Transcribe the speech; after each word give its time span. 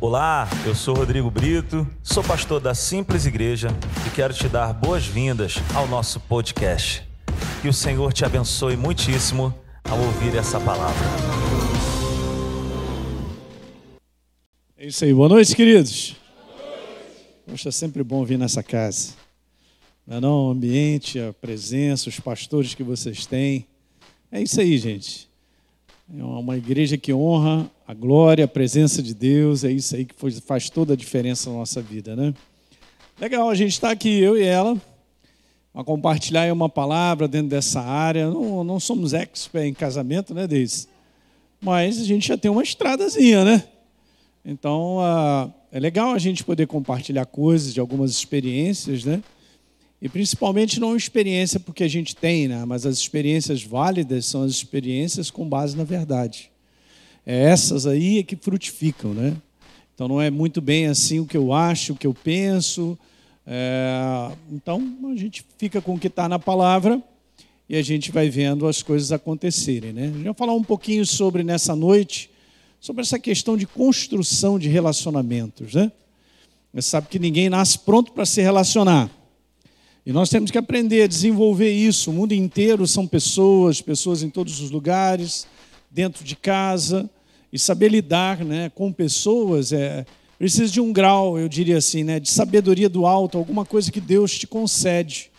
Olá, 0.00 0.48
eu 0.64 0.76
sou 0.76 0.94
Rodrigo 0.94 1.28
Brito, 1.28 1.84
sou 2.04 2.22
pastor 2.22 2.60
da 2.60 2.72
Simples 2.72 3.26
Igreja 3.26 3.66
e 4.06 4.10
quero 4.10 4.32
te 4.32 4.48
dar 4.48 4.72
boas-vindas 4.72 5.56
ao 5.74 5.88
nosso 5.88 6.20
podcast. 6.20 7.02
Que 7.60 7.66
o 7.66 7.72
Senhor 7.72 8.12
te 8.12 8.24
abençoe 8.24 8.76
muitíssimo 8.76 9.52
ao 9.82 9.98
ouvir 9.98 10.36
essa 10.36 10.60
palavra. 10.60 11.04
É 14.76 14.86
isso 14.86 15.04
aí, 15.04 15.12
boa 15.12 15.28
noite, 15.28 15.56
queridos. 15.56 16.14
Poxa, 17.44 17.70
é 17.70 17.72
sempre 17.72 18.04
bom 18.04 18.24
vir 18.24 18.38
nessa 18.38 18.62
casa. 18.62 19.14
Não 20.06 20.18
é 20.18 20.20
não? 20.20 20.46
O 20.46 20.50
ambiente, 20.50 21.18
a 21.18 21.32
presença, 21.32 22.08
os 22.08 22.20
pastores 22.20 22.72
que 22.72 22.84
vocês 22.84 23.26
têm. 23.26 23.66
É 24.30 24.40
isso 24.40 24.60
aí, 24.60 24.78
gente. 24.78 25.27
É 26.16 26.24
uma 26.24 26.56
igreja 26.56 26.96
que 26.96 27.12
honra 27.12 27.70
a 27.86 27.92
glória, 27.92 28.46
a 28.46 28.48
presença 28.48 29.02
de 29.02 29.12
Deus. 29.12 29.62
É 29.62 29.70
isso 29.70 29.94
aí 29.94 30.06
que 30.06 30.14
faz 30.40 30.70
toda 30.70 30.94
a 30.94 30.96
diferença 30.96 31.50
na 31.50 31.56
nossa 31.56 31.82
vida, 31.82 32.16
né? 32.16 32.32
Legal, 33.20 33.50
a 33.50 33.54
gente 33.54 33.72
está 33.72 33.90
aqui, 33.90 34.18
eu 34.18 34.36
e 34.36 34.42
ela, 34.42 34.80
a 35.74 35.84
compartilhar 35.84 36.50
uma 36.50 36.68
palavra 36.68 37.28
dentro 37.28 37.48
dessa 37.48 37.82
área. 37.82 38.30
Não, 38.30 38.64
não 38.64 38.80
somos 38.80 39.12
expert 39.12 39.66
em 39.66 39.74
casamento, 39.74 40.32
né, 40.32 40.46
Deise? 40.46 40.88
Mas 41.60 42.00
a 42.00 42.04
gente 42.04 42.28
já 42.28 42.38
tem 42.38 42.50
uma 42.50 42.62
estradazinha, 42.62 43.44
né? 43.44 43.64
Então, 44.44 44.98
uh, 44.98 45.52
é 45.70 45.78
legal 45.78 46.12
a 46.12 46.18
gente 46.18 46.42
poder 46.42 46.66
compartilhar 46.66 47.26
coisas 47.26 47.74
de 47.74 47.80
algumas 47.80 48.12
experiências, 48.12 49.04
né? 49.04 49.22
E 50.00 50.08
principalmente 50.08 50.78
não 50.78 50.96
experiência 50.96 51.58
porque 51.58 51.82
a 51.82 51.88
gente 51.88 52.14
tem, 52.14 52.46
né? 52.46 52.64
mas 52.64 52.86
as 52.86 52.96
experiências 52.98 53.62
válidas 53.62 54.26
são 54.26 54.42
as 54.42 54.52
experiências 54.52 55.30
com 55.30 55.48
base 55.48 55.76
na 55.76 55.84
verdade. 55.84 56.50
É 57.26 57.44
essas 57.44 57.86
aí 57.86 58.18
é 58.18 58.22
que 58.22 58.36
frutificam, 58.36 59.12
né? 59.12 59.36
Então 59.94 60.06
não 60.06 60.22
é 60.22 60.30
muito 60.30 60.60
bem 60.60 60.86
assim 60.86 61.18
o 61.18 61.26
que 61.26 61.36
eu 61.36 61.52
acho, 61.52 61.92
o 61.92 61.96
que 61.96 62.06
eu 62.06 62.14
penso. 62.14 62.96
É... 63.46 64.30
Então 64.52 64.80
a 65.12 65.16
gente 65.16 65.44
fica 65.58 65.80
com 65.80 65.94
o 65.94 65.98
que 65.98 66.06
está 66.06 66.28
na 66.28 66.38
palavra 66.38 67.02
e 67.68 67.76
a 67.76 67.82
gente 67.82 68.12
vai 68.12 68.30
vendo 68.30 68.66
as 68.66 68.82
coisas 68.82 69.10
acontecerem, 69.10 69.92
né? 69.92 70.06
Gente 70.06 70.24
vai 70.24 70.34
falar 70.34 70.54
um 70.54 70.62
pouquinho 70.62 71.04
sobre 71.04 71.42
nessa 71.42 71.74
noite 71.74 72.30
sobre 72.80 73.02
essa 73.02 73.18
questão 73.18 73.56
de 73.56 73.66
construção 73.66 74.58
de 74.58 74.68
relacionamentos, 74.68 75.74
né? 75.74 75.90
Você 76.72 76.90
sabe 76.90 77.08
que 77.08 77.18
ninguém 77.18 77.48
nasce 77.48 77.78
pronto 77.78 78.12
para 78.12 78.24
se 78.24 78.40
relacionar. 78.40 79.10
E 80.08 80.12
nós 80.12 80.30
temos 80.30 80.50
que 80.50 80.56
aprender 80.56 81.02
a 81.02 81.06
desenvolver 81.06 81.70
isso. 81.70 82.10
O 82.10 82.14
mundo 82.14 82.32
inteiro 82.32 82.86
são 82.86 83.06
pessoas, 83.06 83.82
pessoas 83.82 84.22
em 84.22 84.30
todos 84.30 84.58
os 84.58 84.70
lugares, 84.70 85.46
dentro 85.90 86.24
de 86.24 86.34
casa, 86.34 87.10
e 87.52 87.58
saber 87.58 87.90
lidar 87.90 88.42
né, 88.42 88.72
com 88.74 88.90
pessoas 88.90 89.70
é, 89.70 90.06
precisa 90.38 90.72
de 90.72 90.80
um 90.80 90.94
grau, 90.94 91.38
eu 91.38 91.46
diria 91.46 91.76
assim, 91.76 92.04
né, 92.04 92.18
de 92.18 92.30
sabedoria 92.30 92.88
do 92.88 93.04
alto, 93.04 93.36
alguma 93.36 93.66
coisa 93.66 93.92
que 93.92 94.00
Deus 94.00 94.38
te 94.38 94.46
concede. 94.46 95.30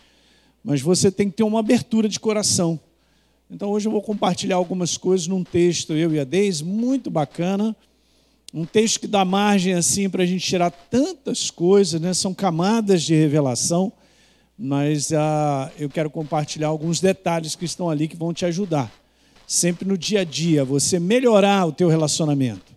Mas 0.62 0.80
você 0.80 1.10
tem 1.10 1.28
que 1.28 1.38
ter 1.38 1.42
uma 1.42 1.58
abertura 1.58 2.08
de 2.08 2.20
coração. 2.20 2.78
Então 3.50 3.70
hoje 3.70 3.88
eu 3.88 3.92
vou 3.92 4.02
compartilhar 4.02 4.54
algumas 4.54 4.96
coisas 4.96 5.26
num 5.26 5.42
texto, 5.42 5.94
eu 5.94 6.14
e 6.14 6.20
a 6.20 6.24
Deise, 6.24 6.62
muito 6.62 7.10
bacana. 7.10 7.74
Um 8.54 8.64
texto 8.64 9.00
que 9.00 9.08
dá 9.08 9.24
margem 9.24 9.74
assim 9.74 10.08
para 10.08 10.22
a 10.22 10.26
gente 10.26 10.46
tirar 10.46 10.70
tantas 10.70 11.50
coisas, 11.50 12.00
né? 12.00 12.14
são 12.14 12.32
camadas 12.32 13.02
de 13.02 13.16
revelação 13.16 13.92
mas 14.62 15.10
ah, 15.10 15.70
eu 15.78 15.88
quero 15.88 16.10
compartilhar 16.10 16.68
alguns 16.68 17.00
detalhes 17.00 17.56
que 17.56 17.64
estão 17.64 17.88
ali 17.88 18.06
que 18.06 18.16
vão 18.16 18.30
te 18.34 18.44
ajudar. 18.44 18.92
Sempre 19.46 19.88
no 19.88 19.96
dia 19.96 20.20
a 20.20 20.24
dia, 20.24 20.66
você 20.66 21.00
melhorar 21.00 21.64
o 21.64 21.72
teu 21.72 21.88
relacionamento. 21.88 22.74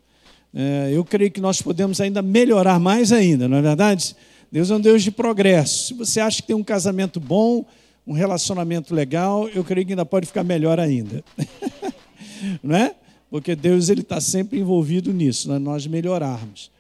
É, 0.55 0.91
eu 0.93 1.03
creio 1.03 1.29
que 1.29 1.41
nós 1.41 1.61
podemos 1.61 1.99
ainda 1.99 2.21
melhorar 2.21 2.79
mais 2.79 3.11
ainda, 3.11 3.49
não 3.49 3.57
é 3.57 3.61
verdade? 3.61 4.15
Deus 4.49 4.71
é 4.71 4.75
um 4.75 4.79
Deus 4.79 5.03
de 5.03 5.11
progresso. 5.11 5.87
Se 5.87 5.93
você 5.93 6.19
acha 6.21 6.41
que 6.41 6.47
tem 6.47 6.55
um 6.55 6.63
casamento 6.63 7.19
bom, 7.19 7.65
um 8.07 8.13
relacionamento 8.13 8.95
legal, 8.95 9.49
eu 9.49 9.63
creio 9.63 9.85
que 9.85 9.91
ainda 9.91 10.05
pode 10.05 10.25
ficar 10.25 10.43
melhor 10.43 10.79
ainda. 10.79 11.21
não 12.63 12.77
é? 12.77 12.95
Porque 13.29 13.57
Deus 13.57 13.89
ele 13.89 14.01
está 14.01 14.21
sempre 14.21 14.57
envolvido 14.57 15.11
nisso, 15.11 15.51
né? 15.51 15.59
nós 15.59 15.85
melhorarmos. 15.85 16.71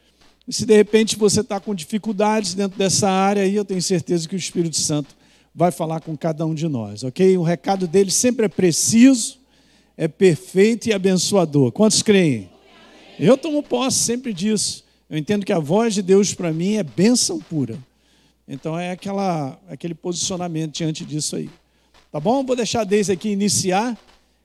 E 0.47 0.53
se 0.53 0.65
de 0.65 0.75
repente 0.75 1.15
você 1.15 1.39
está 1.39 1.59
com 1.59 1.73
dificuldades 1.73 2.53
dentro 2.53 2.77
dessa 2.77 3.09
área 3.09 3.43
aí, 3.43 3.55
eu 3.55 3.63
tenho 3.63 3.81
certeza 3.81 4.27
que 4.27 4.35
o 4.35 4.37
Espírito 4.37 4.77
Santo 4.77 5.15
vai 5.55 5.71
falar 5.71 6.01
com 6.01 6.17
cada 6.17 6.45
um 6.45 6.53
de 6.53 6.67
nós, 6.67 7.03
ok? 7.03 7.37
O 7.37 7.43
recado 7.43 7.87
dele 7.87 8.11
sempre 8.11 8.45
é 8.45 8.49
preciso, 8.49 9.37
é 9.95 10.07
perfeito 10.07 10.87
e 10.87 10.93
abençoador. 10.93 11.71
Quantos 11.71 12.01
creem? 12.01 12.49
Eu 13.19 13.37
tomo 13.37 13.61
posse 13.63 13.99
sempre 13.99 14.33
disso. 14.33 14.83
Eu 15.09 15.17
entendo 15.17 15.45
que 15.45 15.53
a 15.53 15.59
voz 15.59 15.93
de 15.93 16.01
Deus 16.01 16.33
para 16.33 16.51
mim 16.51 16.73
é 16.75 16.83
bênção 16.83 17.39
pura. 17.39 17.77
Então 18.47 18.77
é 18.77 18.91
aquela, 18.91 19.57
aquele 19.69 19.93
posicionamento 19.93 20.73
diante 20.73 21.05
disso 21.05 21.35
aí. 21.35 21.49
Tá 22.11 22.19
bom? 22.19 22.43
Vou 22.43 22.55
deixar 22.55 22.81
a 22.81 22.83
Deise 22.83 23.11
aqui 23.11 23.29
iniciar 23.29 23.97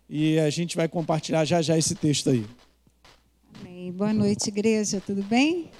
e 0.08 0.38
a 0.38 0.50
gente 0.50 0.76
vai 0.76 0.86
compartilhar 0.86 1.44
já 1.44 1.60
já 1.60 1.76
esse 1.76 1.94
texto 1.94 2.30
aí. 2.30 2.46
Boa 3.92 4.12
noite, 4.12 4.48
igreja. 4.48 5.00
Tudo 5.04 5.22
bem? 5.22 5.70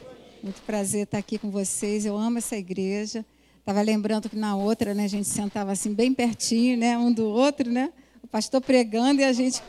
Muito 0.41 0.63
prazer 0.63 1.03
estar 1.03 1.19
aqui 1.19 1.37
com 1.37 1.51
vocês. 1.51 2.07
Eu 2.07 2.17
amo 2.17 2.39
essa 2.39 2.57
igreja. 2.57 3.27
Estava 3.59 3.83
lembrando 3.83 4.31
que 4.31 4.37
na 4.37 4.55
outra, 4.55 4.95
né, 4.95 5.05
a 5.05 5.09
gente 5.09 5.27
sentava 5.27 5.73
assim 5.73 5.93
bem 5.93 6.15
pertinho, 6.15 6.79
né, 6.79 6.97
um 6.97 7.13
do 7.13 7.27
outro, 7.27 7.69
né? 7.69 7.93
O 8.23 8.29
pastor 8.29 8.61
pregando 8.61 9.21
e 9.21 9.25
a 9.25 9.33
gente, 9.33 9.61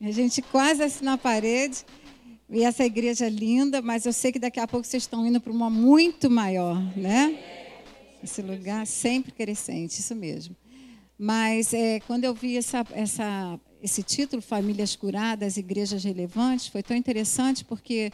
a 0.00 0.10
gente 0.10 0.42
quase 0.42 0.82
assim 0.82 1.04
na 1.04 1.16
parede. 1.16 1.84
E 2.50 2.64
essa 2.64 2.84
igreja 2.84 3.26
é 3.26 3.30
linda, 3.30 3.80
mas 3.80 4.06
eu 4.06 4.12
sei 4.12 4.32
que 4.32 4.40
daqui 4.40 4.58
a 4.58 4.66
pouco 4.66 4.86
vocês 4.86 5.04
estão 5.04 5.24
indo 5.24 5.40
para 5.40 5.52
uma 5.52 5.70
muito 5.70 6.28
maior, 6.28 6.76
né? 6.96 7.38
Esse 8.22 8.42
lugar 8.42 8.86
sempre 8.88 9.30
crescente, 9.30 10.00
isso 10.00 10.16
mesmo. 10.16 10.56
Mas 11.16 11.72
é, 11.72 12.00
quando 12.00 12.24
eu 12.24 12.34
vi 12.34 12.56
essa, 12.56 12.84
essa, 12.90 13.60
esse 13.80 14.02
título, 14.02 14.42
Famílias 14.42 14.96
Curadas, 14.96 15.56
Igrejas 15.56 16.02
Relevantes, 16.02 16.66
foi 16.66 16.82
tão 16.82 16.96
interessante 16.96 17.64
porque 17.64 18.10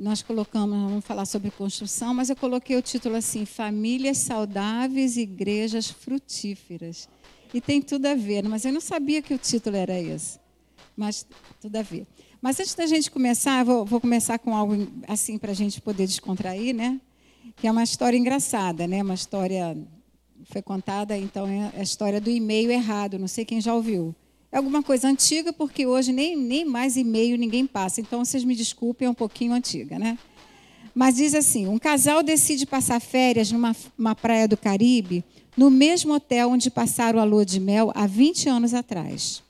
nós 0.00 0.22
colocamos, 0.22 0.90
vamos 0.90 1.04
falar 1.04 1.26
sobre 1.26 1.50
construção, 1.50 2.14
mas 2.14 2.30
eu 2.30 2.36
coloquei 2.36 2.74
o 2.74 2.80
título 2.80 3.16
assim: 3.16 3.44
Famílias 3.44 4.16
Saudáveis, 4.16 5.18
Igrejas 5.18 5.90
Frutíferas. 5.90 7.06
E 7.52 7.60
tem 7.60 7.82
tudo 7.82 8.06
a 8.06 8.14
ver, 8.14 8.48
mas 8.48 8.64
eu 8.64 8.72
não 8.72 8.80
sabia 8.80 9.20
que 9.20 9.34
o 9.34 9.38
título 9.38 9.76
era 9.76 10.00
esse. 10.00 10.40
Mas 10.96 11.26
tudo 11.60 11.76
a 11.76 11.82
ver. 11.82 12.06
Mas 12.40 12.58
antes 12.58 12.74
da 12.74 12.86
gente 12.86 13.10
começar, 13.10 13.62
vou, 13.62 13.84
vou 13.84 14.00
começar 14.00 14.38
com 14.38 14.56
algo 14.56 14.88
assim 15.06 15.36
para 15.36 15.50
a 15.50 15.54
gente 15.54 15.82
poder 15.82 16.06
descontrair, 16.06 16.74
né? 16.74 16.98
Que 17.56 17.66
é 17.66 17.70
uma 17.70 17.82
história 17.82 18.16
engraçada, 18.16 18.86
né? 18.86 19.02
Uma 19.02 19.14
história 19.14 19.76
foi 20.44 20.62
contada, 20.62 21.16
então 21.18 21.46
é 21.46 21.72
a 21.78 21.82
história 21.82 22.20
do 22.20 22.30
e-mail 22.30 22.70
errado. 22.70 23.18
Não 23.18 23.28
sei 23.28 23.44
quem 23.44 23.60
já 23.60 23.74
ouviu. 23.74 24.14
É 24.52 24.56
alguma 24.56 24.82
coisa 24.82 25.08
antiga, 25.08 25.52
porque 25.52 25.86
hoje 25.86 26.12
nem, 26.12 26.36
nem 26.36 26.64
mais 26.64 26.96
e-mail 26.96 27.38
ninguém 27.38 27.66
passa. 27.66 28.00
Então, 28.00 28.24
vocês 28.24 28.42
me 28.42 28.54
desculpem, 28.54 29.06
é 29.06 29.10
um 29.10 29.14
pouquinho 29.14 29.52
antiga, 29.52 29.98
né? 29.98 30.18
Mas 30.94 31.16
diz 31.16 31.34
assim: 31.34 31.68
um 31.68 31.78
casal 31.78 32.22
decide 32.22 32.66
passar 32.66 33.00
férias 33.00 33.52
numa 33.52 34.14
praia 34.14 34.48
do 34.48 34.56
Caribe, 34.56 35.24
no 35.56 35.70
mesmo 35.70 36.14
hotel 36.14 36.50
onde 36.50 36.70
passaram 36.70 37.20
a 37.20 37.24
lua 37.24 37.44
de 37.44 37.60
mel 37.60 37.92
há 37.94 38.06
20 38.06 38.48
anos 38.48 38.74
atrás. 38.74 39.42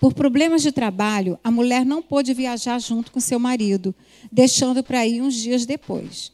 Por 0.00 0.14
problemas 0.14 0.62
de 0.62 0.70
trabalho, 0.70 1.38
a 1.42 1.50
mulher 1.50 1.84
não 1.84 2.02
pôde 2.02 2.34
viajar 2.34 2.78
junto 2.78 3.10
com 3.10 3.18
seu 3.18 3.38
marido, 3.38 3.94
deixando 4.30 4.84
para 4.84 5.06
ir 5.06 5.22
uns 5.22 5.34
dias 5.34 5.66
depois. 5.66 6.32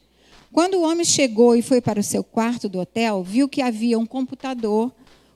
Quando 0.51 0.75
o 0.75 0.83
homem 0.83 1.05
chegou 1.05 1.55
e 1.55 1.63
foi 1.63 1.81
para 1.81 1.99
o 1.99 2.03
seu 2.03 2.23
quarto 2.23 2.69
do 2.69 2.79
hotel, 2.79 3.23
viu 3.23 3.49
que 3.49 3.61
havia 3.61 3.97
um 3.97 4.05
computador 4.05 4.91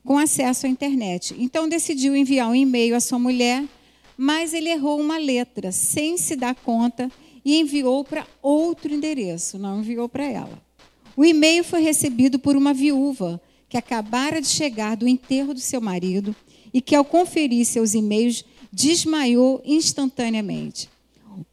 com 0.08 0.18
acesso 0.18 0.66
à 0.66 0.70
internet. 0.70 1.36
Então 1.38 1.68
decidiu 1.68 2.16
enviar 2.16 2.50
um 2.50 2.56
e-mail 2.56 2.96
à 2.96 3.00
sua 3.02 3.20
mulher, 3.20 3.66
mas 4.16 4.54
ele 4.54 4.70
errou 4.70 5.02
uma 5.02 5.18
letra, 5.18 5.70
sem 5.74 6.18
se 6.18 6.34
dar 6.38 6.56
conta, 6.56 7.12
e 7.44 7.60
enviou 7.60 8.06
para 8.06 8.26
outro 8.42 8.94
endereço, 8.94 9.60
não 9.60 9.82
enviou 9.82 10.08
para 10.08 10.24
ela. 10.24 10.64
O 11.16 11.26
e-mail 11.26 11.62
foi 11.62 11.82
recebido 11.82 12.40
por 12.40 12.56
uma 12.56 12.74
viúva 12.74 13.42
que 13.68 13.76
acabara 13.76 14.40
de 14.40 14.48
chegar 14.48 14.96
do 14.96 15.10
enterro 15.10 15.54
do 15.54 15.60
seu 15.60 15.82
marido 15.82 16.34
e 16.74 16.80
que, 16.80 16.96
ao 16.96 17.04
conferir 17.04 17.66
seus 17.66 17.94
e-mails, 17.94 18.46
desmaiou 18.72 19.62
instantaneamente. 19.66 20.90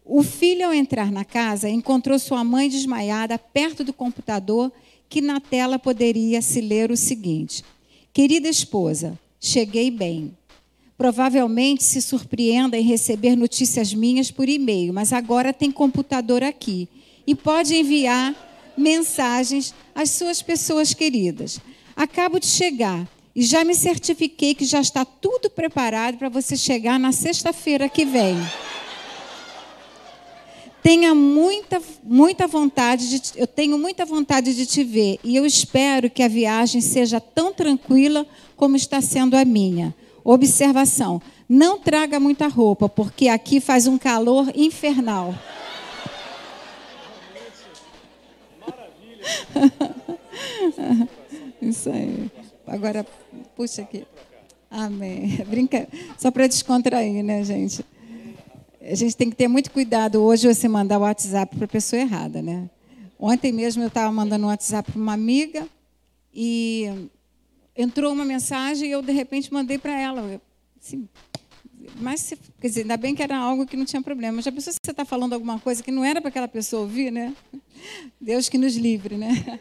O 0.04 0.22
filho, 0.22 0.66
ao 0.66 0.72
entrar 0.72 1.10
na 1.10 1.24
casa, 1.24 1.68
encontrou 1.68 2.20
sua 2.20 2.44
mãe 2.44 2.68
desmaiada 2.68 3.36
perto 3.36 3.82
do 3.82 3.92
computador, 3.92 4.70
que 5.08 5.20
na 5.20 5.40
tela 5.40 5.76
poderia 5.76 6.40
se 6.40 6.60
ler 6.60 6.92
o 6.92 6.96
seguinte: 6.96 7.64
Querida 8.14 8.48
esposa, 8.48 9.18
cheguei 9.40 9.90
bem. 9.90 10.38
Provavelmente 10.96 11.82
se 11.82 12.00
surpreenda 12.00 12.78
em 12.78 12.84
receber 12.84 13.34
notícias 13.34 13.92
minhas 13.92 14.30
por 14.30 14.48
e-mail, 14.48 14.94
mas 14.94 15.12
agora 15.12 15.52
tem 15.52 15.68
computador 15.68 16.44
aqui 16.44 16.88
e 17.26 17.34
pode 17.34 17.74
enviar 17.74 18.72
mensagens 18.78 19.74
às 19.92 20.10
suas 20.10 20.40
pessoas 20.40 20.94
queridas. 20.94 21.58
Acabo 21.96 22.38
de 22.38 22.46
chegar 22.46 23.04
e 23.34 23.42
já 23.42 23.64
me 23.64 23.74
certifiquei 23.74 24.54
que 24.54 24.64
já 24.64 24.80
está 24.80 25.04
tudo 25.04 25.50
preparado 25.50 26.16
para 26.16 26.28
você 26.28 26.56
chegar 26.56 27.00
na 27.00 27.10
sexta-feira 27.10 27.88
que 27.88 28.04
vem. 28.04 28.36
Tenha 30.84 31.14
muita, 31.14 31.80
muita 32.02 32.46
vontade 32.46 33.08
de, 33.08 33.22
eu 33.36 33.46
tenho 33.46 33.78
muita 33.78 34.04
vontade 34.04 34.54
de 34.54 34.66
te 34.66 34.84
ver 34.84 35.18
e 35.24 35.34
eu 35.34 35.46
espero 35.46 36.10
que 36.10 36.22
a 36.22 36.28
viagem 36.28 36.82
seja 36.82 37.18
tão 37.18 37.54
tranquila 37.54 38.26
como 38.54 38.76
está 38.76 39.00
sendo 39.00 39.34
a 39.34 39.46
minha. 39.46 39.94
Observação: 40.22 41.22
não 41.48 41.78
traga 41.78 42.20
muita 42.20 42.48
roupa, 42.48 42.86
porque 42.86 43.28
aqui 43.28 43.60
faz 43.60 43.86
um 43.86 43.96
calor 43.96 44.52
infernal. 44.54 45.34
Isso 51.62 51.88
aí. 51.88 52.30
Agora, 52.66 53.06
puxa 53.56 53.80
aqui. 53.80 54.06
Amém. 54.70 55.42
Brinca. 55.48 55.88
Só 56.18 56.30
para 56.30 56.46
descontrair, 56.46 57.24
né, 57.24 57.42
gente? 57.42 57.82
A 58.86 58.94
gente 58.94 59.16
tem 59.16 59.30
que 59.30 59.36
ter 59.36 59.48
muito 59.48 59.70
cuidado 59.70 60.22
hoje 60.22 60.46
você 60.46 60.68
mandar 60.68 60.98
o 60.98 61.02
WhatsApp 61.02 61.56
para 61.56 61.64
a 61.64 61.68
pessoa 61.68 62.00
errada, 62.00 62.42
né? 62.42 62.68
Ontem 63.18 63.50
mesmo 63.50 63.82
eu 63.82 63.88
estava 63.88 64.12
mandando 64.12 64.44
um 64.44 64.48
WhatsApp 64.48 64.92
para 64.92 65.00
uma 65.00 65.14
amiga 65.14 65.66
e 66.34 67.08
entrou 67.74 68.12
uma 68.12 68.26
mensagem 68.26 68.88
e 68.88 68.92
eu 68.92 69.00
de 69.00 69.12
repente 69.12 69.50
mandei 69.50 69.78
para 69.78 69.98
ela. 69.98 70.38
Assim, 70.78 71.08
mas, 71.96 72.34
quer 72.60 72.68
dizer, 72.68 72.82
ainda 72.82 72.98
bem 72.98 73.14
que 73.14 73.22
era 73.22 73.38
algo 73.38 73.66
que 73.66 73.76
não 73.76 73.86
tinha 73.86 74.02
problema. 74.02 74.42
Já 74.42 74.52
pensou 74.52 74.72
se 74.72 74.78
você 74.82 74.90
está 74.90 75.04
falando 75.04 75.32
alguma 75.32 75.58
coisa 75.58 75.82
que 75.82 75.90
não 75.90 76.04
era 76.04 76.20
para 76.20 76.28
aquela 76.28 76.48
pessoa 76.48 76.82
ouvir, 76.82 77.10
né? 77.10 77.34
Deus 78.20 78.50
que 78.50 78.58
nos 78.58 78.76
livre, 78.76 79.16
né? 79.16 79.60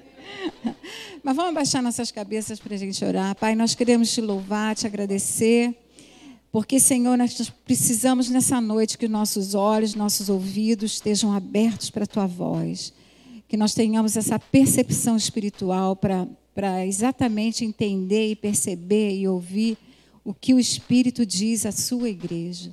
Mas 1.23 1.35
vamos 1.35 1.51
abaixar 1.51 1.81
nossas 1.81 2.11
cabeças 2.11 2.59
para 2.59 2.75
a 2.75 2.77
gente 2.77 3.03
orar. 3.05 3.35
Pai, 3.35 3.55
nós 3.55 3.73
queremos 3.73 4.13
te 4.13 4.19
louvar, 4.19 4.75
te 4.75 4.85
agradecer. 4.85 5.73
Porque, 6.53 6.79
Senhor, 6.79 7.17
nós 7.17 7.49
precisamos 7.65 8.29
nessa 8.29 8.61
noite 8.61 8.95
que 8.95 9.07
nossos 9.07 9.55
olhos, 9.55 9.95
nossos 9.95 10.29
ouvidos 10.29 10.93
estejam 10.93 11.33
abertos 11.33 11.89
para 11.89 12.03
a 12.03 12.07
tua 12.07 12.27
voz. 12.27 12.93
Que 13.47 13.57
nós 13.57 13.73
tenhamos 13.73 14.15
essa 14.15 14.37
percepção 14.37 15.17
espiritual 15.17 15.95
para 15.95 16.85
exatamente 16.85 17.65
entender 17.65 18.29
e 18.29 18.35
perceber 18.35 19.17
e 19.17 19.27
ouvir 19.27 19.79
o 20.23 20.31
que 20.31 20.53
o 20.53 20.59
Espírito 20.59 21.25
diz 21.25 21.65
à 21.65 21.71
sua 21.71 22.07
igreja. 22.07 22.71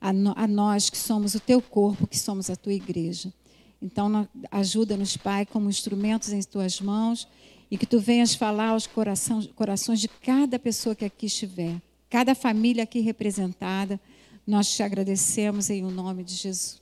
A, 0.00 0.12
no, 0.12 0.32
a 0.36 0.46
nós 0.46 0.88
que 0.88 0.96
somos 0.96 1.34
o 1.34 1.40
teu 1.40 1.60
corpo, 1.60 2.06
que 2.06 2.16
somos 2.16 2.48
a 2.48 2.54
tua 2.54 2.74
igreja. 2.74 3.34
Então, 3.82 4.28
ajuda-nos, 4.52 5.16
Pai, 5.16 5.44
como 5.44 5.68
instrumentos 5.68 6.32
em 6.32 6.40
tuas 6.42 6.80
mãos 6.80 7.26
e 7.68 7.76
que 7.76 7.86
tu 7.86 7.98
venhas 7.98 8.36
falar 8.36 8.68
aos 8.68 8.86
corações, 8.86 9.48
corações 9.48 9.98
de 9.98 10.06
cada 10.06 10.60
pessoa 10.60 10.94
que 10.94 11.04
aqui 11.04 11.26
estiver 11.26 11.80
cada 12.16 12.34
família 12.34 12.82
aqui 12.82 13.00
representada. 13.00 14.00
Nós 14.46 14.74
te 14.74 14.82
agradecemos 14.82 15.68
em 15.68 15.84
o 15.84 15.90
nome 15.90 16.24
de 16.24 16.34
Jesus. 16.34 16.80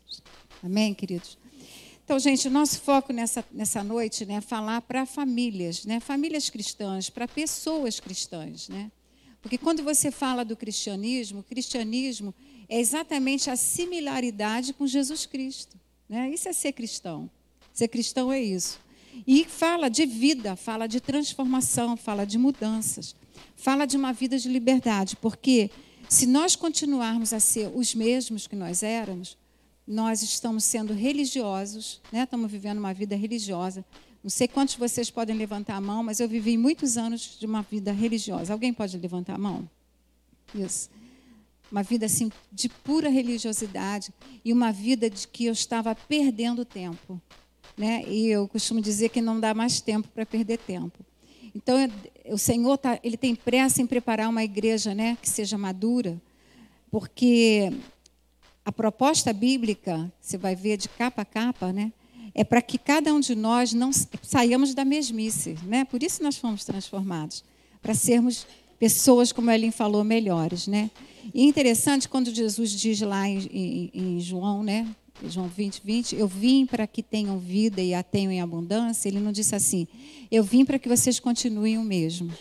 Amém, 0.63 0.95
queridos? 0.95 1.37
Então, 2.05 2.21
gente, 2.21 2.47
o 2.47 2.51
nosso 2.53 2.81
foco 2.81 3.13
nessa, 3.13 3.45
nessa 3.51 3.83
noite 3.83 4.25
né, 4.25 4.35
é 4.35 4.41
falar 4.41 4.81
para 4.83 5.05
famílias, 5.05 5.85
né, 5.87 5.99
famílias 5.99 6.49
cristãs, 6.51 7.11
para 7.11 7.27
pessoas 7.27 7.99
cristãs. 7.99 8.69
Né? 8.69 8.93
Porque 9.43 9.59
quando 9.59 9.83
você 9.83 10.09
fala 10.13 10.45
do 10.45 10.55
cristianismo, 10.55 11.41
o 11.41 11.43
cristianismo 11.43 12.33
é 12.69 12.79
exatamente 12.79 13.51
a 13.51 13.57
similaridade 13.57 14.73
com 14.73 14.87
Jesus 14.87 15.27
Cristo. 15.27 15.77
Né? 16.09 16.31
Isso 16.31 16.49
é 16.49 16.53
ser 16.53 16.71
cristão. 16.71 17.29
Ser 17.73 17.89
cristão 17.89 18.33
é 18.33 18.41
isso. 18.41 18.79
E 19.27 19.45
fala 19.45 19.89
de 19.89 20.07
vida, 20.07 20.55
fala 20.55 20.87
de 20.87 21.01
transformação, 21.01 21.97
fala 21.97 22.25
de 22.25 22.39
mudanças 22.39 23.17
fala 23.57 23.87
de 23.87 23.97
uma 23.97 24.13
vida 24.13 24.39
de 24.39 24.49
liberdade, 24.49 25.17
porque 25.17 25.71
se 26.09 26.27
nós 26.27 26.55
continuarmos 26.55 27.33
a 27.33 27.41
ser 27.41 27.71
os 27.75 27.95
mesmos 27.95 28.47
que 28.47 28.57
nós 28.57 28.83
éramos, 28.83 29.37
nós 29.87 30.23
estamos 30.23 30.65
sendo 30.65 30.93
religiosos, 30.93 32.01
né? 32.11 32.23
estamos 32.23 32.51
vivendo 32.51 32.79
uma 32.79 32.95
vida 32.95 33.17
religiosa. 33.17 33.85
Não 34.23 34.31
sei 34.31 34.49
quantos 34.49 34.75
de 34.75 34.81
vocês 34.81 35.11
podem 35.11 35.37
levantar 35.37 35.77
a 35.77 35.81
mão, 35.81 36.03
mas 36.03 36.19
eu 36.19 36.29
vivi 36.29 36.57
muitos 36.57 36.97
anos 36.97 37.37
de 37.39 37.45
uma 37.45 37.63
vida 37.63 37.93
religiosa. 37.93 38.53
Alguém 38.53 38.73
pode 38.73 38.97
levantar 38.97 39.35
a 39.35 39.39
mão? 39.39 39.69
Isso. 40.55 40.89
Uma 41.71 41.83
vida 41.83 42.07
assim 42.07 42.31
de 42.51 42.69
pura 42.69 43.11
religiosidade 43.11 44.13
e 44.45 44.53
uma 44.53 44.73
vida 44.73 45.11
de 45.11 45.29
que 45.29 45.47
eu 45.47 45.53
estava 45.53 45.95
perdendo 45.95 46.65
tempo, 46.65 47.21
né? 47.77 48.05
E 48.09 48.29
eu 48.29 48.49
costumo 48.49 48.81
dizer 48.81 49.11
que 49.11 49.21
não 49.21 49.39
dá 49.39 49.53
mais 49.53 49.81
tempo 49.81 50.09
para 50.09 50.25
perder 50.25 50.59
tempo. 50.59 51.05
Então, 51.55 51.77
o 52.27 52.39
Senhor 52.39 52.77
tá, 52.77 52.99
ele 53.03 53.17
tem 53.17 53.35
pressa 53.35 53.81
em 53.81 53.87
preparar 53.87 54.29
uma 54.29 54.43
igreja 54.43 54.95
né, 54.95 55.17
que 55.21 55.29
seja 55.29 55.57
madura, 55.57 56.21
porque 56.91 57.73
a 58.65 58.73
proposta 58.73 59.33
bíblica, 59.33 60.13
você 60.21 60.37
vai 60.37 60.57
ver 60.57 60.77
de 60.77 60.89
capa 60.89 61.23
a 61.23 61.25
capa, 61.25 61.73
né, 61.73 61.93
é 62.35 62.43
para 62.43 62.61
que 62.61 62.77
cada 62.77 63.15
um 63.15 63.21
de 63.21 63.35
nós 63.35 63.73
não 63.73 63.91
saiamos 64.23 64.75
da 64.75 64.85
mesmice. 64.85 65.57
Né? 65.63 65.85
Por 65.85 66.03
isso 66.03 66.23
nós 66.23 66.37
fomos 66.37 66.65
transformados, 66.65 67.45
para 67.81 67.95
sermos 67.95 68.47
pessoas, 68.79 69.31
como 69.31 69.51
a 69.51 69.55
Ellen 69.55 69.71
falou, 69.71 70.03
melhores. 70.03 70.67
Né? 70.67 70.91
E 71.33 71.43
é 71.43 71.45
interessante 71.45 72.09
quando 72.09 72.35
Jesus 72.35 72.73
diz 72.73 73.01
lá 73.01 73.29
em, 73.29 73.39
em, 73.47 73.91
em 73.95 74.21
João, 74.21 74.65
né, 74.65 74.89
João 75.23 75.49
20, 75.49 75.83
20, 75.85 76.17
eu 76.17 76.27
vim 76.27 76.67
para 76.67 76.87
que 76.87 77.03
tenham 77.03 77.39
vida 77.39 77.81
e 77.81 77.95
a 77.95 78.03
tenham 78.03 78.33
em 78.33 78.41
abundância. 78.41 79.09
Ele 79.09 79.21
não 79.21 79.33
disse 79.33 79.55
assim, 79.55 79.87
eu 80.31 80.43
vim 80.43 80.65
para 80.65 80.79
que 80.79 80.89
vocês 80.89 81.21
continuem 81.21 81.79
o 81.79 81.83
mesmo. 81.83 82.33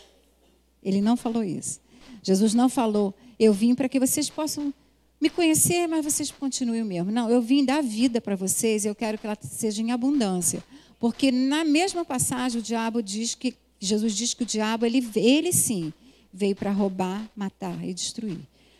Ele 0.81 1.01
não 1.01 1.15
falou 1.15 1.43
isso. 1.43 1.79
Jesus 2.21 2.53
não 2.53 2.67
falou, 2.67 3.13
eu 3.39 3.53
vim 3.53 3.75
para 3.75 3.87
que 3.87 3.99
vocês 3.99 4.29
possam 4.29 4.73
me 5.21 5.29
conhecer, 5.29 5.87
mas 5.87 6.03
vocês 6.03 6.31
continuem 6.31 6.81
o 6.81 6.85
mesmo. 6.85 7.11
Não, 7.11 7.29
eu 7.29 7.41
vim 7.41 7.63
dar 7.63 7.81
vida 7.81 8.19
para 8.19 8.35
vocês 8.35 8.83
e 8.83 8.87
eu 8.87 8.95
quero 8.95 9.17
que 9.17 9.25
ela 9.25 9.37
seja 9.41 9.81
em 9.81 9.91
abundância. 9.91 10.63
Porque 10.99 11.31
na 11.31 11.63
mesma 11.63 12.03
passagem 12.03 12.59
o 12.59 12.63
diabo 12.63 13.01
diz 13.01 13.35
que, 13.35 13.55
Jesus 13.79 14.15
diz 14.15 14.33
que 14.33 14.43
o 14.43 14.45
diabo, 14.45 14.85
ele, 14.85 15.05
ele 15.15 15.53
sim, 15.53 15.93
veio 16.33 16.55
para 16.55 16.71
roubar, 16.71 17.29
matar 17.35 17.83
e 17.83 17.93
destruir. 17.93 18.39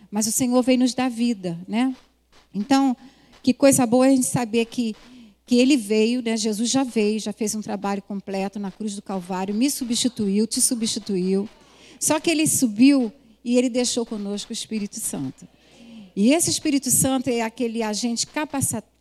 Mas 0.09 0.27
o 0.27 0.31
Senhor 0.31 0.61
veio 0.63 0.79
nos 0.79 0.93
dar 0.93 1.09
vida, 1.09 1.57
né? 1.67 1.95
Então, 2.53 2.95
que 3.43 3.53
coisa 3.53 3.85
boa 3.85 4.07
a 4.07 4.09
gente 4.09 4.25
saber 4.25 4.65
que, 4.65 4.95
que 5.45 5.57
ele 5.57 5.75
veio, 5.75 6.21
né? 6.21 6.37
Jesus 6.37 6.69
já 6.69 6.83
veio, 6.83 7.19
já 7.19 7.33
fez 7.33 7.53
um 7.53 7.61
trabalho 7.61 8.01
completo 8.01 8.57
na 8.57 8.71
cruz 8.71 8.95
do 8.95 9.01
Calvário, 9.01 9.53
me 9.53 9.69
substituiu, 9.69 10.47
te 10.47 10.61
substituiu. 10.61 11.47
Só 11.99 12.21
que 12.21 12.31
ele 12.31 12.47
subiu 12.47 13.11
e 13.43 13.57
ele 13.57 13.69
deixou 13.69 14.05
conosco 14.05 14.51
o 14.51 14.53
Espírito 14.53 14.97
Santo. 14.99 15.45
E 16.15 16.33
esse 16.33 16.49
Espírito 16.49 16.89
Santo 16.89 17.29
é 17.29 17.41
aquele 17.41 17.83
agente 17.83 18.25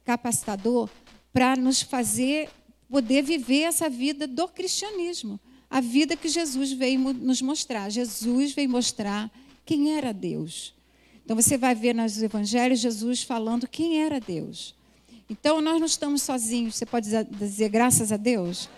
capacitador 0.05 0.91
para 1.33 1.55
nos 1.55 1.81
fazer 1.81 2.51
poder 2.89 3.22
viver 3.22 3.63
essa 3.63 3.89
vida 3.89 4.27
do 4.27 4.46
cristianismo, 4.49 5.41
a 5.70 5.81
vida 5.81 6.15
que 6.15 6.29
Jesus 6.29 6.72
veio 6.72 6.99
nos 7.15 7.41
mostrar. 7.41 7.89
Jesus 7.91 8.53
veio 8.53 8.69
mostrar 8.69 9.31
quem 9.65 9.96
era 9.96 10.13
Deus. 10.13 10.75
Então 11.24 11.36
você 11.36 11.56
vai 11.56 11.74
ver 11.74 11.94
nos 11.94 12.22
evangelhos 12.22 12.81
Jesus 12.81 13.22
falando 13.22 13.69
quem 13.69 14.02
era 14.02 14.20
Deus. 14.20 14.74
Então 15.31 15.60
nós 15.60 15.79
não 15.79 15.86
estamos 15.86 16.22
sozinhos. 16.22 16.74
Você 16.74 16.84
pode 16.84 17.08
dizer 17.31 17.69
graças 17.69 18.12
a 18.12 18.17
Deus. 18.17 18.69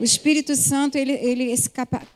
O 0.00 0.04
Espírito 0.04 0.56
Santo 0.56 0.96
ele, 0.96 1.12
ele 1.12 1.44
esse 1.44 1.70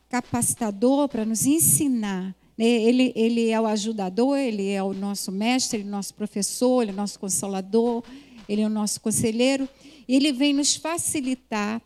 capacitador 0.09 1.09
para 1.09 1.25
nos 1.25 1.45
ensinar. 1.47 2.35
Né? 2.57 2.65
Ele, 2.67 3.13
ele 3.15 3.51
é 3.51 3.61
o 3.61 3.67
ajudador, 3.67 4.39
ele 4.39 4.71
é 4.71 4.83
o 4.83 4.95
nosso 4.95 5.31
mestre, 5.31 5.79
ele 5.79 5.85
é 5.85 5.89
o 5.89 5.91
nosso 5.91 6.15
professor, 6.15 6.83
ele 6.83 6.91
é 6.91 6.95
o 6.95 6.97
nosso 6.97 7.19
consolador, 7.19 8.03
ele 8.49 8.63
é 8.63 8.67
o 8.67 8.71
nosso 8.71 9.01
conselheiro. 9.01 9.69
E 10.09 10.17
ele 10.17 10.33
vem 10.33 10.55
nos 10.55 10.77
facilitar 10.77 11.83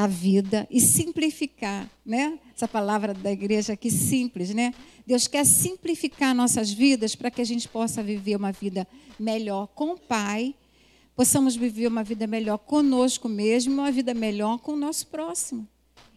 a 0.00 0.06
vida 0.06 0.66
e 0.70 0.80
simplificar, 0.80 1.90
né? 2.04 2.38
Essa 2.54 2.66
palavra 2.66 3.12
da 3.12 3.30
igreja 3.30 3.74
aqui 3.74 3.90
simples, 3.90 4.54
né? 4.54 4.72
Deus 5.06 5.26
quer 5.26 5.44
simplificar 5.44 6.34
nossas 6.34 6.72
vidas 6.72 7.14
para 7.14 7.30
que 7.30 7.42
a 7.42 7.44
gente 7.44 7.68
possa 7.68 8.02
viver 8.02 8.36
uma 8.36 8.50
vida 8.50 8.88
melhor 9.18 9.66
com 9.68 9.92
o 9.92 9.98
Pai, 9.98 10.54
possamos 11.14 11.54
viver 11.54 11.86
uma 11.86 12.02
vida 12.02 12.26
melhor 12.26 12.56
conosco 12.56 13.28
mesmo, 13.28 13.74
uma 13.74 13.92
vida 13.92 14.14
melhor 14.14 14.58
com 14.58 14.72
o 14.72 14.76
nosso 14.76 15.06
próximo. 15.08 15.68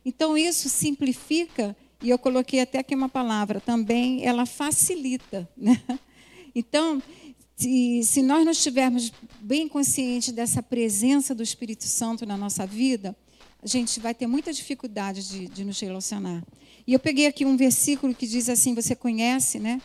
Então 0.06 0.38
isso 0.38 0.70
simplifica 0.70 1.76
e 2.02 2.10
eu 2.10 2.18
coloquei 2.18 2.62
até 2.62 2.80
aqui 2.80 2.96
uma 2.96 3.10
palavra 3.10 3.60
também, 3.60 4.26
ela 4.26 4.46
facilita, 4.46 5.50
né? 5.58 5.82
Então, 6.56 7.02
se, 7.56 8.04
se 8.04 8.22
nós 8.22 8.46
não 8.46 8.52
estivermos 8.52 9.12
bem 9.42 9.68
conscientes 9.68 10.32
dessa 10.32 10.62
presença 10.62 11.34
do 11.34 11.42
Espírito 11.42 11.86
Santo 11.86 12.26
na 12.26 12.38
nossa 12.38 12.66
vida, 12.66 13.16
a 13.64 13.68
gente 13.68 14.00
vai 14.00 14.14
ter 14.14 14.28
muita 14.28 14.52
dificuldade 14.52 15.28
de, 15.28 15.48
de 15.48 15.64
nos 15.64 15.80
relacionar. 15.80 16.44
E 16.86 16.94
eu 16.94 17.00
peguei 17.00 17.28
aqui 17.28 17.46
um 17.46 17.56
versículo 17.56 18.14
que 18.14 18.28
diz 18.28 18.50
assim, 18.50 18.76
você 18.76 18.94
conhece, 18.94 19.58
né? 19.58 19.82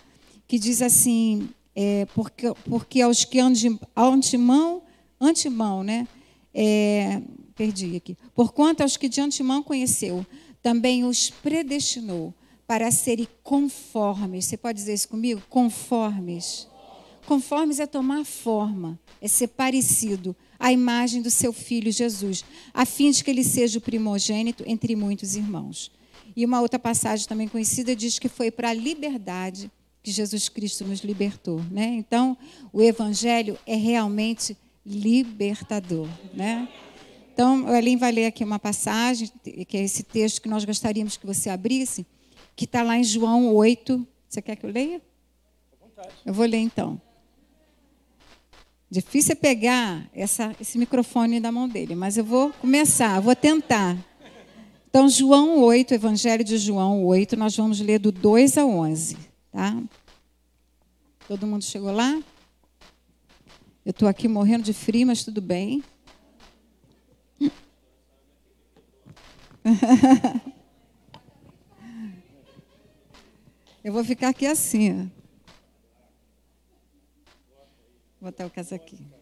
Que 0.49 0.59
diz 0.59 0.83
assim, 0.83 1.49
é, 1.77 2.07
porque, 2.07 2.53
porque 2.65 3.01
aos 3.01 3.25
que 3.25 3.39
antemão, 3.39 4.83
antemão, 5.21 5.85
né? 5.85 6.09
É, 6.53 7.23
perdi 7.55 7.95
aqui. 7.97 8.17
Porquanto 8.35 8.83
aos 8.83 8.97
que 8.97 9.09
de 9.09 9.21
antemão 9.21 9.63
conheceu, 9.63 10.27
também 10.61 11.05
os 11.05 11.31
predestinou 11.31 12.35
para 12.67 12.91
serem 12.91 13.29
conformes. 13.45 14.47
Você 14.47 14.57
pode 14.57 14.79
dizer 14.79 14.95
isso 14.95 15.09
comigo? 15.09 15.41
Conformes. 15.49 16.67
conformes 17.27 17.79
é 17.79 17.87
tomar 17.87 18.25
forma, 18.25 18.99
é 19.21 19.29
ser 19.29 19.49
parecido 19.49 20.35
à 20.59 20.73
imagem 20.73 21.23
do 21.23 21.31
seu 21.31 21.53
filho 21.53 21.93
Jesus, 21.93 22.45
a 22.75 22.85
fim 22.85 23.11
de 23.11 23.23
que 23.23 23.31
ele 23.31 23.45
seja 23.45 23.79
o 23.79 23.83
primogênito 23.83 24.65
entre 24.67 24.97
muitos 24.97 25.37
irmãos. 25.37 25.91
E 26.35 26.45
uma 26.45 26.61
outra 26.61 26.79
passagem 26.79 27.27
também 27.27 27.49
conhecida 27.49 27.95
diz 27.95 28.19
que 28.19 28.29
foi 28.29 28.51
para 28.51 28.71
a 28.71 28.75
liberdade 28.75 29.71
que 30.03 30.11
Jesus 30.11 30.49
Cristo 30.49 30.85
nos 30.85 31.01
libertou, 31.01 31.61
né? 31.71 31.87
Então, 31.95 32.37
o 32.73 32.81
evangelho 32.81 33.59
é 33.67 33.75
realmente 33.75 34.57
libertador, 34.85 36.09
né? 36.35 36.69
Então, 37.33 37.67
o 37.67 37.75
Ellen 37.75 37.97
vai 37.97 38.11
ler 38.11 38.27
aqui 38.27 38.43
uma 38.43 38.59
passagem, 38.59 39.31
que 39.69 39.77
é 39.77 39.83
esse 39.83 40.03
texto 40.03 40.43
que 40.43 40.49
nós 40.49 40.65
gostaríamos 40.65 41.17
que 41.17 41.27
você 41.27 41.51
abrisse, 41.51 42.05
que 42.57 42.65
está 42.65 42.83
lá 42.83 42.97
em 42.97 43.05
João 43.05 43.55
8. 43.55 44.07
Você 44.29 44.43
quer 44.43 44.57
que 44.57 44.67
eu 44.67 44.71
leia? 44.71 45.01
Eu 46.25 46.35
vou 46.35 46.47
ler 46.47 46.59
então. 46.59 47.01
Difícil 48.91 49.33
é 49.33 49.35
pegar 49.35 50.09
essa, 50.15 50.57
esse 50.59 50.79
microfone 50.79 51.39
da 51.41 51.53
mão 51.53 51.69
dele, 51.69 51.95
mas 51.95 52.17
eu 52.17 52.25
vou 52.25 52.51
começar, 52.55 53.21
vou 53.21 53.37
tentar. 53.37 53.99
Então, 54.89 55.07
João 55.09 55.61
8, 55.61 55.93
Evangelho 55.93 56.43
de 56.43 56.57
João 56.57 57.05
8, 57.05 57.37
nós 57.37 57.55
vamos 57.55 57.79
ler 57.81 57.99
do 57.99 58.11
2 58.11 58.57
ao 58.57 58.71
11. 58.71 59.19
Tá? 59.53 59.83
Todo 61.27 61.47
mundo 61.47 61.63
chegou 61.63 61.93
lá? 61.93 62.19
Eu 63.85 63.91
estou 63.91 64.09
aqui 64.09 64.27
morrendo 64.27 64.65
de 64.65 64.73
frio, 64.73 65.07
mas 65.07 65.23
tudo 65.23 65.43
bem. 65.43 65.85
Eu 73.85 73.93
vou 73.93 74.03
ficar 74.03 74.29
aqui 74.31 74.47
assim. 74.47 75.11
Ó. 75.15 75.18
Vou 78.21 78.31
botar 78.31 78.47
o 78.47 78.51
casaquinho. 78.51 79.19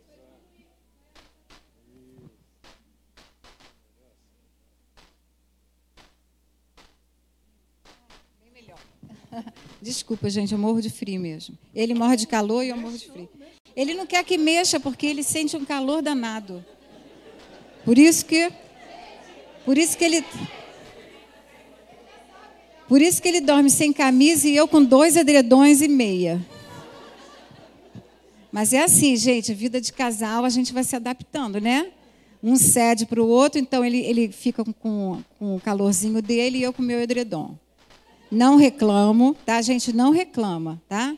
Desculpa, 9.80 10.28
gente, 10.30 10.52
eu 10.52 10.58
morro 10.58 10.80
de 10.80 10.90
frio 10.90 11.20
mesmo. 11.20 11.56
Ele 11.74 11.94
morre 11.94 12.16
de 12.16 12.26
calor 12.26 12.62
e 12.64 12.68
eu 12.70 12.76
morro 12.76 12.96
de 12.96 13.10
frio. 13.10 13.28
Ele 13.74 13.94
não 13.94 14.06
quer 14.06 14.24
que 14.24 14.38
mexa 14.38 14.80
porque 14.80 15.06
ele 15.06 15.22
sente 15.22 15.56
um 15.56 15.64
calor 15.64 16.00
danado. 16.02 16.64
Por 17.84 17.98
isso 17.98 18.24
que 18.24 18.50
por 19.64 19.76
isso 19.76 19.96
que 19.98 20.04
ele 20.04 20.24
Por 22.88 23.02
isso 23.02 23.20
que 23.20 23.28
ele 23.28 23.40
dorme 23.40 23.68
sem 23.68 23.92
camisa 23.92 24.48
e 24.48 24.56
eu 24.56 24.66
com 24.68 24.82
dois 24.82 25.16
edredões 25.16 25.80
e 25.80 25.88
meia. 25.88 26.40
Mas 28.50 28.72
é 28.72 28.82
assim, 28.82 29.16
gente, 29.16 29.52
vida 29.52 29.80
de 29.80 29.92
casal, 29.92 30.44
a 30.44 30.48
gente 30.48 30.72
vai 30.72 30.84
se 30.84 30.96
adaptando, 30.96 31.60
né? 31.60 31.90
Um 32.42 32.56
cede 32.56 33.06
para 33.06 33.22
o 33.22 33.28
outro, 33.28 33.58
então 33.60 33.84
ele, 33.84 33.98
ele 33.98 34.28
fica 34.30 34.64
com, 34.64 35.22
com 35.38 35.56
o 35.56 35.60
calorzinho 35.60 36.22
dele 36.22 36.58
e 36.58 36.62
eu 36.62 36.72
com 36.72 36.82
o 36.82 36.86
meu 36.86 37.00
edredom. 37.00 37.56
Não 38.30 38.56
reclamo, 38.56 39.36
tá? 39.44 39.56
A 39.56 39.62
gente 39.62 39.92
não 39.92 40.10
reclama, 40.10 40.82
tá? 40.88 41.16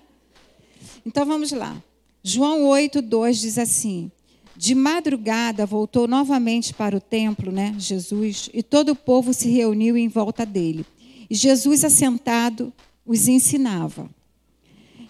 Então 1.04 1.24
vamos 1.24 1.52
lá. 1.52 1.76
João 2.22 2.66
8, 2.66 3.00
2 3.00 3.38
diz 3.38 3.58
assim: 3.58 4.10
De 4.56 4.74
madrugada 4.74 5.64
voltou 5.64 6.06
novamente 6.06 6.74
para 6.74 6.96
o 6.96 7.00
templo, 7.00 7.50
né? 7.50 7.74
Jesus, 7.78 8.50
e 8.52 8.62
todo 8.62 8.90
o 8.90 8.96
povo 8.96 9.32
se 9.32 9.48
reuniu 9.48 9.96
em 9.96 10.08
volta 10.08 10.44
dele. 10.44 10.84
E 11.30 11.34
Jesus, 11.34 11.84
assentado, 11.84 12.72
os 13.06 13.28
ensinava. 13.28 14.08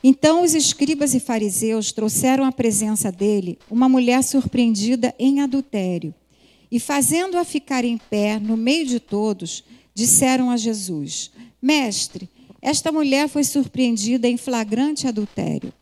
Então 0.02 0.43
os 0.43 0.55
escribas 0.55 1.14
e 1.14 1.21
fariseus 1.21 1.90
trouxeram 1.90 2.45
à 2.45 2.52
presença 2.52 3.11
dele 3.11 3.59
uma 3.71 3.88
mulher 3.88 4.23
surpreendida 4.23 5.14
em 5.19 5.40
adultério. 5.40 6.14
E 6.71 6.78
fazendo-a 6.78 7.45
ficar 7.45 7.85
em 7.85 7.97
pé 7.97 8.38
no 8.38 8.57
meio 8.57 8.87
de 8.87 9.00
todos, 9.00 9.64
disseram 9.95 10.50
a 10.50 10.57
Jesus: 10.57 11.31
Mestre, 11.61 12.28
esta 12.61 12.93
mulher 12.93 13.28
foi 13.28 13.43
surpreendida 13.43 14.28
em 14.28 14.37
flagrante 14.37 15.07
adultério. 15.07 15.73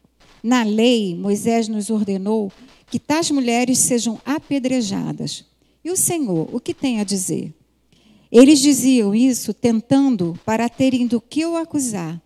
Na 0.43 0.63
lei, 0.63 1.15
Moisés 1.15 1.67
nos 1.69 1.91
ordenou 1.91 2.53
que 2.89 2.99
tais 2.99 3.31
mulheres 3.31 3.79
sejam 3.79 4.21
apedrejadas. 4.25 5.45
E 5.85 5.91
o 5.91 5.97
Senhor, 5.97 6.49
o 6.55 6.61
que 6.61 6.73
tem 6.73 7.01
a 7.01 7.05
dizer? 7.05 7.53
Eles 8.31 8.61
diziam 8.61 9.15
isso 9.15 9.53
tentando 9.53 10.39
para 10.45 10.69
terem 10.69 11.07
do 11.07 11.21
que 11.21 11.45
o 11.45 11.57
acusar. 11.57 12.21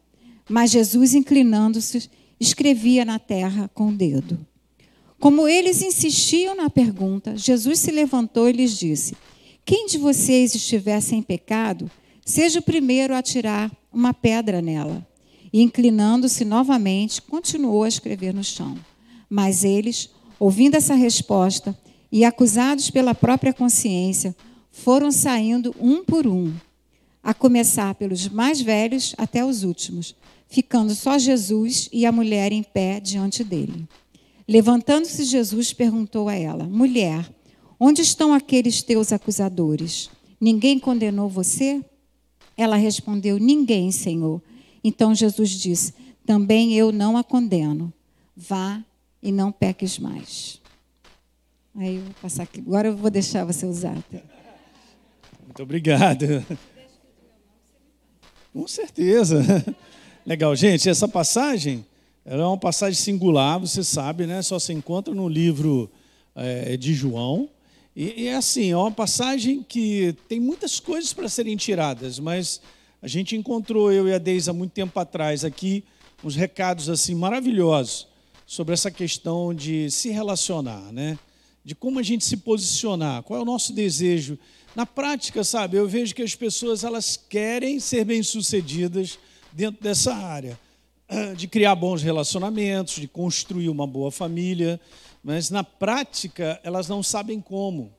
Mas 0.51 0.73
Jesus, 0.73 1.15
inclinando-se, 1.15 2.11
escrevia 2.41 3.05
na 3.05 3.21
terra 3.21 3.71
com 3.73 3.87
o 3.87 3.93
dedo. 3.93 4.37
Como 5.21 5.47
eles 5.47 5.81
insistiam 5.81 6.57
na 6.57 6.69
pergunta, 6.69 7.37
Jesus 7.37 7.79
se 7.79 7.93
levantou 7.93 8.49
e 8.49 8.53
lhes 8.53 8.77
disse: 8.77 9.15
Quem 9.65 9.87
de 9.87 9.97
vocês 9.97 10.53
estiver 10.53 11.01
sem 11.01 11.23
pecado, 11.23 11.89
seja 12.27 12.59
o 12.59 12.63
primeiro 12.63 13.15
a 13.15 13.23
tirar 13.23 13.71
uma 13.93 14.13
pedra 14.13 14.61
nela. 14.61 15.07
E 15.53 15.63
inclinando-se 15.63 16.45
novamente, 16.45 17.23
continuou 17.23 17.85
a 17.85 17.89
escrever 17.89 18.35
no 18.35 18.43
chão. 18.43 18.77
Mas 19.29 19.63
eles, 19.63 20.11
ouvindo 20.37 20.75
essa 20.75 20.97
resposta 20.97 21.79
e 22.11 22.25
acusados 22.25 22.91
pela 22.91 23.15
própria 23.15 23.53
consciência, 23.53 24.35
foram 24.73 25.13
saindo 25.13 25.73
um 25.79 26.05
por 26.05 26.27
um, 26.27 26.53
a 27.23 27.33
começar 27.33 27.95
pelos 27.95 28.29
mais 28.29 28.61
velhos 28.61 29.15
até 29.17 29.45
os 29.45 29.63
últimos 29.63 30.17
ficando 30.51 30.95
só 30.95 31.17
Jesus 31.17 31.89
e 31.93 32.05
a 32.05 32.13
mulher 32.13 32.53
em 32.53 32.63
pé 32.63 33.01
diante 33.01 33.43
dele. 33.45 33.89
Levantando-se 34.47 35.25
Jesus, 35.25 35.73
perguntou 35.73 36.29
a 36.29 36.35
ela: 36.35 36.65
Mulher, 36.65 37.33
onde 37.79 38.03
estão 38.03 38.35
aqueles 38.35 38.83
teus 38.83 39.13
acusadores? 39.13 40.11
Ninguém 40.41 40.79
condenou 40.79 41.29
você? 41.29 41.83
Ela 42.57 42.77
respondeu: 42.77 43.39
Ninguém, 43.39 43.93
Senhor. 43.93 44.43
Então 44.83 45.15
Jesus 45.15 45.51
disse: 45.51 45.95
Também 46.27 46.75
eu 46.75 46.91
não 46.91 47.17
a 47.17 47.23
condeno. 47.23 47.93
Vá 48.37 48.85
e 49.23 49.31
não 49.31 49.53
peques 49.53 49.99
mais. 49.99 50.61
Aí 51.77 51.97
eu 51.97 52.03
vou 52.03 52.15
passar 52.21 52.43
aqui. 52.43 52.59
Agora 52.59 52.89
eu 52.89 52.97
vou 52.97 53.11
deixar 53.11 53.45
você 53.45 53.65
usar. 53.65 53.97
Muito 55.45 55.63
obrigado. 55.63 56.45
Com 58.53 58.67
certeza. 58.67 59.45
Legal, 60.27 60.55
gente, 60.55 60.87
essa 60.87 61.09
passagem 61.09 61.85
é 62.27 62.37
uma 62.37 62.59
passagem 62.59 63.01
singular, 63.01 63.59
você 63.59 63.83
sabe, 63.83 64.27
né? 64.27 64.43
Só 64.43 64.59
se 64.59 64.71
encontra 64.71 65.15
no 65.15 65.27
livro 65.27 65.91
é, 66.37 66.77
de 66.77 66.93
João. 66.93 67.49
E, 67.97 68.25
e 68.25 68.27
é 68.29 68.37
assim, 68.37 68.71
é 68.71 68.77
uma 68.77 68.91
passagem 68.91 69.65
que 69.67 70.15
tem 70.29 70.39
muitas 70.39 70.79
coisas 70.79 71.15
para 71.15 71.27
serem 71.27 71.57
tiradas, 71.57 72.19
mas 72.19 72.61
a 73.01 73.09
gente 73.09 73.35
encontrou, 73.35 73.91
eu 73.91 74.07
e 74.07 74.13
a 74.13 74.19
Deise, 74.19 74.51
há 74.51 74.53
muito 74.53 74.73
tempo 74.73 75.01
atrás, 75.01 75.43
aqui, 75.43 75.83
uns 76.23 76.37
recados 76.37 76.91
assim 76.91 77.15
maravilhosos 77.15 78.07
sobre 78.47 78.75
essa 78.75 78.91
questão 78.91 79.55
de 79.55 79.91
se 79.91 80.11
relacionar, 80.11 80.93
né? 80.93 81.19
De 81.65 81.75
como 81.75 81.99
a 81.99 82.03
gente 82.03 82.27
se 82.27 82.37
posicionar, 82.37 83.23
qual 83.23 83.41
é 83.41 83.43
o 83.43 83.47
nosso 83.47 83.73
desejo. 83.73 84.39
Na 84.77 84.85
prática, 84.85 85.43
sabe, 85.43 85.79
eu 85.79 85.89
vejo 85.89 86.15
que 86.15 86.23
as 86.23 86.35
pessoas 86.35 86.85
elas 86.85 87.17
querem 87.17 87.81
ser 87.81 88.05
bem-sucedidas, 88.05 89.19
dentro 89.53 89.83
dessa 89.83 90.15
área, 90.15 90.59
de 91.37 91.49
criar 91.49 91.75
bons 91.75 92.03
relacionamentos, 92.03 92.95
de 92.95 93.09
construir 93.09 93.69
uma 93.69 93.87
boa 93.87 94.11
família, 94.11 94.81
mas 95.23 95.51
na 95.51 95.65
prática 95.65 96.61
elas 96.63 96.89
não 96.89 97.03
sabem 97.03 97.41
como. 97.41 97.93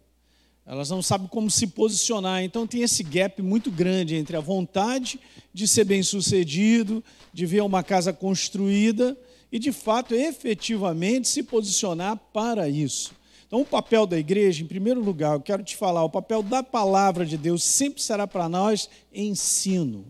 Elas 0.66 0.90
não 0.90 1.02
sabem 1.02 1.28
como 1.28 1.50
se 1.50 1.68
posicionar. 1.68 2.44
Então 2.44 2.68
tem 2.68 2.82
esse 2.82 3.04
gap 3.04 3.42
muito 3.42 3.72
grande 3.72 4.16
entre 4.16 4.38
a 4.38 4.40
vontade 4.40 5.20
de 5.54 5.68
ser 5.68 5.84
bem-sucedido, 5.84 7.04
de 7.34 7.46
ver 7.46 7.62
uma 7.62 7.84
casa 7.84 8.14
construída 8.14 9.18
e 9.52 9.60
de 9.60 9.72
fato 9.72 10.16
efetivamente 10.16 11.28
se 11.28 11.44
posicionar 11.44 12.18
para 12.32 12.70
isso. 12.70 13.14
Então, 13.52 13.60
o 13.60 13.66
papel 13.66 14.08
da 14.08 14.18
igreja, 14.18 14.64
em 14.64 14.66
primeiro 14.66 15.02
lugar, 15.02 15.34
eu 15.34 15.42
quero 15.42 15.62
te 15.62 15.76
falar, 15.76 16.06
o 16.06 16.10
papel 16.10 16.42
da 16.42 16.64
palavra 16.64 17.26
de 17.26 17.38
Deus 17.38 17.62
sempre 17.62 18.02
será 18.02 18.26
para 18.26 18.48
nós 18.48 18.90
ensino. 19.14 20.06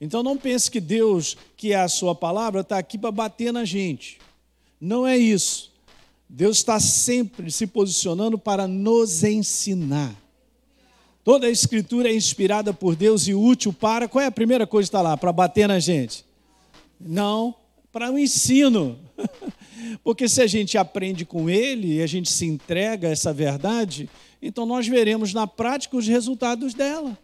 Então 0.00 0.22
não 0.22 0.36
pense 0.36 0.70
que 0.70 0.80
Deus, 0.80 1.36
que 1.56 1.72
é 1.72 1.80
a 1.80 1.88
sua 1.88 2.14
palavra, 2.14 2.62
está 2.62 2.78
aqui 2.78 2.96
para 2.96 3.10
bater 3.10 3.52
na 3.52 3.64
gente. 3.64 4.18
Não 4.80 5.06
é 5.06 5.18
isso. 5.18 5.70
Deus 6.28 6.58
está 6.58 6.80
sempre 6.80 7.50
se 7.50 7.66
posicionando 7.66 8.38
para 8.38 8.66
nos 8.66 9.22
ensinar. 9.24 10.14
Toda 11.22 11.46
a 11.46 11.50
escritura 11.50 12.08
é 12.08 12.14
inspirada 12.14 12.72
por 12.72 12.96
Deus 12.96 13.28
e 13.28 13.34
útil 13.34 13.72
para. 13.72 14.08
Qual 14.08 14.22
é 14.22 14.26
a 14.26 14.32
primeira 14.32 14.66
coisa 14.66 14.86
que 14.86 14.88
está 14.88 15.02
lá? 15.02 15.16
Para 15.16 15.32
bater 15.32 15.68
na 15.68 15.78
gente? 15.78 16.24
Não, 16.98 17.54
para 17.92 18.10
o 18.10 18.18
ensino. 18.18 18.98
Porque 20.02 20.28
se 20.28 20.40
a 20.40 20.46
gente 20.46 20.78
aprende 20.78 21.26
com 21.26 21.50
ele 21.50 21.96
e 21.96 22.02
a 22.02 22.06
gente 22.06 22.30
se 22.30 22.46
entrega 22.46 23.08
a 23.08 23.10
essa 23.10 23.32
verdade, 23.32 24.08
então 24.40 24.64
nós 24.64 24.86
veremos 24.86 25.34
na 25.34 25.46
prática 25.46 25.96
os 25.96 26.06
resultados 26.06 26.72
dela. 26.72 27.18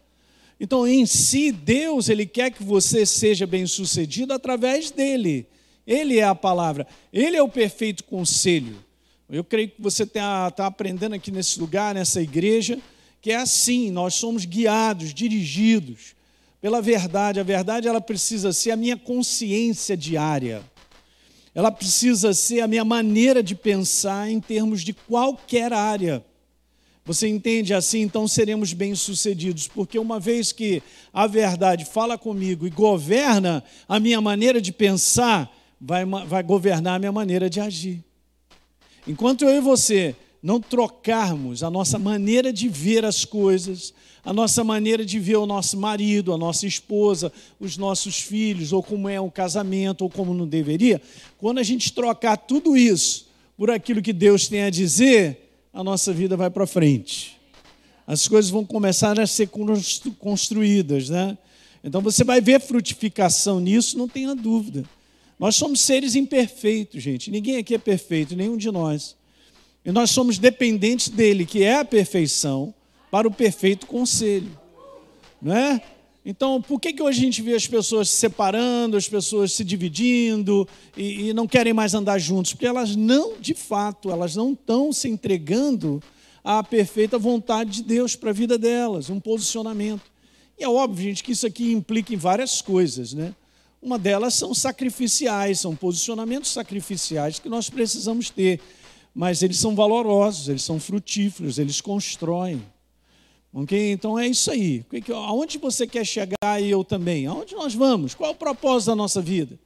Então, 0.59 0.87
em 0.87 1.05
si, 1.05 1.51
Deus, 1.51 2.09
ele 2.09 2.25
quer 2.25 2.51
que 2.51 2.63
você 2.63 3.05
seja 3.05 3.45
bem-sucedido 3.45 4.33
através 4.33 4.89
dele. 4.89 5.47
Ele 5.85 6.19
é 6.19 6.23
a 6.23 6.35
palavra, 6.35 6.85
Ele 7.13 7.37
é 7.37 7.41
o 7.41 7.47
perfeito 7.47 8.03
conselho. 8.03 8.83
Eu 9.29 9.43
creio 9.43 9.69
que 9.69 9.81
você 9.81 10.03
está 10.03 10.51
tá 10.51 10.65
aprendendo 10.65 11.15
aqui 11.15 11.31
nesse 11.31 11.59
lugar, 11.59 11.95
nessa 11.95 12.21
igreja, 12.21 12.79
que 13.21 13.31
é 13.31 13.35
assim, 13.35 13.89
nós 13.91 14.13
somos 14.15 14.45
guiados, 14.45 15.13
dirigidos 15.13 16.15
pela 16.61 16.81
verdade. 16.81 17.39
A 17.39 17.43
verdade 17.43 17.87
ela 17.87 18.01
precisa 18.01 18.51
ser 18.51 18.71
a 18.71 18.77
minha 18.77 18.97
consciência 18.97 19.95
diária. 19.95 20.61
Ela 21.53 21.71
precisa 21.71 22.33
ser 22.33 22.61
a 22.61 22.67
minha 22.67 22.85
maneira 22.85 23.41
de 23.41 23.55
pensar 23.55 24.29
em 24.29 24.39
termos 24.39 24.81
de 24.81 24.93
qualquer 24.93 25.73
área. 25.73 26.23
Você 27.07 27.25
entende 27.25 27.73
assim? 27.73 28.01
Então 28.01 28.27
seremos 28.27 28.73
bem-sucedidos, 28.73 29.65
porque 29.65 29.97
uma 29.97 30.19
vez 30.19 30.51
que 30.51 30.83
a 31.13 31.25
verdade 31.25 31.85
fala 31.85 32.17
comigo 32.17 32.67
e 32.67 32.69
governa 32.69 33.63
a 33.87 33.97
minha 33.97 34.19
maneira 34.19 34.59
de 34.59 34.73
pensar, 34.73 35.49
vai, 35.79 36.03
vai 36.03 36.43
governar 36.43 36.95
a 36.95 36.99
minha 36.99 37.11
maneira 37.13 37.49
de 37.49 37.61
agir. 37.61 38.03
Enquanto 39.07 39.45
eu 39.45 39.55
e 39.55 39.61
você 39.61 40.17
não 40.43 40.59
trocarmos 40.59 41.63
a 41.63 41.71
nossa 41.71 41.97
maneira 41.97 42.51
de 42.51 42.67
ver 42.67 43.05
as 43.05 43.23
coisas, 43.23 43.93
a 44.21 44.33
nossa 44.33 44.61
maneira 44.61 45.05
de 45.05 45.17
ver 45.17 45.37
o 45.37 45.45
nosso 45.45 45.77
marido, 45.77 46.33
a 46.33 46.37
nossa 46.37 46.67
esposa, 46.67 47.31
os 47.57 47.77
nossos 47.77 48.19
filhos, 48.19 48.73
ou 48.73 48.83
como 48.83 49.07
é 49.07 49.21
um 49.21 49.29
casamento, 49.29 50.01
ou 50.01 50.09
como 50.09 50.33
não 50.33 50.45
deveria, 50.45 51.01
quando 51.37 51.59
a 51.59 51.63
gente 51.63 51.93
trocar 51.93 52.35
tudo 52.35 52.75
isso 52.75 53.29
por 53.55 53.71
aquilo 53.71 54.01
que 54.01 54.11
Deus 54.11 54.49
tem 54.49 54.63
a 54.63 54.69
dizer, 54.69 55.46
a 55.77 55.83
nossa 55.83 56.11
vida 56.11 56.35
vai 56.35 56.49
para 56.49 56.65
frente. 56.65 57.39
As 58.07 58.27
coisas 58.27 58.49
vão 58.49 58.65
começar 58.65 59.19
a 59.19 59.27
ser 59.27 59.47
construídas, 60.17 61.07
né? 61.07 61.37
Então 61.83 62.01
você 62.01 62.23
vai 62.23 62.41
ver 62.41 62.59
frutificação 62.59 63.59
nisso, 63.59 63.95
não 63.95 64.07
tenha 64.07 64.33
dúvida. 64.33 64.83
Nós 65.39 65.55
somos 65.55 65.79
seres 65.81 66.15
imperfeitos, 66.15 67.03
gente. 67.03 67.29
Ninguém 67.29 67.57
aqui 67.57 67.75
é 67.75 67.77
perfeito, 67.77 68.35
nenhum 68.35 68.57
de 68.57 68.71
nós. 68.71 69.15
E 69.85 69.91
nós 69.91 70.09
somos 70.09 70.39
dependentes 70.39 71.09
dele, 71.09 71.45
que 71.45 71.63
é 71.63 71.77
a 71.77 71.85
perfeição, 71.85 72.73
para 73.11 73.27
o 73.27 73.31
perfeito 73.31 73.85
conselho. 73.85 74.59
Não 75.39 75.55
é? 75.55 75.79
Então, 76.29 76.61
por 76.61 76.77
que, 76.81 76.91
que 76.91 77.01
hoje 77.01 77.21
a 77.21 77.23
gente 77.23 77.41
vê 77.41 77.53
as 77.53 77.67
pessoas 77.67 78.09
se 78.09 78.17
separando, 78.17 78.97
as 78.97 79.07
pessoas 79.07 79.53
se 79.53 79.63
dividindo 79.63 80.67
e, 80.97 81.29
e 81.29 81.33
não 81.33 81.47
querem 81.47 81.71
mais 81.71 81.93
andar 81.93 82.19
juntos? 82.19 82.51
Porque 82.51 82.65
elas 82.65 82.97
não, 82.97 83.39
de 83.39 83.53
fato, 83.53 84.11
elas 84.11 84.35
não 84.35 84.51
estão 84.51 84.91
se 84.91 85.07
entregando 85.07 86.03
à 86.43 86.61
perfeita 86.61 87.17
vontade 87.17 87.71
de 87.71 87.83
Deus 87.83 88.13
para 88.13 88.31
a 88.31 88.33
vida 88.33 88.57
delas, 88.57 89.09
um 89.09 89.21
posicionamento. 89.21 90.01
E 90.59 90.65
é 90.65 90.67
óbvio, 90.67 91.05
gente, 91.05 91.23
que 91.23 91.31
isso 91.31 91.47
aqui 91.47 91.71
implica 91.71 92.13
em 92.13 92.17
várias 92.17 92.61
coisas, 92.61 93.13
né? 93.13 93.33
Uma 93.81 93.97
delas 93.97 94.33
são 94.33 94.53
sacrificiais, 94.53 95.61
são 95.61 95.77
posicionamentos 95.77 96.51
sacrificiais 96.51 97.39
que 97.39 97.47
nós 97.47 97.69
precisamos 97.69 98.29
ter. 98.29 98.59
Mas 99.15 99.43
eles 99.43 99.59
são 99.59 99.73
valorosos, 99.73 100.49
eles 100.49 100.63
são 100.63 100.77
frutíferos, 100.77 101.57
eles 101.57 101.79
constroem. 101.79 102.61
Ok? 103.53 103.91
Então 103.91 104.19
é 104.19 104.27
isso 104.27 104.51
aí. 104.51 104.85
Aonde 105.13 105.57
você 105.57 105.87
quer 105.87 106.05
chegar 106.05 106.61
e 106.61 106.69
eu 106.69 106.83
também? 106.83 107.25
Aonde 107.25 107.55
nós 107.55 107.73
vamos? 107.73 108.13
Qual 108.13 108.29
é 108.29 108.33
o 108.33 108.37
propósito 108.37 108.87
da 108.89 108.95
nossa 108.95 109.21
vida? 109.21 109.57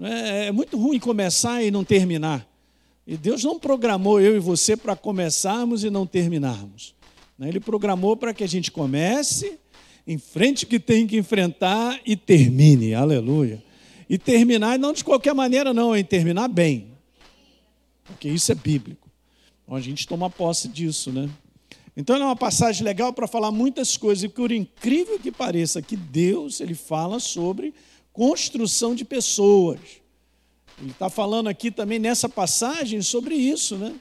É, 0.00 0.46
é 0.46 0.52
muito 0.52 0.78
ruim 0.78 0.98
começar 0.98 1.62
e 1.62 1.70
não 1.70 1.84
terminar. 1.84 2.46
E 3.06 3.16
Deus 3.16 3.42
não 3.42 3.58
programou 3.58 4.20
eu 4.20 4.36
e 4.36 4.38
você 4.38 4.76
para 4.76 4.94
começarmos 4.94 5.82
e 5.82 5.90
não 5.90 6.06
terminarmos. 6.06 6.94
Né? 7.38 7.48
Ele 7.48 7.60
programou 7.60 8.16
para 8.16 8.32
que 8.32 8.44
a 8.44 8.46
gente 8.46 8.70
comece 8.70 9.58
enfrente 10.06 10.64
o 10.64 10.68
que 10.68 10.78
tem 10.78 11.06
que 11.06 11.16
enfrentar 11.16 12.00
e 12.06 12.16
termine. 12.16 12.94
Aleluia. 12.94 13.62
E 14.08 14.18
terminar 14.18 14.78
não 14.78 14.92
de 14.92 15.04
qualquer 15.04 15.34
maneira, 15.34 15.72
não, 15.72 15.96
em 15.96 16.04
terminar 16.04 16.48
bem. 16.48 16.88
Porque 18.04 18.28
isso 18.28 18.50
é 18.50 18.54
bíblico. 18.54 19.08
Então 19.62 19.76
a 19.76 19.80
gente 19.80 20.06
toma 20.06 20.28
posse 20.28 20.68
disso, 20.68 21.12
né? 21.12 21.28
Então 21.96 22.16
é 22.16 22.24
uma 22.24 22.36
passagem 22.36 22.84
legal 22.84 23.12
para 23.12 23.26
falar 23.26 23.50
muitas 23.50 23.96
coisas, 23.96 24.24
e 24.24 24.28
por 24.28 24.52
incrível 24.52 25.18
que 25.18 25.32
pareça, 25.32 25.82
que 25.82 25.96
Deus 25.96 26.60
ele 26.60 26.74
fala 26.74 27.18
sobre 27.18 27.74
construção 28.12 28.94
de 28.94 29.04
pessoas. 29.04 29.80
Ele 30.80 30.92
está 30.92 31.10
falando 31.10 31.48
aqui 31.48 31.70
também 31.70 31.98
nessa 31.98 32.28
passagem 32.28 33.02
sobre 33.02 33.34
isso, 33.34 33.76
né? 33.76 33.94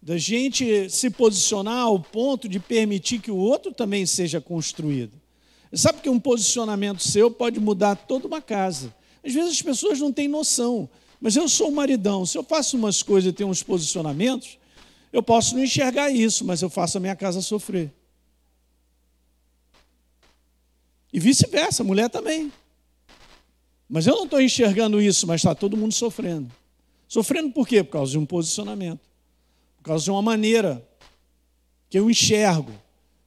Da 0.00 0.18
gente 0.18 0.88
se 0.90 1.10
posicionar 1.10 1.80
ao 1.80 1.98
ponto 1.98 2.48
de 2.48 2.60
permitir 2.60 3.18
que 3.20 3.30
o 3.30 3.36
outro 3.36 3.72
também 3.72 4.04
seja 4.04 4.40
construído. 4.40 5.12
Sabe 5.72 6.00
que 6.00 6.08
um 6.08 6.20
posicionamento 6.20 7.02
seu 7.02 7.30
pode 7.30 7.58
mudar 7.58 7.96
toda 7.96 8.28
uma 8.28 8.40
casa. 8.40 8.94
Às 9.24 9.32
vezes 9.32 9.52
as 9.52 9.62
pessoas 9.62 9.98
não 9.98 10.12
têm 10.12 10.28
noção, 10.28 10.88
mas 11.20 11.34
eu 11.34 11.48
sou 11.48 11.68
um 11.68 11.74
maridão. 11.74 12.24
Se 12.24 12.38
eu 12.38 12.44
faço 12.44 12.76
umas 12.76 13.02
coisas 13.02 13.30
e 13.30 13.32
tenho 13.32 13.48
uns 13.48 13.62
posicionamentos, 13.62 14.58
eu 15.14 15.22
posso 15.22 15.54
não 15.54 15.62
enxergar 15.62 16.10
isso, 16.10 16.44
mas 16.44 16.60
eu 16.60 16.68
faço 16.68 16.98
a 16.98 17.00
minha 17.00 17.14
casa 17.14 17.40
sofrer. 17.40 17.92
E 21.12 21.20
vice-versa, 21.20 21.84
a 21.84 21.86
mulher 21.86 22.10
também. 22.10 22.52
Mas 23.88 24.08
eu 24.08 24.16
não 24.16 24.24
estou 24.24 24.40
enxergando 24.40 25.00
isso, 25.00 25.24
mas 25.24 25.36
está 25.36 25.54
todo 25.54 25.76
mundo 25.76 25.94
sofrendo. 25.94 26.50
Sofrendo 27.06 27.52
por 27.52 27.68
quê? 27.68 27.84
Por 27.84 27.92
causa 27.92 28.10
de 28.10 28.18
um 28.18 28.26
posicionamento, 28.26 29.08
por 29.76 29.84
causa 29.84 30.02
de 30.02 30.10
uma 30.10 30.20
maneira 30.20 30.84
que 31.88 31.96
eu 31.96 32.10
enxergo. 32.10 32.72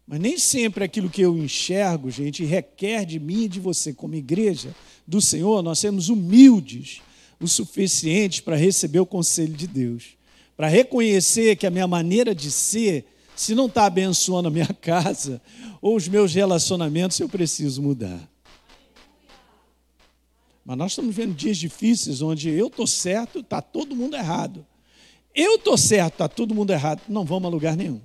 Mas 0.06 0.20
nem 0.20 0.38
sempre 0.38 0.84
aquilo 0.84 1.10
que 1.10 1.22
eu 1.22 1.38
enxergo, 1.38 2.12
gente, 2.12 2.44
requer 2.44 3.06
de 3.06 3.18
mim 3.18 3.44
e 3.44 3.48
de 3.48 3.62
você, 3.62 3.94
como 3.94 4.14
igreja 4.14 4.76
do 5.08 5.22
Senhor, 5.22 5.64
nós 5.64 5.80
sermos 5.80 6.10
humildes 6.10 7.02
o 7.40 7.48
suficiente 7.48 8.44
para 8.44 8.58
receber 8.58 9.00
o 9.00 9.06
conselho 9.06 9.54
de 9.54 9.68
Deus, 9.68 10.17
para 10.58 10.68
reconhecer 10.68 11.56
que 11.56 11.68
a 11.68 11.70
minha 11.70 11.88
maneira 11.88 12.34
de 12.34 12.50
ser, 12.50 13.06
se 13.36 13.54
não 13.54 13.68
está 13.68 13.86
abençoando 13.86 14.48
a 14.48 14.52
minha 14.52 14.74
casa 14.82 15.40
ou 15.80 15.96
os 15.96 16.08
meus 16.08 16.34
relacionamentos, 16.34 17.20
eu 17.20 17.30
preciso 17.30 17.80
mudar. 17.84 18.28
Mas 20.66 20.78
nós 20.78 20.92
estamos 20.94 21.16
vendo 21.16 21.36
dias 21.36 21.58
difíceis 21.58 22.24
onde 22.24 22.50
eu 22.50 22.68
estou 22.68 22.88
certo, 22.88 23.40
está 23.40 23.62
todo 23.62 23.96
mundo 23.96 24.18
errado. 24.18 24.66
Eu 25.34 25.56
estou 25.56 25.78
certo, 25.78 26.14
está 26.14 26.28
todo 26.28 26.56
mundo 26.56 26.72
errado. 26.72 27.04
Não 27.08 27.24
vamos 27.24 27.48
a 27.48 27.52
lugar 27.52 27.78
nenhum. 27.78 28.02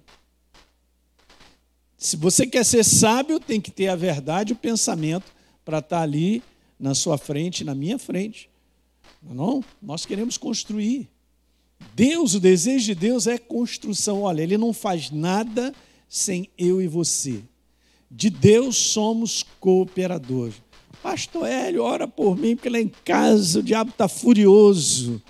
Se 1.96 2.16
você 2.16 2.46
quer 2.46 2.64
ser 2.64 2.84
sábio, 2.84 3.40
tem 3.40 3.60
que 3.60 3.70
ter 3.70 3.88
a 3.88 3.96
verdade, 3.96 4.52
o 4.52 4.56
pensamento, 4.56 5.32
para 5.64 5.78
estar 5.78 5.96
tá 5.96 6.02
ali 6.02 6.42
na 6.78 6.94
sua 6.94 7.16
frente, 7.16 7.64
na 7.64 7.74
minha 7.74 7.98
frente. 7.98 8.50
Não, 9.22 9.64
nós 9.80 10.04
queremos 10.04 10.36
construir. 10.36 11.11
Deus, 11.94 12.34
o 12.34 12.40
desejo 12.40 12.86
de 12.86 12.94
Deus 12.94 13.26
é 13.26 13.38
construção. 13.38 14.22
Olha, 14.22 14.42
Ele 14.42 14.56
não 14.56 14.72
faz 14.72 15.10
nada 15.10 15.74
sem 16.08 16.48
eu 16.58 16.80
e 16.80 16.88
você. 16.88 17.42
De 18.10 18.28
Deus 18.28 18.76
somos 18.76 19.44
cooperadores. 19.58 20.56
Pastor 21.02 21.46
Hélio, 21.46 21.82
ora 21.82 22.06
por 22.06 22.36
mim, 22.36 22.54
porque 22.54 22.68
lá 22.68 22.78
em 22.78 22.92
casa 23.04 23.58
o 23.58 23.62
diabo 23.62 23.90
está 23.90 24.06
furioso. 24.06 25.20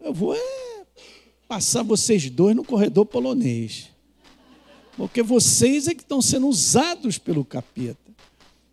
Eu 0.00 0.12
vou 0.12 0.34
é, 0.34 0.84
passar 1.46 1.82
vocês 1.82 2.28
dois 2.30 2.56
no 2.56 2.64
corredor 2.64 3.06
polonês. 3.06 3.90
Porque 4.96 5.22
vocês 5.22 5.86
é 5.86 5.94
que 5.94 6.02
estão 6.02 6.22
sendo 6.22 6.48
usados 6.48 7.18
pelo 7.18 7.44
capeta. 7.44 8.10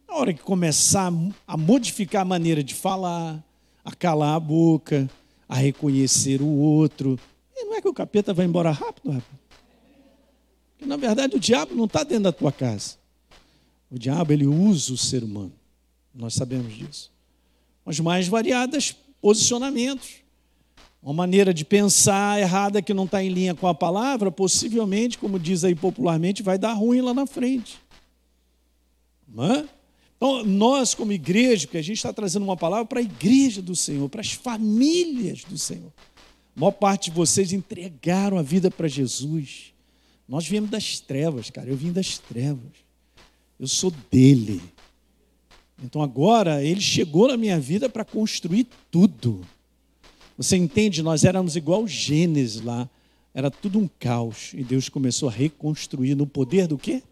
Na 0.07 0.15
hora 0.15 0.33
que 0.33 0.41
começar 0.41 1.11
a 1.45 1.57
modificar 1.57 2.21
a 2.21 2.25
maneira 2.25 2.63
de 2.63 2.73
falar, 2.73 3.43
a 3.83 3.91
calar 3.91 4.35
a 4.35 4.39
boca, 4.39 5.09
a 5.47 5.55
reconhecer 5.55 6.41
o 6.41 6.47
outro, 6.47 7.19
e 7.55 7.65
não 7.65 7.75
é 7.75 7.81
que 7.81 7.87
o 7.87 7.93
capeta 7.93 8.33
vai 8.33 8.45
embora 8.45 8.71
rápido, 8.71 9.11
rapaz? 9.11 9.41
Porque, 10.71 10.85
na 10.85 10.97
verdade, 10.97 11.35
o 11.35 11.39
diabo 11.39 11.75
não 11.75 11.85
está 11.85 12.03
dentro 12.03 12.23
da 12.23 12.31
tua 12.31 12.51
casa. 12.51 12.97
O 13.89 13.97
diabo, 13.97 14.33
ele 14.33 14.47
usa 14.47 14.93
o 14.93 14.97
ser 14.97 15.23
humano. 15.23 15.53
Nós 16.13 16.33
sabemos 16.33 16.73
disso. 16.73 17.11
Os 17.85 17.99
mais 17.99 18.27
variados 18.27 18.95
posicionamentos 19.21 20.23
uma 21.03 21.13
maneira 21.13 21.53
de 21.53 21.65
pensar 21.65 22.39
errada 22.39 22.81
que 22.81 22.93
não 22.93 23.03
está 23.03 23.21
em 23.21 23.27
linha 23.27 23.53
com 23.53 23.67
a 23.67 23.75
palavra, 23.75 24.31
possivelmente, 24.31 25.17
como 25.17 25.37
diz 25.37 25.65
aí 25.65 25.75
popularmente, 25.75 26.41
vai 26.41 26.57
dar 26.57 26.71
ruim 26.71 27.01
lá 27.01 27.13
na 27.13 27.27
frente. 27.27 27.77
É? 29.37 29.65
Então, 30.23 30.41
nós, 30.45 30.95
como 30.95 31.11
igreja, 31.11 31.67
que 31.67 31.77
a 31.77 31.81
gente 31.81 31.97
está 31.97 32.13
trazendo 32.13 32.43
uma 32.43 32.55
palavra 32.55 32.85
para 32.85 32.99
a 33.01 33.03
igreja 33.03 33.61
do 33.61 33.75
Senhor, 33.75 34.07
para 34.07 34.21
as 34.21 34.31
famílias 34.31 35.43
do 35.43 35.57
Senhor. 35.57 35.91
A 36.55 36.59
maior 36.61 36.71
parte 36.71 37.11
de 37.11 37.17
vocês 37.17 37.51
entregaram 37.51 38.37
a 38.37 38.41
vida 38.41 38.71
para 38.71 38.87
Jesus. 38.87 39.73
Nós 40.25 40.47
viemos 40.47 40.69
das 40.69 41.01
trevas, 41.01 41.49
cara. 41.49 41.69
Eu 41.69 41.75
vim 41.75 41.91
das 41.91 42.19
trevas. 42.19 42.71
Eu 43.59 43.67
sou 43.67 43.91
dele. 44.09 44.61
Então 45.83 46.01
agora 46.01 46.63
ele 46.63 46.79
chegou 46.79 47.27
na 47.27 47.35
minha 47.35 47.59
vida 47.59 47.89
para 47.89 48.05
construir 48.05 48.65
tudo. 48.89 49.41
Você 50.37 50.55
entende? 50.55 51.03
Nós 51.03 51.25
éramos 51.25 51.57
igual 51.57 51.85
Gênesis 51.85 52.61
lá. 52.61 52.89
Era 53.33 53.51
tudo 53.51 53.77
um 53.77 53.89
caos. 53.99 54.51
E 54.53 54.63
Deus 54.63 54.87
começou 54.87 55.27
a 55.27 55.33
reconstruir 55.33 56.15
no 56.15 56.25
poder 56.25 56.65
do 56.65 56.77
quê? 56.77 57.03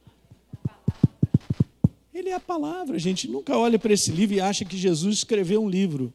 Ele 2.21 2.29
é 2.29 2.35
a 2.35 2.39
palavra. 2.39 2.95
A 2.95 2.99
gente 2.99 3.27
nunca 3.27 3.57
olha 3.57 3.79
para 3.79 3.91
esse 3.91 4.11
livro 4.11 4.35
e 4.35 4.39
acha 4.39 4.63
que 4.63 4.77
Jesus 4.77 5.17
escreveu 5.17 5.63
um 5.63 5.67
livro. 5.67 6.13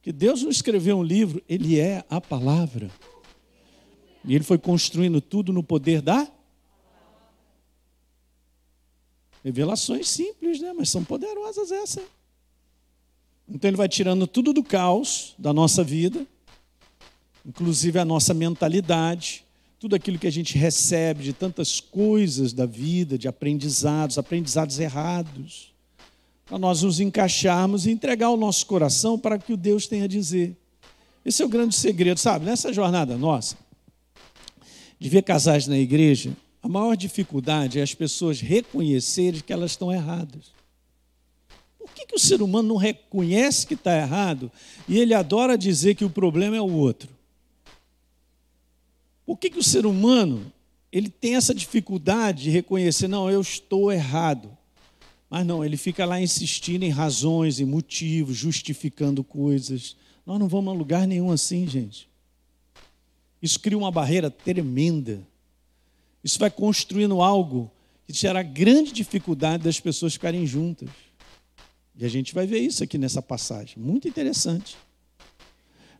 Que 0.00 0.12
Deus 0.12 0.40
não 0.40 0.50
escreveu 0.50 0.98
um 0.98 1.02
livro, 1.02 1.42
ele 1.48 1.80
é 1.80 2.04
a 2.08 2.20
palavra. 2.20 2.88
E 4.24 4.36
ele 4.36 4.44
foi 4.44 4.56
construindo 4.56 5.20
tudo 5.20 5.52
no 5.52 5.64
poder 5.64 6.00
da 6.00 6.30
Revelações 9.42 10.08
simples, 10.08 10.60
né? 10.60 10.72
Mas 10.72 10.90
são 10.90 11.02
poderosas 11.02 11.72
essas. 11.72 12.04
Então 13.48 13.68
ele 13.68 13.76
vai 13.76 13.88
tirando 13.88 14.26
tudo 14.26 14.52
do 14.52 14.62
caos 14.62 15.34
da 15.38 15.52
nossa 15.52 15.82
vida, 15.82 16.24
inclusive 17.44 17.98
a 17.98 18.04
nossa 18.04 18.32
mentalidade, 18.32 19.44
tudo 19.78 19.94
aquilo 19.94 20.18
que 20.18 20.26
a 20.26 20.32
gente 20.32 20.58
recebe 20.58 21.22
de 21.22 21.32
tantas 21.32 21.80
coisas 21.80 22.52
da 22.52 22.66
vida, 22.66 23.16
de 23.16 23.28
aprendizados, 23.28 24.18
aprendizados 24.18 24.78
errados, 24.80 25.72
para 26.46 26.58
nós 26.58 26.82
nos 26.82 26.98
encaixarmos 26.98 27.86
e 27.86 27.90
entregar 27.90 28.30
o 28.30 28.36
nosso 28.36 28.66
coração 28.66 29.18
para 29.18 29.38
que 29.38 29.52
o 29.52 29.56
Deus 29.56 29.86
tenha 29.86 30.04
a 30.04 30.08
dizer. 30.08 30.56
Esse 31.24 31.42
é 31.42 31.44
o 31.44 31.48
grande 31.48 31.76
segredo, 31.76 32.18
sabe? 32.18 32.46
Nessa 32.46 32.72
jornada 32.72 33.16
nossa, 33.16 33.56
de 34.98 35.08
ver 35.08 35.22
casais 35.22 35.66
na 35.66 35.78
igreja, 35.78 36.36
a 36.62 36.68
maior 36.68 36.96
dificuldade 36.96 37.78
é 37.78 37.82
as 37.82 37.94
pessoas 37.94 38.40
reconhecerem 38.40 39.40
que 39.40 39.52
elas 39.52 39.72
estão 39.72 39.92
erradas. 39.92 40.52
Por 41.78 41.90
que, 41.90 42.06
que 42.06 42.16
o 42.16 42.18
ser 42.18 42.42
humano 42.42 42.68
não 42.68 42.76
reconhece 42.76 43.66
que 43.66 43.74
está 43.74 43.96
errado 43.96 44.50
e 44.88 44.98
ele 44.98 45.14
adora 45.14 45.56
dizer 45.56 45.94
que 45.94 46.04
o 46.04 46.10
problema 46.10 46.56
é 46.56 46.60
o 46.60 46.72
outro? 46.72 47.17
Por 49.28 49.36
que, 49.36 49.50
que 49.50 49.58
o 49.58 49.62
ser 49.62 49.84
humano 49.84 50.50
ele 50.90 51.10
tem 51.10 51.36
essa 51.36 51.54
dificuldade 51.54 52.44
de 52.44 52.50
reconhecer, 52.50 53.08
não, 53.08 53.30
eu 53.30 53.42
estou 53.42 53.92
errado. 53.92 54.56
Mas 55.28 55.44
não, 55.44 55.62
ele 55.62 55.76
fica 55.76 56.06
lá 56.06 56.18
insistindo 56.18 56.82
em 56.82 56.88
razões, 56.88 57.60
em 57.60 57.66
motivos, 57.66 58.38
justificando 58.38 59.22
coisas. 59.22 59.98
Nós 60.24 60.40
não 60.40 60.48
vamos 60.48 60.72
a 60.72 60.76
lugar 60.78 61.06
nenhum 61.06 61.30
assim, 61.30 61.68
gente. 61.68 62.08
Isso 63.42 63.60
cria 63.60 63.76
uma 63.76 63.92
barreira 63.92 64.30
tremenda. 64.30 65.20
Isso 66.24 66.38
vai 66.38 66.50
construindo 66.50 67.20
algo 67.20 67.70
que 68.06 68.14
gera 68.14 68.42
grande 68.42 68.92
dificuldade 68.92 69.62
das 69.62 69.78
pessoas 69.78 70.14
ficarem 70.14 70.46
juntas. 70.46 70.88
E 71.94 72.02
a 72.02 72.08
gente 72.08 72.32
vai 72.32 72.46
ver 72.46 72.60
isso 72.60 72.82
aqui 72.82 72.96
nessa 72.96 73.20
passagem. 73.20 73.74
Muito 73.76 74.08
interessante. 74.08 74.74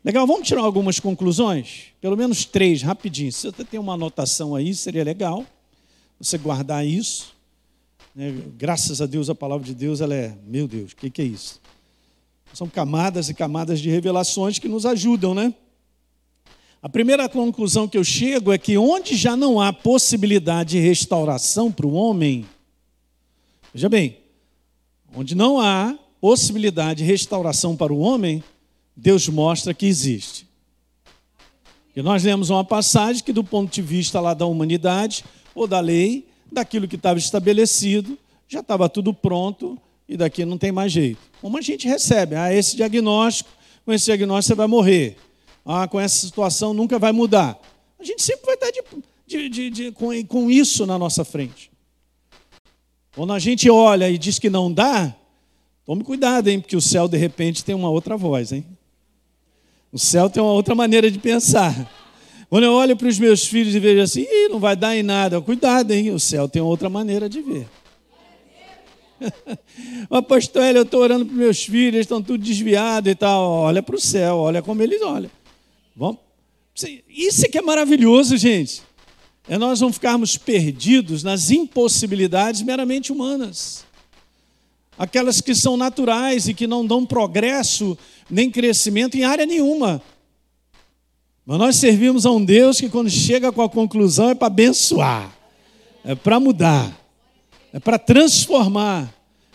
Legal, 0.05 0.27
vamos 0.27 0.47
tirar 0.47 0.63
algumas 0.63 1.01
conclusões? 1.01 1.87
Pelo 2.01 2.17
menos 2.17 2.45
três, 2.45 2.83
rapidinho. 2.83 3.33
Se 3.33 3.51
você 3.51 3.65
tem 3.65 3.81
uma 3.81 3.95
anotação 3.95 4.55
aí, 4.55 4.75
seria 4.75 5.03
legal 5.03 5.45
você 6.21 6.39
guardar 6.39 6.87
isso. 6.87 7.35
Né? 8.15 8.33
Graças 8.57 9.03
a 9.03 9.07
Deus, 9.07 9.29
a 9.29 9.35
palavra 9.35 9.67
de 9.67 9.75
Deus, 9.75 10.01
ela 10.01 10.15
é, 10.15 10.37
meu 10.47 10.69
Deus, 10.69 10.93
o 10.93 10.97
que, 10.97 11.11
que 11.11 11.23
é 11.23 11.25
isso? 11.25 11.61
São 12.53 12.69
camadas 12.69 13.29
e 13.29 13.35
camadas 13.35 13.81
de 13.81 13.91
revelações 13.91 14.59
que 14.59 14.69
nos 14.69 14.87
ajudam, 14.87 15.35
né? 15.35 15.53
A 16.81 16.89
primeira 16.89 17.29
conclusão 17.29 17.89
que 17.89 17.99
eu 17.99 18.05
chego 18.05 18.53
é 18.53 18.59
que 18.59 18.79
onde 18.79 19.17
já 19.17 19.37
não 19.37 19.61
há 19.61 19.73
possibilidade 19.73 20.71
de 20.71 20.79
restauração 20.79 21.73
para 21.73 21.87
o 21.87 21.93
homem, 21.93 22.47
veja 23.75 23.89
bem, 23.89 24.19
onde 25.15 25.35
não 25.35 25.61
há 25.61 25.99
possibilidade 26.21 26.99
de 26.99 27.05
restauração 27.05 27.77
para 27.77 27.93
o 27.93 27.99
homem, 27.99 28.43
Deus 29.01 29.29
mostra 29.29 29.73
que 29.73 29.87
existe. 29.87 30.47
E 31.95 32.03
nós 32.03 32.23
lemos 32.25 32.51
uma 32.51 32.65
passagem 32.65 33.23
que, 33.23 33.33
do 33.33 33.43
ponto 33.43 33.73
de 33.73 33.81
vista 33.81 34.21
lá 34.21 34.35
da 34.35 34.45
humanidade 34.45 35.25
ou 35.55 35.67
da 35.67 35.81
lei, 35.81 36.27
daquilo 36.51 36.87
que 36.87 36.97
estava 36.97 37.19
estabelecido, 37.19 38.19
já 38.47 38.61
estava 38.61 38.89
tudo 38.89 39.15
pronto 39.15 39.79
e 40.09 40.17
daqui 40.17 40.45
não 40.45 40.59
tem 40.59 40.73
mais 40.73 40.93
jeito. 40.93 41.21
Como 41.41 41.57
a 41.57 41.61
gente 41.61 41.89
recebe? 41.89 42.35
Ah, 42.35 42.53
esse 42.53 42.77
diagnóstico, 42.77 43.51
com 43.85 43.93
esse 43.93 44.07
diagnóstico 44.07 44.49
você 44.49 44.55
vai 44.55 44.67
morrer 44.67 45.17
ah, 45.71 45.87
com 45.87 46.01
essa 46.01 46.17
situação 46.17 46.73
nunca 46.73 46.99
vai 46.99 47.13
mudar. 47.13 47.61
A 48.01 48.05
gente 48.05 48.23
sempre 48.23 48.47
vai 48.47 48.55
estar 48.55 48.71
de, 48.71 48.83
de, 49.27 49.49
de, 49.51 49.71
de, 49.71 49.93
com, 49.93 50.25
com 50.25 50.51
isso 50.51 50.87
na 50.87 50.99
nossa 50.99 51.27
frente. 51.27 51.71
Quando 53.15 53.35
a 53.35 53.39
gente 53.39 53.69
olha 53.69 54.09
e 54.09 54.17
diz 54.17 54.39
que 54.39 54.49
não 54.49 54.73
dá, 54.73 55.15
tome 55.85 56.03
cuidado, 56.03 56.49
hein, 56.49 56.59
porque 56.59 56.75
o 56.75 56.81
céu 56.81 57.07
de 57.07 57.19
repente 57.19 57.63
tem 57.63 57.75
uma 57.75 57.91
outra 57.91 58.17
voz, 58.17 58.51
hein? 58.51 58.65
O 59.93 59.99
céu 59.99 60.29
tem 60.29 60.43
uma 60.43 60.53
outra 60.53 60.75
maneira 60.75 61.11
de 61.11 61.19
pensar. 61.19 61.75
Quando 62.49 62.65
eu 62.65 62.73
olho 62.73 62.97
para 62.97 63.09
os 63.09 63.19
meus 63.19 63.47
filhos 63.47 63.75
e 63.75 63.81
vejo 63.81 64.01
assim, 64.01 64.23
Ih, 64.23 64.49
não 64.49 64.59
vai 64.59 64.75
dar 64.75 64.97
em 64.97 65.03
nada, 65.03 65.41
cuidado, 65.41 65.93
hein? 65.93 66.11
O 66.11 66.21
céu 66.21 66.49
tem 66.49 66.63
outra 66.63 66.89
maneira 66.89 67.29
de 67.29 67.43
ver. 67.43 67.69
Mas, 70.09 70.27
pastor, 70.27 70.75
eu 70.75 70.83
estou 70.83 71.01
orando 71.01 71.27
para 71.27 71.35
meus 71.35 71.65
filhos, 71.65 71.95
eles 71.95 72.01
estão 72.01 72.23
tudo 72.23 72.43
desviados 72.43 73.11
e 73.11 73.15
tal. 73.15 73.51
Olha 73.51 73.83
para 73.83 73.97
o 73.97 74.01
céu, 74.01 74.37
olha 74.37 74.63
como 74.63 74.83
eles 74.83 75.03
olham. 75.03 75.31
Vamos? 75.95 76.19
Isso 77.09 77.45
é 77.45 77.49
que 77.49 77.59
é 77.59 77.63
maravilhoso, 77.63 78.37
gente. 78.37 78.83
É 79.49 79.59
nós 79.59 79.81
não 79.81 79.93
ficarmos 79.93 80.37
perdidos 80.37 81.23
nas 81.23 81.51
impossibilidades 81.51 82.63
meramente 82.63 83.11
humanas. 83.11 83.85
Aquelas 84.97 85.41
que 85.41 85.55
são 85.55 85.77
naturais 85.77 86.49
e 86.49 86.55
que 86.55 86.67
não 86.67 86.87
dão 86.87 87.07
progresso 87.07 87.97
nem 88.31 88.51
crescimento 88.51 89.17
em 89.17 89.25
área 89.25 89.47
nenhuma. 89.47 90.03
Mas 91.47 91.59
nós 91.59 91.77
servimos 91.77 92.27
a 92.27 92.31
um 92.31 92.45
Deus 92.45 92.79
que, 92.79 92.91
quando 92.91 93.09
chega 93.09 93.51
com 93.51 93.63
a 93.63 93.69
conclusão, 93.69 94.29
é 94.29 94.35
para 94.35 94.49
abençoar, 94.49 95.35
é 96.05 96.15
para 96.15 96.39
mudar, 96.39 96.95
é 97.73 97.81
para 97.81 97.99
transformar, 97.99 99.13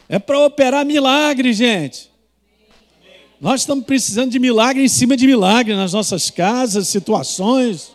é 0.10 0.18
para 0.18 0.40
operar 0.40 0.86
milagre, 0.86 1.54
gente. 1.54 2.12
Nós 3.40 3.62
estamos 3.62 3.86
precisando 3.86 4.32
de 4.32 4.40
milagre 4.40 4.84
em 4.84 4.88
cima 4.88 5.16
de 5.16 5.28
milagre 5.28 5.76
nas 5.76 5.94
nossas 5.94 6.30
casas, 6.30 6.88
situações. 6.88 7.92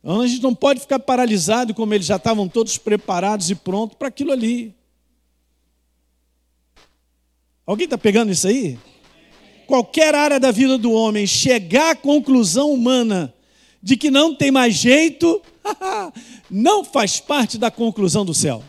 Então, 0.00 0.20
a 0.20 0.26
gente 0.26 0.42
não 0.42 0.54
pode 0.54 0.80
ficar 0.80 0.98
paralisado 0.98 1.72
como 1.72 1.94
eles 1.94 2.06
já 2.06 2.16
estavam 2.16 2.46
todos 2.46 2.76
preparados 2.76 3.50
e 3.50 3.54
prontos 3.54 3.96
para 3.96 4.08
aquilo 4.08 4.30
ali. 4.30 4.74
Alguém 7.66 7.86
está 7.86 7.96
pegando 7.96 8.30
isso 8.30 8.46
aí? 8.46 8.78
Qualquer 9.66 10.14
área 10.14 10.38
da 10.38 10.50
vida 10.50 10.78
do 10.78 10.92
homem 10.92 11.26
chegar 11.26 11.92
à 11.92 11.96
conclusão 11.96 12.72
humana 12.72 13.34
de 13.82 13.96
que 13.96 14.10
não 14.10 14.34
tem 14.34 14.50
mais 14.50 14.74
jeito, 14.74 15.42
não 16.50 16.84
faz 16.84 17.20
parte 17.20 17.58
da 17.58 17.70
conclusão 17.70 18.24
do 18.24 18.34
céu. 18.34 18.62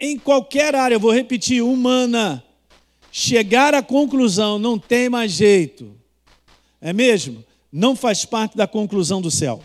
em 0.00 0.18
qualquer 0.18 0.74
área, 0.74 0.98
vou 0.98 1.12
repetir, 1.12 1.62
humana, 1.62 2.42
chegar 3.10 3.74
à 3.74 3.82
conclusão, 3.82 4.58
não 4.58 4.78
tem 4.78 5.08
mais 5.08 5.32
jeito, 5.32 5.94
é 6.80 6.92
mesmo? 6.92 7.44
Não 7.72 7.96
faz 7.96 8.24
parte 8.24 8.56
da 8.56 8.66
conclusão 8.66 9.20
do 9.20 9.30
céu. 9.30 9.62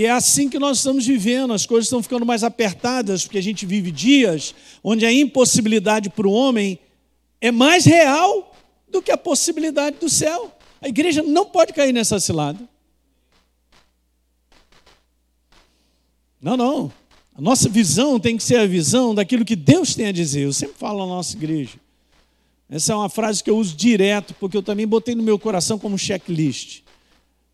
E 0.00 0.06
é 0.06 0.10
assim 0.10 0.48
que 0.48 0.58
nós 0.58 0.78
estamos 0.78 1.06
vivendo, 1.06 1.52
as 1.52 1.66
coisas 1.66 1.84
estão 1.84 2.02
ficando 2.02 2.24
mais 2.24 2.42
apertadas, 2.42 3.24
porque 3.24 3.36
a 3.36 3.42
gente 3.42 3.66
vive 3.66 3.90
dias 3.90 4.54
onde 4.82 5.04
a 5.04 5.12
impossibilidade 5.12 6.08
para 6.08 6.26
o 6.26 6.32
homem 6.32 6.78
é 7.38 7.50
mais 7.50 7.84
real 7.84 8.56
do 8.88 9.02
que 9.02 9.12
a 9.12 9.18
possibilidade 9.18 9.98
do 9.98 10.08
céu. 10.08 10.56
A 10.80 10.88
igreja 10.88 11.22
não 11.22 11.44
pode 11.44 11.74
cair 11.74 11.92
nessa 11.92 12.18
cilada. 12.18 12.66
Não, 16.40 16.56
não. 16.56 16.90
A 17.34 17.40
nossa 17.42 17.68
visão 17.68 18.18
tem 18.18 18.38
que 18.38 18.42
ser 18.42 18.56
a 18.56 18.66
visão 18.66 19.14
daquilo 19.14 19.44
que 19.44 19.54
Deus 19.54 19.94
tem 19.94 20.06
a 20.06 20.12
dizer. 20.12 20.46
Eu 20.46 20.52
sempre 20.54 20.78
falo 20.78 21.00
na 21.00 21.12
nossa 21.14 21.36
igreja. 21.36 21.78
Essa 22.70 22.94
é 22.94 22.96
uma 22.96 23.10
frase 23.10 23.44
que 23.44 23.50
eu 23.50 23.58
uso 23.58 23.76
direto, 23.76 24.32
porque 24.40 24.56
eu 24.56 24.62
também 24.62 24.86
botei 24.86 25.14
no 25.14 25.22
meu 25.22 25.38
coração 25.38 25.78
como 25.78 25.98
checklist. 25.98 26.84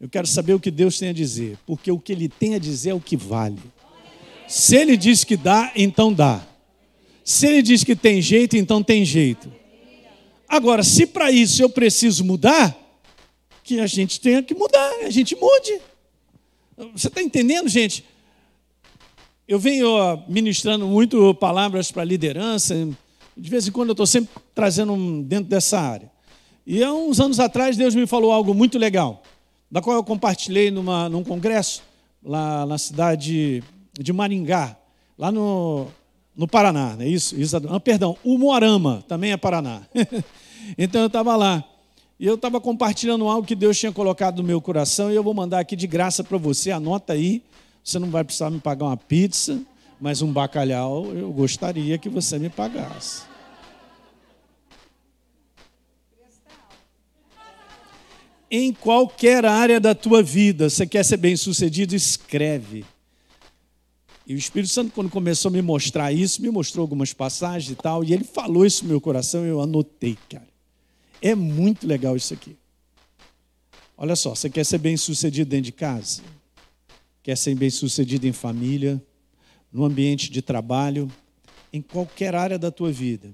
Eu 0.01 0.09
quero 0.09 0.27
saber 0.27 0.55
o 0.55 0.61
que 0.61 0.71
Deus 0.71 0.99
tem 0.99 1.09
a 1.09 1.13
dizer, 1.13 1.59
porque 1.67 1.91
o 1.91 1.99
que 1.99 2.13
Ele 2.13 2.29
tem 2.29 2.55
a 2.55 2.59
dizer 2.59 2.91
é 2.91 2.95
o 2.95 3.01
que 3.01 3.17
vale. 3.17 3.59
Se 4.47 4.77
Ele 4.77 4.97
diz 4.97 5.25
que 5.25 5.37
dá, 5.37 5.73
então 5.75 6.13
dá. 6.13 6.47
Se 7.25 7.47
Ele 7.47 7.63
diz 7.63 7.83
que 7.83 7.97
tem 7.97 8.21
jeito, 8.21 8.57
então 8.57 8.83
tem 8.83 9.05
jeito. 9.05 9.51
Agora, 10.49 10.83
se 10.83 11.07
para 11.07 11.31
isso 11.31 11.63
eu 11.63 11.69
preciso 11.69 12.25
mudar, 12.25 12.77
que 13.65 13.81
a 13.81 13.87
gente 13.87 14.21
tenha 14.21 14.43
que 14.43 14.55
mudar, 14.55 14.93
a 15.05 15.11
gente 15.11 15.35
mude. 15.35 15.81
Você 16.95 17.09
está 17.09 17.21
entendendo, 17.21 17.69
gente? 17.69 18.05
Eu 19.49 19.59
venho 19.59 19.89
ministrando 20.29 20.87
muito 20.87 21.35
palavras 21.35 21.91
para 21.91 22.05
liderança, 22.05 22.75
de 23.37 23.51
vez 23.51 23.67
em 23.67 23.73
quando 23.73 23.89
eu 23.89 23.93
estou 23.93 24.07
sempre 24.07 24.31
trazendo 24.55 25.23
dentro 25.23 25.49
dessa 25.49 25.81
área. 25.81 26.11
E 26.67 26.83
há 26.83 26.93
uns 26.93 27.19
anos 27.19 27.41
atrás 27.41 27.77
Deus 27.77 27.95
me 27.95 28.07
falou 28.07 28.31
algo 28.31 28.55
muito 28.55 28.79
legal, 28.79 29.23
da 29.71 29.81
qual 29.81 29.97
eu 29.97 30.05
compartilhei 30.05 30.71
numa, 30.71 31.09
num 31.09 31.25
congresso 31.25 31.83
lá 32.23 32.67
na 32.67 32.79
cidade 32.79 33.63
de 33.99 34.13
Maringá, 34.13 34.77
lá 35.19 35.33
no, 35.33 35.87
no 36.37 36.47
Paraná, 36.47 36.97
é 37.01 37.09
isso? 37.09 37.39
isso 37.41 37.57
ah, 37.57 37.81
perdão, 37.81 38.17
o 38.23 38.37
Moarama 38.37 39.05
também 39.09 39.33
é 39.33 39.37
Paraná. 39.37 39.83
então 40.77 41.01
eu 41.01 41.07
estava 41.07 41.35
lá. 41.37 41.65
E 42.19 42.27
eu 42.27 42.35
estava 42.35 42.61
compartilhando 42.61 43.29
algo 43.29 43.47
que 43.47 43.55
Deus 43.55 43.79
tinha 43.79 43.93
colocado 43.93 44.39
no 44.39 44.43
meu 44.43 44.61
coração 44.61 45.11
e 45.11 45.15
eu 45.15 45.23
vou 45.23 45.35
mandar 45.35 45.61
aqui 45.61 45.77
de 45.77 45.87
graça 45.87 46.25
para 46.25 46.39
você, 46.39 46.71
anota 46.71 47.13
aí. 47.13 47.43
Você 47.85 47.99
não 47.99 48.11
vai 48.11 48.25
precisar 48.25 48.51
me 48.51 48.59
pagar 48.59 48.87
uma 48.87 48.97
pizza, 48.97 49.61
mas 50.01 50.23
um 50.23 50.33
bacalhau 50.33 51.07
eu 51.15 51.31
gostaria 51.31 51.99
que 51.99 52.09
você 52.09 52.39
me 52.39 52.49
pagasse. 52.49 53.36
Em 58.51 58.73
qualquer 58.73 59.45
área 59.45 59.81
da 59.81 59.95
tua 59.95 60.23
vida, 60.23 60.71
você 60.71 60.87
quer 60.87 61.05
ser 61.05 61.17
bem 61.17 61.37
sucedido, 61.37 61.95
escreve. 61.97 62.85
E 64.27 64.35
o 64.35 64.39
Espírito 64.39 64.73
Santo, 64.73 64.93
quando 64.93 65.11
começou 65.11 65.49
a 65.49 65.53
me 65.53 65.63
mostrar 65.63 66.13
isso, 66.13 66.43
me 66.43 66.51
mostrou 66.51 66.83
algumas 66.83 67.13
passagens 67.13 67.71
e 67.71 67.77
tal, 67.77 68.03
e 68.03 68.13
ele 68.13 68.25
falou 68.25 68.67
isso 68.67 68.85
no 68.85 68.91
meu 68.91 69.01
coração 69.01 69.45
e 69.45 69.49
eu 69.49 69.61
anotei, 69.61 70.19
cara. 70.29 70.49
É 71.23 71.35
muito 71.35 71.87
legal 71.87 72.17
isso 72.17 72.35
aqui. 72.35 72.57
Olha 73.97 74.15
só, 74.15 74.35
você 74.35 74.51
quer 74.51 74.65
ser 74.65 74.79
bem 74.79 74.97
sucedido 74.97 75.49
dentro 75.49 75.67
de 75.67 75.73
casa? 75.73 76.23
Quer 77.23 77.37
ser 77.37 77.55
bem 77.55 77.71
sucedido 77.71 78.27
em 78.27 78.33
família? 78.33 79.03
No 79.73 79.85
ambiente 79.85 80.31
de 80.31 80.43
trabalho? 80.43 81.11
Em 81.73 81.81
qualquer 81.81 82.35
área 82.35 82.59
da 82.59 82.71
tua 82.71 82.93
vida? 82.93 83.31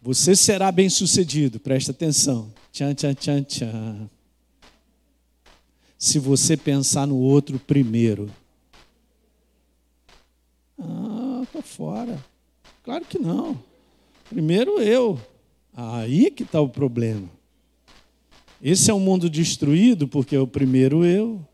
Você 0.00 0.34
será 0.34 0.72
bem 0.72 0.88
sucedido, 0.88 1.60
presta 1.60 1.92
atenção. 1.92 2.52
Tchan, 2.72 2.94
tchan, 2.94 3.14
tchan, 3.14 3.42
tchan. 3.42 4.10
Se 5.98 6.18
você 6.18 6.56
pensar 6.56 7.06
no 7.06 7.16
outro 7.16 7.58
primeiro. 7.58 8.30
Ah, 10.80 11.42
tô 11.52 11.60
fora. 11.60 12.18
Claro 12.82 13.04
que 13.04 13.18
não. 13.18 13.62
Primeiro 14.30 14.80
eu. 14.80 15.20
Aí 15.76 16.30
que 16.30 16.44
está 16.44 16.62
o 16.62 16.68
problema. 16.68 17.28
Esse 18.60 18.90
é 18.90 18.94
um 18.94 19.00
mundo 19.00 19.28
destruído 19.28 20.08
porque 20.08 20.34
é 20.34 20.40
o 20.40 20.46
primeiro 20.46 21.04
eu. 21.04 21.46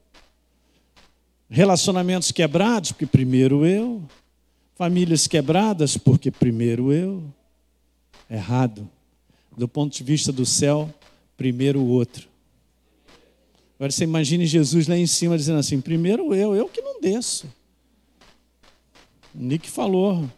Relacionamentos 1.50 2.30
quebrados 2.30 2.92
porque 2.92 3.06
primeiro 3.06 3.66
eu. 3.66 4.02
Famílias 4.76 5.26
quebradas 5.26 5.96
porque 5.96 6.30
primeiro 6.30 6.92
eu. 6.92 7.24
Errado. 8.30 8.88
Do 9.56 9.66
ponto 9.66 9.92
de 9.92 10.04
vista 10.04 10.30
do 10.30 10.46
céu, 10.46 10.94
primeiro 11.38 11.80
o 11.80 11.88
outro. 11.88 12.28
Agora 13.76 13.92
você 13.92 14.02
imagine 14.02 14.44
Jesus 14.44 14.88
lá 14.88 14.96
em 14.98 15.06
cima 15.06 15.38
dizendo 15.38 15.60
assim: 15.60 15.80
primeiro 15.80 16.34
eu, 16.34 16.54
eu 16.54 16.68
que 16.68 16.82
não 16.82 17.00
desço. 17.00 17.46
O 19.34 19.40
Nick 19.40 19.70
falou, 19.70 20.28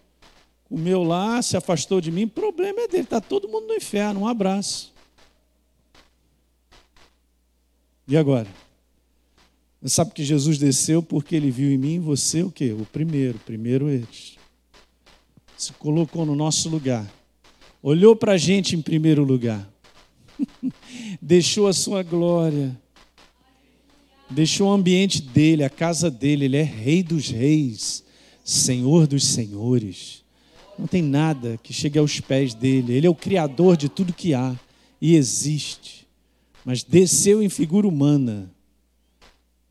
o 0.68 0.76
meu 0.76 1.02
lá 1.02 1.40
se 1.40 1.56
afastou 1.56 2.00
de 2.00 2.12
mim, 2.12 2.24
o 2.24 2.28
problema 2.28 2.82
é 2.82 2.88
dele, 2.88 3.04
está 3.04 3.20
todo 3.20 3.48
mundo 3.48 3.68
no 3.68 3.74
inferno, 3.74 4.20
um 4.20 4.28
abraço. 4.28 4.92
E 8.06 8.16
agora? 8.16 8.48
Você 9.80 9.94
sabe 9.94 10.12
que 10.12 10.22
Jesus 10.22 10.58
desceu 10.58 11.02
porque 11.02 11.34
ele 11.34 11.50
viu 11.50 11.70
em 11.70 11.78
mim 11.78 11.98
você 11.98 12.42
o 12.42 12.50
quê? 12.50 12.72
O 12.72 12.84
primeiro, 12.84 13.38
primeiro 13.38 13.88
eles. 13.88 14.36
Se 15.56 15.72
colocou 15.74 16.26
no 16.26 16.34
nosso 16.34 16.68
lugar. 16.68 17.10
Olhou 17.82 18.14
para 18.14 18.32
a 18.32 18.36
gente 18.36 18.76
em 18.76 18.82
primeiro 18.82 19.24
lugar. 19.24 19.69
Deixou 21.20 21.66
a 21.66 21.72
sua 21.72 22.02
glória. 22.02 22.78
Deixou 24.28 24.68
o 24.68 24.72
ambiente 24.72 25.20
dele, 25.20 25.64
a 25.64 25.70
casa 25.70 26.10
dele. 26.10 26.44
Ele 26.44 26.56
é 26.56 26.62
rei 26.62 27.02
dos 27.02 27.28
reis, 27.28 28.04
senhor 28.44 29.06
dos 29.06 29.24
senhores. 29.24 30.24
Não 30.78 30.86
tem 30.86 31.02
nada 31.02 31.58
que 31.62 31.72
chegue 31.72 31.98
aos 31.98 32.20
pés 32.20 32.54
dele. 32.54 32.92
Ele 32.92 33.06
é 33.06 33.10
o 33.10 33.14
criador 33.14 33.76
de 33.76 33.88
tudo 33.88 34.12
que 34.12 34.32
há 34.32 34.54
e 35.00 35.14
existe. 35.14 36.06
Mas 36.64 36.82
desceu 36.82 37.42
em 37.42 37.48
figura 37.48 37.88
humana. 37.88 38.50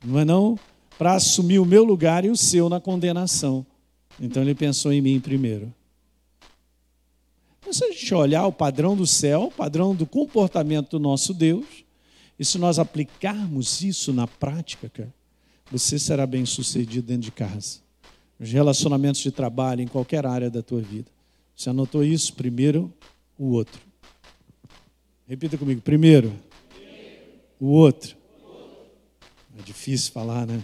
Não 0.03 0.19
é 0.19 0.25
não? 0.25 0.57
Para 0.97 1.13
assumir 1.13 1.59
o 1.59 1.65
meu 1.65 1.83
lugar 1.83 2.25
e 2.25 2.29
o 2.29 2.37
seu 2.37 2.67
na 2.67 2.79
condenação. 2.79 3.65
Então 4.19 4.43
ele 4.43 4.53
pensou 4.53 4.91
em 4.91 5.01
mim 5.01 5.19
primeiro. 5.19 5.73
Então, 7.59 7.73
se 7.73 7.83
a 7.83 7.91
gente 7.91 8.13
olhar 8.13 8.47
o 8.47 8.51
padrão 8.51 8.95
do 8.95 9.05
céu, 9.05 9.43
o 9.43 9.51
padrão 9.51 9.93
do 9.93 10.05
comportamento 10.05 10.91
do 10.91 10.99
nosso 10.99 11.33
Deus, 11.33 11.65
e 12.39 12.45
se 12.45 12.57
nós 12.57 12.79
aplicarmos 12.79 13.81
isso 13.81 14.13
na 14.13 14.25
prática, 14.25 14.89
cara, 14.89 15.13
você 15.69 15.99
será 15.99 16.25
bem 16.25 16.45
sucedido 16.45 17.07
dentro 17.07 17.23
de 17.23 17.31
casa. 17.31 17.79
Nos 18.39 18.49
relacionamentos 18.51 19.21
de 19.21 19.31
trabalho, 19.31 19.81
em 19.81 19.87
qualquer 19.87 20.25
área 20.25 20.49
da 20.49 20.63
tua 20.63 20.81
vida. 20.81 21.11
Você 21.55 21.69
anotou 21.69 22.03
isso? 22.03 22.33
Primeiro, 22.33 22.91
o 23.37 23.47
outro. 23.51 23.81
Repita 25.27 25.57
comigo. 25.57 25.81
Primeiro, 25.81 26.33
o 27.59 27.67
outro. 27.67 28.15
É 29.59 29.61
difícil 29.61 30.13
falar, 30.13 30.47
né? 30.47 30.63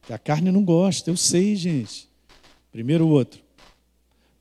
Porque 0.00 0.12
a 0.12 0.18
carne 0.18 0.52
não 0.52 0.64
gosta, 0.64 1.10
eu 1.10 1.16
sei, 1.16 1.56
gente. 1.56 2.08
Primeiro 2.70 3.04
o 3.04 3.10
outro. 3.10 3.40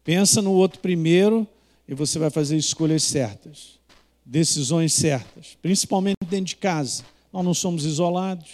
Pensa 0.07 0.41
no 0.41 0.53
outro 0.53 0.79
primeiro 0.79 1.45
e 1.85 1.93
você 1.93 2.17
vai 2.17 2.29
fazer 2.29 2.55
escolhas 2.55 3.03
certas, 3.03 3.77
decisões 4.25 4.93
certas, 4.93 5.57
principalmente 5.61 6.15
dentro 6.29 6.45
de 6.45 6.55
casa. 6.55 7.03
Nós 7.33 7.43
não 7.43 7.53
somos 7.53 7.83
isolados. 7.83 8.49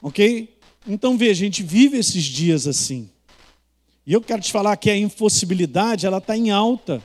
Ok? 0.00 0.56
Então 0.86 1.18
veja, 1.18 1.44
a 1.44 1.46
gente 1.46 1.62
vive 1.62 1.98
esses 1.98 2.24
dias 2.24 2.66
assim. 2.66 3.10
E 4.06 4.14
eu 4.14 4.22
quero 4.22 4.40
te 4.40 4.50
falar 4.50 4.74
que 4.78 4.88
a 4.88 4.96
impossibilidade 4.96 6.06
ela 6.06 6.16
está 6.16 6.34
em 6.34 6.50
alta, 6.50 7.02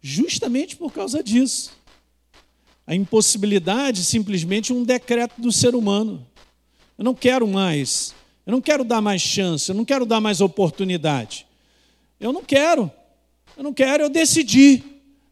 justamente 0.00 0.76
por 0.76 0.92
causa 0.92 1.20
disso. 1.20 1.72
A 2.86 2.94
impossibilidade 2.94 4.04
simplesmente 4.04 4.72
um 4.72 4.84
decreto 4.84 5.42
do 5.42 5.50
ser 5.50 5.74
humano. 5.74 6.24
Eu 6.96 7.04
não 7.04 7.12
quero 7.12 7.44
mais, 7.44 8.14
eu 8.46 8.52
não 8.52 8.60
quero 8.60 8.84
dar 8.84 9.00
mais 9.00 9.20
chance, 9.20 9.68
eu 9.68 9.74
não 9.74 9.84
quero 9.84 10.06
dar 10.06 10.20
mais 10.20 10.40
oportunidade. 10.40 11.44
Eu 12.18 12.32
não 12.32 12.42
quero. 12.42 12.90
Eu 13.56 13.62
não 13.62 13.72
quero, 13.72 14.04
eu 14.04 14.08
decidi. 14.08 14.82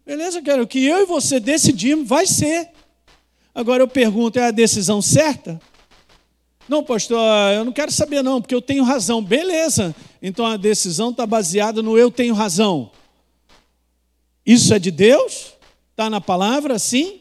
Beleza, 0.05 0.42
quero 0.42 0.62
o 0.62 0.66
que 0.66 0.85
eu 0.85 1.03
e 1.03 1.07
você 1.07 1.40
decidimos, 1.40 2.09
vai 2.09 2.27
ser. 2.27 2.70
Agora 3.55 3.83
eu 3.83 3.88
pergunto, 3.88 4.38
é 4.38 4.47
a 4.47 4.51
decisão 4.51 5.01
certa? 5.01 5.61
Não, 6.68 6.83
pastor, 6.83 7.18
eu 7.55 7.64
não 7.64 7.73
quero 7.73 7.92
saber 7.92 8.23
não, 8.23 8.40
porque 8.40 8.55
eu 8.55 8.62
tenho 8.62 8.85
razão. 8.85 9.23
Beleza. 9.23 9.94
Então 10.20 10.47
a 10.47 10.57
decisão 10.57 11.11
está 11.11 11.27
baseada 11.27 11.83
no 11.83 11.97
eu 11.97 12.11
tenho 12.11 12.35
razão. 12.35 12.90
Isso 14.44 14.75
é 14.75 14.79
de 14.79 14.90
Deus? 14.90 15.55
Está 15.90 16.11
na 16.11 16.20
palavra, 16.20 16.79
sim? 16.79 17.20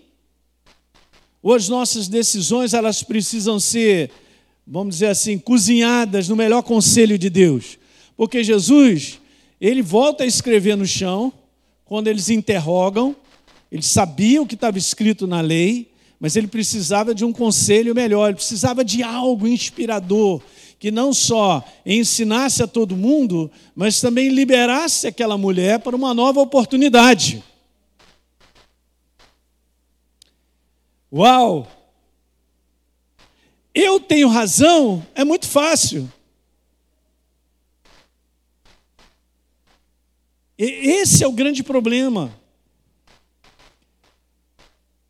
Ou 1.42 1.54
as 1.54 1.68
nossas 1.68 2.08
decisões 2.08 2.74
elas 2.74 3.04
precisam 3.04 3.60
ser, 3.60 4.10
vamos 4.66 4.96
dizer 4.96 5.08
assim, 5.08 5.38
cozinhadas 5.38 6.28
no 6.28 6.36
melhor 6.36 6.64
conselho 6.64 7.18
de 7.18 7.30
Deus? 7.30 7.78
Porque 8.16 8.44
Jesus, 8.44 9.20
ele 9.70 9.82
volta 9.82 10.26
a 10.26 10.28
escrever 10.28 10.76
no 10.76 10.86
chão, 10.86 11.32
quando 11.86 12.10
eles 12.10 12.30
interrogam, 12.30 13.16
ele 13.72 13.82
sabia 13.82 14.42
o 14.42 14.46
que 14.46 14.56
estava 14.56 14.78
escrito 14.78 15.26
na 15.26 15.40
lei, 15.40 15.90
mas 16.20 16.36
ele 16.36 16.48
precisava 16.48 17.16
de 17.16 17.24
um 17.24 17.32
conselho 17.32 17.96
melhor, 17.96 18.28
ele 18.28 18.36
precisava 18.36 18.84
de 18.84 19.02
algo 19.02 19.48
inspirador, 19.48 20.42
que 20.78 20.92
não 20.92 21.14
só 21.14 21.64
ensinasse 21.86 22.62
a 22.62 22.68
todo 22.68 22.98
mundo, 22.98 23.50
mas 23.74 24.02
também 24.02 24.28
liberasse 24.28 25.08
aquela 25.08 25.38
mulher 25.38 25.80
para 25.80 25.96
uma 25.96 26.14
nova 26.14 26.42
oportunidade. 26.42 27.42
Uau! 31.12 31.72
Eu 33.74 33.98
tenho 33.98 34.28
razão, 34.28 35.06
é 35.16 35.24
muito 35.24 35.48
fácil. 35.48 36.12
Esse 40.66 41.24
é 41.24 41.28
o 41.28 41.32
grande 41.32 41.62
problema. 41.64 42.34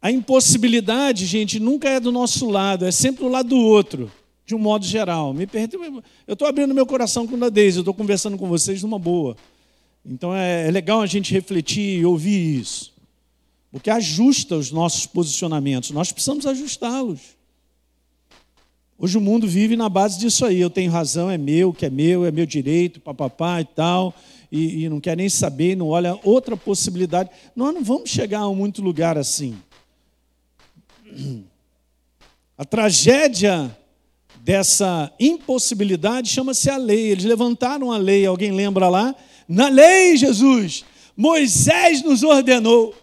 A 0.02 0.12
impossibilidade, 0.12 1.26
gente, 1.26 1.60
nunca 1.60 1.88
é 1.88 2.00
do 2.00 2.12
nosso 2.12 2.50
lado, 2.50 2.86
é 2.86 2.92
sempre 2.92 3.24
do 3.24 3.30
lado 3.30 3.50
do 3.50 3.58
outro, 3.58 4.12
de 4.46 4.56
um 4.56 4.60
modo 4.60 4.84
geral. 4.84 5.34
Me 5.34 5.48
perdoe, 5.48 6.02
eu 6.28 6.34
estou 6.34 6.48
abrindo 6.48 6.74
meu 6.74 6.86
coração 6.86 7.26
com 7.28 7.42
a 7.42 7.50
Deise, 7.50 7.78
eu 7.78 7.82
estou 7.82 7.94
conversando 7.94 8.38
com 8.38 8.48
vocês 8.50 8.82
numa 8.82 9.00
boa. 9.00 9.38
Então 10.06 10.36
é, 10.36 10.68
é 10.68 10.72
legal 10.72 11.02
a 11.02 11.06
gente 11.06 11.32
refletir 11.32 12.00
e 12.00 12.06
ouvir 12.06 12.60
isso. 12.60 12.92
Porque 13.72 13.90
ajusta 13.90 14.56
os 14.56 14.72
nossos 14.72 15.06
posicionamentos, 15.06 15.92
nós 15.92 16.12
precisamos 16.12 16.46
ajustá-los. 16.46 17.22
Hoje 18.98 19.18
o 19.18 19.22
mundo 19.22 19.48
vive 19.48 19.76
na 19.76 19.90
base 19.90 20.20
disso 20.20 20.46
aí. 20.46 20.60
Eu 20.60 20.70
tenho 20.70 20.92
razão, 20.92 21.30
é 21.30 21.38
meu, 21.38 21.74
que 21.74 21.86
é 21.86 21.90
meu, 21.90 22.26
é 22.26 22.32
meu 22.32 22.46
direito, 22.46 23.00
papapá 23.00 23.62
e 23.62 23.66
tal 23.66 24.14
e, 24.56 24.84
e 24.84 24.90
não 24.90 25.00
quer 25.00 25.18
nem 25.18 25.28
saber, 25.28 25.76
não 25.76 25.88
olha 25.88 26.16
outra 26.24 26.56
possibilidade. 26.56 27.28
Nós 27.56 27.74
não 27.74 27.84
vamos 27.84 28.12
chegar 28.12 28.42
a 28.42 28.54
muito 28.54 28.84
lugar 28.84 29.18
assim. 29.18 29.58
A 32.56 32.64
tragédia 32.64 33.76
dessa 34.42 35.12
impossibilidade 35.20 36.30
chama-se 36.30 36.70
a 36.70 36.78
lei. 36.78 37.10
Eles 37.10 37.26
levantaram 37.26 37.92
a 37.92 37.98
lei, 37.98 38.28
alguém 38.28 38.52
lembra 38.52 38.88
lá? 38.90 39.16
Na 39.48 39.70
lei, 39.70 40.16
Jesus, 40.16 40.86
Moisés 41.18 42.04
nos 42.04 42.22
ordenou. 42.22 42.94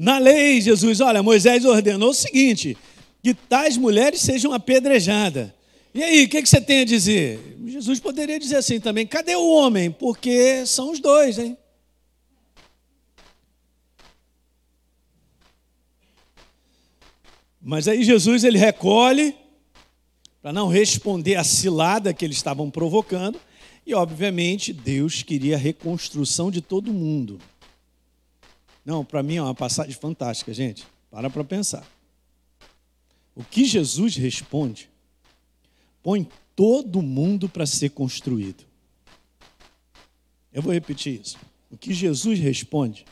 Na 0.00 0.16
lei, 0.16 0.62
Jesus, 0.62 1.02
olha, 1.02 1.22
Moisés 1.22 1.62
ordenou 1.66 2.08
o 2.08 2.14
seguinte: 2.14 2.74
que 3.22 3.34
tais 3.34 3.76
mulheres 3.76 4.22
sejam 4.22 4.50
apedrejadas. 4.50 5.52
E 5.92 6.02
aí, 6.02 6.24
o 6.24 6.28
que, 6.30 6.40
que 6.40 6.48
você 6.48 6.58
tem 6.58 6.80
a 6.80 6.84
dizer? 6.86 7.58
Jesus 7.66 8.00
poderia 8.00 8.40
dizer 8.40 8.56
assim 8.56 8.80
também: 8.80 9.06
cadê 9.06 9.36
o 9.36 9.46
homem? 9.50 9.90
Porque 9.90 10.64
são 10.64 10.90
os 10.90 11.00
dois, 11.00 11.38
hein? 11.38 11.54
Mas 17.60 17.86
aí 17.86 18.02
Jesus 18.02 18.42
ele 18.42 18.56
recolhe 18.56 19.36
para 20.40 20.50
não 20.50 20.68
responder 20.68 21.34
à 21.34 21.44
cilada 21.44 22.14
que 22.14 22.24
eles 22.24 22.38
estavam 22.38 22.70
provocando, 22.70 23.38
e 23.86 23.92
obviamente 23.92 24.72
Deus 24.72 25.22
queria 25.22 25.56
a 25.56 25.58
reconstrução 25.58 26.50
de 26.50 26.62
todo 26.62 26.90
mundo. 26.90 27.38
Não, 28.84 29.04
para 29.04 29.22
mim 29.22 29.36
é 29.36 29.42
uma 29.42 29.54
passagem 29.54 29.94
fantástica, 29.94 30.52
gente. 30.52 30.86
Para 31.10 31.28
para 31.28 31.44
pensar. 31.44 31.86
O 33.34 33.44
que 33.44 33.64
Jesus 33.64 34.16
responde 34.16 34.88
põe 36.02 36.28
todo 36.56 37.02
mundo 37.02 37.48
para 37.48 37.66
ser 37.66 37.90
construído. 37.90 38.64
Eu 40.52 40.62
vou 40.62 40.72
repetir 40.72 41.20
isso. 41.20 41.38
O 41.70 41.76
que 41.76 41.92
Jesus 41.92 42.38
responde 42.38 43.04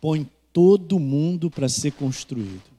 põe 0.00 0.28
todo 0.52 0.98
mundo 0.98 1.50
para 1.50 1.68
ser 1.68 1.92
construído. 1.92 2.74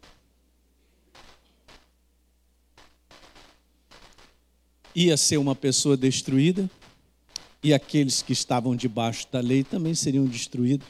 ia 4.95 5.17
ser 5.17 5.37
uma 5.37 5.53
pessoa 5.53 5.97
destruída 5.97 6.69
e 7.61 7.73
aqueles 7.73 8.21
que 8.21 8.31
estavam 8.31 8.75
debaixo 8.75 9.27
da 9.29 9.41
lei 9.41 9.63
também 9.63 9.93
seriam 9.93 10.25
destruídos. 10.25 10.87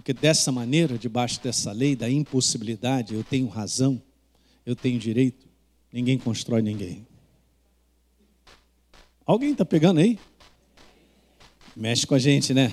Porque 0.00 0.14
dessa 0.14 0.50
maneira, 0.50 0.96
debaixo 0.96 1.42
dessa 1.42 1.72
lei, 1.72 1.94
da 1.94 2.08
impossibilidade, 2.08 3.12
eu 3.12 3.22
tenho 3.22 3.46
razão, 3.48 4.00
eu 4.64 4.74
tenho 4.74 4.98
direito, 4.98 5.46
ninguém 5.92 6.16
constrói 6.16 6.62
ninguém. 6.62 7.06
Alguém 9.26 9.52
está 9.52 9.62
pegando 9.62 10.00
aí? 10.00 10.18
Mexe 11.76 12.06
com 12.06 12.14
a 12.14 12.18
gente, 12.18 12.54
né? 12.54 12.72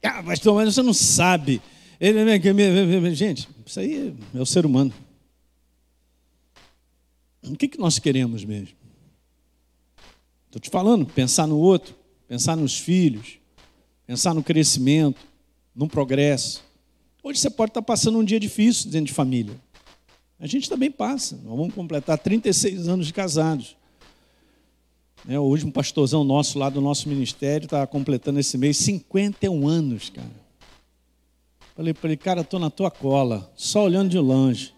Ah, 0.00 0.22
pastor, 0.22 0.54
mas 0.54 0.72
você 0.72 0.80
não 0.80 0.94
sabe. 0.94 1.60
Gente, 3.14 3.48
isso 3.66 3.80
aí 3.80 4.14
é 4.32 4.40
o 4.40 4.46
ser 4.46 4.64
humano. 4.64 4.94
O 7.42 7.56
que, 7.56 7.66
que 7.66 7.80
nós 7.80 7.98
queremos 7.98 8.44
mesmo? 8.44 8.76
Estou 10.46 10.60
te 10.60 10.70
falando, 10.70 11.04
pensar 11.04 11.48
no 11.48 11.58
outro, 11.58 11.96
pensar 12.28 12.56
nos 12.56 12.78
filhos, 12.78 13.40
pensar 14.06 14.32
no 14.34 14.44
crescimento, 14.44 15.31
no 15.74 15.88
progresso. 15.88 16.62
Hoje 17.22 17.38
você 17.38 17.50
pode 17.50 17.70
estar 17.70 17.82
passando 17.82 18.18
um 18.18 18.24
dia 18.24 18.40
difícil 18.40 18.90
dentro 18.90 19.06
de 19.06 19.12
família. 19.12 19.54
A 20.38 20.46
gente 20.46 20.68
também 20.68 20.90
passa. 20.90 21.36
Nós 21.36 21.56
vamos 21.56 21.74
completar 21.74 22.18
36 22.18 22.88
anos 22.88 23.06
de 23.06 23.12
casados. 23.12 23.76
É, 25.28 25.38
hoje 25.38 25.64
um 25.64 25.70
pastorzão 25.70 26.24
nosso 26.24 26.58
lá 26.58 26.68
do 26.68 26.80
nosso 26.80 27.08
ministério 27.08 27.66
está 27.66 27.86
completando 27.86 28.40
esse 28.40 28.58
mês 28.58 28.76
51 28.78 29.68
anos, 29.68 30.10
cara. 30.10 30.42
Falei 31.76 31.94
para 31.94 32.10
ele, 32.10 32.16
cara, 32.16 32.40
estou 32.40 32.58
na 32.58 32.70
tua 32.70 32.90
cola, 32.90 33.50
só 33.54 33.84
olhando 33.84 34.10
de 34.10 34.18
longe. 34.18 34.74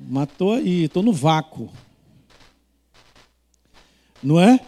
Matou 0.00 0.54
aí, 0.54 0.84
estou 0.84 1.02
no 1.02 1.12
vácuo. 1.12 1.70
Não 4.22 4.40
é? 4.40 4.58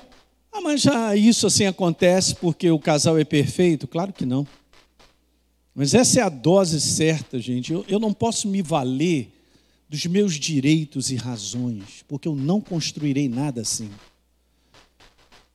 Ah, 0.53 0.61
mas 0.61 0.83
já 0.83 1.17
isso 1.17 1.47
assim 1.47 1.65
acontece 1.65 2.35
porque 2.37 2.71
o 2.71 2.79
casal 2.79 3.19
é 3.19 3.25
perfeito? 3.25 3.89
Claro 3.89 4.13
que 4.13 4.27
não. 4.27 4.47
Mas 5.75 5.95
essa 5.95 6.21
é 6.21 6.23
a 6.23 6.29
dose 6.29 6.81
certa, 6.81 7.39
gente. 7.39 7.73
Eu, 7.73 7.85
eu 7.89 7.99
não 7.99 8.13
posso 8.13 8.49
me 8.49 8.61
valer 8.61 9.33
dos 9.89 10.07
meus 10.07 10.35
direitos 10.35 11.11
e 11.11 11.17
razões, 11.17 12.05
porque 12.07 12.29
eu 12.29 12.35
não 12.35 12.61
construirei 12.61 13.29
nada 13.29 13.61
assim. 13.61 13.91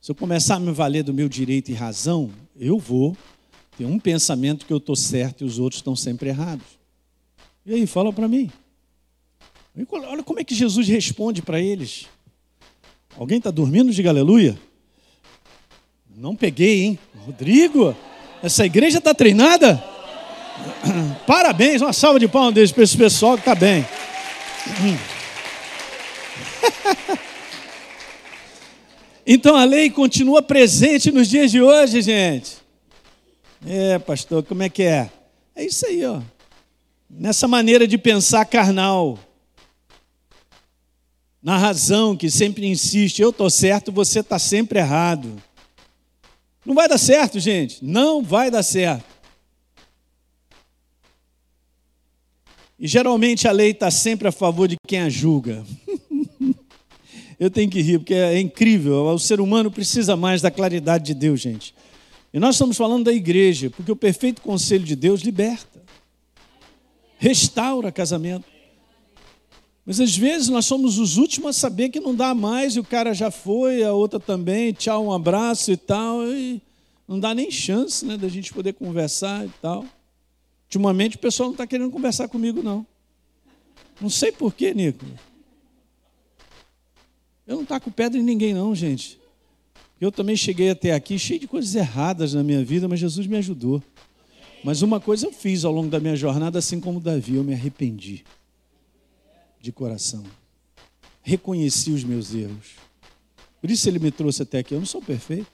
Se 0.00 0.10
eu 0.10 0.14
começar 0.14 0.56
a 0.56 0.60
me 0.60 0.72
valer 0.72 1.02
do 1.02 1.14
meu 1.14 1.28
direito 1.28 1.70
e 1.70 1.74
razão, 1.74 2.30
eu 2.58 2.78
vou 2.78 3.16
ter 3.76 3.84
um 3.84 3.98
pensamento 3.98 4.66
que 4.66 4.72
eu 4.72 4.76
estou 4.76 4.94
certo 4.94 5.42
e 5.42 5.46
os 5.46 5.58
outros 5.58 5.80
estão 5.80 5.96
sempre 5.96 6.28
errados. 6.28 6.66
E 7.64 7.74
aí, 7.74 7.86
fala 7.86 8.12
para 8.12 8.28
mim. 8.28 8.50
Olha 9.90 10.22
como 10.22 10.38
é 10.38 10.44
que 10.44 10.54
Jesus 10.54 10.86
responde 10.88 11.42
para 11.42 11.60
eles. 11.60 12.06
Alguém 13.18 13.38
está 13.38 13.50
dormindo? 13.50 13.92
Diga 13.92 14.10
aleluia. 14.10 14.58
Não 16.14 16.36
peguei, 16.36 16.82
hein? 16.82 16.98
Rodrigo, 17.26 17.94
essa 18.42 18.64
igreja 18.64 18.98
está 18.98 19.14
treinada? 19.14 19.95
Parabéns, 21.26 21.82
uma 21.82 21.92
salva 21.92 22.18
de 22.18 22.28
palmas 22.28 22.72
para 22.72 22.82
esse 22.82 22.96
pessoal 22.96 23.34
que 23.34 23.40
está 23.40 23.54
bem. 23.54 23.86
Então 29.28 29.56
a 29.56 29.64
lei 29.64 29.90
continua 29.90 30.40
presente 30.40 31.10
nos 31.10 31.28
dias 31.28 31.50
de 31.50 31.60
hoje, 31.60 32.00
gente. 32.00 32.58
É, 33.66 33.98
pastor, 33.98 34.44
como 34.44 34.62
é 34.62 34.68
que 34.68 34.84
é? 34.84 35.10
É 35.56 35.64
isso 35.64 35.84
aí, 35.84 36.04
ó. 36.04 36.20
Nessa 37.10 37.48
maneira 37.48 37.88
de 37.88 37.98
pensar 37.98 38.44
carnal 38.44 39.18
na 41.42 41.58
razão 41.58 42.16
que 42.16 42.30
sempre 42.30 42.66
insiste, 42.68 43.20
eu 43.20 43.30
estou 43.30 43.50
certo, 43.50 43.90
você 43.90 44.20
está 44.20 44.38
sempre 44.38 44.78
errado. 44.78 45.42
Não 46.64 46.74
vai 46.74 46.88
dar 46.88 46.98
certo, 46.98 47.40
gente. 47.40 47.84
Não 47.84 48.22
vai 48.22 48.48
dar 48.48 48.62
certo. 48.62 49.04
E 52.78 52.86
geralmente 52.86 53.48
a 53.48 53.52
lei 53.52 53.70
está 53.70 53.90
sempre 53.90 54.28
a 54.28 54.32
favor 54.32 54.68
de 54.68 54.76
quem 54.86 55.00
a 55.00 55.08
julga. 55.08 55.64
eu 57.40 57.50
tenho 57.50 57.70
que 57.70 57.80
rir, 57.80 57.98
porque 57.98 58.14
é 58.14 58.38
incrível. 58.38 59.06
O 59.06 59.18
ser 59.18 59.40
humano 59.40 59.70
precisa 59.70 60.16
mais 60.16 60.42
da 60.42 60.50
claridade 60.50 61.06
de 61.06 61.14
Deus, 61.14 61.40
gente. 61.40 61.74
E 62.32 62.38
nós 62.38 62.56
estamos 62.56 62.76
falando 62.76 63.04
da 63.04 63.12
igreja, 63.12 63.70
porque 63.70 63.90
o 63.90 63.96
perfeito 63.96 64.42
conselho 64.42 64.84
de 64.84 64.94
Deus 64.94 65.22
liberta, 65.22 65.82
restaura 67.18 67.90
casamento. 67.90 68.44
Mas 69.86 70.00
às 70.00 70.14
vezes 70.16 70.48
nós 70.48 70.66
somos 70.66 70.98
os 70.98 71.16
últimos 71.16 71.50
a 71.50 71.52
saber 71.58 71.88
que 71.88 72.00
não 72.00 72.14
dá 72.14 72.34
mais 72.34 72.76
e 72.76 72.80
o 72.80 72.84
cara 72.84 73.14
já 73.14 73.30
foi, 73.30 73.84
a 73.84 73.92
outra 73.92 74.20
também, 74.20 74.72
tchau, 74.72 75.06
um 75.06 75.12
abraço 75.12 75.72
e 75.72 75.76
tal. 75.76 76.26
E 76.26 76.60
não 77.06 77.20
dá 77.20 77.32
nem 77.32 77.50
chance 77.50 78.04
né, 78.04 78.16
da 78.16 78.28
gente 78.28 78.52
poder 78.52 78.74
conversar 78.74 79.46
e 79.46 79.50
tal. 79.62 79.86
Ultimamente 80.66 81.16
o 81.16 81.18
pessoal 81.18 81.48
não 81.48 81.54
está 81.54 81.66
querendo 81.66 81.90
conversar 81.90 82.28
comigo, 82.28 82.62
não. 82.62 82.86
Não 84.00 84.10
sei 84.10 84.30
porquê, 84.30 84.74
Nico. 84.74 85.04
Eu 87.46 87.56
não 87.56 87.64
taco 87.64 87.90
pedra 87.90 88.18
em 88.18 88.22
ninguém, 88.22 88.52
não, 88.52 88.74
gente. 88.74 89.18
Eu 90.00 90.12
também 90.12 90.36
cheguei 90.36 90.70
até 90.70 90.92
aqui 90.92 91.18
cheio 91.18 91.40
de 91.40 91.46
coisas 91.46 91.74
erradas 91.74 92.34
na 92.34 92.42
minha 92.42 92.62
vida, 92.64 92.86
mas 92.88 93.00
Jesus 93.00 93.26
me 93.26 93.36
ajudou. 93.36 93.82
Mas 94.62 94.82
uma 94.82 95.00
coisa 95.00 95.26
eu 95.26 95.32
fiz 95.32 95.64
ao 95.64 95.72
longo 95.72 95.88
da 95.88 96.00
minha 96.00 96.16
jornada, 96.16 96.58
assim 96.58 96.80
como 96.80 97.00
Davi, 97.00 97.36
eu 97.36 97.44
me 97.44 97.54
arrependi 97.54 98.24
de 99.60 99.72
coração. 99.72 100.24
Reconheci 101.22 101.92
os 101.92 102.04
meus 102.04 102.34
erros. 102.34 102.74
Por 103.60 103.70
isso 103.70 103.88
ele 103.88 103.98
me 103.98 104.10
trouxe 104.10 104.42
até 104.42 104.58
aqui. 104.58 104.74
Eu 104.74 104.78
não 104.78 104.86
sou 104.86 105.00
perfeito. 105.00 105.50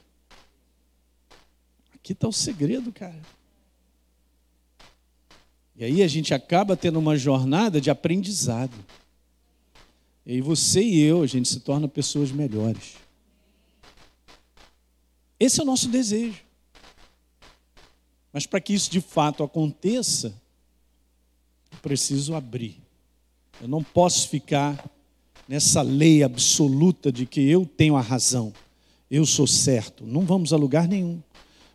Aqui 1.94 2.12
está 2.12 2.26
o 2.26 2.32
segredo, 2.32 2.90
cara. 2.92 3.20
E 5.82 5.84
aí 5.84 6.02
a 6.02 6.08
gente 6.08 6.32
acaba 6.32 6.76
tendo 6.76 6.98
uma 6.98 7.16
jornada 7.16 7.80
de 7.80 7.90
aprendizado. 7.90 8.72
E 10.24 10.34
aí 10.34 10.40
você 10.40 10.82
e 10.82 11.00
eu, 11.00 11.22
a 11.22 11.26
gente 11.26 11.48
se 11.48 11.60
torna 11.60 11.88
pessoas 11.88 12.30
melhores. 12.30 12.94
Esse 15.40 15.60
é 15.60 15.62
o 15.62 15.66
nosso 15.66 15.88
desejo. 15.88 16.40
Mas 18.32 18.46
para 18.46 18.60
que 18.60 18.72
isso 18.72 18.90
de 18.90 19.00
fato 19.00 19.42
aconteça, 19.42 20.32
eu 21.72 21.78
preciso 21.78 22.34
abrir 22.34 22.82
eu 23.62 23.68
não 23.68 23.80
posso 23.80 24.28
ficar 24.28 24.90
nessa 25.46 25.82
lei 25.82 26.24
absoluta 26.24 27.12
de 27.12 27.26
que 27.26 27.48
eu 27.48 27.64
tenho 27.64 27.94
a 27.94 28.00
razão, 28.00 28.52
eu 29.08 29.24
sou 29.24 29.46
certo. 29.46 30.04
Não 30.04 30.22
vamos 30.22 30.52
a 30.52 30.56
lugar 30.56 30.88
nenhum. 30.88 31.22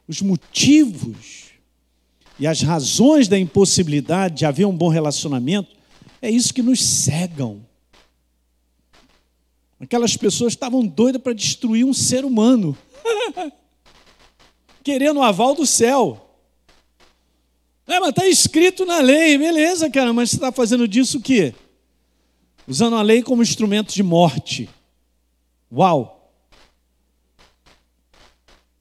Os 0.06 0.22
motivos 0.22 1.52
e 2.40 2.46
as 2.46 2.62
razões 2.62 3.28
da 3.28 3.38
impossibilidade 3.38 4.36
de 4.36 4.46
haver 4.46 4.66
um 4.66 4.76
bom 4.76 4.90
relacionamento 4.90 5.76
é 6.22 6.30
isso 6.30 6.54
que 6.54 6.62
nos 6.62 6.84
cegam. 6.84 7.66
Aquelas 9.80 10.18
pessoas 10.18 10.54
estavam 10.54 10.86
doidas 10.86 11.22
para 11.22 11.34
destruir 11.34 11.86
um 11.86 11.94
ser 11.94 12.26
humano, 12.26 12.78
querendo 14.84 15.18
o 15.18 15.24
aval 15.24 15.54
do 15.54 15.66
céu. 15.66 16.24
É, 17.86 18.00
mas 18.00 18.10
está 18.10 18.28
escrito 18.28 18.86
na 18.86 19.00
lei, 19.00 19.38
beleza, 19.38 19.90
cara, 19.90 20.12
mas 20.12 20.32
você 20.32 20.36
está 20.38 20.52
fazendo 20.52 20.88
disso 20.88 21.20
o 21.20 21.22
quê? 21.22 21.54
usando 22.68 22.98
a 22.98 23.02
lei 23.02 23.24
como 23.24 23.42
instrumento 23.42 23.94
de 23.94 24.04
morte. 24.04 24.70
Uau! 25.72 26.16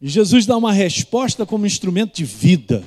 E 0.00 0.08
Jesus 0.08 0.44
dá 0.44 0.56
uma 0.56 0.72
resposta 0.72 1.46
como 1.46 1.64
instrumento 1.64 2.16
de 2.16 2.24
vida. 2.24 2.84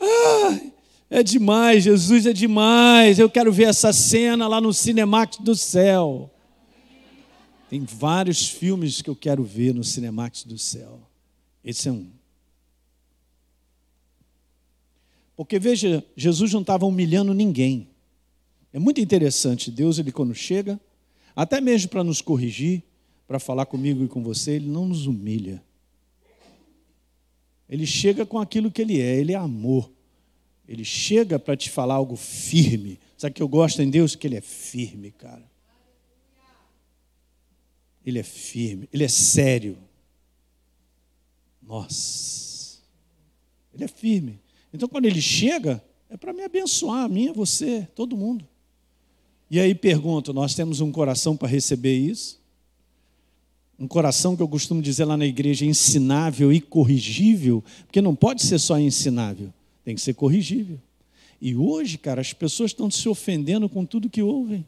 Ah, 0.00 0.60
é 1.08 1.22
demais, 1.22 1.84
Jesus 1.84 2.26
é 2.26 2.32
demais. 2.32 3.18
Eu 3.18 3.30
quero 3.30 3.52
ver 3.52 3.64
essa 3.64 3.92
cena 3.92 4.48
lá 4.48 4.60
no 4.60 4.72
Cinemax 4.72 5.38
do 5.38 5.54
céu. 5.54 6.30
Tem 7.70 7.84
vários 7.84 8.48
filmes 8.48 9.00
que 9.00 9.08
eu 9.08 9.16
quero 9.16 9.42
ver 9.42 9.74
no 9.74 9.82
Cinemax 9.82 10.44
do 10.44 10.58
céu. 10.58 11.00
Esse 11.64 11.88
é 11.88 11.92
um. 11.92 12.06
Porque 15.36 15.58
veja, 15.58 16.04
Jesus 16.16 16.52
não 16.52 16.60
estava 16.60 16.86
humilhando 16.86 17.34
ninguém. 17.34 17.88
É 18.72 18.78
muito 18.78 19.00
interessante. 19.00 19.70
Deus, 19.70 19.98
ele 19.98 20.12
quando 20.12 20.34
chega, 20.34 20.80
até 21.34 21.60
mesmo 21.60 21.88
para 21.88 22.04
nos 22.04 22.20
corrigir, 22.20 22.82
para 23.26 23.38
falar 23.38 23.66
comigo 23.66 24.04
e 24.04 24.08
com 24.08 24.22
você, 24.22 24.52
ele 24.52 24.68
não 24.68 24.86
nos 24.86 25.06
humilha. 25.06 25.62
Ele 27.68 27.86
chega 27.86 28.26
com 28.26 28.38
aquilo 28.38 28.70
que 28.70 28.82
ele 28.82 29.00
é, 29.00 29.16
ele 29.16 29.32
é 29.32 29.36
amor. 29.36 29.90
Ele 30.68 30.84
chega 30.84 31.38
para 31.38 31.56
te 31.56 31.70
falar 31.70 31.94
algo 31.94 32.16
firme. 32.16 32.98
Sabe 33.16 33.34
que 33.34 33.42
eu 33.42 33.48
gosto 33.48 33.80
em 33.82 33.90
Deus? 33.90 34.14
Que 34.14 34.26
ele 34.26 34.36
é 34.36 34.40
firme, 34.40 35.10
cara. 35.10 35.44
Ele 38.04 38.18
é 38.18 38.22
firme, 38.22 38.88
ele 38.92 39.04
é 39.04 39.08
sério. 39.08 39.78
Nossa. 41.62 42.78
Ele 43.72 43.84
é 43.84 43.88
firme. 43.88 44.38
Então, 44.72 44.88
quando 44.88 45.06
ele 45.06 45.22
chega, 45.22 45.82
é 46.10 46.16
para 46.16 46.32
me 46.32 46.42
abençoar, 46.42 47.04
a 47.04 47.08
mim, 47.08 47.28
a 47.28 47.32
você, 47.32 47.88
todo 47.94 48.16
mundo. 48.16 48.46
E 49.50 49.58
aí 49.58 49.74
pergunto: 49.74 50.32
nós 50.32 50.54
temos 50.54 50.80
um 50.80 50.92
coração 50.92 51.36
para 51.36 51.48
receber 51.48 51.96
isso? 51.96 52.42
Um 53.78 53.88
coração 53.88 54.36
que 54.36 54.42
eu 54.42 54.48
costumo 54.48 54.80
dizer 54.80 55.04
lá 55.04 55.16
na 55.16 55.26
igreja, 55.26 55.66
ensinável 55.66 56.52
e 56.52 56.60
corrigível, 56.60 57.62
porque 57.86 58.00
não 58.00 58.14
pode 58.14 58.42
ser 58.42 58.58
só 58.58 58.78
ensinável, 58.78 59.52
tem 59.84 59.94
que 59.94 60.00
ser 60.00 60.14
corrigível. 60.14 60.80
E 61.40 61.56
hoje, 61.56 61.98
cara, 61.98 62.20
as 62.20 62.32
pessoas 62.32 62.70
estão 62.70 62.90
se 62.90 63.08
ofendendo 63.08 63.68
com 63.68 63.84
tudo 63.84 64.08
que 64.08 64.22
ouvem. 64.22 64.64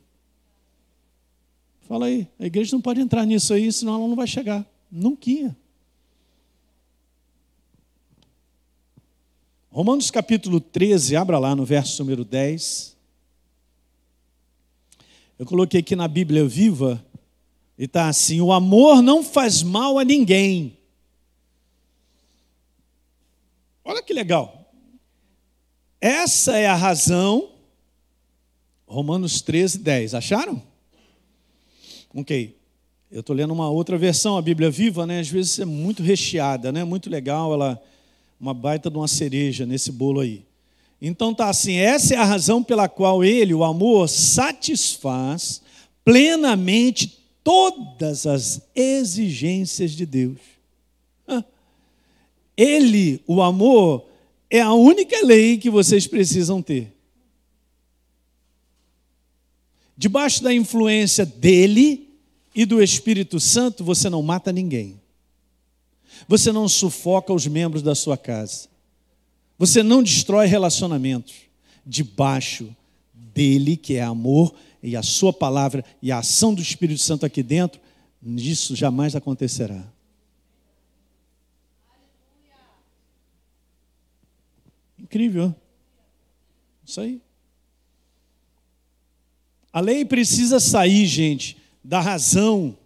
Fala 1.82 2.06
aí, 2.06 2.26
a 2.38 2.46
igreja 2.46 2.74
não 2.74 2.82
pode 2.82 3.00
entrar 3.00 3.24
nisso 3.24 3.54
aí, 3.54 3.72
senão 3.72 3.94
ela 3.94 4.08
não 4.08 4.16
vai 4.16 4.26
chegar. 4.26 4.66
Nunca. 4.90 5.56
Romanos 9.70 10.10
capítulo 10.10 10.58
13, 10.58 11.14
abra 11.16 11.38
lá 11.38 11.54
no 11.54 11.64
verso 11.64 12.02
número 12.02 12.24
10. 12.24 12.96
Eu 15.38 15.44
coloquei 15.44 15.80
aqui 15.80 15.94
na 15.94 16.08
Bíblia 16.08 16.48
Viva, 16.48 17.04
e 17.78 17.84
está 17.84 18.08
assim: 18.08 18.40
o 18.40 18.52
amor 18.52 19.02
não 19.02 19.22
faz 19.22 19.62
mal 19.62 19.98
a 19.98 20.04
ninguém. 20.04 20.76
Olha 23.84 24.02
que 24.02 24.12
legal. 24.12 24.72
Essa 26.00 26.56
é 26.56 26.66
a 26.66 26.74
razão. 26.74 27.50
Romanos 28.86 29.40
13, 29.42 29.78
10. 29.78 30.14
Acharam? 30.14 30.62
Ok. 32.14 32.56
Eu 33.10 33.20
estou 33.20 33.34
lendo 33.34 33.52
uma 33.52 33.70
outra 33.70 33.96
versão, 33.96 34.36
a 34.36 34.42
Bíblia 34.42 34.70
Viva, 34.70 35.06
né? 35.06 35.20
Às 35.20 35.28
vezes 35.28 35.58
é 35.58 35.64
muito 35.64 36.02
recheada, 36.02 36.72
né? 36.72 36.82
Muito 36.82 37.08
legal, 37.08 37.52
ela 37.52 37.80
uma 38.38 38.52
baita 38.52 38.90
de 38.90 38.96
uma 38.96 39.08
cereja 39.08 39.64
nesse 39.64 39.90
bolo 39.90 40.20
aí. 40.20 40.44
Então 41.00 41.34
tá 41.34 41.48
assim, 41.48 41.74
essa 41.74 42.14
é 42.14 42.16
a 42.16 42.24
razão 42.24 42.62
pela 42.62 42.88
qual 42.88 43.24
ele, 43.24 43.54
o 43.54 43.64
amor, 43.64 44.08
satisfaz 44.08 45.62
plenamente 46.04 47.18
todas 47.46 48.26
as 48.26 48.60
exigências 48.74 49.92
de 49.92 50.04
Deus. 50.04 50.40
Ele, 52.56 53.22
o 53.24 53.40
amor, 53.40 54.04
é 54.50 54.60
a 54.60 54.72
única 54.72 55.24
lei 55.24 55.56
que 55.56 55.70
vocês 55.70 56.08
precisam 56.08 56.60
ter. 56.60 56.92
Debaixo 59.96 60.42
da 60.42 60.52
influência 60.52 61.24
dele 61.24 62.18
e 62.52 62.64
do 62.64 62.82
Espírito 62.82 63.38
Santo, 63.38 63.84
você 63.84 64.10
não 64.10 64.22
mata 64.22 64.50
ninguém. 64.50 65.00
Você 66.26 66.50
não 66.50 66.68
sufoca 66.68 67.32
os 67.32 67.46
membros 67.46 67.80
da 67.80 67.94
sua 67.94 68.16
casa. 68.16 68.68
Você 69.56 69.84
não 69.84 70.02
destrói 70.02 70.48
relacionamentos. 70.48 71.34
Debaixo 71.86 72.74
dele, 73.14 73.76
que 73.76 73.94
é 73.94 74.02
amor, 74.02 74.52
e 74.82 74.96
a 74.96 75.02
sua 75.02 75.32
palavra 75.32 75.84
e 76.00 76.12
a 76.12 76.18
ação 76.18 76.54
do 76.54 76.62
Espírito 76.62 77.00
Santo 77.00 77.26
aqui 77.26 77.42
dentro, 77.42 77.80
isso 78.22 78.74
jamais 78.74 79.14
acontecerá. 79.14 79.84
Incrível. 84.98 85.54
Isso 86.84 87.00
aí. 87.00 87.20
A 89.72 89.80
lei 89.80 90.04
precisa 90.04 90.58
sair, 90.58 91.06
gente, 91.06 91.56
da 91.84 92.00
razão 92.00 92.76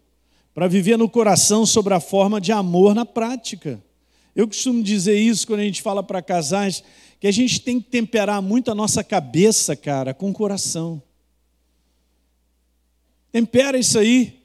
para 0.52 0.68
viver 0.68 0.96
no 0.98 1.08
coração 1.08 1.64
sobre 1.64 1.94
a 1.94 2.00
forma 2.00 2.40
de 2.40 2.52
amor 2.52 2.94
na 2.94 3.06
prática. 3.06 3.82
Eu 4.34 4.46
costumo 4.46 4.82
dizer 4.82 5.18
isso 5.18 5.46
quando 5.46 5.60
a 5.60 5.64
gente 5.64 5.80
fala 5.82 6.02
para 6.02 6.20
casais, 6.20 6.82
que 7.18 7.26
a 7.26 7.32
gente 7.32 7.60
tem 7.60 7.80
que 7.80 7.88
temperar 7.88 8.42
muito 8.42 8.70
a 8.70 8.74
nossa 8.74 9.02
cabeça, 9.02 9.76
cara, 9.76 10.12
com 10.12 10.30
o 10.30 10.34
coração. 10.34 11.02
Tempera 13.32 13.78
isso 13.78 13.98
aí. 13.98 14.40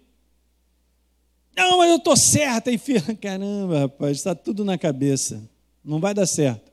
Não, 1.56 1.78
mas 1.78 1.90
eu 1.90 1.98
estou 1.98 2.16
certa. 2.16 2.72
E 2.72 2.78
filha, 2.78 3.02
caramba, 3.22 3.80
rapaz, 3.80 4.18
está 4.18 4.36
tudo 4.36 4.66
na 4.66 4.78
cabeça. 4.78 5.50
Não 5.84 6.00
vai 6.00 6.14
dar 6.14 6.26
certo. 6.26 6.72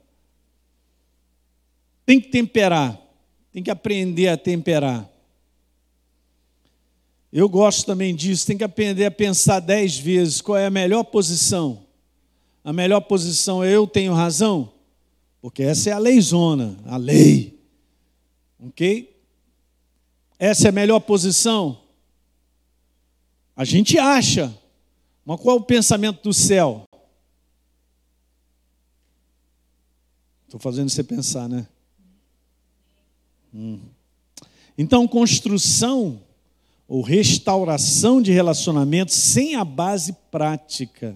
Tem 2.04 2.20
que 2.20 2.28
temperar. 2.28 3.00
Tem 3.52 3.62
que 3.62 3.70
aprender 3.70 4.28
a 4.28 4.36
temperar. 4.36 5.08
Eu 7.32 7.48
gosto 7.48 7.86
também 7.86 8.14
disso. 8.14 8.46
Tem 8.46 8.58
que 8.58 8.64
aprender 8.64 9.04
a 9.04 9.10
pensar 9.10 9.60
dez 9.60 9.96
vezes 9.98 10.40
qual 10.40 10.58
é 10.58 10.66
a 10.66 10.70
melhor 10.70 11.04
posição. 11.04 11.86
A 12.64 12.72
melhor 12.72 13.00
posição 13.00 13.62
é 13.62 13.74
eu 13.74 13.86
tenho 13.86 14.12
razão, 14.12 14.72
porque 15.40 15.64
essa 15.64 15.90
é 15.90 15.92
a 15.92 15.98
leizona, 15.98 16.78
a 16.86 16.96
lei. 16.96 17.58
Ok? 18.60 19.20
Essa 20.38 20.68
é 20.68 20.70
a 20.70 20.72
melhor 20.72 21.00
posição. 21.00 21.81
A 23.62 23.64
gente 23.64 23.96
acha, 23.96 24.52
mas 25.24 25.40
qual 25.40 25.56
é 25.56 25.60
o 25.60 25.62
pensamento 25.62 26.20
do 26.20 26.34
céu? 26.34 26.82
Estou 30.44 30.58
fazendo 30.58 30.90
você 30.90 31.04
pensar, 31.04 31.48
né? 31.48 31.68
Hum. 33.54 33.78
Então, 34.76 35.06
construção 35.06 36.20
ou 36.88 37.02
restauração 37.02 38.20
de 38.20 38.32
relacionamentos 38.32 39.14
sem 39.14 39.54
a 39.54 39.64
base 39.64 40.12
prática 40.28 41.14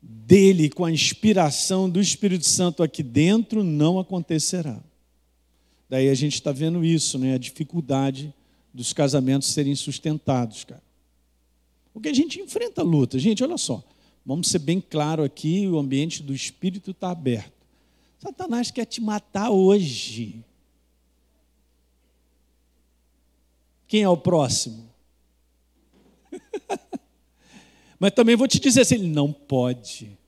dele, 0.00 0.70
com 0.70 0.86
a 0.86 0.90
inspiração 0.90 1.90
do 1.90 2.00
Espírito 2.00 2.46
Santo 2.46 2.82
aqui 2.82 3.02
dentro, 3.02 3.62
não 3.62 3.98
acontecerá. 3.98 4.82
Daí 5.86 6.08
a 6.08 6.14
gente 6.14 6.36
está 6.36 6.50
vendo 6.50 6.82
isso, 6.82 7.18
né? 7.18 7.34
A 7.34 7.38
dificuldade 7.38 8.32
dos 8.72 8.94
casamentos 8.94 9.48
serem 9.48 9.74
sustentados, 9.74 10.64
cara. 10.64 10.83
Porque 11.94 12.08
a 12.08 12.12
gente 12.12 12.40
enfrenta 12.40 12.82
luta. 12.82 13.18
Gente, 13.18 13.42
olha 13.44 13.56
só. 13.56 13.82
Vamos 14.26 14.48
ser 14.48 14.58
bem 14.58 14.80
claro 14.80 15.22
aqui, 15.22 15.68
o 15.68 15.78
ambiente 15.78 16.22
do 16.22 16.34
espírito 16.34 16.90
está 16.90 17.10
aberto. 17.10 17.52
Satanás 18.18 18.70
quer 18.70 18.84
te 18.84 19.00
matar 19.00 19.50
hoje. 19.50 20.42
Quem 23.86 24.02
é 24.02 24.08
o 24.08 24.16
próximo? 24.16 24.90
Mas 28.00 28.12
também 28.12 28.34
vou 28.34 28.48
te 28.48 28.58
dizer 28.58 28.80
assim, 28.80 28.96
ele 28.96 29.08
não 29.08 29.32
pode. 29.32 30.18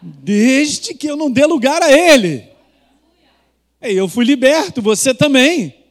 Desde 0.00 0.94
que 0.94 1.08
eu 1.08 1.16
não 1.16 1.30
dê 1.30 1.44
lugar 1.44 1.82
a 1.82 1.92
ele. 1.92 2.48
Eu 3.80 4.08
fui 4.08 4.24
liberto, 4.24 4.80
você 4.80 5.12
também 5.12 5.85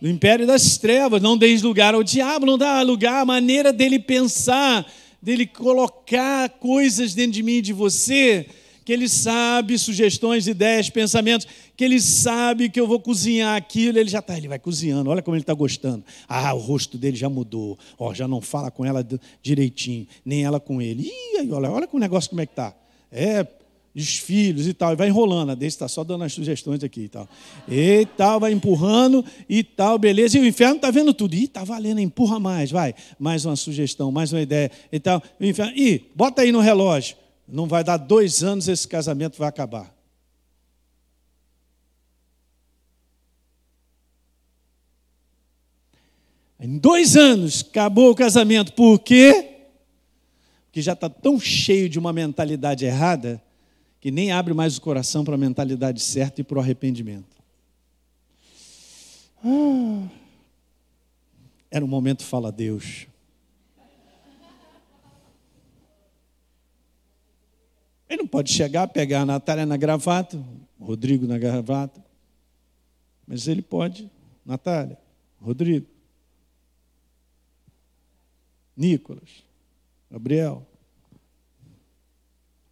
do 0.00 0.08
império 0.08 0.46
das 0.46 0.78
trevas, 0.78 1.20
não 1.20 1.36
deis 1.36 1.62
lugar 1.62 1.94
ao 1.94 2.02
diabo, 2.02 2.46
não 2.46 2.56
dá 2.56 2.80
lugar 2.82 3.22
à 3.22 3.24
maneira 3.24 3.72
dele 3.72 3.98
pensar, 3.98 4.86
dele 5.20 5.46
colocar 5.46 6.48
coisas 6.50 7.14
dentro 7.14 7.32
de 7.32 7.42
mim 7.42 7.54
e 7.54 7.62
de 7.62 7.72
você, 7.72 8.46
que 8.84 8.92
ele 8.92 9.08
sabe 9.08 9.76
sugestões, 9.76 10.46
ideias, 10.46 10.88
pensamentos, 10.88 11.46
que 11.76 11.84
ele 11.84 12.00
sabe 12.00 12.70
que 12.70 12.80
eu 12.80 12.86
vou 12.86 12.98
cozinhar 12.98 13.56
aquilo, 13.56 13.98
ele 13.98 14.08
já 14.08 14.20
está, 14.20 14.38
ele 14.38 14.48
vai 14.48 14.58
cozinhando, 14.58 15.10
olha 15.10 15.20
como 15.20 15.34
ele 15.34 15.42
está 15.42 15.52
gostando. 15.52 16.04
Ah, 16.26 16.54
o 16.54 16.58
rosto 16.58 16.96
dele 16.96 17.16
já 17.16 17.28
mudou, 17.28 17.78
ó, 17.98 18.14
já 18.14 18.26
não 18.26 18.40
fala 18.40 18.70
com 18.70 18.84
ela 18.84 19.06
direitinho, 19.42 20.06
nem 20.24 20.42
ela 20.42 20.58
com 20.58 20.80
ele. 20.80 21.02
Ih, 21.02 21.50
olha, 21.52 21.70
olha 21.70 21.88
o 21.92 21.98
negócio 21.98 22.30
como 22.30 22.40
é 22.40 22.46
que 22.46 22.52
está. 22.52 22.74
É, 23.12 23.46
os 23.94 24.16
filhos 24.16 24.66
e 24.66 24.74
tal, 24.74 24.92
e 24.92 24.96
vai 24.96 25.08
enrolando, 25.08 25.50
a 25.50 25.54
desse 25.54 25.76
está 25.76 25.88
só 25.88 26.04
dando 26.04 26.24
as 26.24 26.32
sugestões 26.32 26.84
aqui 26.84 27.02
e 27.02 27.08
tal. 27.08 27.28
E 27.68 28.06
tal, 28.16 28.38
vai 28.40 28.52
empurrando 28.52 29.24
e 29.48 29.64
tal, 29.64 29.98
beleza. 29.98 30.38
E 30.38 30.40
o 30.40 30.46
inferno 30.46 30.76
está 30.76 30.90
vendo 30.90 31.12
tudo. 31.12 31.34
Ih, 31.34 31.44
está 31.44 31.64
valendo, 31.64 32.00
empurra 32.00 32.38
mais, 32.38 32.70
vai. 32.70 32.94
Mais 33.18 33.44
uma 33.44 33.56
sugestão, 33.56 34.12
mais 34.12 34.32
uma 34.32 34.40
ideia 34.40 34.70
e 34.92 35.00
tal. 35.00 35.22
O 35.40 35.44
inferno, 35.44 35.76
ih, 35.76 36.10
bota 36.14 36.42
aí 36.42 36.52
no 36.52 36.60
relógio. 36.60 37.16
não 37.46 37.66
vai 37.66 37.82
dar 37.82 37.96
dois 37.96 38.42
anos, 38.44 38.68
esse 38.68 38.86
casamento 38.86 39.38
vai 39.38 39.48
acabar. 39.48 39.92
Em 46.60 46.76
dois 46.76 47.16
anos 47.16 47.64
acabou 47.68 48.10
o 48.10 48.14
casamento. 48.14 48.72
Por 48.72 48.98
quê? 48.98 49.54
Porque 50.66 50.82
já 50.82 50.92
está 50.92 51.08
tão 51.08 51.38
cheio 51.38 51.88
de 51.88 51.98
uma 51.98 52.12
mentalidade 52.12 52.84
errada 52.84 53.42
que 54.08 54.12
nem 54.12 54.32
abre 54.32 54.54
mais 54.54 54.78
o 54.78 54.80
coração 54.80 55.22
para 55.22 55.34
a 55.34 55.38
mentalidade 55.38 56.00
certa 56.00 56.40
e 56.40 56.44
para 56.44 56.56
o 56.56 56.60
arrependimento. 56.62 57.36
Ah, 59.44 60.08
era 61.70 61.84
um 61.84 61.88
momento 61.88 62.24
fala 62.24 62.50
Deus. 62.50 63.06
Ele 68.08 68.22
não 68.22 68.26
pode 68.26 68.50
chegar, 68.50 68.88
pegar 68.88 69.20
a 69.20 69.26
Natália 69.26 69.66
na 69.66 69.76
gravata, 69.76 70.42
Rodrigo 70.80 71.26
na 71.26 71.36
gravata, 71.36 72.02
mas 73.26 73.46
ele 73.46 73.60
pode, 73.60 74.10
Natália, 74.42 74.98
Rodrigo, 75.38 75.86
Nicolas, 78.74 79.44
Gabriel. 80.10 80.66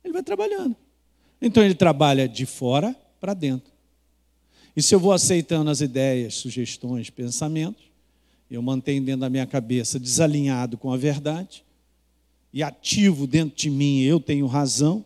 Ele 0.02 0.14
vai 0.14 0.22
trabalhando. 0.22 0.85
Então 1.40 1.62
ele 1.62 1.74
trabalha 1.74 2.28
de 2.28 2.46
fora 2.46 2.94
para 3.20 3.34
dentro. 3.34 3.72
E 4.76 4.82
se 4.82 4.94
eu 4.94 5.00
vou 5.00 5.12
aceitando 5.12 5.70
as 5.70 5.80
ideias, 5.80 6.34
sugestões, 6.34 7.08
pensamentos, 7.08 7.84
eu 8.50 8.62
mantenho 8.62 9.02
dentro 9.02 9.22
da 9.22 9.30
minha 9.30 9.46
cabeça 9.46 9.98
desalinhado 9.98 10.76
com 10.76 10.92
a 10.92 10.96
verdade, 10.96 11.64
e 12.52 12.62
ativo 12.62 13.26
dentro 13.26 13.56
de 13.56 13.68
mim, 13.68 14.00
eu 14.00 14.20
tenho 14.20 14.46
razão, 14.46 15.04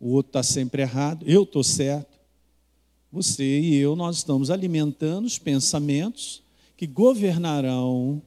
o 0.00 0.10
outro 0.10 0.30
está 0.30 0.42
sempre 0.42 0.82
errado, 0.82 1.24
eu 1.26 1.42
estou 1.42 1.64
certo. 1.64 2.18
Você 3.10 3.60
e 3.60 3.76
eu, 3.76 3.94
nós 3.94 4.16
estamos 4.16 4.50
alimentando 4.50 5.26
os 5.26 5.38
pensamentos 5.38 6.42
que 6.76 6.86
governarão 6.86 8.20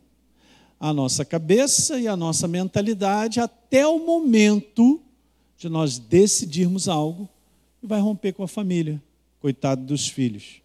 a 0.79 0.93
nossa 0.93 1.25
cabeça 1.25 1.99
e 1.99 2.07
a 2.07 2.15
nossa 2.15 2.47
mentalidade 2.47 3.39
até 3.39 3.87
o 3.87 3.99
momento 3.99 5.01
de 5.57 5.67
nós 5.67 5.97
decidirmos 5.97 6.87
algo 6.87 7.27
e 7.81 7.87
vai 7.87 7.99
romper 7.99 8.33
com 8.33 8.43
a 8.43 8.47
família. 8.47 9.01
Coitado 9.39 9.83
dos 9.83 10.07
filhos. 10.07 10.61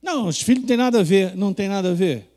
Não, 0.00 0.28
os 0.28 0.40
filhos 0.40 0.62
não 0.62 0.68
tem 0.68 0.76
nada 0.76 1.00
a 1.00 1.02
ver, 1.02 1.36
não 1.36 1.52
tem 1.52 1.68
nada 1.68 1.90
a 1.90 1.94
ver. 1.94 2.30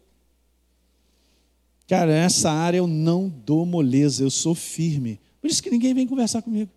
Cara, 1.87 2.11
nessa 2.11 2.51
área 2.51 2.77
eu 2.77 2.87
não 2.87 3.27
dou 3.27 3.65
moleza, 3.65 4.23
eu 4.23 4.29
sou 4.29 4.55
firme. 4.55 5.19
Por 5.41 5.49
isso 5.49 5.61
que 5.61 5.69
ninguém 5.69 5.93
vem 5.93 6.07
conversar 6.07 6.41
comigo. 6.41 6.71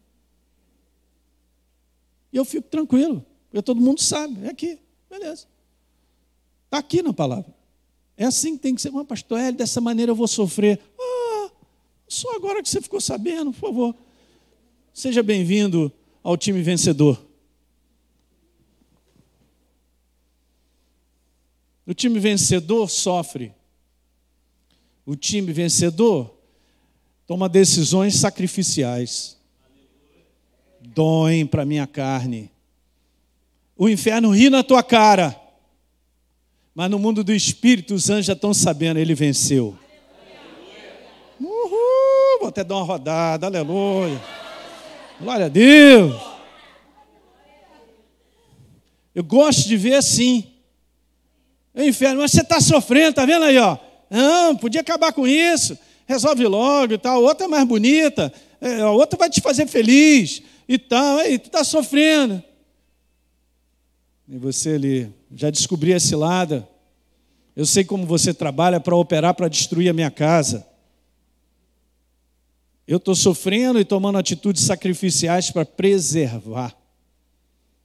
E 2.33 2.37
eu 2.37 2.45
fico 2.45 2.69
tranquilo, 2.69 3.25
porque 3.49 3.63
todo 3.63 3.81
mundo 3.81 4.01
sabe, 4.01 4.45
é 4.45 4.51
aqui, 4.51 4.79
beleza. 5.09 5.47
Está 6.65 6.79
aqui 6.79 7.01
na 7.03 7.13
palavra. 7.13 7.55
É 8.17 8.25
assim 8.25 8.57
que 8.57 8.63
tem 8.63 8.75
que 8.75 8.83
ser. 8.83 8.91
Mas, 8.91 9.07
pastor 9.07 9.39
Hélio, 9.39 9.59
dessa 9.59 9.81
maneira 9.81 10.11
eu 10.11 10.17
vou 10.17 10.27
sofrer. 10.27 10.81
Ah, 10.99 11.14
só 12.15 12.37
agora 12.37 12.63
que 12.63 12.69
você 12.69 12.81
ficou 12.81 13.01
sabendo, 13.01 13.53
por 13.53 13.61
favor. 13.61 13.97
Seja 14.93 15.23
bem-vindo 15.23 15.93
ao 16.23 16.37
time 16.37 16.63
vencedor. 16.63 17.21
O 21.85 21.93
time 21.93 22.21
vencedor 22.21 22.89
sofre. 22.89 23.53
O 25.05 25.17
time 25.17 25.53
vencedor 25.53 26.35
toma 27.27 27.49
decisões 27.49 28.15
sacrificiais. 28.15 29.37
Doem 30.81 31.45
para 31.45 31.67
minha 31.67 31.87
carne. 31.87 32.51
O 33.77 33.89
inferno 33.89 34.31
ri 34.31 34.49
na 34.49 34.63
tua 34.63 34.83
cara. 34.85 35.39
Mas 36.75 36.91
no 36.91 36.99
mundo 36.99 37.25
do 37.25 37.33
espírito, 37.33 37.95
os 37.95 38.09
anjos 38.09 38.27
já 38.27 38.33
estão 38.35 38.55
sabendo, 38.55 38.99
ele 38.99 39.15
venceu. 39.15 39.77
Vou 42.45 42.51
até 42.51 42.63
dar 42.63 42.77
uma 42.77 42.85
rodada, 42.85 43.47
aleluia. 43.47 44.21
Glória 45.19 45.47
a 45.47 45.49
Deus. 45.49 46.15
Eu 49.15 49.25
gosto 49.25 49.67
de 49.67 49.79
ver 49.79 49.95
assim. 49.95 50.45
O 51.75 51.81
inferno, 51.81 52.21
mas 52.21 52.33
você 52.33 52.43
está 52.43 52.61
sofrendo, 52.61 53.15
tá 53.15 53.25
vendo 53.25 53.47
aí, 53.47 53.57
ó? 53.57 53.79
Não, 54.11 54.55
podia 54.55 54.83
acabar 54.83 55.11
com 55.15 55.27
isso. 55.27 55.79
Resolve 56.07 56.47
logo 56.47 56.93
e 56.93 56.99
tal. 56.99 57.23
Outra 57.23 57.47
é 57.47 57.49
mais 57.49 57.67
bonita. 57.67 58.31
É, 58.61 58.83
a 58.83 58.91
outra 58.91 59.19
vai 59.19 59.31
te 59.31 59.41
fazer 59.41 59.67
feliz 59.67 60.43
e 60.69 60.77
tal. 60.77 61.21
Aí, 61.21 61.39
tu 61.39 61.47
está 61.47 61.65
sofrendo. 61.65 62.45
E 64.29 64.37
você 64.37 64.75
ali, 64.75 65.11
já 65.35 65.49
descobri 65.49 65.93
esse 65.93 66.09
cilada. 66.09 66.69
Eu 67.57 67.65
sei 67.65 67.85
como 67.85 68.05
você 68.05 68.35
trabalha 68.35 68.81
para 68.81 68.95
operar 68.95 69.33
para 69.33 69.49
destruir 69.49 69.89
a 69.89 69.95
minha 69.95 70.11
casa. 70.11 70.74
Eu 72.87 72.99
estou 72.99 73.15
sofrendo 73.15 73.81
e 73.81 73.85
tomando 73.85 74.19
atitudes 74.19 74.63
sacrificiais 74.63 75.51
para 75.51 75.65
preservar, 75.65 76.77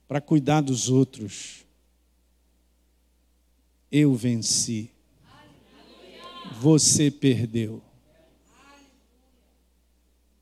para 0.06 0.20
cuidar 0.20 0.60
dos 0.60 0.90
outros. 0.90 1.64
Eu 3.90 4.14
venci. 4.14 4.90
Você 6.60 7.10
perdeu. 7.10 7.82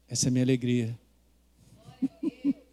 Essa 0.09 0.27
é 0.27 0.29
a 0.29 0.33
minha 0.33 0.45
alegria. 0.45 0.99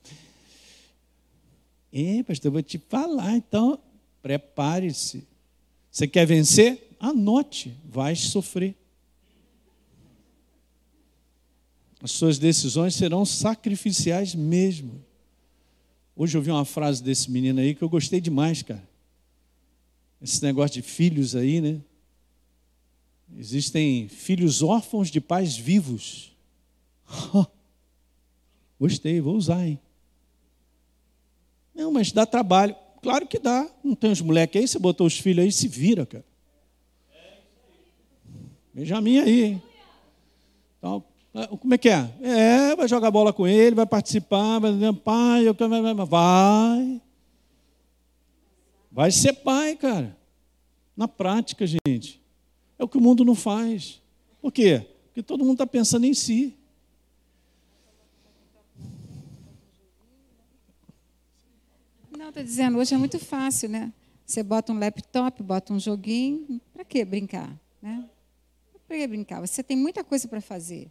É, 1.98 2.22
pastor, 2.24 2.50
eu 2.50 2.52
vou 2.52 2.62
te 2.62 2.78
falar, 2.78 3.38
então 3.38 3.80
prepare-se. 4.22 5.26
Você 5.90 6.06
quer 6.06 6.26
vencer? 6.26 6.90
Anote, 7.00 7.74
vai 7.86 8.18
sofrer. 8.18 8.76
As 12.06 12.12
suas 12.12 12.38
decisões 12.38 12.94
serão 12.94 13.26
sacrificiais 13.26 14.36
mesmo. 14.36 15.04
Hoje 16.16 16.38
eu 16.38 16.42
vi 16.44 16.52
uma 16.52 16.64
frase 16.64 17.02
desse 17.02 17.32
menino 17.32 17.60
aí 17.60 17.74
que 17.74 17.82
eu 17.82 17.90
gostei 17.90 18.22
demais, 18.22 18.62
cara. 18.62 18.88
Esse 20.22 20.44
negócio 20.44 20.76
de 20.76 20.88
filhos 20.88 21.36
aí, 21.36 21.60
né? 21.60 21.82
Existem 23.36 24.08
filhos 24.08 24.62
órfãos 24.62 25.10
de 25.10 25.20
pais 25.20 25.58
vivos. 25.58 26.32
Gostei, 28.80 29.20
vou 29.20 29.36
usar, 29.36 29.66
hein? 29.66 29.80
Não, 31.74 31.92
mas 31.92 32.12
dá 32.12 32.24
trabalho. 32.24 32.76
Claro 33.02 33.26
que 33.26 33.40
dá. 33.40 33.68
Não 33.84 33.96
tem 33.96 34.12
os 34.12 34.22
moleques 34.22 34.62
aí, 34.62 34.68
você 34.68 34.78
botou 34.78 35.08
os 35.08 35.18
filhos 35.18 35.44
aí, 35.44 35.52
se 35.52 35.68
vira, 35.68 36.06
cara. 36.06 36.26
Benjamin 38.76 39.18
aí, 39.18 39.44
hein? 39.44 39.64
Então, 40.78 41.04
como 41.60 41.74
é 41.74 41.78
que 41.78 41.90
é? 41.90 42.10
É, 42.22 42.76
vai 42.78 42.88
jogar 42.88 43.12
bola 43.12 43.34
com 43.34 43.46
ele, 43.46 43.76
vai 43.76 43.86
participar, 43.86 44.60
vai 44.60 44.72
dizer, 44.72 44.94
pai, 44.94 45.46
eu 45.46 45.54
quero. 45.54 45.70
Vai. 46.06 47.02
Vai 48.90 49.12
ser 49.12 49.34
pai, 49.34 49.76
cara. 49.76 50.18
Na 50.96 51.10
prática, 51.10 51.68
gente. 51.68 52.22
É 52.80 52.84
o 52.86 52.88
que 52.88 52.98
o 52.98 53.02
mundo 53.02 53.26
não 53.26 53.36
faz. 53.36 54.02
Por 54.42 54.50
quê? 54.50 54.88
Porque 55.08 55.22
todo 55.22 55.44
mundo 55.44 55.56
está 55.56 55.68
pensando 55.68 56.06
em 56.06 56.14
si. 56.14 56.56
Não, 62.18 62.30
estou 62.30 62.44
dizendo, 62.44 62.78
hoje 62.78 62.96
é 62.96 62.98
muito 62.98 63.20
fácil, 63.20 63.68
né? 63.68 63.92
Você 64.26 64.42
bota 64.42 64.72
um 64.72 64.80
laptop, 64.80 65.44
bota 65.44 65.74
um 65.74 65.80
joguinho, 65.80 66.62
para 66.74 66.86
que 66.86 67.04
brincar? 67.04 67.54
Né? 67.82 68.10
Para 68.88 68.98
que 68.98 69.08
brincar? 69.08 69.42
Você 69.42 69.62
tem 69.62 69.76
muita 69.76 70.02
coisa 70.02 70.28
para 70.30 70.40
fazer. 70.40 70.90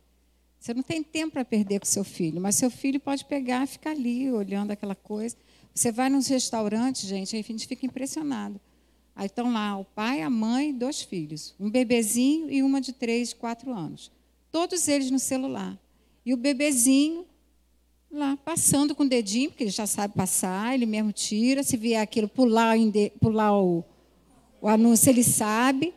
Você 0.65 0.73
não 0.73 0.83
tem 0.83 1.03
tempo 1.03 1.35
para 1.35 1.45
perder 1.45 1.79
com 1.79 1.85
seu 1.85 2.03
filho, 2.03 2.41
mas 2.41 2.55
seu 2.55 2.71
filho 2.71 2.99
pode 2.99 3.23
pegar 3.27 3.65
e 3.65 3.67
ficar 3.67 3.91
ali 3.91 4.33
olhando 4.33 4.71
aquela 4.71 4.95
coisa. 4.95 5.37
Você 5.75 5.93
vai 5.93 6.09
nos 6.09 6.27
restaurantes, 6.27 7.07
gente, 7.07 7.37
aí 7.37 7.45
a 7.47 7.53
gente 7.53 7.67
fica 7.67 7.85
impressionado. 7.85 8.59
Aí 9.15 9.27
estão 9.27 9.53
lá 9.53 9.77
o 9.77 9.85
pai, 9.85 10.23
a 10.23 10.31
mãe, 10.31 10.73
dois 10.73 11.03
filhos, 11.03 11.55
um 11.61 11.69
bebezinho 11.69 12.51
e 12.51 12.63
uma 12.63 12.81
de 12.81 12.95
três, 12.95 13.35
quatro 13.35 13.75
anos. 13.75 14.11
Todos 14.51 14.89
eles 14.89 15.11
no 15.11 15.19
celular. 15.19 15.79
E 16.25 16.33
o 16.33 16.37
bebezinho 16.39 17.27
lá, 18.11 18.35
passando 18.39 18.95
com 18.95 19.03
o 19.03 19.09
dedinho, 19.09 19.51
porque 19.51 19.65
ele 19.65 19.71
já 19.71 19.87
sabe 19.87 20.15
passar, 20.15 20.75
ele 20.75 20.87
mesmo 20.87 21.13
tira. 21.13 21.63
Se 21.63 21.77
vier 21.77 22.01
aquilo, 22.01 22.27
pular, 22.27 22.75
pular 23.21 23.53
o, 23.53 23.85
o 24.63 24.67
anúncio, 24.67 25.11
ele 25.11 25.25
sabe. 25.25 25.93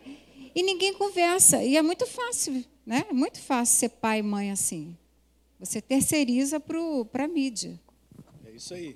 E 0.53 0.61
ninguém 0.61 0.93
conversa. 0.93 1.63
E 1.63 1.78
é 1.78 1.82
muito 1.82 2.05
fácil, 2.05 2.65
né? 2.88 3.06
É 3.10 3.14
muito 3.14 3.42
fácil 3.42 3.78
ser 3.78 3.90
pai 3.90 4.20
e 4.20 4.24
mãe 4.24 4.50
assim. 4.50 4.96
Você 5.60 5.82
terceiriza 5.82 6.58
para 6.60 7.26
a 7.26 7.28
mídia. 7.28 7.78
É 8.46 8.52
isso 8.52 8.74
aí. 8.74 8.96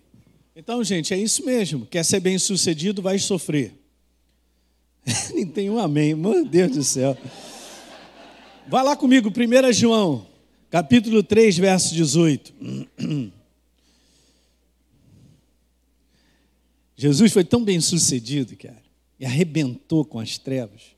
Então, 0.55 0.81
gente, 0.81 1.13
é 1.13 1.17
isso 1.17 1.45
mesmo. 1.45 1.85
Quer 1.85 2.05
ser 2.05 2.21
bem 2.21 2.39
sucedido, 2.39 3.01
vai 3.01 3.19
sofrer. 3.19 3.73
Nem 5.35 5.45
tem 5.45 5.69
um 5.69 5.77
amém, 5.77 6.15
meu 6.15 6.45
Deus 6.45 6.71
do 6.71 6.83
céu. 6.83 7.17
Vai 8.67 8.83
lá 8.83 8.95
comigo, 8.95 9.29
1 9.29 9.73
João 9.73 10.31
capítulo 10.69 11.21
3, 11.21 11.57
verso 11.57 11.93
18. 11.93 12.53
Jesus 16.95 17.33
foi 17.33 17.43
tão 17.43 17.61
bem 17.61 17.81
sucedido, 17.81 18.55
cara, 18.55 18.81
e 19.19 19.25
arrebentou 19.25 20.05
com 20.05 20.17
as 20.17 20.37
trevas. 20.37 20.95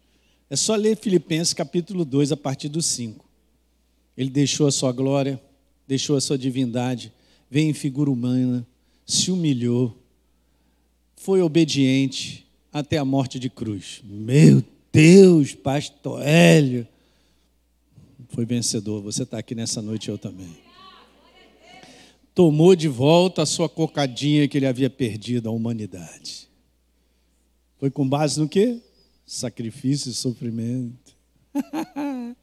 É 0.54 0.56
só 0.56 0.76
ler 0.76 0.96
Filipenses 0.96 1.52
capítulo 1.52 2.06
2, 2.06 2.32
a 2.32 2.38
partir 2.38 2.70
do 2.70 2.80
5. 2.80 3.26
Ele 4.16 4.30
deixou 4.30 4.68
a 4.68 4.72
sua 4.72 4.92
glória, 4.92 5.42
deixou 5.88 6.16
a 6.16 6.22
sua 6.22 6.38
divindade, 6.38 7.12
veio 7.50 7.72
em 7.72 7.74
figura 7.74 8.12
humana, 8.12 8.64
se 9.04 9.32
humilhou, 9.32 9.98
foi 11.16 11.42
obediente 11.42 12.46
até 12.72 13.00
a 13.00 13.04
morte 13.04 13.40
de 13.40 13.50
cruz. 13.50 14.02
Meu 14.04 14.64
Deus, 14.92 15.56
pastor 15.56 16.22
Hélio, 16.22 16.88
foi 18.30 18.46
vencedor. 18.46 19.02
Você 19.02 19.24
está 19.24 19.40
aqui 19.40 19.56
nessa 19.56 19.82
noite, 19.82 20.10
eu 20.10 20.20
também. 20.20 20.56
Tomou 22.36 22.76
de 22.76 22.88
volta 22.88 23.42
a 23.42 23.48
sua 23.48 23.68
cocadinha 23.68 24.48
que 24.48 24.60
ele 24.60 24.68
havia 24.68 24.92
perdido 24.92 25.50
à 25.50 25.52
humanidade. 25.52 26.48
Foi 27.80 27.90
com 27.90 28.08
base 28.08 28.40
no 28.40 28.48
quê? 28.48 28.80
Sacrifício 29.26 30.10
e 30.10 30.14
sofrimento. 30.14 31.16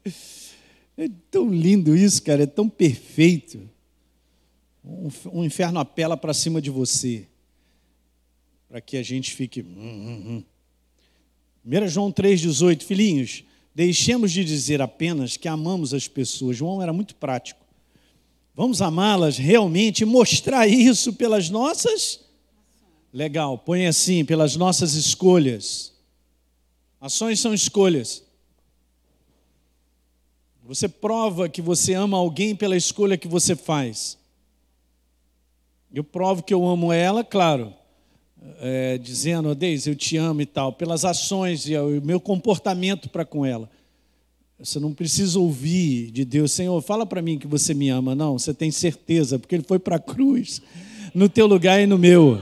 é 0.97 1.07
tão 1.29 1.49
lindo 1.49 1.95
isso, 1.95 2.21
cara, 2.23 2.43
é 2.43 2.47
tão 2.47 2.67
perfeito. 2.69 3.69
Um, 5.31 5.43
inferno 5.43 5.79
apela 5.79 6.17
para 6.17 6.33
cima 6.33 6.61
de 6.61 6.69
você, 6.69 7.27
para 8.67 8.81
que 8.81 8.97
a 8.97 9.03
gente 9.03 9.33
fique. 9.33 9.61
1 9.61 9.65
hum, 9.65 10.43
1 11.65 11.77
hum. 11.77 11.87
João 11.87 12.11
3,18, 12.11 12.81
filhinhos, 12.83 13.43
Deixemos 13.73 14.31
de 14.31 14.43
dizer 14.43 14.81
apenas 14.81 15.37
que 15.37 15.47
amamos 15.47 15.93
as 15.93 16.07
pessoas. 16.07 16.57
João 16.57 16.81
era 16.81 16.91
muito 16.91 17.15
prático. 17.15 17.61
Vamos 18.53 18.81
amá-las 18.81 19.37
realmente 19.37 20.01
e 20.01 20.05
mostrar 20.05 20.67
isso 20.67 21.13
pelas 21.13 21.49
nossas. 21.49 22.19
Legal, 23.13 23.57
põe 23.57 23.87
assim, 23.87 24.25
pelas 24.25 24.57
nossas 24.57 24.93
escolhas. 24.93 25.93
Ações 27.01 27.39
são 27.39 27.51
escolhas. 27.51 28.23
Você 30.63 30.87
prova 30.87 31.49
que 31.49 31.59
você 31.59 31.95
ama 31.95 32.15
alguém 32.15 32.55
pela 32.55 32.77
escolha 32.77 33.17
que 33.17 33.27
você 33.27 33.55
faz. 33.55 34.19
Eu 35.91 36.03
provo 36.03 36.43
que 36.43 36.53
eu 36.53 36.65
amo 36.65 36.93
ela, 36.93 37.23
claro, 37.23 37.73
é, 38.59 38.99
dizendo, 38.99 39.49
oh, 39.49 39.89
eu 39.89 39.95
te 39.95 40.15
amo 40.15 40.41
e 40.41 40.45
tal, 40.45 40.73
pelas 40.73 41.03
ações 41.03 41.67
e 41.67 41.75
o 41.75 41.99
meu 42.01 42.19
comportamento 42.19 43.09
para 43.09 43.25
com 43.25 43.43
ela. 43.43 43.67
Você 44.59 44.79
não 44.79 44.93
precisa 44.93 45.39
ouvir 45.39 46.11
de 46.11 46.23
Deus, 46.23 46.51
Senhor, 46.51 46.79
fala 46.83 47.03
para 47.03 47.19
mim 47.19 47.39
que 47.39 47.47
você 47.47 47.73
me 47.73 47.89
ama. 47.89 48.13
Não, 48.13 48.37
você 48.37 48.53
tem 48.53 48.69
certeza, 48.69 49.39
porque 49.39 49.55
Ele 49.55 49.65
foi 49.67 49.79
para 49.79 49.95
a 49.95 49.99
cruz, 49.99 50.61
no 51.15 51.27
teu 51.27 51.47
lugar 51.47 51.81
e 51.81 51.87
no 51.87 51.97
meu. 51.97 52.39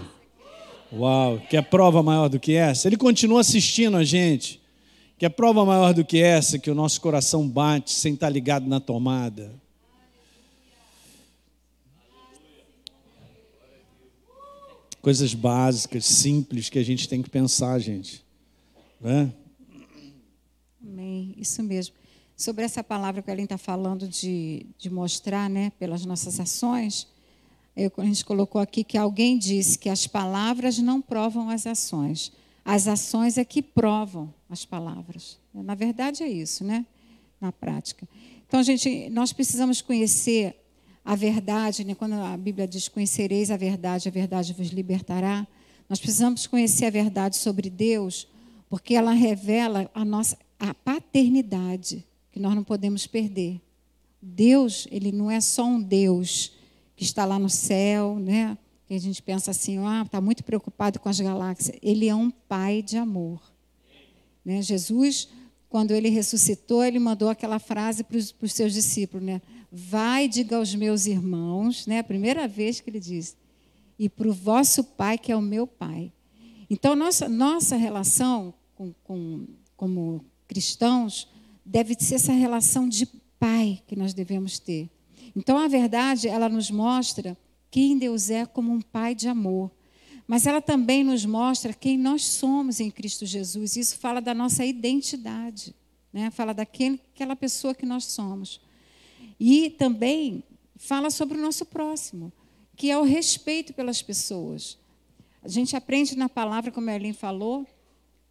Uau, 0.91 1.39
que 1.39 1.55
é 1.55 1.61
prova 1.61 2.01
maior 2.01 2.29
do 2.29 2.39
que 2.39 2.53
essa? 2.53 2.87
Ele 2.87 2.97
continua 2.97 3.41
assistindo 3.41 3.95
a 3.95 4.03
gente. 4.03 4.59
Que 5.17 5.25
é 5.25 5.29
prova 5.29 5.65
maior 5.65 5.93
do 5.93 6.03
que 6.03 6.21
essa, 6.21 6.57
que 6.57 6.71
o 6.71 6.75
nosso 6.75 6.99
coração 7.01 7.47
bate 7.47 7.91
sem 7.91 8.13
estar 8.13 8.29
ligado 8.29 8.67
na 8.67 8.79
tomada. 8.79 9.53
Coisas 15.01 15.33
básicas, 15.33 16.05
simples 16.05 16.69
que 16.69 16.79
a 16.79 16.83
gente 16.83 17.07
tem 17.07 17.21
que 17.21 17.29
pensar, 17.29 17.77
gente. 17.79 18.23
Né? 18.99 19.31
Amém, 20.81 21.35
isso 21.37 21.61
mesmo. 21.61 21.95
Sobre 22.35 22.63
essa 22.63 22.83
palavra 22.83 23.21
que 23.21 23.29
a 23.29 23.33
Ellen 23.33 23.43
está 23.43 23.57
falando 23.57 24.07
de, 24.07 24.65
de 24.77 24.89
mostrar 24.89 25.49
né, 25.49 25.71
pelas 25.77 26.05
nossas 26.05 26.39
ações, 26.39 27.07
eu, 27.79 27.91
a 27.97 28.05
gente 28.05 28.25
colocou 28.25 28.59
aqui 28.59 28.83
que 28.83 28.97
alguém 28.97 29.37
disse 29.37 29.77
que 29.77 29.89
as 29.89 30.05
palavras 30.05 30.77
não 30.79 31.01
provam 31.01 31.49
as 31.49 31.65
ações. 31.65 32.31
As 32.65 32.87
ações 32.87 33.37
é 33.37 33.45
que 33.45 33.61
provam 33.61 34.33
as 34.49 34.65
palavras. 34.65 35.39
Na 35.53 35.75
verdade 35.75 36.23
é 36.23 36.27
isso, 36.27 36.63
né? 36.63 36.85
Na 37.39 37.51
prática. 37.51 38.07
Então, 38.47 38.61
gente, 38.61 39.09
nós 39.09 39.31
precisamos 39.31 39.81
conhecer 39.81 40.55
a 41.05 41.15
verdade, 41.15 41.83
né? 41.83 41.95
quando 41.95 42.13
a 42.13 42.35
Bíblia 42.35 42.67
diz: 42.67 42.87
Conhecereis 42.87 43.49
a 43.49 43.57
verdade, 43.57 44.09
a 44.09 44.11
verdade 44.11 44.53
vos 44.53 44.67
libertará. 44.69 45.47
Nós 45.87 45.99
precisamos 45.99 46.45
conhecer 46.45 46.85
a 46.85 46.89
verdade 46.91 47.37
sobre 47.37 47.69
Deus, 47.69 48.27
porque 48.69 48.93
ela 48.93 49.13
revela 49.13 49.89
a 49.93 50.03
nossa 50.03 50.37
a 50.59 50.73
paternidade, 50.73 52.05
que 52.31 52.39
nós 52.39 52.53
não 52.53 52.63
podemos 52.63 53.07
perder. 53.07 53.61
Deus, 54.21 54.87
ele 54.91 55.11
não 55.11 55.31
é 55.31 55.39
só 55.39 55.63
um 55.63 55.81
Deus 55.81 56.58
que 56.99 57.05
está 57.05 57.23
lá 57.23 57.39
no 57.39 57.49
céu, 57.49 58.19
né? 58.19 58.57
Que 58.85 58.93
a 58.93 58.99
gente 58.99 59.23
pensa 59.23 59.51
assim, 59.51 59.77
ah, 59.77 60.03
está 60.05 60.19
muito 60.19 60.43
preocupado 60.43 60.99
com 60.99 61.07
as 61.07 61.17
galáxias. 61.17 61.73
Ele 61.81 62.09
é 62.09 62.13
um 62.13 62.29
pai 62.29 62.81
de 62.81 62.97
amor. 62.97 63.41
Né? 64.43 64.61
Jesus, 64.61 65.29
quando 65.69 65.91
ele 65.91 66.09
ressuscitou, 66.09 66.83
ele 66.83 66.99
mandou 66.99 67.29
aquela 67.29 67.57
frase 67.57 68.03
para 68.03 68.17
os 68.17 68.51
seus 68.51 68.73
discípulos, 68.73 69.25
né? 69.25 69.41
Vai, 69.71 70.27
diga 70.27 70.57
aos 70.57 70.75
meus 70.75 71.05
irmãos, 71.05 71.87
né? 71.87 71.99
A 71.99 72.03
primeira 72.03 72.49
vez 72.49 72.81
que 72.81 72.89
ele 72.89 72.99
diz, 72.99 73.37
e 73.97 74.09
para 74.09 74.27
o 74.27 74.33
vosso 74.33 74.83
pai, 74.83 75.17
que 75.17 75.31
é 75.31 75.35
o 75.37 75.41
meu 75.41 75.65
pai. 75.65 76.11
Então, 76.69 76.97
nossa, 76.97 77.29
nossa 77.29 77.77
relação 77.77 78.53
com, 78.75 78.93
com, 79.05 79.47
como 79.77 80.25
cristãos 80.49 81.29
deve 81.65 81.95
ser 81.97 82.15
essa 82.15 82.33
relação 82.33 82.89
de 82.89 83.05
pai 83.39 83.81
que 83.87 83.95
nós 83.95 84.13
devemos 84.13 84.59
ter. 84.59 84.89
Então, 85.39 85.57
a 85.57 85.69
verdade, 85.69 86.27
ela 86.27 86.49
nos 86.49 86.69
mostra 86.69 87.37
quem 87.71 87.97
Deus 87.97 88.29
é 88.29 88.45
como 88.45 88.73
um 88.73 88.81
pai 88.81 89.15
de 89.15 89.29
amor. 89.29 89.71
Mas 90.27 90.45
ela 90.45 90.61
também 90.61 91.01
nos 91.01 91.23
mostra 91.23 91.71
quem 91.71 91.97
nós 91.97 92.25
somos 92.25 92.81
em 92.81 92.91
Cristo 92.91 93.25
Jesus. 93.25 93.77
Isso 93.77 93.97
fala 93.99 94.19
da 94.19 94.33
nossa 94.33 94.65
identidade, 94.65 95.73
né? 96.11 96.29
fala 96.29 96.53
daquela 96.53 97.37
pessoa 97.37 97.73
que 97.73 97.85
nós 97.85 98.03
somos. 98.03 98.59
E 99.39 99.69
também 99.69 100.43
fala 100.75 101.09
sobre 101.09 101.37
o 101.37 101.41
nosso 101.41 101.65
próximo, 101.65 102.33
que 102.75 102.91
é 102.91 102.97
o 102.97 103.03
respeito 103.03 103.73
pelas 103.73 104.01
pessoas. 104.01 104.77
A 105.41 105.47
gente 105.47 105.73
aprende 105.73 106.17
na 106.17 106.27
palavra, 106.27 106.69
como 106.69 106.89
a 106.89 106.95
Erlin 106.95 107.13
falou, 107.13 107.65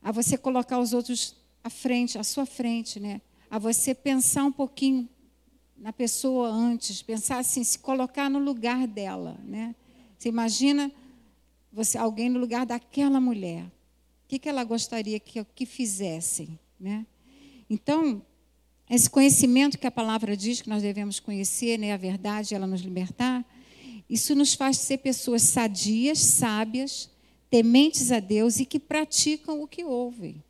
a 0.02 0.12
você 0.12 0.36
colocar 0.36 0.78
os 0.78 0.92
outros 0.92 1.34
à 1.64 1.70
frente, 1.70 2.18
à 2.18 2.22
sua 2.22 2.44
frente, 2.44 3.00
né? 3.00 3.22
A 3.50 3.59
você 3.59 3.94
pensar 3.94 4.44
um 4.44 4.52
pouquinho 4.52 5.09
na 5.79 5.93
pessoa 5.93 6.49
antes, 6.49 7.03
pensar 7.03 7.39
assim, 7.39 7.62
se 7.62 7.79
colocar 7.79 8.29
no 8.29 8.39
lugar 8.39 8.87
dela, 8.87 9.39
né? 9.45 9.74
Você 10.18 10.29
imagina 10.29 10.91
você 11.72 11.97
alguém 11.97 12.29
no 12.29 12.41
lugar 12.41 12.66
daquela 12.66 13.20
mulher. 13.20 13.64
O 13.64 14.29
que, 14.29 14.39
que 14.39 14.49
ela 14.49 14.64
gostaria 14.64 15.20
que, 15.20 15.43
que 15.55 15.64
fizessem, 15.64 16.59
né? 16.79 17.07
Então, 17.70 18.22
esse 18.91 19.09
conhecimento 19.09 19.79
que 19.79 19.87
a 19.87 19.91
palavra 19.91 20.37
diz 20.37 20.62
que 20.62 20.68
nós 20.68 20.83
devemos 20.83 21.20
conhecer, 21.20 21.79
né, 21.79 21.93
a 21.93 21.97
verdade, 21.97 22.55
ela 22.55 22.66
nos 22.66 22.81
libertar, 22.81 23.45
isso 24.09 24.35
nos 24.35 24.55
faz 24.55 24.79
ser 24.79 24.99
pessoas 24.99 25.43
sadias, 25.43 26.18
sábias, 26.18 27.11
tementes 27.51 28.11
a 28.11 28.20
Deus 28.20 28.59
e 28.59 28.64
que 28.64 28.81
praticam 28.81 29.62
o 29.62 29.68
que 29.68 29.85
ouvem. 29.85 30.43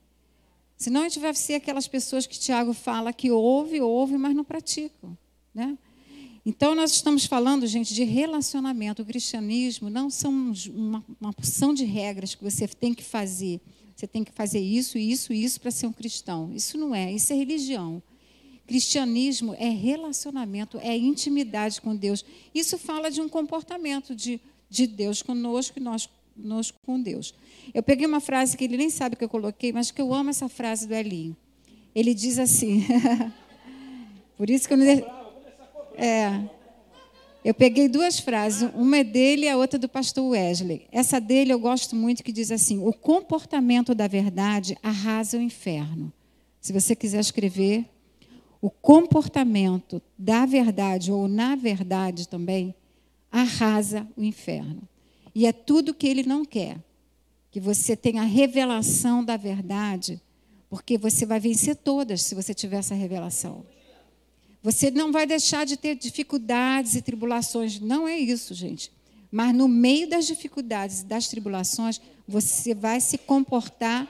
Senão 0.79 1.01
a 1.01 1.09
gente 1.09 1.19
vai 1.19 1.35
ser 1.35 1.55
aquelas 1.55 1.89
pessoas 1.89 2.25
que 2.25 2.39
Tiago 2.39 2.73
fala 2.73 3.13
que 3.13 3.33
ouve, 3.33 3.81
ouve, 3.81 4.17
mas 4.17 4.35
não 4.35 4.45
praticam. 4.45 5.19
Né? 5.53 5.77
Então, 6.47 6.73
nós 6.73 6.93
estamos 6.93 7.27
falando, 7.27 7.67
gente, 7.67 7.93
de 7.93 8.05
relacionamento. 8.05 9.03
O 9.03 9.05
cristianismo 9.05 9.91
não 9.91 10.09
são 10.09 10.53
uma, 10.73 11.05
uma 11.21 11.33
porção 11.33 11.75
de 11.75 11.85
regras 11.85 12.37
que 12.37 12.45
você 12.45 12.69
tem 12.69 12.95
que 12.95 13.03
fazer. 13.03 13.61
Você 13.95 14.07
tem 14.07 14.23
que 14.23 14.31
fazer 14.31 14.61
isso, 14.61 14.97
isso, 14.97 15.33
isso 15.33 15.61
para 15.61 15.73
ser 15.73 15.89
um 15.89 15.93
cristão. 15.93 16.53
Isso 16.55 16.79
não 16.79 16.95
é, 16.95 17.13
isso 17.13 17.33
é 17.33 17.37
religião. 17.37 18.01
Cristianismo 18.65 19.55
é 19.59 19.69
relacionamento, 19.69 20.79
é 20.79 20.97
intimidade 20.97 21.81
com 21.81 21.97
Deus. 21.97 22.25
Isso 22.55 22.79
fala 22.79 23.11
de 23.11 23.21
um 23.21 23.29
comportamento 23.29 24.15
de, 24.15 24.41
de 24.71 24.87
Deus 24.87 25.23
conosco 25.23 25.79
e 25.79 25.83
nós 25.83 26.09
conosco 26.41 26.79
com 26.85 27.01
Deus. 27.01 27.35
Eu 27.75 27.83
peguei 27.83 28.07
uma 28.07 28.21
frase 28.21 28.57
que 28.57 28.65
ele 28.65 28.77
nem 28.77 28.91
sabe 28.91 29.17
que 29.17 29.25
eu 29.25 29.29
coloquei, 29.29 29.73
mas 29.73 29.91
que 29.91 30.01
eu 30.01 30.15
amo 30.15 30.31
essa 30.31 30.49
frase 30.49 30.87
do 30.87 30.95
Elinho. 30.95 31.37
Ele 31.95 32.15
diz 32.15 32.39
assim. 32.39 32.87
Por 34.37 34.49
isso 34.49 34.69
que 34.69 34.75
eu 34.75 34.79
não. 34.79 34.87
É. 35.97 36.49
Eu 37.45 37.55
peguei 37.55 37.89
duas 37.89 38.19
frases, 38.19 38.69
uma 38.75 38.99
é 38.99 39.05
dele 39.05 39.47
e 39.47 39.49
a 39.49 39.57
outra 39.57 39.79
do 39.79 39.89
pastor 39.89 40.29
Wesley. 40.31 40.87
Essa 40.93 41.21
dele 41.21 41.53
eu 41.53 41.59
gosto 41.59 41.97
muito, 41.97 42.23
que 42.23 42.33
diz 42.33 42.51
assim: 42.51 42.79
O 42.79 42.93
comportamento 42.93 43.95
da 43.95 44.07
verdade 44.07 44.77
arrasa 44.83 45.39
o 45.39 45.41
inferno. 45.41 46.13
Se 46.61 46.73
você 46.73 46.95
quiser 46.95 47.21
escrever, 47.21 47.85
o 48.61 48.71
comportamento 48.71 50.03
da 50.17 50.45
verdade, 50.45 51.13
ou 51.13 51.29
na 51.29 51.55
verdade 51.55 52.29
também, 52.29 52.75
arrasa 53.31 54.07
o 54.17 54.23
inferno. 54.23 54.83
E 55.39 55.47
é 55.47 55.53
tudo 55.53 55.95
que 55.95 56.09
ele 56.09 56.25
não 56.25 56.45
quer. 56.45 56.83
Que 57.53 57.61
você 57.61 57.95
tenha 57.95 58.23
a 58.23 58.25
revelação 58.25 59.25
da 59.25 59.37
verdade, 59.37 60.21
porque 60.69 60.99
você 60.99 61.25
vai 61.25 61.39
vencer 61.39 61.77
todas 61.77 62.23
se 62.23 62.35
você 62.35 62.53
tiver 62.53 62.79
essa 62.79 62.93
revelação. 62.93 63.65
Você 64.65 64.91
não 64.91 65.13
vai 65.13 65.29
deixar 65.29 65.65
de 65.65 65.77
ter 65.77 65.95
dificuldades 65.95 66.97
e 66.97 67.03
tribulações. 67.03 67.79
Não 67.79 68.09
é 68.09 68.19
isso, 68.19 68.53
gente. 68.53 68.91
Mas 69.31 69.55
no 69.55 69.69
meio 69.69 70.09
das 70.09 70.27
dificuldades 70.27 71.03
e 71.03 71.05
das 71.05 71.29
tribulações, 71.29 72.01
você 72.27 72.75
vai 72.75 73.01
se 73.01 73.17
comportar 73.17 74.09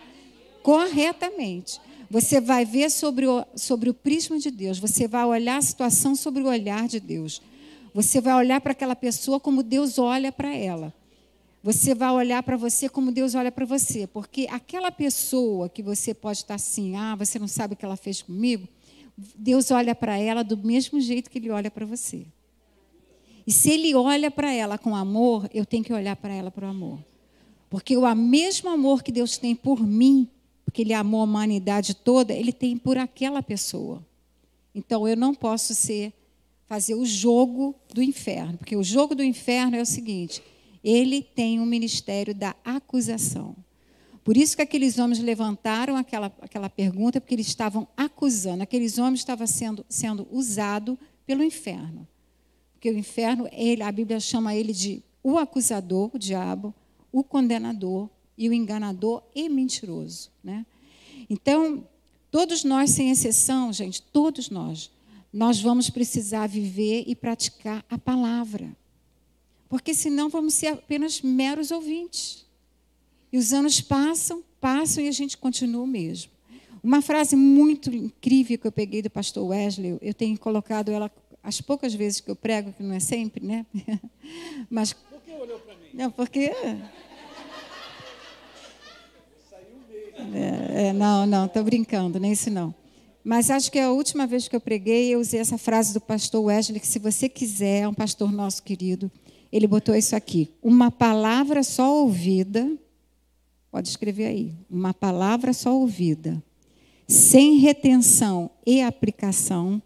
corretamente. 0.62 1.79
Você 2.11 2.41
vai 2.41 2.64
ver 2.64 2.91
sobre 2.91 3.26
o, 3.26 3.45
sobre 3.55 3.91
o 3.91 3.95
prisma 3.95 4.39
de 4.39 4.51
Deus. 4.51 4.79
Você 4.79 5.07
vai 5.07 5.26
olhar 5.26 5.59
a 5.59 5.62
situação 5.62 6.16
sobre 6.16 6.43
o 6.43 6.47
olhar 6.47 6.89
de 6.89 6.99
Deus. 6.99 7.43
Você 7.93 8.18
vai 8.18 8.33
olhar 8.33 8.62
para 8.62 8.72
aquela 8.72 8.97
pessoa 8.97 9.39
como 9.39 9.62
Deus 9.62 9.99
olha 9.99 10.33
para 10.33 10.57
ela. 10.57 10.95
Você 11.63 11.95
vai 11.95 12.11
olhar 12.11 12.43
para 12.43 12.57
você 12.57 12.89
como 12.89 13.11
Deus 13.11 13.35
olha 13.35 13.51
para 13.51 13.67
você. 13.67 14.07
Porque 14.07 14.47
aquela 14.51 14.91
pessoa 14.91 15.69
que 15.69 15.83
você 15.83 16.15
pode 16.15 16.39
estar 16.39 16.55
assim, 16.55 16.97
ah, 16.97 17.15
você 17.17 17.39
não 17.39 17.49
sabe 17.49 17.75
o 17.75 17.77
que 17.77 17.85
ela 17.85 17.97
fez 17.97 18.23
comigo. 18.23 18.69
Deus 19.37 19.71
olha 19.71 19.95
para 19.95 20.17
ela 20.17 20.45
do 20.45 20.57
mesmo 20.57 21.01
jeito 21.01 21.29
que 21.29 21.39
ele 21.39 21.51
olha 21.51 21.71
para 21.71 21.85
você. 21.85 22.25
E 23.47 23.51
se 23.51 23.71
ele 23.71 23.95
olha 23.95 24.31
para 24.31 24.53
ela 24.53 24.79
com 24.79 24.95
amor, 24.95 25.49
eu 25.53 25.65
tenho 25.65 25.83
que 25.83 25.93
olhar 25.93 26.15
para 26.17 26.33
ela 26.35 26.51
por 26.51 26.65
amor. 26.65 26.99
Porque 27.71 27.97
o 27.97 28.15
mesmo 28.15 28.71
amor 28.71 29.03
que 29.03 29.11
Deus 29.11 29.37
tem 29.37 29.55
por 29.55 29.85
mim, 29.85 30.29
porque 30.65 30.83
ele 30.83 30.93
amou 30.93 31.23
a 31.23 31.25
humanidade 31.25 31.95
toda, 31.95 32.33
ele 32.33 32.53
tem 32.53 32.77
por 32.77 32.97
aquela 32.97 33.43
pessoa. 33.43 34.05
Então 34.75 35.09
eu 35.09 35.17
não 35.17 35.35
posso 35.35 35.75
ser 35.75 36.13
fazer 36.67 36.95
o 36.95 37.05
jogo 37.05 37.75
do 37.93 38.03
inferno, 38.03 38.59
porque 38.59 38.77
o 38.77 38.85
jogo 38.85 39.15
do 39.15 39.25
inferno 39.25 39.77
é 39.77 39.81
o 39.81 39.87
seguinte: 39.87 40.43
ele 40.89 41.20
tem 41.22 41.61
um 41.61 41.66
ministério 41.66 42.34
da 42.34 42.57
acusação. 42.64 43.55
Por 44.24 44.39
isso 44.39 44.57
que 44.57 44.62
aqueles 44.62 44.99
homens 44.99 45.18
levantaram 45.18 45.97
aquela, 45.97 46.32
aquela 46.41 46.70
pergunta, 46.70 47.20
porque 47.20 47.34
eles 47.34 47.47
estavam 47.47 47.86
acusando, 47.95 48.62
aqueles 48.62 48.97
homens 48.97 49.20
estavam 49.20 49.47
sendo, 49.47 49.84
sendo 49.86 50.26
usados 50.30 50.97
pelo 51.26 51.43
inferno. 51.43 52.09
Porque 52.72 52.91
o 52.91 52.97
inferno, 52.97 53.47
ele, 53.53 53.82
a 53.82 53.93
Bíblia 53.93 54.18
chama 54.18 54.55
ele 54.55 54.72
de 54.72 55.03
o 55.22 55.36
acusador, 55.36 56.11
o 56.14 56.18
diabo, 56.18 56.74
o 57.12 57.22
condenador 57.22 58.09
e 58.36 58.49
o 58.49 58.53
enganador 58.55 59.22
e 59.34 59.47
mentiroso. 59.47 60.30
Né? 60.43 60.64
Então, 61.28 61.86
todos 62.30 62.64
nós, 62.64 62.91
sem 62.91 63.11
exceção, 63.11 63.72
gente, 63.74 64.01
todos 64.01 64.49
nós, 64.49 64.91
nós 65.30 65.61
vamos 65.61 65.91
precisar 65.91 66.47
viver 66.47 67.05
e 67.07 67.14
praticar 67.14 67.84
a 67.91 67.99
palavra. 67.99 68.74
Porque 69.69 69.95
senão 69.95 70.29
vamos 70.29 70.55
ser 70.55 70.69
apenas 70.69 71.21
meros 71.21 71.71
ouvintes. 71.71 72.47
E 73.33 73.37
os 73.37 73.53
anos 73.53 73.81
passam, 73.81 74.43
passam 74.61 75.05
e 75.05 75.09
a 75.09 75.12
gente 75.12 75.37
continua 75.37 75.83
o 75.83 75.87
mesmo. 75.87 76.33
Uma 76.83 77.03
frase 77.03 77.37
muito 77.37 77.95
incrível 77.95 78.59
que 78.59 78.66
eu 78.66 78.73
peguei 78.73 79.03
do 79.03 79.11
pastor 79.11 79.47
Wesley, 79.47 79.99
eu 80.01 80.14
tenho 80.14 80.39
colocado 80.39 80.91
ela 80.91 81.11
as 81.43 81.61
poucas 81.61 81.95
vezes 81.95 82.21
que 82.21 82.31
eu 82.31 82.37
prego, 82.37 82.73
que 82.73 82.83
não 82.83 82.95
é 82.95 83.01
sempre, 83.01 83.45
né? 83.45 83.66
Mas 84.71 84.93
Por 84.93 85.21
que 85.21 85.33
olhou 85.33 85.59
para 85.61 85.75
mim? 85.75 85.89
não, 85.95 86.11
porque 86.11 86.53
é, 90.35 90.89
é, 90.89 90.93
não, 90.93 91.27
não, 91.27 91.47
estou 91.47 91.62
brincando, 91.62 92.19
nem 92.19 92.33
isso 92.33 92.51
não. 92.51 92.75
Mas 93.23 93.51
acho 93.51 93.71
que 93.71 93.79
é 93.79 93.85
a 93.85 93.91
última 93.91 94.27
vez 94.27 94.49
que 94.49 94.57
eu 94.57 94.61
preguei, 94.61 95.14
eu 95.14 95.21
usei 95.21 95.41
essa 95.41 95.59
frase 95.59 95.93
do 95.93 96.01
pastor 96.01 96.45
Wesley, 96.45 96.81
que 96.81 96.87
se 96.87 96.99
você 96.99 97.29
quiser, 97.29 97.83
é 97.83 97.89
um 97.89 97.95
pastor 97.95 98.33
nosso 98.33 98.62
querido, 98.62 99.11
ele 99.53 99.66
botou 99.66 99.94
isso 99.94 100.14
aqui: 100.14 100.51
uma 100.62 100.90
palavra 100.90 101.62
só 101.62 102.03
ouvida, 102.03 102.76
pode 103.70 103.88
escrever 103.88 104.26
aí, 104.26 104.55
uma 104.70 104.92
palavra 104.92 105.53
só 105.53 105.74
ouvida, 105.74 106.42
sem 107.07 107.59
retenção 107.59 108.51
e 108.66 108.82
aplicação, 108.82 109.82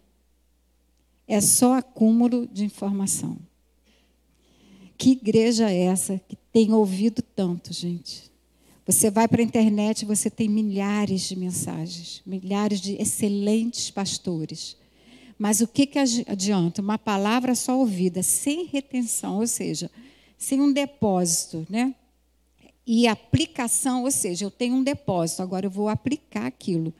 é 1.27 1.39
só 1.39 1.75
acúmulo 1.75 2.47
de 2.47 2.65
informação. 2.65 3.37
Que 4.97 5.11
igreja 5.11 5.69
é 5.69 5.83
essa 5.83 6.19
que 6.27 6.35
tem 6.51 6.73
ouvido 6.73 7.21
tanto, 7.21 7.73
gente? 7.73 8.31
Você 8.85 9.09
vai 9.09 9.27
para 9.27 9.41
a 9.41 9.45
internet, 9.45 10.05
você 10.05 10.29
tem 10.29 10.49
milhares 10.49 11.21
de 11.21 11.37
mensagens, 11.37 12.21
milhares 12.25 12.81
de 12.81 13.01
excelentes 13.01 13.89
pastores. 13.89 14.77
Mas 15.37 15.61
o 15.61 15.67
que, 15.67 15.85
que 15.85 15.99
adianta? 15.99 16.81
Uma 16.81 16.97
palavra 16.97 17.55
só 17.55 17.77
ouvida, 17.77 18.21
sem 18.23 18.65
retenção, 18.65 19.39
ou 19.39 19.47
seja, 19.47 19.89
sem 20.37 20.61
um 20.61 20.71
depósito, 20.71 21.65
né? 21.69 21.93
E 22.85 23.07
aplicação, 23.07 24.03
ou 24.03 24.11
seja, 24.11 24.45
eu 24.45 24.51
tenho 24.51 24.75
um 24.75 24.83
depósito, 24.83 25.41
agora 25.41 25.65
eu 25.65 25.71
vou 25.71 25.87
aplicar 25.87 26.45
aquilo. 26.45 26.93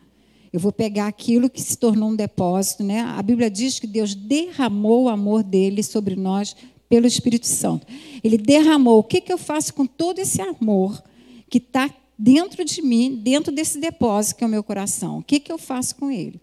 Eu 0.51 0.59
vou 0.59 0.71
pegar 0.71 1.07
aquilo 1.07 1.49
que 1.49 1.61
se 1.61 1.77
tornou 1.77 2.09
um 2.09 2.15
depósito, 2.15 2.83
né? 2.83 3.01
A 3.01 3.21
Bíblia 3.21 3.49
diz 3.49 3.79
que 3.79 3.87
Deus 3.87 4.13
derramou 4.13 5.05
o 5.05 5.09
amor 5.09 5.43
dele 5.43 5.81
sobre 5.81 6.15
nós 6.15 6.55
pelo 6.87 7.07
Espírito 7.07 7.47
Santo. 7.47 7.87
Ele 8.23 8.37
derramou. 8.37 8.99
O 8.99 9.03
que, 9.03 9.19
que 9.19 9.33
eu 9.33 9.37
faço 9.37 9.73
com 9.73 9.85
todo 9.85 10.19
esse 10.19 10.39
amor 10.41 11.03
que 11.49 11.57
está 11.57 11.89
dentro 12.17 12.63
de 12.63 12.83
mim, 12.83 13.15
dentro 13.15 13.51
desse 13.51 13.79
depósito 13.79 14.37
que 14.37 14.43
é 14.43 14.47
o 14.47 14.49
meu 14.49 14.63
coração? 14.63 15.17
O 15.17 15.23
que, 15.23 15.39
que 15.39 15.51
eu 15.51 15.57
faço 15.57 15.95
com 15.95 16.11
ele? 16.11 16.39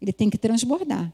Ele 0.00 0.12
tem 0.12 0.30
que 0.30 0.38
transbordar. 0.38 1.12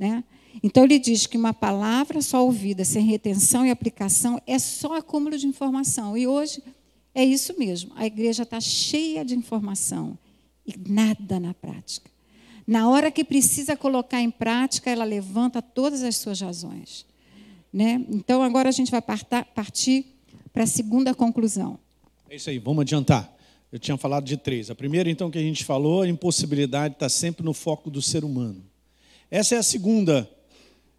Né? 0.00 0.24
Então 0.62 0.84
ele 0.84 0.98
diz 0.98 1.26
que 1.26 1.36
uma 1.36 1.52
palavra 1.52 2.22
só 2.22 2.42
ouvida, 2.42 2.86
sem 2.86 3.04
retenção 3.04 3.66
e 3.66 3.70
aplicação, 3.70 4.40
é 4.46 4.58
só 4.58 4.96
acúmulo 4.96 5.36
de 5.36 5.46
informação. 5.46 6.16
E 6.16 6.26
hoje 6.26 6.62
é 7.14 7.22
isso 7.22 7.54
mesmo. 7.58 7.92
A 7.94 8.06
igreja 8.06 8.44
está 8.44 8.58
cheia 8.58 9.22
de 9.22 9.36
informação 9.36 10.18
e 10.66 10.74
nada 10.88 11.38
na 11.38 11.52
prática. 11.52 12.10
Na 12.66 12.88
hora 12.88 13.10
que 13.10 13.22
precisa 13.22 13.76
colocar 13.76 14.22
em 14.22 14.30
prática, 14.30 14.90
ela 14.90 15.04
levanta 15.04 15.60
todas 15.60 16.02
as 16.02 16.16
suas 16.16 16.40
razões. 16.40 17.04
Né? 17.70 18.02
Então 18.08 18.42
agora 18.42 18.70
a 18.70 18.72
gente 18.72 18.90
vai 18.90 19.02
partir 19.02 20.06
para 20.50 20.64
a 20.64 20.66
segunda 20.66 21.14
conclusão. 21.14 21.78
É 22.30 22.36
isso 22.36 22.48
aí, 22.48 22.58
vamos 22.58 22.80
adiantar. 22.80 23.30
Eu 23.70 23.78
tinha 23.78 23.98
falado 23.98 24.24
de 24.24 24.38
três. 24.38 24.70
A 24.70 24.74
primeira, 24.74 25.10
então, 25.10 25.30
que 25.30 25.38
a 25.38 25.42
gente 25.42 25.62
falou, 25.62 26.02
a 26.02 26.08
impossibilidade 26.08 26.94
está 26.94 27.08
sempre 27.08 27.44
no 27.44 27.52
foco 27.52 27.90
do 27.90 28.00
ser 28.00 28.24
humano. 28.24 28.69
Essa 29.30 29.54
é 29.54 29.58
a 29.58 29.62
segunda, 29.62 30.28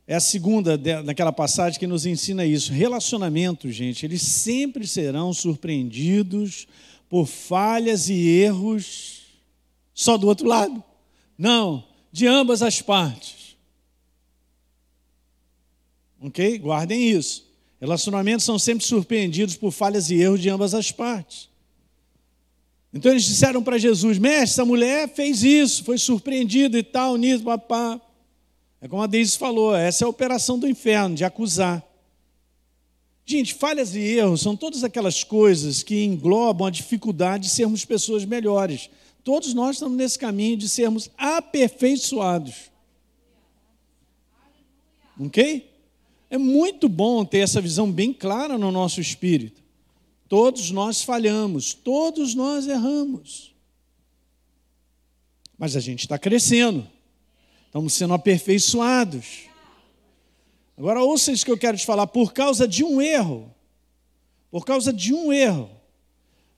é 0.07 0.15
a 0.15 0.19
segunda 0.19 0.77
daquela 0.77 1.34
passagem 1.34 1.79
que 1.79 1.88
nos 1.88 2.05
ensina 2.05 2.45
isso. 2.45 2.71
Relacionamentos, 2.71 3.75
gente, 3.75 4.05
eles 4.05 4.21
sempre 4.21 4.88
serão 4.88 5.34
surpreendidos 5.34 6.67
por 7.09 7.25
falhas 7.27 8.09
e 8.09 8.29
erros 8.29 9.23
só 9.93 10.17
do 10.17 10.27
outro 10.27 10.47
lado. 10.47 10.82
Não, 11.38 11.84
de 12.11 12.25
ambas 12.25 12.61
as 12.61 12.82
partes. 12.82 13.57
Ok? 16.21 16.57
Guardem 16.59 17.09
isso. 17.09 17.45
Relacionamentos 17.79 18.45
são 18.45 18.59
sempre 18.59 18.86
surpreendidos 18.86 19.57
por 19.57 19.71
falhas 19.71 20.09
e 20.09 20.15
erros 20.15 20.39
de 20.39 20.49
ambas 20.49 20.73
as 20.73 20.91
partes. 20.91 21.49
Então 22.93 23.11
eles 23.11 23.23
disseram 23.23 23.63
para 23.63 23.77
Jesus: 23.77 24.17
Mestre, 24.17 24.43
essa 24.43 24.65
mulher 24.65 25.09
fez 25.13 25.43
isso, 25.43 25.84
foi 25.84 25.97
surpreendida 25.97 26.77
e 26.77 26.84
tal, 26.84 27.17
nisso, 27.17 27.43
papá. 27.43 27.99
É 28.82 28.88
como 28.88 29.03
a 29.03 29.07
Deise 29.07 29.38
falou, 29.38 29.75
essa 29.75 30.03
é 30.03 30.05
a 30.05 30.09
operação 30.09 30.57
do 30.57 30.67
inferno, 30.67 31.15
de 31.15 31.23
acusar. 31.23 31.88
Gente, 33.23 33.53
falhas 33.53 33.93
e 33.93 33.99
erros 33.99 34.41
são 34.41 34.57
todas 34.57 34.84
aquelas 34.84 35.23
coisas 35.23 35.84
que 35.84 36.03
englobam 36.03 36.67
a 36.67 36.71
dificuldade 36.71 37.43
de 37.43 37.49
sermos 37.51 37.86
pessoas 37.86 38.25
melhores. 38.25 38.89
Todos 39.23 39.53
nós 39.53 39.75
estamos 39.75 39.95
nesse 39.95 40.17
caminho 40.17 40.57
de 40.57 40.67
sermos 40.67 41.09
aperfeiçoados. 41.15 42.71
Ok? 45.19 45.69
É 46.29 46.38
muito 46.38 46.89
bom 46.89 47.23
ter 47.23 47.39
essa 47.39 47.61
visão 47.61 47.91
bem 47.91 48.11
clara 48.11 48.57
no 48.57 48.71
nosso 48.71 48.99
espírito. 48.99 49.61
Todos 50.27 50.71
nós 50.71 51.03
falhamos, 51.03 51.73
todos 51.73 52.34
nós 52.34 52.67
erramos. 52.67 53.53
Mas 55.57 55.75
a 55.75 55.79
gente 55.79 55.99
está 55.99 56.17
crescendo. 56.17 56.88
Estamos 57.72 57.93
sendo 57.93 58.13
aperfeiçoados. 58.13 59.43
Agora 60.78 61.01
ouça 61.01 61.32
isso 61.32 61.45
que 61.45 61.51
eu 61.51 61.57
quero 61.57 61.78
te 61.78 61.86
falar. 61.86 62.05
Por 62.05 62.34
causa 62.34 62.67
de 62.67 62.84
um 62.84 63.01
erro, 63.01 63.49
por 64.51 64.65
causa 64.65 64.91
de 64.91 65.13
um 65.13 65.32
erro, 65.32 65.69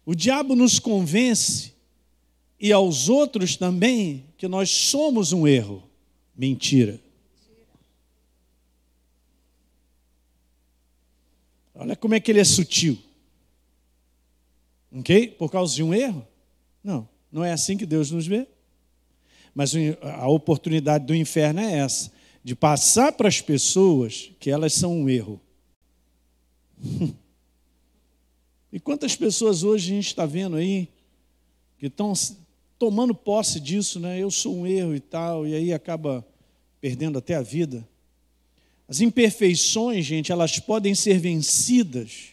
o 0.07 0.15
diabo 0.15 0.55
nos 0.55 0.79
convence 0.79 1.73
e 2.59 2.71
aos 2.71 3.09
outros 3.09 3.55
também 3.55 4.25
que 4.39 4.47
nós 4.47 4.71
somos 4.71 5.31
um 5.31 5.45
erro. 5.45 5.87
Mentira. 6.35 6.99
Olha 11.75 11.95
como 11.95 12.15
é 12.15 12.19
que 12.19 12.31
ele 12.31 12.39
é 12.39 12.43
sutil. 12.43 12.97
Ok? 14.91 15.27
Por 15.27 15.51
causa 15.51 15.75
de 15.75 15.83
um 15.83 15.93
erro? 15.93 16.27
Não, 16.83 17.07
não 17.31 17.45
é 17.45 17.51
assim 17.51 17.77
que 17.77 17.85
Deus 17.85 18.09
nos 18.09 18.25
vê. 18.25 18.47
Mas 19.53 19.73
a 20.01 20.27
oportunidade 20.27 21.05
do 21.05 21.15
inferno 21.15 21.59
é 21.59 21.79
essa, 21.79 22.11
de 22.43 22.55
passar 22.55 23.11
para 23.13 23.27
as 23.27 23.39
pessoas 23.39 24.31
que 24.39 24.49
elas 24.49 24.73
são 24.73 24.95
um 24.95 25.09
erro. 25.09 25.39
E 28.73 28.79
quantas 28.79 29.15
pessoas 29.15 29.61
hoje 29.61 29.91
a 29.91 29.95
gente 29.97 30.07
está 30.07 30.25
vendo 30.25 30.55
aí 30.55 30.89
que 31.77 31.85
estão 31.85 32.11
tomando 32.79 33.13
posse 33.13 33.59
disso, 33.59 33.99
né? 33.99 34.19
Eu 34.19 34.31
sou 34.31 34.55
um 34.57 34.65
erro 34.65 34.95
e 34.95 34.99
tal, 34.99 35.45
e 35.45 35.53
aí 35.53 35.71
acaba 35.71 36.25
perdendo 36.81 37.19
até 37.19 37.35
a 37.35 37.41
vida. 37.43 37.87
As 38.87 38.99
imperfeições, 38.99 40.03
gente, 40.05 40.31
elas 40.31 40.57
podem 40.57 40.95
ser 40.95 41.19
vencidas. 41.19 42.29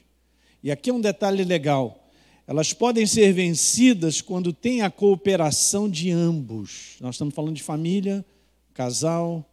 E 0.62 0.70
aqui 0.70 0.88
é 0.88 0.94
um 0.94 1.00
detalhe 1.00 1.44
legal. 1.44 1.99
Elas 2.50 2.72
podem 2.72 3.06
ser 3.06 3.32
vencidas 3.32 4.20
quando 4.20 4.52
tem 4.52 4.82
a 4.82 4.90
cooperação 4.90 5.88
de 5.88 6.10
ambos. 6.10 6.96
Nós 7.00 7.14
estamos 7.14 7.32
falando 7.32 7.54
de 7.54 7.62
família, 7.62 8.26
casal, 8.74 9.48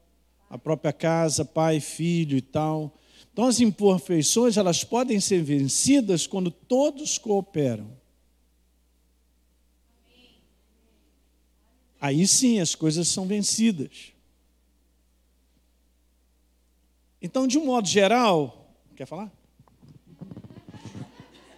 a 0.49 0.57
própria 0.57 0.91
casa, 0.91 1.45
pai, 1.45 1.79
filho 1.79 2.35
e 2.35 2.41
tal. 2.41 2.91
Então 3.31 3.45
as 3.45 3.59
imperfeições, 3.59 4.57
elas 4.57 4.83
podem 4.83 5.19
ser 5.19 5.43
vencidas 5.43 6.25
quando 6.25 6.49
todos 6.49 7.19
cooperam. 7.19 7.87
Aí 12.01 12.25
sim 12.25 12.59
as 12.59 12.73
coisas 12.73 13.07
são 13.07 13.27
vencidas. 13.27 14.11
Então, 17.21 17.45
de 17.45 17.59
um 17.59 17.65
modo 17.65 17.87
geral, 17.87 18.73
quer 18.95 19.05
falar? 19.05 19.31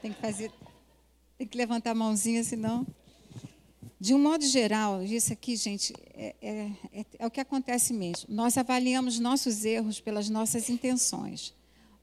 Tem 0.02 0.12
que 0.12 0.20
fazer, 0.20 0.52
tem 1.40 1.48
que 1.48 1.58
levantar 1.58 1.92
a 1.92 1.96
mãozinha, 1.96 2.44
senão. 2.44 2.86
De 3.98 4.14
um 4.14 4.20
modo 4.20 4.46
geral, 4.46 5.02
isso 5.02 5.32
aqui, 5.32 5.56
gente, 5.56 5.94
é, 6.14 6.36
é, 6.42 6.72
é, 6.92 7.06
é, 7.18 7.26
o 7.26 7.32
que 7.32 7.40
acontece 7.40 7.94
mesmo. 7.94 8.26
Nós 8.28 8.58
avaliamos 8.58 9.20
nossos 9.20 9.64
erros 9.64 10.02
pelas 10.02 10.28
nossas 10.28 10.70
intenções, 10.70 11.54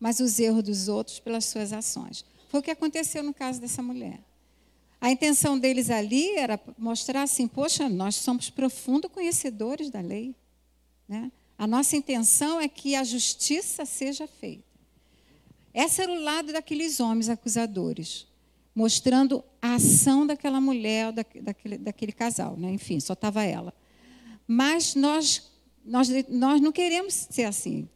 mas 0.00 0.20
os 0.20 0.40
erros 0.40 0.62
dos 0.62 0.88
outros 0.88 1.18
pelas 1.18 1.44
suas 1.44 1.74
ações. 1.74 2.24
Foi 2.48 2.60
o 2.60 2.62
que 2.62 2.70
aconteceu 2.70 3.22
no 3.22 3.34
caso 3.34 3.60
dessa 3.60 3.82
mulher. 3.82 4.20
A 4.98 5.10
intenção 5.10 5.58
deles 5.58 5.90
ali 5.90 6.30
era 6.36 6.58
mostrar 6.78 7.22
assim: 7.22 7.46
poxa, 7.46 7.90
nós 7.90 8.14
somos 8.14 8.48
profundos 8.48 9.10
conhecedores 9.12 9.90
da 9.90 10.00
lei. 10.00 10.34
Né? 11.06 11.30
A 11.58 11.66
nossa 11.66 11.94
intenção 11.94 12.58
é 12.58 12.68
que 12.68 12.94
a 12.94 13.04
justiça 13.04 13.84
seja 13.84 14.26
feita. 14.26 14.64
Esse 15.74 16.00
era 16.00 16.10
o 16.10 16.22
lado 16.22 16.54
daqueles 16.54 17.00
homens 17.00 17.28
acusadores, 17.28 18.26
mostrando 18.76 19.42
a 19.62 19.76
ação 19.76 20.26
daquela 20.26 20.60
mulher, 20.60 21.10
daquele, 21.10 21.78
daquele 21.78 22.12
casal, 22.12 22.58
né? 22.58 22.70
enfim, 22.70 23.00
só 23.00 23.14
estava 23.14 23.42
ela. 23.42 23.72
Mas 24.46 24.94
nós, 24.94 25.50
nós, 25.82 26.10
nós 26.28 26.60
não 26.60 26.70
queremos 26.70 27.14
ser 27.14 27.44
assim. 27.44 27.88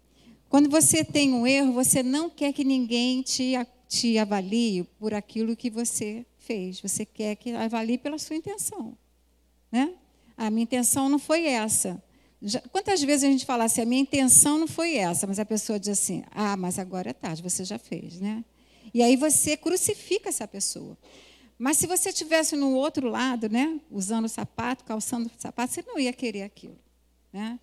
Quando 0.49 0.71
você 0.71 1.05
tem 1.05 1.35
um 1.35 1.47
erro, 1.47 1.75
você 1.75 2.03
não 2.03 2.31
quer 2.31 2.55
que 2.55 2.65
ninguém 2.65 3.21
te, 3.21 3.53
te 3.87 4.17
avalie 4.17 4.85
por 4.99 5.13
aquilo 5.13 5.55
que 5.55 5.69
você 5.69 6.25
fez. 6.39 6.81
Você 6.81 7.05
quer 7.05 7.37
que 7.37 7.53
avalie 7.53 7.99
pela 7.99 8.17
sua 8.19 8.37
intenção. 8.37 8.97
Né? 9.71 9.93
A 10.35 10.49
minha 10.49 10.63
intenção 10.63 11.11
não 11.11 11.19
foi 11.19 11.45
essa. 11.45 12.03
Já, 12.41 12.59
quantas 12.73 13.03
vezes 13.03 13.25
a 13.25 13.31
gente 13.31 13.45
fala 13.45 13.65
assim, 13.65 13.83
a 13.83 13.87
minha 13.87 14.01
intenção 14.01 14.59
não 14.59 14.67
foi 14.67 14.97
essa, 14.97 15.27
mas 15.27 15.39
a 15.39 15.45
pessoa 15.45 15.79
diz 15.79 15.91
assim, 15.91 16.25
ah, 16.31 16.57
mas 16.57 16.79
agora 16.79 17.11
é 17.11 17.13
tarde, 17.13 17.43
você 17.43 17.65
já 17.65 17.79
fez, 17.79 18.19
né? 18.19 18.43
E 18.93 19.03
aí 19.03 19.17
você 19.17 19.57
crucifica 19.57 20.29
essa 20.29 20.47
pessoa. 20.47 20.97
Mas 21.59 21.77
se 21.77 21.87
você 21.87 22.13
tivesse 22.13 22.57
no 22.57 22.75
outro 22.75 23.09
lado, 23.09 23.49
né, 23.49 23.79
usando 23.91 24.29
sapato, 24.29 24.85
calçando 24.85 25.31
sapato, 25.39 25.75
você 25.75 25.85
não 25.87 25.99
ia 25.99 26.13
querer 26.13 26.43
aquilo, 26.43 26.79
né? 27.33 27.61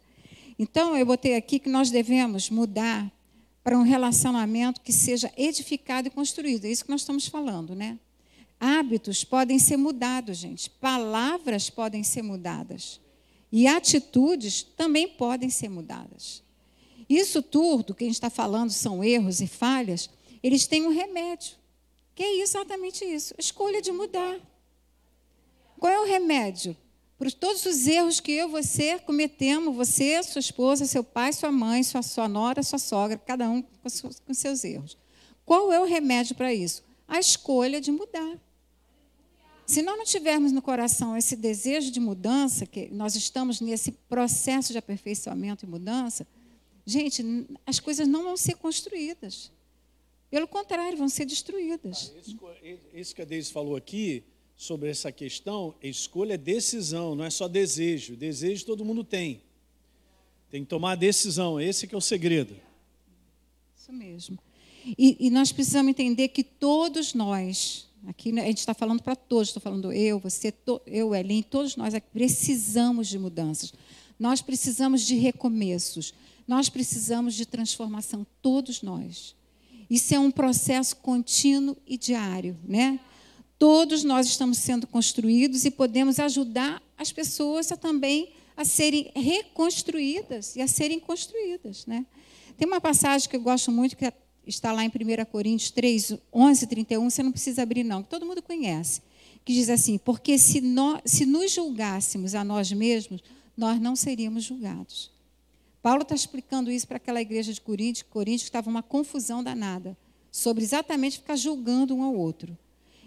Então 0.60 0.96
eu 0.96 1.06
botei 1.06 1.36
aqui 1.36 1.60
que 1.60 1.70
nós 1.70 1.90
devemos 1.90 2.50
mudar 2.50 3.12
para 3.64 3.78
um 3.78 3.84
relacionamento 3.84 4.82
que 4.82 4.94
seja 4.94 5.32
edificado 5.36 6.08
e 6.08 6.12
construído. 6.12 6.66
É 6.66 6.72
isso 6.72 6.86
que 6.86 6.92
nós 6.92 7.02
estamos 7.02 7.28
falando, 7.28 7.76
né? 7.76 8.00
Hábitos 8.60 9.24
podem 9.24 9.60
ser 9.60 9.78
mudados, 9.78 10.38
gente. 10.38 10.70
Palavras 10.70 11.70
podem 11.70 12.04
ser 12.04 12.22
mudadas. 12.22 13.00
E 13.52 13.68
atitudes 13.68 14.64
também 14.64 15.08
podem 15.08 15.50
ser 15.50 15.70
mudadas. 15.70 16.44
Isso 17.10 17.42
tudo 17.42 17.94
que 17.94 18.04
a 18.04 18.08
gente 18.08 18.16
está 18.16 18.30
falando 18.30 18.72
são 18.72 19.04
erros 19.04 19.42
e 19.42 19.48
falhas, 19.48 20.10
eles 20.42 20.68
têm 20.68 20.86
um 20.86 20.92
remédio. 20.92 21.58
Que 22.16 22.24
é 22.24 22.42
exatamente 22.42 23.06
isso: 23.06 23.34
escolha 23.38 23.82
de 23.82 23.92
mudar. 23.92 24.40
Qual 25.80 25.92
é 25.92 26.00
o 26.00 26.06
remédio? 26.06 26.76
Por 27.18 27.32
todos 27.32 27.66
os 27.66 27.88
erros 27.88 28.20
que 28.20 28.32
eu 28.32 28.48
você 28.48 29.00
cometemos, 29.00 29.76
você, 29.76 30.22
sua 30.22 30.40
esposa, 30.40 30.86
seu 30.86 31.04
pai, 31.04 31.34
sua 31.34 31.52
mãe, 31.52 31.82
sua, 31.84 32.04
sua 32.04 32.28
nora, 32.28 32.62
sua 32.62 32.78
sogra, 32.78 33.18
cada 33.18 33.50
um 33.50 33.62
com, 33.62 33.90
com 34.26 34.34
seus 34.34 34.64
erros. 34.64 34.98
Qual 35.44 35.72
é 35.72 35.80
o 35.80 35.86
remédio 35.86 36.36
para 36.36 36.54
isso? 36.54 36.84
A 37.08 37.20
escolha 37.20 37.82
de 37.82 37.92
mudar. 37.92 38.38
Se 39.66 39.82
nós 39.82 39.98
não 39.98 40.06
tivermos 40.06 40.52
no 40.52 40.62
coração 40.62 41.18
esse 41.18 41.36
desejo 41.36 41.92
de 41.92 42.00
mudança, 42.00 42.66
que 42.66 42.88
nós 42.90 43.16
estamos 43.16 43.60
nesse 43.60 43.92
processo 43.92 44.72
de 44.72 44.78
aperfeiçoamento 44.78 45.66
e 45.66 45.68
mudança, 45.68 46.26
gente, 46.86 47.48
as 47.66 47.80
coisas 47.80 48.08
não 48.08 48.24
vão 48.24 48.38
ser 48.38 48.56
construídas. 48.56 49.52
Pelo 50.30 50.48
contrário, 50.48 50.98
vão 50.98 51.08
ser 51.08 51.26
destruídas. 51.26 52.14
Isso 52.94 53.16
que 53.16 53.22
a 53.22 53.26
Deise 53.26 53.52
falou 53.52 53.76
aqui, 53.76 54.24
sobre 54.56 54.90
essa 54.90 55.12
questão, 55.12 55.76
escolha 55.82 56.34
é 56.34 56.38
decisão, 56.38 57.16
não 57.16 57.24
é 57.24 57.30
só 57.30 57.48
desejo. 57.48 58.16
Desejo 58.16 58.66
todo 58.66 58.84
mundo 58.84 59.04
tem. 59.04 59.42
Tem 60.50 60.64
que 60.64 60.70
tomar 60.70 60.94
a 60.94 60.96
decisão, 60.96 61.60
esse 61.60 61.86
que 61.88 61.94
é 61.94 61.98
o 61.98 62.02
segredo. 62.02 62.56
Isso 63.78 63.94
mesmo. 63.94 64.40
E, 64.98 65.28
e 65.28 65.30
nós 65.30 65.52
precisamos 65.52 65.90
entender 65.90 66.30
que 66.30 66.44
todos 66.44 67.14
nós, 67.14 67.88
Aqui 68.06 68.32
né, 68.32 68.44
a 68.44 68.46
gente 68.46 68.60
está 68.60 68.74
falando 68.74 69.02
para 69.02 69.16
todos, 69.16 69.50
estou 69.50 69.62
falando 69.62 69.92
eu, 69.92 70.20
você, 70.20 70.54
eu, 70.86 71.14
Elin, 71.14 71.42
todos 71.42 71.76
nós 71.76 71.94
precisamos 72.14 73.08
de 73.08 73.18
mudanças. 73.20 73.74
Nós 74.20 74.42
precisamos 74.42 75.02
de 75.02 75.16
recomeços. 75.16 76.14
Nós 76.48 76.70
precisamos 76.70 77.34
de 77.34 77.46
transformação, 77.46 78.26
todos 78.42 78.82
nós. 78.82 79.36
Isso 79.90 80.14
é 80.14 80.20
um 80.20 80.32
processo 80.32 80.96
contínuo 80.98 81.78
e 81.86 81.98
diário, 81.98 82.58
né? 82.68 83.00
Todos 83.58 84.04
nós 84.04 84.28
estamos 84.28 84.58
sendo 84.58 84.86
construídos 84.86 85.66
e 85.66 85.72
podemos 85.72 86.20
ajudar 86.20 86.82
as 86.98 87.12
pessoas 87.12 87.72
a 87.72 87.78
também 87.78 88.34
a 88.56 88.66
serem 88.66 89.12
reconstruídas 89.16 90.56
e 90.56 90.62
a 90.62 90.68
serem 90.68 91.00
construídas, 91.00 91.86
né? 91.86 92.06
Tem 92.58 92.68
uma 92.68 92.82
passagem 92.82 93.30
que 93.30 93.36
eu 93.36 93.42
gosto 93.42 93.72
muito 93.72 93.96
que 93.96 94.06
é 94.06 94.14
está 94.48 94.72
lá 94.72 94.84
em 94.84 94.88
1 94.88 95.26
Coríntios 95.26 95.72
3, 95.72 96.18
11, 96.34 96.68
31, 96.68 97.10
você 97.10 97.22
não 97.22 97.32
precisa 97.32 97.62
abrir, 97.62 97.84
não, 97.84 98.02
que 98.02 98.10
todo 98.10 98.26
mundo 98.26 98.42
conhece, 98.42 99.02
que 99.44 99.54
diz 99.54 99.70
assim: 99.70 99.98
Porque 99.98 100.38
se, 100.38 100.62
nós, 100.62 101.02
se 101.06 101.26
nos 101.26 101.52
julgássemos 101.52 102.34
a 102.34 102.44
nós 102.44 102.72
mesmos, 102.72 103.22
nós 103.56 103.80
não 103.80 103.96
seríamos 103.96 104.44
julgados. 104.44 105.12
Paulo 105.88 106.02
está 106.02 106.14
explicando 106.14 106.70
isso 106.70 106.86
para 106.86 106.98
aquela 106.98 107.22
igreja 107.22 107.54
de 107.54 107.62
Coríntios, 107.62 108.04
que 108.04 108.50
estava 108.50 108.70
uma 108.70 108.84
confusão 108.84 109.42
danada, 109.42 109.98
sobre 110.30 110.62
exatamente 110.62 111.20
ficar 111.20 111.38
julgando 111.38 111.96
um 111.96 112.04
ao 112.04 112.14
outro. 112.14 112.58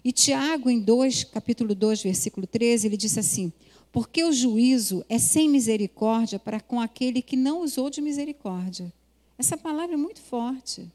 E 0.03 0.11
Tiago, 0.11 0.71
em 0.71 0.81
2, 0.81 1.25
capítulo 1.25 1.75
2, 1.75 2.03
versículo 2.03 2.47
13, 2.47 2.87
ele 2.87 2.97
disse 2.97 3.21
assim: 3.21 3.53
Porque 3.93 4.25
o 4.25 4.33
juízo 4.33 5.05
é 5.11 5.19
sem 5.19 5.47
misericórdia 5.47 6.39
para 6.39 6.59
com 6.59 6.81
aquele 6.81 7.21
que 7.21 7.37
não 7.37 7.61
usou 7.61 7.91
de 7.91 8.01
misericórdia. 8.01 8.91
Essa 9.37 9.59
palavra 9.59 9.93
é 9.93 9.99
muito 9.99 10.23
forte. 10.23 10.91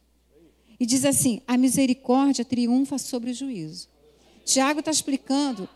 E 0.79 0.87
diz 0.87 1.05
assim: 1.05 1.39
a 1.45 1.55
misericórdia 1.55 2.43
triunfa 2.43 2.97
sobre 2.97 3.29
o 3.29 3.33
juízo. 3.35 3.89
Tiago 4.43 4.79
está 4.79 4.89
explicando 4.89 5.69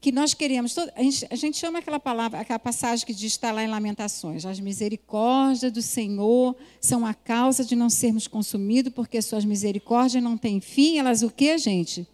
que 0.00 0.12
nós 0.12 0.34
queremos. 0.34 0.76
A 0.94 1.34
gente, 1.34 1.56
chama 1.56 1.78
aquela 1.78 1.98
palavra, 1.98 2.40
aquela 2.40 2.58
passagem 2.58 3.06
que 3.06 3.14
diz 3.14 3.32
está 3.32 3.50
lá 3.52 3.62
em 3.62 3.68
Lamentações: 3.68 4.44
as 4.44 4.60
misericórdias 4.60 5.72
do 5.72 5.82
Senhor 5.82 6.56
são 6.80 7.06
a 7.06 7.14
causa 7.14 7.64
de 7.64 7.74
não 7.74 7.88
sermos 7.88 8.26
consumidos, 8.28 8.92
porque 8.92 9.20
suas 9.20 9.44
misericórdias 9.44 10.22
não 10.22 10.36
têm 10.36 10.60
fim. 10.60 10.98
Elas 10.98 11.22
o 11.22 11.30
que, 11.30 11.56
gente? 11.58 12.06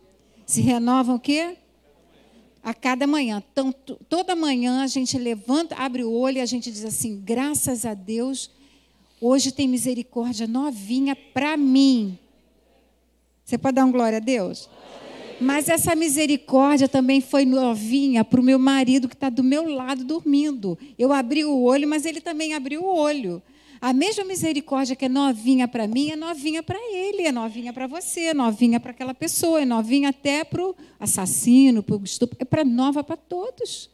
Se 0.47 0.61
renovam 0.61 1.16
o 1.16 1.20
quê? 1.20 1.57
A 2.62 2.72
cada 2.72 3.07
manhã. 3.07 3.43
Então, 3.53 3.72
toda 4.09 4.37
manhã 4.37 4.83
a 4.83 4.87
gente 4.87 5.18
levanta, 5.18 5.74
abre 5.74 6.05
o 6.05 6.12
olho 6.12 6.39
e 6.39 6.41
a 6.41 6.47
gente 6.47 6.70
diz 6.70 6.85
assim: 6.85 7.20
graças 7.20 7.85
a 7.85 7.95
Deus, 7.95 8.51
hoje 9.20 9.51
tem 9.51 9.66
misericórdia 9.66 10.47
novinha 10.47 11.16
para 11.16 11.57
mim. 11.57 12.18
Você 13.45 13.59
pode 13.59 13.74
dar 13.74 13.85
um 13.85 13.93
glória 13.93 14.18
a 14.18 14.20
Deus? 14.20 14.68
Mas 15.43 15.68
essa 15.68 15.95
misericórdia 15.97 16.88
também 16.88 17.20
foi 17.20 17.45
novinha 17.45 18.24
para 18.24 18.40
o 18.40 18.45
meu 18.45 18.59
marido 18.59 19.09
que 19.09 19.14
está 19.14 19.28
do 19.28 19.43
meu 19.43 19.68
lado 19.68 20.05
dormindo. 20.05 20.78
Eu 20.99 21.12
abri 21.12 21.45
o 21.45 21.62
olho, 21.62 21.88
mas 21.88 22.07
ele 22.07 22.20
também 22.20 22.55
abriu 22.55 22.82
o 22.82 22.95
olho. 22.95 23.43
A 23.80 23.93
mesma 23.93 24.24
misericórdia 24.24 24.95
que 24.95 25.07
é 25.07 25.09
novinha 25.09 25.66
para 25.66 25.88
mim 25.88 26.11
é 26.11 26.16
novinha 26.16 26.62
para 26.62 26.78
ele, 26.78 27.22
é 27.22 27.32
novinha 27.32 27.72
para 27.72 27.88
você, 27.88 28.26
é 28.26 28.34
novinha 28.34 28.78
para 28.78 28.93
aquela 28.93 29.12
pessoa, 29.12 29.61
é 29.61 29.64
novinha 29.64 30.11
até 30.11 30.45
para 30.45 30.62
o 30.62 30.76
assassino, 31.01 31.82
para 31.82 31.97
o 31.97 32.05
estupro, 32.05 32.36
é 32.38 32.45
para 32.45 32.64
nova 32.64 33.03
para 33.03 33.16
todos. 33.16 33.90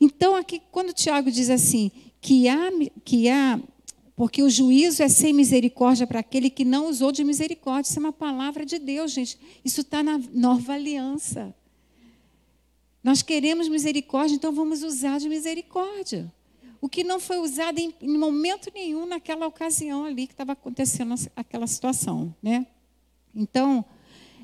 Então, 0.00 0.36
aqui, 0.36 0.62
quando 0.70 0.90
o 0.90 0.94
Tiago 0.94 1.28
diz 1.30 1.50
assim, 1.50 1.90
que 2.20 2.48
há, 2.48 2.70
que 3.04 3.28
há 3.28 3.58
porque 4.16 4.42
o 4.42 4.50
juízo 4.50 5.02
é 5.02 5.08
sem 5.08 5.32
misericórdia 5.32 6.06
para 6.06 6.20
aquele 6.20 6.48
que 6.48 6.64
não 6.64 6.88
usou 6.88 7.10
de 7.10 7.24
misericórdia. 7.24 7.90
Isso 7.90 7.98
é 7.98 8.02
uma 8.02 8.12
palavra 8.12 8.64
de 8.64 8.78
Deus, 8.78 9.10
gente. 9.10 9.38
Isso 9.64 9.80
está 9.80 10.02
na 10.02 10.18
nova 10.32 10.74
aliança. 10.74 11.54
Nós 13.02 13.22
queremos 13.22 13.68
misericórdia, 13.68 14.36
então 14.36 14.52
vamos 14.52 14.82
usar 14.82 15.18
de 15.18 15.28
misericórdia. 15.28 16.32
o 16.80 16.88
que 16.88 17.02
não 17.02 17.18
foi 17.18 17.38
usado 17.38 17.78
em, 17.78 17.94
em 18.00 18.16
momento 18.16 18.70
nenhum 18.72 19.06
naquela 19.06 19.46
ocasião 19.46 20.04
ali 20.04 20.26
que 20.26 20.34
estava 20.34 20.52
acontecendo 20.52 21.14
aquela 21.34 21.66
situação. 21.66 22.34
Né? 22.42 22.66
Então, 23.34 23.84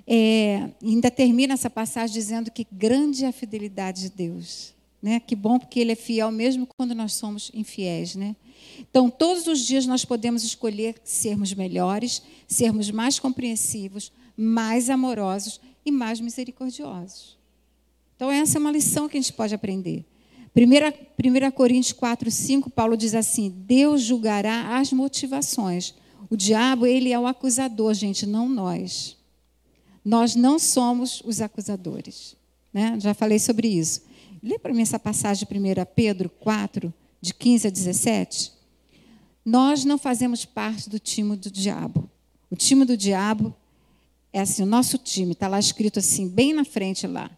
é, 0.06 0.70
ainda 0.82 1.10
termina 1.10 1.54
essa 1.54 1.70
passagem 1.70 2.12
dizendo 2.12 2.50
que 2.50 2.66
grande 2.72 3.24
é 3.24 3.28
a 3.28 3.32
fidelidade 3.32 4.02
de 4.02 4.10
Deus. 4.10 4.74
Né? 5.02 5.18
Que 5.20 5.34
bom, 5.34 5.58
porque 5.58 5.80
Ele 5.80 5.92
é 5.92 5.96
fiel 5.96 6.30
mesmo 6.30 6.66
quando 6.66 6.94
nós 6.94 7.14
somos 7.14 7.50
infiéis. 7.54 8.14
Né? 8.14 8.36
Então, 8.78 9.08
todos 9.08 9.46
os 9.46 9.60
dias 9.60 9.86
nós 9.86 10.04
podemos 10.04 10.44
escolher 10.44 10.96
sermos 11.04 11.54
melhores, 11.54 12.22
sermos 12.46 12.90
mais 12.90 13.18
compreensivos, 13.18 14.12
mais 14.36 14.90
amorosos 14.90 15.60
e 15.84 15.90
mais 15.90 16.20
misericordiosos. 16.20 17.38
Então, 18.16 18.30
essa 18.30 18.58
é 18.58 18.60
uma 18.60 18.70
lição 18.70 19.08
que 19.08 19.16
a 19.16 19.20
gente 19.20 19.32
pode 19.32 19.54
aprender. 19.54 20.04
1, 20.54 21.50
Coríntios 21.52 21.92
4, 21.92 22.30
5, 22.30 22.70
Paulo 22.70 22.96
diz 22.96 23.14
assim: 23.14 23.48
Deus 23.48 24.02
julgará 24.02 24.78
as 24.78 24.92
motivações. 24.92 25.94
O 26.28 26.36
diabo, 26.36 26.86
ele 26.86 27.12
é 27.12 27.18
o 27.18 27.26
acusador, 27.26 27.94
gente, 27.94 28.26
não 28.26 28.48
nós. 28.48 29.16
Nós 30.04 30.34
não 30.34 30.58
somos 30.58 31.22
os 31.24 31.40
acusadores. 31.40 32.36
Né? 32.72 32.98
Já 33.00 33.14
falei 33.14 33.38
sobre 33.38 33.68
isso. 33.68 34.02
Lê 34.42 34.58
para 34.58 34.72
mim 34.72 34.82
essa 34.82 34.98
passagem 34.98 35.46
de 35.46 35.58
1 35.58 35.62
Pedro 35.94 36.28
4, 36.28 36.92
de 37.20 37.34
15 37.34 37.68
a 37.68 37.70
17. 37.70 38.52
Nós 39.44 39.84
não 39.84 39.98
fazemos 39.98 40.44
parte 40.44 40.88
do 40.88 40.98
time 40.98 41.36
do 41.36 41.50
diabo. 41.50 42.08
O 42.50 42.56
time 42.56 42.84
do 42.84 42.96
diabo 42.96 43.54
é 44.32 44.40
assim, 44.40 44.62
o 44.62 44.66
nosso 44.66 44.96
time, 44.96 45.32
está 45.32 45.48
lá 45.48 45.58
escrito 45.58 45.98
assim, 45.98 46.28
bem 46.28 46.52
na 46.52 46.64
frente 46.64 47.06
lá, 47.06 47.30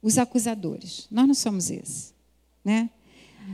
os 0.00 0.18
acusadores. 0.18 1.06
Nós 1.10 1.26
não 1.26 1.34
somos 1.34 1.70
esses. 1.70 2.14
Né? 2.64 2.88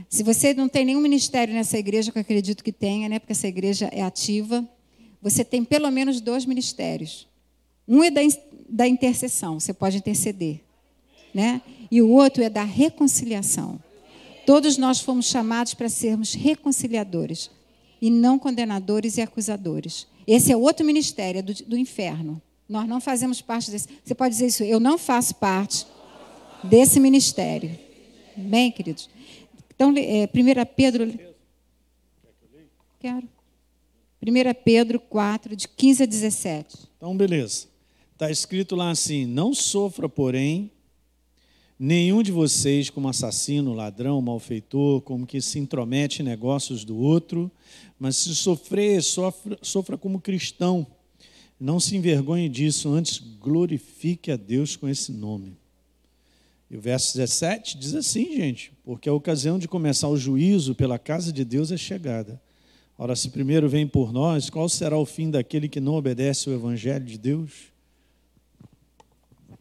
Se 0.09 0.23
você 0.23 0.53
não 0.53 0.69
tem 0.69 0.85
nenhum 0.85 1.01
ministério 1.01 1.53
nessa 1.53 1.77
igreja, 1.77 2.11
que 2.11 2.17
eu 2.17 2.21
acredito 2.21 2.63
que 2.63 2.71
tenha, 2.71 3.09
né, 3.09 3.19
porque 3.19 3.33
essa 3.33 3.47
igreja 3.47 3.89
é 3.91 4.01
ativa, 4.01 4.67
você 5.21 5.43
tem 5.43 5.63
pelo 5.63 5.89
menos 5.91 6.19
dois 6.19 6.45
ministérios. 6.45 7.27
Um 7.87 8.03
é 8.03 8.11
da, 8.11 8.21
da 8.67 8.87
intercessão, 8.87 9.59
você 9.59 9.73
pode 9.73 9.97
interceder. 9.97 10.61
Né? 11.33 11.61
E 11.89 12.01
o 12.01 12.09
outro 12.09 12.43
é 12.43 12.49
da 12.49 12.63
reconciliação. 12.63 13.79
Todos 14.45 14.77
nós 14.77 14.99
fomos 14.99 15.25
chamados 15.25 15.73
para 15.73 15.89
sermos 15.89 16.33
reconciliadores 16.33 17.49
e 18.01 18.09
não 18.09 18.37
condenadores 18.37 19.17
e 19.17 19.21
acusadores. 19.21 20.05
Esse 20.27 20.51
é 20.51 20.57
outro 20.57 20.85
ministério, 20.85 21.39
é 21.39 21.41
do, 21.41 21.53
do 21.53 21.77
inferno. 21.77 22.41
Nós 22.67 22.87
não 22.87 22.99
fazemos 22.99 23.41
parte 23.41 23.71
desse. 23.71 23.87
Você 24.03 24.15
pode 24.15 24.33
dizer 24.33 24.47
isso, 24.47 24.63
eu 24.63 24.79
não 24.79 24.97
faço 24.97 25.35
parte 25.35 25.85
desse 26.63 26.99
ministério. 26.99 27.77
Bem, 28.35 28.71
queridos? 28.71 29.09
Então, 29.75 29.93
é, 29.97 30.25
1 30.33 30.65
Pedro. 30.75 31.19
Quero. 32.99 33.27
1 34.21 34.63
Pedro 34.63 34.99
4, 34.99 35.55
de 35.55 35.67
15 35.67 36.03
a 36.03 36.05
17. 36.05 36.77
Então, 36.97 37.15
beleza. 37.15 37.67
Está 38.13 38.31
escrito 38.31 38.75
lá 38.75 38.91
assim: 38.91 39.25
Não 39.25 39.53
sofra, 39.53 40.07
porém, 40.07 40.71
nenhum 41.79 42.23
de 42.23 42.31
vocês 42.31 42.89
como 42.89 43.09
assassino, 43.09 43.73
ladrão, 43.73 44.21
malfeitor, 44.21 45.01
como 45.01 45.25
que 45.25 45.41
se 45.41 45.59
intromete 45.59 46.21
em 46.21 46.25
negócios 46.25 46.83
do 46.85 46.97
outro, 46.97 47.51
mas 47.99 48.17
se 48.17 48.35
sofrer, 48.35 49.01
sofra, 49.01 49.57
sofra 49.61 49.97
como 49.97 50.21
cristão. 50.21 50.85
Não 51.59 51.79
se 51.79 51.95
envergonhe 51.95 52.49
disso, 52.49 52.89
antes 52.89 53.19
glorifique 53.39 54.31
a 54.31 54.35
Deus 54.35 54.75
com 54.75 54.87
esse 54.87 55.11
nome. 55.11 55.55
E 56.69 56.75
o 56.77 56.81
verso 56.81 57.15
17 57.15 57.77
diz 57.77 57.93
assim, 57.93 58.35
gente, 58.35 58.71
porque 58.83 59.07
a 59.07 59.13
ocasião 59.13 59.59
de 59.59 59.67
começar 59.67 60.07
o 60.07 60.17
juízo 60.17 60.73
pela 60.73 60.97
casa 60.97 61.31
de 61.31 61.45
Deus 61.45 61.71
é 61.71 61.77
chegada. 61.77 62.41
Ora, 62.97 63.15
se 63.15 63.29
primeiro 63.29 63.67
vem 63.67 63.87
por 63.87 64.11
nós, 64.11 64.49
qual 64.49 64.67
será 64.69 64.97
o 64.97 65.05
fim 65.05 65.29
daquele 65.29 65.67
que 65.67 65.79
não 65.79 65.95
obedece 65.95 66.49
ao 66.49 66.55
evangelho 66.55 67.05
de 67.05 67.17
Deus? 67.17 67.72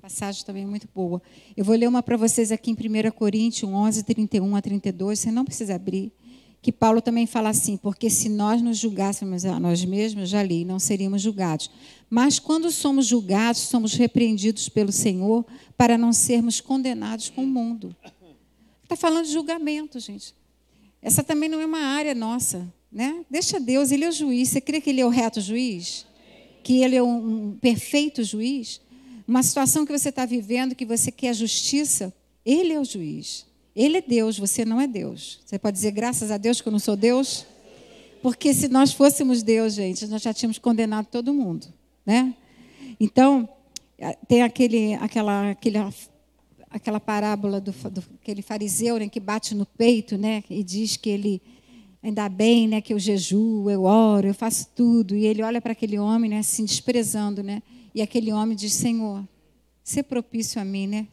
Passagem 0.02 0.44
também 0.44 0.66
muito 0.66 0.88
boa. 0.92 1.22
Eu 1.56 1.64
vou 1.64 1.76
ler 1.76 1.86
uma 1.86 2.02
para 2.02 2.16
vocês 2.16 2.50
aqui 2.50 2.72
em 2.72 2.74
1 2.74 3.12
Coríntios 3.12 3.70
11, 3.70 4.02
31 4.02 4.56
a 4.56 4.60
32, 4.60 5.16
você 5.16 5.30
não 5.30 5.44
precisa 5.44 5.76
abrir 5.76 6.12
que 6.60 6.72
Paulo 6.72 7.00
também 7.00 7.24
fala 7.24 7.50
assim, 7.50 7.76
porque 7.76 8.10
se 8.10 8.28
nós 8.28 8.60
nos 8.60 8.78
julgássemos 8.78 9.44
a 9.44 9.60
nós 9.60 9.84
mesmos, 9.84 10.28
já 10.28 10.42
li, 10.42 10.64
não 10.64 10.80
seríamos 10.80 11.22
julgados. 11.22 11.70
Mas 12.10 12.40
quando 12.40 12.68
somos 12.72 13.06
julgados, 13.06 13.60
somos 13.60 13.94
repreendidos 13.94 14.68
pelo 14.68 14.90
Senhor 14.90 15.46
para 15.76 15.96
não 15.96 16.12
sermos 16.12 16.60
condenados 16.60 17.30
com 17.30 17.44
o 17.44 17.46
mundo. 17.46 17.94
Está 18.82 18.96
falando 18.96 19.26
de 19.26 19.32
julgamento, 19.32 20.00
gente. 20.00 20.34
Essa 21.00 21.22
também 21.22 21.48
não 21.48 21.60
é 21.60 21.66
uma 21.66 21.78
área 21.78 22.12
nossa. 22.12 22.68
Né? 22.90 23.24
Deixa 23.30 23.60
Deus, 23.60 23.92
Ele 23.92 24.04
é 24.04 24.08
o 24.08 24.12
juiz. 24.12 24.48
Você 24.48 24.60
crê 24.60 24.80
que 24.80 24.90
Ele 24.90 25.00
é 25.00 25.06
o 25.06 25.10
reto 25.10 25.40
juiz? 25.40 26.04
Que 26.64 26.82
Ele 26.82 26.96
é 26.96 27.02
um 27.02 27.56
perfeito 27.60 28.24
juiz? 28.24 28.81
Uma 29.32 29.42
situação 29.42 29.86
que 29.86 29.98
você 29.98 30.10
está 30.10 30.26
vivendo, 30.26 30.74
que 30.74 30.84
você 30.84 31.10
quer 31.10 31.32
justiça, 31.32 32.12
Ele 32.44 32.74
é 32.74 32.78
o 32.78 32.84
juiz. 32.84 33.46
Ele 33.74 33.96
é 33.96 34.02
Deus, 34.02 34.38
você 34.38 34.62
não 34.62 34.78
é 34.78 34.86
Deus. 34.86 35.40
Você 35.46 35.58
pode 35.58 35.74
dizer, 35.74 35.90
graças 35.90 36.30
a 36.30 36.36
Deus 36.36 36.60
que 36.60 36.68
eu 36.68 36.70
não 36.70 36.78
sou 36.78 36.94
Deus? 36.94 37.46
Porque 38.20 38.52
se 38.52 38.68
nós 38.68 38.92
fôssemos 38.92 39.42
Deus, 39.42 39.72
gente, 39.72 40.06
nós 40.06 40.20
já 40.20 40.34
tínhamos 40.34 40.58
condenado 40.58 41.06
todo 41.06 41.32
mundo. 41.32 41.66
Né? 42.04 42.34
Então, 43.00 43.48
tem 44.28 44.42
aquele, 44.42 44.96
aquela, 44.96 45.52
aquele, 45.52 45.78
aquela 46.68 47.00
parábola 47.00 47.58
do, 47.58 47.72
do 47.72 48.04
aquele 48.20 48.42
fariseu 48.42 48.98
né, 48.98 49.08
que 49.08 49.18
bate 49.18 49.54
no 49.54 49.64
peito 49.64 50.18
né, 50.18 50.44
e 50.50 50.62
diz 50.62 50.98
que 50.98 51.08
ele, 51.08 51.40
ainda 52.02 52.28
bem 52.28 52.68
né, 52.68 52.82
que 52.82 52.92
eu 52.92 52.98
jejuo, 52.98 53.70
eu 53.70 53.84
oro, 53.84 54.26
eu 54.26 54.34
faço 54.34 54.68
tudo. 54.76 55.16
E 55.16 55.24
ele 55.24 55.42
olha 55.42 55.58
para 55.58 55.72
aquele 55.72 55.98
homem 55.98 56.28
né, 56.28 56.40
assim, 56.40 56.66
desprezando. 56.66 57.42
Né? 57.42 57.62
E 57.94 58.00
aquele 58.00 58.32
homem 58.32 58.56
diz, 58.56 58.72
Senhor, 58.72 59.26
ser 59.82 60.04
propício 60.04 60.60
a 60.60 60.64
mim, 60.64 60.86
né? 60.86 61.08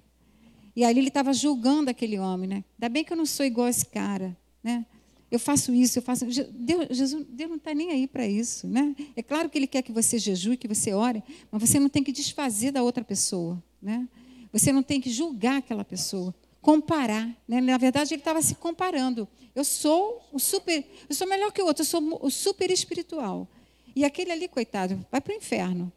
E 0.75 0.83
ali 0.83 0.99
ele 0.99 1.09
estava 1.09 1.33
julgando 1.33 1.89
aquele 1.89 2.17
homem, 2.19 2.47
né? 2.47 2.63
Ainda 2.77 2.89
bem 2.89 3.03
que 3.03 3.11
eu 3.11 3.17
não 3.17 3.25
sou 3.25 3.45
igual 3.45 3.67
a 3.67 3.69
esse 3.69 3.85
cara, 3.85 4.37
né? 4.63 4.85
Eu 5.31 5.39
faço 5.39 5.73
isso, 5.73 5.99
eu 5.99 6.01
faço. 6.01 6.25
Deus, 6.25 6.87
Jesus, 6.89 7.25
Deus 7.29 7.49
não 7.49 7.57
está 7.57 7.73
nem 7.73 7.91
aí 7.91 8.07
para 8.07 8.27
isso, 8.27 8.67
né? 8.67 8.95
É 9.15 9.21
claro 9.21 9.49
que 9.49 9.57
Ele 9.57 9.67
quer 9.67 9.81
que 9.81 9.91
você 9.91 10.17
jejue, 10.17 10.57
que 10.57 10.67
você 10.67 10.93
ore, 10.93 11.23
mas 11.51 11.61
você 11.61 11.79
não 11.79 11.89
tem 11.89 12.03
que 12.03 12.11
desfazer 12.11 12.71
da 12.71 12.81
outra 12.81 13.03
pessoa, 13.03 13.61
né? 13.81 14.07
Você 14.51 14.71
não 14.71 14.81
tem 14.81 14.99
que 14.99 15.09
julgar 15.11 15.57
aquela 15.57 15.85
pessoa, 15.85 16.33
comparar, 16.61 17.29
né? 17.47 17.61
Na 17.61 17.77
verdade, 17.77 18.13
ele 18.13 18.21
estava 18.21 18.41
se 18.41 18.55
comparando. 18.55 19.27
Eu 19.53 19.63
sou 19.63 20.27
o 20.31 20.39
super, 20.39 20.83
eu 21.07 21.13
sou 21.13 21.27
melhor 21.27 21.51
que 21.51 21.61
o 21.61 21.65
outro, 21.65 21.81
eu 21.81 21.85
sou 21.85 22.19
o 22.21 22.31
super 22.31 22.71
espiritual. 22.71 23.47
E 23.95 24.05
aquele 24.05 24.31
ali, 24.31 24.47
coitado, 24.47 25.05
vai 25.11 25.21
para 25.21 25.33
o 25.33 25.37
inferno. 25.37 25.91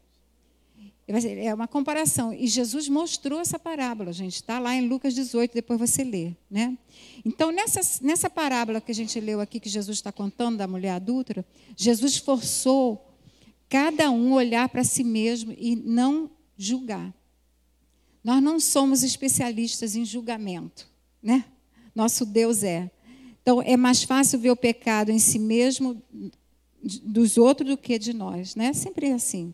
É 1.05 1.53
uma 1.53 1.67
comparação. 1.67 2.33
E 2.33 2.47
Jesus 2.47 2.87
mostrou 2.87 3.39
essa 3.41 3.59
parábola, 3.59 4.13
gente. 4.13 4.35
Está 4.35 4.57
lá 4.57 4.73
em 4.73 4.87
Lucas 4.87 5.13
18, 5.13 5.53
depois 5.53 5.77
você 5.77 6.03
lê. 6.03 6.31
Né? 6.49 6.77
Então, 7.25 7.51
nessa, 7.51 7.81
nessa 8.01 8.29
parábola 8.29 8.79
que 8.79 8.91
a 8.91 8.95
gente 8.95 9.19
leu 9.19 9.41
aqui, 9.41 9.59
que 9.59 9.67
Jesus 9.67 9.97
está 9.97 10.13
contando 10.13 10.57
da 10.57 10.67
mulher 10.67 10.91
adulta, 10.91 11.45
Jesus 11.75 12.17
forçou 12.17 13.13
cada 13.67 14.09
um 14.11 14.33
olhar 14.33 14.69
para 14.69 14.83
si 14.83 15.03
mesmo 15.03 15.53
e 15.57 15.75
não 15.75 16.31
julgar. 16.57 17.13
Nós 18.23 18.41
não 18.41 18.57
somos 18.57 19.03
especialistas 19.03 19.97
em 19.97 20.05
julgamento. 20.05 20.87
Né? 21.21 21.43
Nosso 21.93 22.25
Deus 22.25 22.63
é. 22.63 22.89
Então, 23.41 23.61
é 23.61 23.75
mais 23.75 24.03
fácil 24.03 24.39
ver 24.39 24.51
o 24.51 24.55
pecado 24.55 25.11
em 25.11 25.19
si 25.19 25.37
mesmo, 25.37 26.01
dos 26.81 27.37
outros, 27.37 27.69
do 27.69 27.77
que 27.77 27.99
de 27.99 28.13
nós. 28.13 28.55
Né? 28.55 28.71
Sempre 28.71 29.07
é 29.07 29.13
assim. 29.13 29.53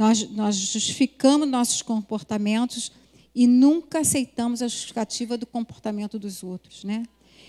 Nós, 0.00 0.30
nós 0.30 0.56
justificamos 0.56 1.46
nossos 1.46 1.82
comportamentos 1.82 2.90
e 3.34 3.46
nunca 3.46 3.98
aceitamos 3.98 4.62
a 4.62 4.66
justificativa 4.66 5.36
do 5.36 5.44
comportamento 5.44 6.18
dos 6.18 6.42
outros, 6.42 6.84
né? 6.84 7.02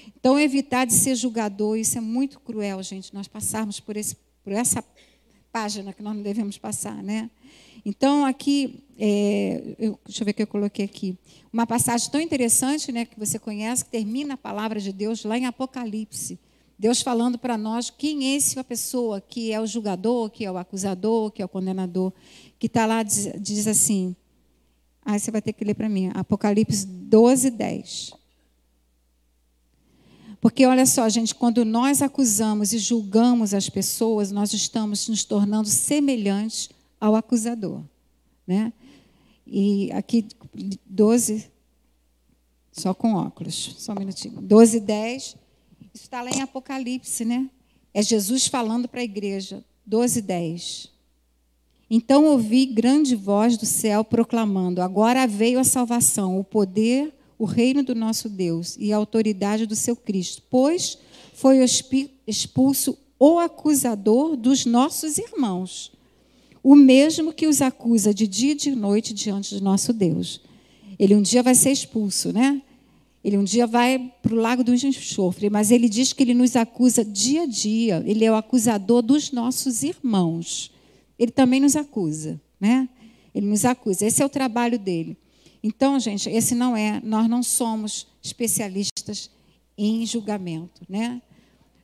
Então, 0.05 0.37
evitar 0.37 0.83
de 0.83 0.91
ser 0.91 1.15
julgador, 1.15 1.77
isso 1.77 1.97
é 1.97 2.01
muito 2.01 2.41
cruel, 2.41 2.83
gente. 2.83 3.13
Nós 3.13 3.25
passarmos 3.25 3.79
por, 3.79 3.95
esse, 3.95 4.17
por 4.43 4.51
essa 4.51 4.83
página 5.49 5.93
que 5.93 6.03
nós 6.03 6.13
não 6.13 6.21
devemos 6.21 6.57
passar, 6.57 7.01
né? 7.01 7.31
Então, 7.85 8.25
aqui, 8.25 8.83
é, 8.99 9.75
eu, 9.79 9.97
deixa 10.05 10.21
eu 10.21 10.25
ver 10.25 10.31
o 10.31 10.33
que 10.33 10.43
eu 10.43 10.47
coloquei 10.47 10.83
aqui. 10.83 11.17
Uma 11.53 11.65
passagem 11.65 12.11
tão 12.11 12.19
interessante, 12.19 12.91
né, 12.91 13.05
que 13.05 13.17
você 13.17 13.39
conhece, 13.39 13.85
que 13.85 13.91
termina 13.91 14.33
a 14.33 14.37
palavra 14.37 14.77
de 14.77 14.91
Deus 14.91 15.23
lá 15.23 15.37
em 15.37 15.45
Apocalipse. 15.45 16.37
Deus 16.81 16.99
falando 16.99 17.37
para 17.37 17.59
nós 17.59 17.91
quem 17.91 18.33
é 18.33 18.37
essa 18.37 18.63
pessoa 18.63 19.21
que 19.21 19.51
é 19.51 19.61
o 19.61 19.67
julgador, 19.67 20.31
que 20.31 20.43
é 20.43 20.51
o 20.51 20.57
acusador, 20.57 21.29
que 21.29 21.39
é 21.39 21.45
o 21.45 21.47
condenador, 21.47 22.11
que 22.57 22.65
está 22.65 22.87
lá, 22.87 23.03
diz, 23.03 23.31
diz 23.39 23.67
assim. 23.67 24.15
Aí 25.05 25.19
você 25.19 25.29
vai 25.29 25.43
ter 25.43 25.53
que 25.53 25.63
ler 25.63 25.75
para 25.75 25.87
mim, 25.87 26.09
Apocalipse 26.15 26.87
12, 26.87 27.51
10. 27.51 28.13
Porque 30.41 30.65
olha 30.65 30.87
só, 30.87 31.07
gente, 31.07 31.35
quando 31.35 31.63
nós 31.63 32.01
acusamos 32.01 32.73
e 32.73 32.79
julgamos 32.79 33.53
as 33.53 33.69
pessoas, 33.69 34.31
nós 34.31 34.51
estamos 34.51 35.07
nos 35.07 35.23
tornando 35.23 35.67
semelhantes 35.67 36.67
ao 36.99 37.15
acusador. 37.15 37.83
Né? 38.47 38.73
E 39.45 39.91
aqui, 39.91 40.25
12, 40.87 41.47
só 42.71 42.91
com 42.91 43.13
óculos, 43.13 43.75
só 43.77 43.91
um 43.91 43.99
minutinho. 43.99 44.41
12, 44.41 44.79
10 44.79 45.23
Isso 45.23 45.50
está 45.93 46.21
lá 46.21 46.29
em 46.29 46.41
Apocalipse, 46.41 47.25
né? 47.25 47.49
É 47.93 48.01
Jesus 48.01 48.47
falando 48.47 48.87
para 48.87 49.01
a 49.01 49.03
igreja, 49.03 49.63
12, 49.85 50.21
10. 50.21 50.89
Então 51.89 52.25
ouvi 52.25 52.65
grande 52.65 53.15
voz 53.15 53.57
do 53.57 53.65
céu 53.65 54.03
proclamando: 54.03 54.81
Agora 54.81 55.27
veio 55.27 55.59
a 55.59 55.63
salvação, 55.63 56.39
o 56.39 56.43
poder, 56.43 57.13
o 57.37 57.45
reino 57.45 57.83
do 57.83 57.93
nosso 57.93 58.29
Deus 58.29 58.77
e 58.79 58.93
a 58.93 58.97
autoridade 58.97 59.65
do 59.65 59.75
seu 59.75 59.95
Cristo, 59.95 60.41
pois 60.49 60.97
foi 61.33 61.59
expulso 62.25 62.97
o 63.19 63.39
acusador 63.39 64.37
dos 64.37 64.65
nossos 64.65 65.17
irmãos, 65.17 65.91
o 66.63 66.75
mesmo 66.75 67.33
que 67.33 67.47
os 67.47 67.61
acusa 67.61 68.13
de 68.13 68.25
dia 68.25 68.53
e 68.53 68.55
de 68.55 68.71
noite 68.71 69.13
diante 69.13 69.55
de 69.55 69.61
nosso 69.61 69.91
Deus. 69.91 70.41
Ele 70.97 71.15
um 71.15 71.21
dia 71.21 71.43
vai 71.43 71.55
ser 71.55 71.71
expulso, 71.71 72.31
né? 72.31 72.61
Ele 73.23 73.37
um 73.37 73.43
dia 73.43 73.67
vai 73.67 74.11
para 74.21 74.33
o 74.33 74.37
lago 74.37 74.63
do 74.63 74.73
enxofre, 74.73 75.49
mas 75.49 75.69
ele 75.69 75.87
diz 75.87 76.11
que 76.11 76.23
ele 76.23 76.33
nos 76.33 76.55
acusa 76.55 77.05
dia 77.05 77.43
a 77.43 77.45
dia. 77.45 78.03
Ele 78.05 78.25
é 78.25 78.31
o 78.31 78.35
acusador 78.35 79.01
dos 79.01 79.31
nossos 79.31 79.83
irmãos. 79.83 80.71
Ele 81.19 81.31
também 81.31 81.59
nos 81.59 81.75
acusa, 81.75 82.41
né? 82.59 82.89
Ele 83.33 83.45
nos 83.45 83.63
acusa. 83.63 84.05
Esse 84.05 84.23
é 84.23 84.25
o 84.25 84.29
trabalho 84.29 84.79
dele. 84.79 85.15
Então, 85.63 85.99
gente, 85.99 86.27
esse 86.29 86.55
não 86.55 86.75
é. 86.75 86.99
Nós 87.03 87.29
não 87.29 87.43
somos 87.43 88.07
especialistas 88.23 89.29
em 89.77 90.03
julgamento, 90.05 90.81
né? 90.89 91.21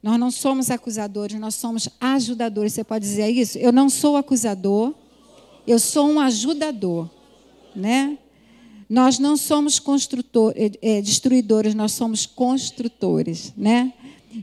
Nós 0.01 0.19
não 0.19 0.31
somos 0.31 0.71
acusadores, 0.71 1.39
nós 1.39 1.55
somos 1.55 1.87
ajudadores. 1.99 2.73
Você 2.73 2.83
pode 2.83 3.05
dizer 3.05 3.29
isso? 3.29 3.57
Eu 3.57 3.71
não 3.71 3.89
sou 3.89 4.17
acusador, 4.17 4.93
eu 5.67 5.77
sou 5.77 6.09
um 6.09 6.19
ajudador, 6.19 7.09
né? 7.75 8.17
Nós 8.89 9.19
não 9.19 9.35
somos 9.35 9.81
é, 10.81 11.01
destruidores, 11.01 11.75
nós 11.75 11.91
somos 11.91 12.25
construtores, 12.25 13.53
né? 13.57 13.93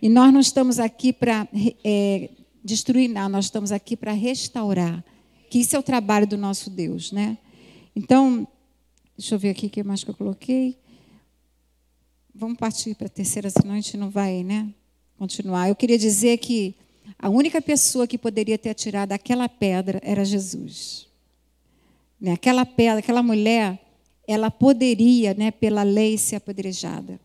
E 0.03 0.09
nós 0.09 0.32
não 0.32 0.40
estamos 0.40 0.78
aqui 0.78 1.12
para 1.12 1.49
é, 1.82 2.28
destruir, 2.62 3.09
não, 3.09 3.28
nós 3.28 3.47
estamos 3.47 3.72
aqui 3.72 3.97
para 3.97 4.12
restaurar. 4.12 5.03
Que 5.49 5.59
isso 5.61 5.76
é 5.76 5.78
o 5.78 5.82
trabalho 5.82 6.26
do 6.26 6.36
nosso 6.36 6.68
Deus, 6.68 7.12
né? 7.12 7.38
Então, 7.97 8.47
deixa 9.16 9.34
eu 9.34 9.38
ver 9.38 9.51
aqui 9.51 9.66
o 9.66 9.70
que 9.70 9.82
mais 9.82 10.05
que 10.05 10.11
eu 10.11 10.14
coloquei. 10.14 10.76
Vamos 12.34 12.59
partir 12.59 12.95
para 12.97 13.07
a 13.07 13.11
terceira, 13.11 13.49
senão 13.49 13.72
a 13.72 13.76
gente 13.76 13.97
não 13.97 14.11
vai, 14.11 14.42
né? 14.42 14.68
Continuar. 15.18 15.68
Eu 15.68 15.76
queria 15.76 15.97
dizer 15.97 16.38
que 16.38 16.74
a 17.18 17.28
única 17.28 17.62
pessoa 17.62 18.07
que 18.07 18.18
poderia 18.18 18.59
ter 18.59 18.70
atirado 18.70 19.12
aquela 19.12 19.49
pedra 19.49 20.01
era 20.03 20.24
Jesus. 20.24 21.07
Né? 22.20 22.32
Aquela 22.32 22.66
pedra, 22.66 22.99
aquela 22.99 23.22
mulher 23.22 23.80
ela 24.26 24.50
poderia, 24.50 25.34
né, 25.34 25.50
pela 25.50 25.82
lei, 25.82 26.16
ser 26.16 26.36
apedrejada. 26.36 27.20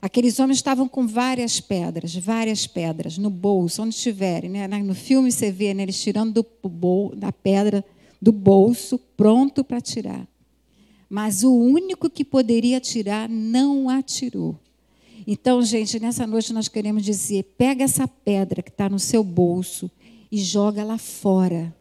Aqueles 0.00 0.38
homens 0.38 0.58
estavam 0.58 0.86
com 0.86 1.06
várias 1.06 1.60
pedras, 1.60 2.14
várias 2.14 2.66
pedras 2.66 3.16
no 3.16 3.30
bolso, 3.30 3.82
onde 3.82 3.94
estiverem. 3.94 4.50
Né? 4.50 4.68
No 4.68 4.94
filme 4.94 5.32
você 5.32 5.50
vê 5.50 5.72
né, 5.72 5.82
eles 5.82 5.98
tirando 5.98 6.44
do 6.62 6.68
bol, 6.68 7.16
da 7.16 7.32
pedra 7.32 7.82
do 8.20 8.30
bolso, 8.30 8.98
pronto 9.16 9.64
para 9.64 9.80
tirar. 9.80 10.26
Mas 11.08 11.42
o 11.42 11.54
único 11.54 12.10
que 12.10 12.24
poderia 12.24 12.80
tirar 12.80 13.28
não 13.28 13.88
atirou. 13.88 14.58
Então, 15.26 15.62
gente, 15.62 15.98
nessa 15.98 16.26
noite 16.26 16.52
nós 16.52 16.68
queremos 16.68 17.02
dizer: 17.02 17.54
pega 17.56 17.84
essa 17.84 18.06
pedra 18.06 18.62
que 18.62 18.70
está 18.70 18.88
no 18.88 18.98
seu 18.98 19.24
bolso 19.24 19.90
e 20.30 20.38
joga 20.38 20.80
ela 20.80 20.98
fora. 20.98 21.74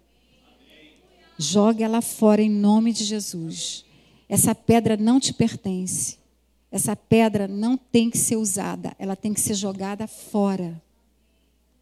Joga 1.38 1.84
ela 1.84 2.02
fora 2.02 2.42
em 2.42 2.50
nome 2.50 2.94
de 2.94 3.04
Jesus. 3.04 3.84
Essa 4.28 4.56
pedra 4.56 4.98
não 4.98 5.20
te 5.20 5.34
pertence. 5.34 6.18
Essa 6.72 6.96
pedra 6.96 7.48
não 7.48 7.78
tem 7.78 8.10
que 8.10 8.18
ser 8.18 8.36
usada, 8.36 8.96
ela 8.98 9.16
tem 9.16 9.32
que 9.32 9.40
ser 9.40 9.54
jogada 9.54 10.08
fora. 10.08 10.82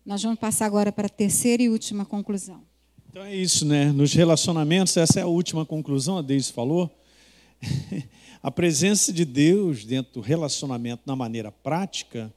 Nós 0.06 0.22
vamos 0.22 0.38
passar 0.38 0.66
agora 0.66 0.92
para 0.92 1.06
a 1.06 1.10
terceira 1.10 1.64
e 1.64 1.70
última 1.70 2.04
conclusão. 2.06 2.62
Então 3.10 3.24
é 3.24 3.34
isso, 3.34 3.66
né? 3.66 3.92
Nos 3.92 4.14
relacionamentos, 4.14 4.98
essa 4.98 5.20
é 5.20 5.24
a 5.24 5.28
última 5.28 5.66
conclusão, 5.66 6.18
a 6.18 6.22
Deise 6.22 6.52
falou. 6.52 6.90
a 8.44 8.52
presença 8.52 9.14
de 9.14 9.24
Deus 9.24 9.86
dentro 9.86 10.14
do 10.14 10.22
relacionamento 10.22 11.04
na 11.06 11.16
maneira 11.16 11.52
prática 11.52 12.34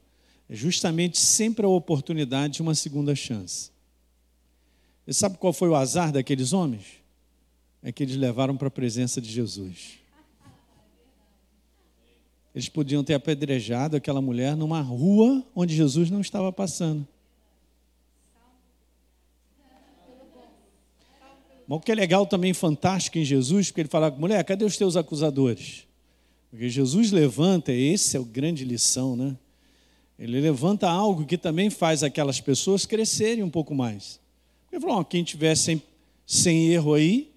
é 0.49 0.55
justamente 0.55 1.19
sempre 1.19 1.65
a 1.65 1.69
oportunidade 1.69 2.55
de 2.55 2.61
uma 2.61 2.75
segunda 2.75 3.15
chance. 3.15 3.71
Você 5.05 5.13
sabe 5.13 5.37
qual 5.37 5.51
foi 5.51 5.69
o 5.69 5.75
azar 5.75 6.11
daqueles 6.11 6.53
homens? 6.53 6.85
É 7.87 7.91
que 7.91 8.01
eles 8.01 8.15
levaram 8.15 8.57
para 8.57 8.67
a 8.67 8.71
presença 8.71 9.21
de 9.21 9.31
Jesus. 9.31 9.99
Eles 12.55 12.67
podiam 12.67 13.03
ter 13.03 13.13
apedrejado 13.13 13.95
aquela 13.95 14.19
mulher 14.19 14.55
numa 14.55 14.81
rua 14.81 15.45
onde 15.55 15.75
Jesus 15.75 16.09
não 16.09 16.19
estava 16.19 16.51
passando. 16.51 17.07
Mas 21.67 21.77
o 21.77 21.79
que 21.79 21.91
é 21.91 21.95
legal 21.95 22.25
também, 22.25 22.55
fantástico 22.55 23.19
em 23.19 23.23
Jesus, 23.23 23.67
porque 23.67 23.81
ele 23.81 23.89
fala, 23.89 24.09
mulher, 24.09 24.43
cadê 24.43 24.65
os 24.65 24.77
teus 24.77 24.95
acusadores? 24.95 25.85
Porque 26.49 26.67
Jesus 26.67 27.11
levanta, 27.11 27.71
esse 27.71 28.17
é 28.17 28.19
o 28.19 28.25
grande 28.25 28.65
lição, 28.65 29.15
né? 29.15 29.37
Ele 30.17 30.41
levanta 30.41 30.89
algo 30.89 31.23
que 31.23 31.37
também 31.37 31.69
faz 31.69 32.01
aquelas 32.01 32.41
pessoas 32.41 32.83
crescerem 32.83 33.43
um 33.43 33.49
pouco 33.49 33.75
mais. 33.75 34.19
Ele 34.71 34.81
falou, 34.81 35.05
quem 35.05 35.23
tiver 35.23 35.53
sem, 35.53 35.83
sem 36.25 36.69
erro 36.69 36.95
aí, 36.95 37.34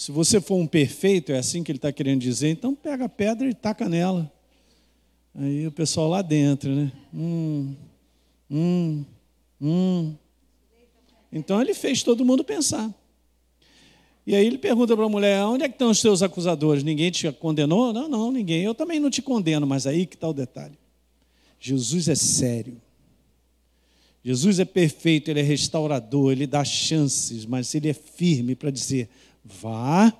se 0.00 0.10
você 0.10 0.40
for 0.40 0.54
um 0.54 0.66
perfeito, 0.66 1.30
é 1.30 1.36
assim 1.36 1.62
que 1.62 1.70
ele 1.70 1.76
está 1.76 1.92
querendo 1.92 2.22
dizer, 2.22 2.48
então 2.48 2.74
pega 2.74 3.04
a 3.04 3.08
pedra 3.08 3.46
e 3.46 3.52
taca 3.52 3.86
nela. 3.86 4.32
Aí 5.34 5.66
o 5.66 5.70
pessoal 5.70 6.08
lá 6.08 6.22
dentro, 6.22 6.74
né? 6.74 6.90
Hum, 7.12 7.74
hum, 8.50 9.04
hum. 9.60 10.14
Então 11.30 11.60
ele 11.60 11.74
fez 11.74 12.02
todo 12.02 12.24
mundo 12.24 12.42
pensar. 12.42 12.90
E 14.26 14.34
aí 14.34 14.46
ele 14.46 14.56
pergunta 14.56 14.96
para 14.96 15.04
a 15.04 15.08
mulher: 15.10 15.44
onde 15.44 15.64
é 15.64 15.68
que 15.68 15.74
estão 15.74 15.90
os 15.90 15.98
seus 15.98 16.22
acusadores? 16.22 16.82
Ninguém 16.82 17.10
te 17.10 17.30
condenou? 17.32 17.92
Não, 17.92 18.08
não, 18.08 18.32
ninguém. 18.32 18.62
Eu 18.62 18.74
também 18.74 18.98
não 18.98 19.10
te 19.10 19.20
condeno, 19.20 19.66
mas 19.66 19.86
aí 19.86 20.06
que 20.06 20.14
está 20.14 20.30
o 20.30 20.32
detalhe. 20.32 20.78
Jesus 21.60 22.08
é 22.08 22.14
sério. 22.14 22.80
Jesus 24.24 24.60
é 24.60 24.64
perfeito, 24.64 25.30
ele 25.30 25.40
é 25.40 25.42
restaurador, 25.42 26.32
ele 26.32 26.46
dá 26.46 26.64
chances, 26.64 27.44
mas 27.44 27.74
ele 27.74 27.90
é 27.90 27.94
firme 27.94 28.54
para 28.54 28.70
dizer: 28.70 29.10
vá 29.44 30.12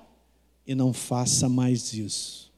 e 0.65 0.75
não 0.75 0.93
faça 0.93 1.49
mais 1.49 1.93
isso. 1.93 2.51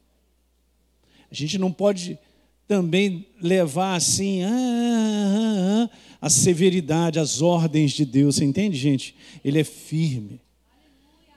A 1.32 1.36
gente 1.36 1.58
não 1.58 1.72
pode 1.72 2.20
também 2.68 3.28
levar 3.42 3.96
assim 3.96 4.44
ah, 4.44 4.50
ah, 4.50 5.90
ah, 5.90 5.98
a 6.22 6.30
severidade, 6.30 7.20
as 7.20 7.42
ordens 7.42 7.92
de 7.92 8.06
Deus. 8.06 8.36
Você 8.36 8.46
entende, 8.46 8.78
gente? 8.78 9.16
Ele 9.44 9.60
é 9.60 9.64
firme. 9.64 10.40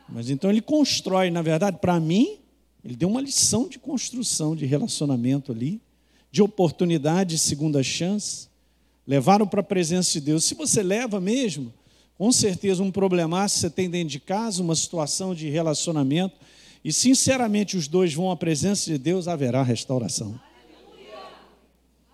Mas 0.09 0.31
então 0.31 0.51
ele 0.51 0.61
constrói, 0.61 1.31
na 1.31 1.43
verdade, 1.43 1.79
para 1.81 1.99
mim, 1.99 2.39
ele 2.85 2.95
deu 2.95 3.09
uma 3.09 3.21
lição 3.21 3.69
de 3.69 3.79
construção 3.79 4.55
de 4.55 4.65
relacionamento 4.65 5.51
ali, 5.51 5.81
de 6.31 6.43
oportunidade, 6.43 7.39
segunda 7.39 7.83
chance. 7.83 8.49
Levaram 9.07 9.47
para 9.47 9.61
a 9.61 9.65
presença 9.65 10.13
de 10.13 10.21
Deus. 10.21 10.45
Se 10.45 10.55
você 10.55 10.83
leva 10.83 11.21
mesmo, 11.21 11.73
com 12.19 12.33
certeza 12.33 12.83
um 12.83 12.91
problemaço 12.91 13.59
você 13.59 13.71
tem 13.71 13.91
dentro 13.91 14.09
de 14.09 14.21
casa, 14.21 14.63
uma 14.63 14.75
situação 14.75 15.35
de 15.35 15.49
relacionamento, 15.49 16.35
e 16.85 16.93
sinceramente 16.93 17.77
os 17.77 17.89
dois 17.89 18.15
vão 18.15 18.31
à 18.31 18.37
presença 18.37 18.91
de 18.91 18.97
Deus, 18.97 19.29
haverá 19.29 19.63
restauração. 19.63 20.39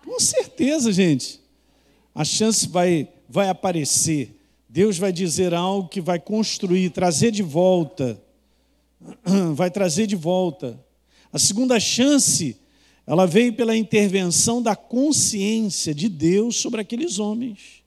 Com 0.05 0.19
certeza, 0.19 0.93
gente. 0.93 1.41
A 2.15 2.24
chance 2.24 2.69
vai, 2.69 3.09
vai 3.29 3.49
aparecer. 3.49 4.37
Deus 4.69 4.99
vai 4.99 5.12
dizer 5.12 5.55
algo 5.55 5.89
que 5.89 6.01
vai 6.01 6.19
construir, 6.19 6.91
trazer 6.91 7.31
de 7.31 7.43
volta. 7.43 8.20
Vai 9.55 9.69
trazer 9.69 10.07
de 10.07 10.15
volta. 10.15 10.79
A 11.33 11.39
segunda 11.39 11.81
chance, 11.81 12.57
ela 13.05 13.27
veio 13.27 13.53
pela 13.53 13.77
intervenção 13.77 14.62
da 14.62 14.77
consciência 14.77 15.93
de 15.93 16.09
Deus 16.09 16.57
sobre 16.57 16.81
aqueles 16.81 17.19
homens. 17.19 17.81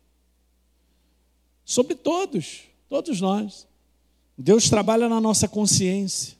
Sobre 1.65 1.95
todos, 1.95 2.61
todos 2.87 3.19
nós. 3.19 3.67
Deus 4.37 4.69
trabalha 4.69 5.09
na 5.09 5.19
nossa 5.19 5.47
consciência. 5.47 6.35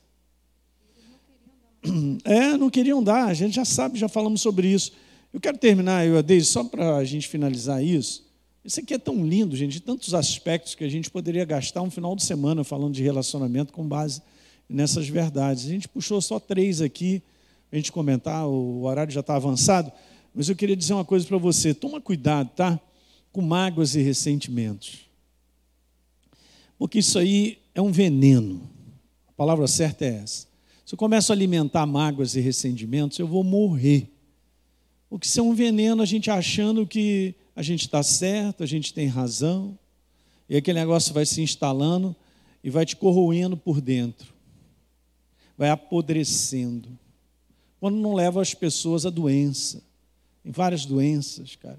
É, 2.24 2.56
não 2.56 2.68
queriam 2.68 3.00
dar, 3.00 3.26
a 3.26 3.34
gente 3.34 3.54
já 3.54 3.64
sabe, 3.64 3.96
já 3.96 4.08
falamos 4.08 4.40
sobre 4.40 4.66
isso. 4.66 4.90
Eu 5.32 5.40
quero 5.40 5.56
terminar, 5.56 6.04
eu 6.04 6.18
a 6.18 6.40
só 6.42 6.64
para 6.64 6.96
a 6.96 7.04
gente 7.04 7.28
finalizar 7.28 7.84
isso. 7.84 8.24
Isso 8.64 8.80
aqui 8.80 8.94
é 8.94 8.98
tão 8.98 9.24
lindo, 9.24 9.54
gente, 9.54 9.74
de 9.74 9.80
tantos 9.80 10.12
aspectos 10.12 10.74
que 10.74 10.82
a 10.82 10.88
gente 10.88 11.08
poderia 11.08 11.44
gastar 11.44 11.82
um 11.82 11.90
final 11.90 12.16
de 12.16 12.24
semana 12.24 12.64
falando 12.64 12.92
de 12.92 13.02
relacionamento 13.04 13.72
com 13.72 13.86
base 13.86 14.20
nessas 14.68 15.08
verdades. 15.08 15.66
A 15.66 15.68
gente 15.68 15.86
puxou 15.86 16.20
só 16.20 16.40
três 16.40 16.80
aqui, 16.80 17.22
a 17.70 17.76
gente 17.76 17.92
comentar, 17.92 18.48
o 18.48 18.82
horário 18.82 19.12
já 19.12 19.20
está 19.20 19.36
avançado, 19.36 19.92
mas 20.34 20.48
eu 20.48 20.56
queria 20.56 20.74
dizer 20.74 20.94
uma 20.94 21.04
coisa 21.04 21.24
para 21.24 21.38
você: 21.38 21.72
toma 21.72 22.00
cuidado, 22.00 22.50
tá? 22.56 22.80
Com 23.32 23.42
mágoas 23.42 23.94
e 23.94 24.02
ressentimentos. 24.02 25.05
Porque 26.78 26.98
isso 26.98 27.18
aí 27.18 27.58
é 27.74 27.80
um 27.80 27.90
veneno. 27.90 28.68
A 29.28 29.32
palavra 29.32 29.66
certa 29.66 30.04
é 30.04 30.16
essa. 30.16 30.46
Se 30.84 30.94
eu 30.94 30.98
começo 30.98 31.32
a 31.32 31.34
alimentar 31.34 31.84
mágoas 31.84 32.36
e 32.36 32.40
ressentimentos, 32.40 33.18
eu 33.18 33.26
vou 33.26 33.42
morrer 33.42 34.08
O 35.08 35.18
que 35.18 35.26
ser 35.26 35.40
um 35.40 35.54
veneno 35.54 36.02
a 36.02 36.06
gente 36.06 36.30
achando 36.30 36.86
que 36.86 37.34
a 37.54 37.62
gente 37.62 37.82
está 37.82 38.02
certo, 38.02 38.62
a 38.62 38.66
gente 38.66 38.92
tem 38.92 39.06
razão, 39.06 39.78
e 40.48 40.56
aquele 40.56 40.78
negócio 40.78 41.14
vai 41.14 41.24
se 41.24 41.40
instalando 41.40 42.14
e 42.62 42.70
vai 42.70 42.84
te 42.84 42.96
corroendo 42.96 43.56
por 43.56 43.80
dentro, 43.80 44.34
vai 45.56 45.70
apodrecendo. 45.70 46.88
Quando 47.80 47.96
não 47.96 48.14
leva 48.14 48.42
as 48.42 48.52
pessoas 48.54 49.06
à 49.06 49.10
doença. 49.10 49.82
Tem 50.42 50.52
várias 50.52 50.84
doenças, 50.84 51.56
cara, 51.56 51.78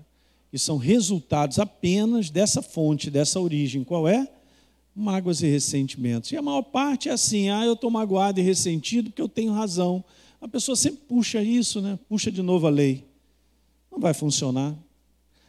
que 0.52 0.58
são 0.58 0.78
resultados 0.78 1.60
apenas 1.60 2.30
dessa 2.30 2.62
fonte, 2.62 3.10
dessa 3.10 3.40
origem. 3.40 3.84
Qual 3.84 4.08
é? 4.08 4.28
Mágoas 5.00 5.44
e 5.44 5.48
ressentimentos. 5.48 6.32
E 6.32 6.38
a 6.38 6.42
maior 6.42 6.64
parte 6.64 7.08
é 7.08 7.12
assim: 7.12 7.50
ah, 7.50 7.64
eu 7.64 7.74
estou 7.74 7.92
magoado 7.92 8.40
e 8.40 8.44
ressentido 8.44 9.12
porque 9.12 9.22
eu 9.22 9.30
tenho 9.30 9.54
razão. 9.54 10.04
A 10.42 10.48
pessoa 10.48 10.76
sempre 10.76 11.02
puxa 11.08 11.42
isso, 11.42 11.82
né? 11.82 12.00
puxa 12.10 12.32
de 12.32 12.42
novo 12.42 12.66
a 12.66 12.70
lei. 12.72 13.06
Não 13.92 14.00
vai 14.00 14.14
funcionar. 14.14 14.76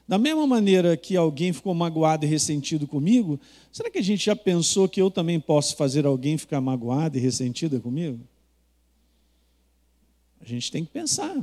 Da 0.06 0.18
mesma 0.18 0.46
maneira 0.46 0.96
que 0.96 1.16
alguém 1.16 1.52
ficou 1.52 1.74
magoado 1.74 2.26
e 2.26 2.28
ressentido 2.28 2.86
comigo, 2.86 3.40
será 3.72 3.90
que 3.90 3.98
a 3.98 4.02
gente 4.02 4.26
já 4.26 4.36
pensou 4.36 4.88
que 4.88 5.00
eu 5.00 5.10
também 5.10 5.38
posso 5.40 5.76
fazer 5.76 6.04
alguém 6.04 6.36
ficar 6.36 6.60
magoado 6.60 7.16
e 7.16 7.20
ressentida 7.20 7.80
comigo? 7.80 8.20
A 10.40 10.44
gente 10.46 10.70
tem 10.70 10.84
que 10.84 10.90
pensar. 10.90 11.36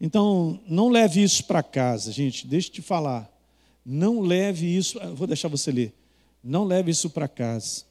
Então, 0.00 0.60
não 0.66 0.88
leve 0.88 1.22
isso 1.22 1.44
para 1.44 1.62
casa, 1.62 2.10
gente, 2.10 2.46
deixa 2.46 2.68
eu 2.68 2.72
te 2.72 2.82
falar. 2.82 3.30
Não 3.84 4.20
leve 4.20 4.66
isso, 4.66 4.98
vou 5.14 5.26
deixar 5.26 5.48
você 5.48 5.70
ler. 5.70 6.01
Não 6.42 6.64
leve 6.64 6.90
isso 6.90 7.08
para 7.08 7.28
casa. 7.28 7.84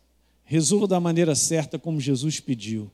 Resolva 0.44 0.88
da 0.88 1.00
maneira 1.00 1.34
certa 1.36 1.80
como 1.80 2.02
Jesus 2.02 2.40
pediu. 2.40 2.92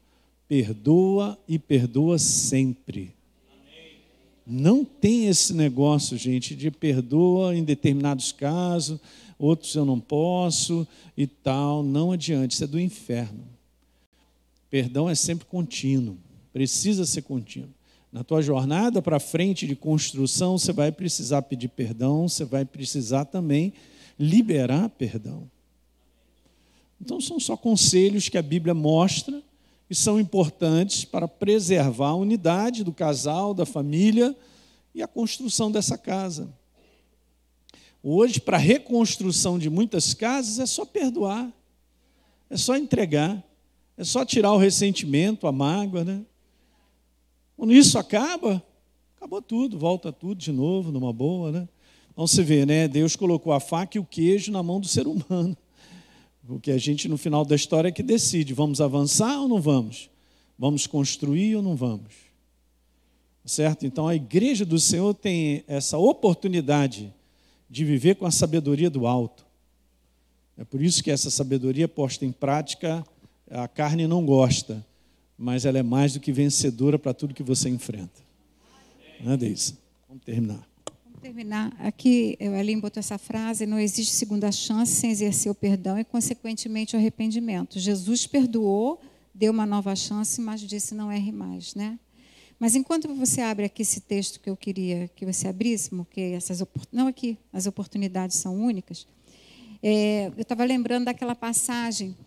Perdoa 0.48 1.38
e 1.48 1.58
perdoa 1.58 2.20
sempre. 2.20 3.16
Não 4.46 4.86
tem 4.86 5.28
esse 5.28 5.54
negócio, 5.54 6.18
gente, 6.18 6.56
de 6.56 6.72
perdoa 6.72 7.54
em 7.54 7.66
determinados 7.66 8.32
casos, 8.32 8.98
outros 9.38 9.76
eu 9.76 9.84
não 9.84 10.00
posso 10.00 10.88
e 11.18 11.28
tal. 11.28 11.84
Não 11.84 12.14
adiante, 12.14 12.52
isso 12.52 12.64
é 12.64 12.68
do 12.68 12.80
inferno. 12.80 13.44
Perdão 14.70 15.10
é 15.10 15.16
sempre 15.16 15.46
contínuo, 15.46 16.18
precisa 16.54 17.06
ser 17.06 17.24
contínuo. 17.24 17.70
Na 18.12 18.24
tua 18.24 18.42
jornada 18.42 19.02
para 19.02 19.20
frente 19.20 19.68
de 19.68 19.76
construção, 19.76 20.58
você 20.58 20.72
vai 20.72 20.92
precisar 20.92 21.42
pedir 21.42 21.68
perdão, 21.68 22.28
você 22.30 22.46
vai 22.46 22.64
precisar 22.64 23.26
também 23.26 23.74
liberar 24.20 24.90
perdão. 24.90 25.50
Então, 27.00 27.22
são 27.22 27.40
só 27.40 27.56
conselhos 27.56 28.28
que 28.28 28.38
a 28.38 28.42
Bíblia 28.42 28.74
mostra 28.74 29.42
e 29.90 29.96
são 29.96 30.20
importantes 30.20 31.06
para 31.06 31.28
preservar 31.28 32.10
a 32.10 32.16
unidade 32.16 32.84
do 32.84 32.92
casal, 32.92 33.54
da 33.54 33.66
família 33.66 34.36
e 34.94 35.02
a 35.02 35.08
construção 35.08 35.72
dessa 35.72 35.98
casa. 35.98 36.54
Hoje, 38.04 38.40
para 38.40 38.58
a 38.58 38.60
reconstrução 38.60 39.60
de 39.60 39.70
muitas 39.70 40.14
casas, 40.14 40.60
é 40.60 40.66
só 40.66 40.86
perdoar, 40.86 41.52
é 42.50 42.58
só 42.58 42.76
entregar, 42.76 43.44
é 43.98 44.04
só 44.04 44.24
tirar 44.26 44.54
o 44.54 44.58
ressentimento, 44.58 45.48
a 45.48 45.52
mágoa. 45.52 46.04
Né? 46.04 46.26
Quando 47.56 47.74
isso 47.74 47.98
acaba, 47.98 48.64
acabou 49.16 49.42
tudo, 49.42 49.78
volta 49.78 50.12
tudo 50.12 50.36
de 50.36 50.52
novo, 50.52 50.92
numa 50.92 51.14
boa. 51.14 51.52
Né? 51.52 51.70
Então 52.18 52.26
você 52.26 52.42
vê, 52.42 52.66
né? 52.66 52.88
Deus 52.88 53.16
colocou 53.16 53.54
a 53.54 53.60
faca 53.60 53.96
e 53.96 54.00
o 54.00 54.04
queijo 54.04 54.52
na 54.52 54.64
mão 54.64 54.80
do 54.80 54.88
ser 54.88 55.06
humano. 55.06 55.56
Porque 56.48 56.72
a 56.72 56.78
gente, 56.80 57.08
no 57.08 57.16
final 57.16 57.46
da 57.46 57.56
história, 57.56 57.90
é 57.90 57.92
que 57.92 58.02
decide: 58.02 58.56
vamos 58.56 58.82
avançar 58.82 59.40
ou 59.40 59.48
não 59.48 59.62
vamos? 59.62 60.10
Vamos 60.58 60.88
construir 60.88 61.56
ou 61.56 61.62
não 61.62 61.76
vamos? 61.76 62.16
Certo? 63.46 63.86
Então 63.86 64.08
a 64.08 64.16
igreja 64.16 64.66
do 64.66 64.80
Senhor 64.80 65.14
tem 65.14 65.64
essa 65.68 66.00
oportunidade 66.00 67.14
de 67.70 67.86
viver 67.86 68.16
com 68.16 68.26
a 68.26 68.32
sabedoria 68.32 68.90
do 68.90 69.06
alto. 69.06 69.46
É 70.58 70.66
por 70.66 70.82
isso 70.82 71.04
que 71.04 71.12
essa 71.12 71.30
sabedoria 71.30 71.88
posta 71.88 72.26
em 72.26 72.32
prática, 72.32 73.06
a 73.48 73.68
carne 73.68 74.08
não 74.08 74.26
gosta, 74.26 74.84
mas 75.38 75.66
ela 75.66 75.78
é 75.78 75.84
mais 75.84 76.14
do 76.14 76.20
que 76.20 76.32
vencedora 76.32 76.98
para 76.98 77.14
tudo 77.14 77.36
que 77.36 77.44
você 77.44 77.70
enfrenta. 77.70 78.26
Não 79.22 79.34
é? 79.34 79.38
Vamos 79.38 80.24
terminar 80.26 80.68
terminar, 81.22 81.76
aqui 81.80 82.38
a 82.40 82.60
Aline 82.60 82.82
botou 82.82 83.00
essa 83.00 83.18
frase: 83.18 83.66
não 83.66 83.80
existe 83.80 84.14
segunda 84.14 84.52
chance 84.52 84.92
sem 84.94 85.12
exercer 85.12 85.52
o 85.52 85.56
perdão 85.56 85.98
e, 85.98 86.04
consequentemente, 86.04 86.96
o 86.96 87.00
arrependimento. 87.00 87.80
Jesus 87.80 88.28
perdoou, 88.28 89.02
deu 89.34 89.52
uma 89.52 89.66
nova 89.66 89.96
chance, 89.96 90.40
mas 90.42 90.62
disse 90.62 90.96
não 90.96 91.12
erre 91.12 91.32
mais, 91.32 91.76
né? 91.76 92.00
Mas 92.60 92.76
enquanto 92.76 93.08
você 93.14 93.42
abre 93.42 93.66
aqui 93.66 93.84
esse 93.84 94.02
texto 94.02 94.40
que 94.40 94.50
eu 94.50 94.58
queria 94.58 95.08
que 95.16 95.26
você 95.26 95.48
abrisse, 95.48 95.90
porque 95.92 96.22
essas 96.22 96.64
não 96.92 97.08
aqui, 97.08 97.38
as 97.54 97.68
oportunidades 97.68 98.38
são 98.38 98.56
únicas. 98.56 99.08
É, 99.84 100.32
eu 100.36 100.42
estava 100.42 100.66
lembrando 100.66 101.06
daquela 101.06 101.36
passagem 101.36 102.18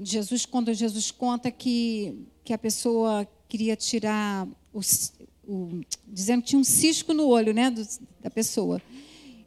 de 0.00 0.12
Jesus 0.12 0.46
quando 0.46 0.72
Jesus 0.72 1.10
conta 1.10 1.50
que 1.50 2.14
que 2.44 2.52
a 2.52 2.58
pessoa 2.58 3.26
queria 3.48 3.74
tirar 3.74 4.46
os, 4.72 5.13
o, 5.46 5.80
dizendo 6.06 6.42
que 6.42 6.48
tinha 6.48 6.60
um 6.60 6.64
cisco 6.64 7.12
no 7.12 7.26
olho 7.26 7.52
né, 7.52 7.70
do, 7.70 7.86
da 8.20 8.30
pessoa. 8.30 8.80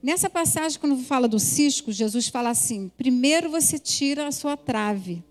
Nessa 0.02 0.30
passagem, 0.30 0.80
quando 0.80 0.98
fala 0.98 1.28
do 1.28 1.40
cisco, 1.40 1.92
Jesus 1.92 2.28
fala 2.28 2.50
assim: 2.50 2.92
primeiro 2.98 3.50
você 3.50 3.80
tira 3.80 4.28
a 4.28 4.32
sua 4.32 4.56
trave. 4.56 5.24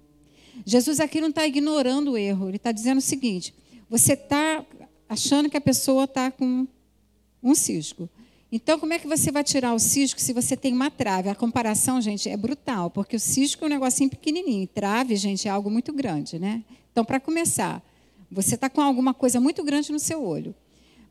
Jesus 0.64 1.00
aqui 1.00 1.20
não 1.20 1.28
está 1.28 1.46
ignorando 1.46 2.12
o 2.12 2.18
erro, 2.18 2.48
ele 2.48 2.56
está 2.56 2.72
dizendo 2.72 2.98
o 2.98 3.02
seguinte: 3.02 3.54
você 3.88 4.14
está 4.14 4.64
achando 5.08 5.48
que 5.48 5.56
a 5.56 5.60
pessoa 5.60 6.04
está 6.04 6.30
com 6.30 6.66
um 7.42 7.54
cisco. 7.54 8.08
Então, 8.50 8.78
como 8.78 8.92
é 8.92 8.98
que 8.98 9.06
você 9.06 9.32
vai 9.32 9.42
tirar 9.42 9.74
o 9.74 9.78
cisco 9.78 10.20
se 10.20 10.32
você 10.32 10.56
tem 10.56 10.72
uma 10.72 10.90
trave? 10.90 11.28
A 11.28 11.34
comparação, 11.34 12.00
gente, 12.00 12.28
é 12.28 12.36
brutal, 12.36 12.90
porque 12.90 13.16
o 13.16 13.20
cisco 13.20 13.64
é 13.64 13.66
um 13.66 13.70
negocinho 13.70 14.08
pequenininho, 14.08 14.66
trave, 14.66 15.16
gente, 15.16 15.48
é 15.48 15.50
algo 15.50 15.70
muito 15.70 15.92
grande, 15.92 16.38
né? 16.38 16.64
Então, 16.90 17.04
para 17.04 17.20
começar, 17.20 17.82
você 18.30 18.54
está 18.54 18.68
com 18.68 18.80
alguma 18.80 19.14
coisa 19.14 19.40
muito 19.40 19.62
grande 19.62 19.92
no 19.92 19.98
seu 19.98 20.22
olho. 20.24 20.54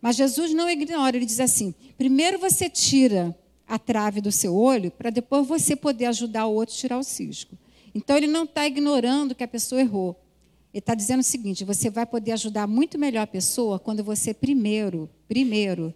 Mas 0.02 0.16
Jesus 0.16 0.54
não 0.54 0.70
ignora, 0.70 1.18
ele 1.18 1.26
diz 1.26 1.40
assim: 1.40 1.74
primeiro 1.98 2.38
você 2.38 2.70
tira 2.70 3.36
a 3.68 3.80
trave 3.80 4.22
do 4.22 4.32
seu 4.32 4.56
olho, 4.56 4.92
para 4.92 5.10
depois 5.10 5.48
você 5.48 5.76
poder 5.76 6.06
ajudar 6.06 6.46
o 6.46 6.54
outro 6.54 6.76
a 6.76 6.78
tirar 6.78 6.98
o 7.00 7.04
cisco. 7.04 7.58
Então 7.94 8.16
ele 8.18 8.28
não 8.28 8.44
está 8.44 8.68
ignorando 8.68 9.34
que 9.34 9.44
a 9.44 9.48
pessoa 9.48 9.82
errou. 9.82 10.16
Ele 10.74 10.80
está 10.80 10.94
dizendo 10.94 11.22
o 11.22 11.24
seguinte: 11.24 11.64
você 11.64 11.90
vai 11.90 12.06
poder 12.06 12.34
ajudar 12.34 12.68
muito 12.68 13.00
melhor 13.00 13.22
a 13.22 13.28
pessoa 13.28 13.80
quando 13.80 14.04
você 14.04 14.34
primeiro, 14.34 15.10
primeiro, 15.28 15.94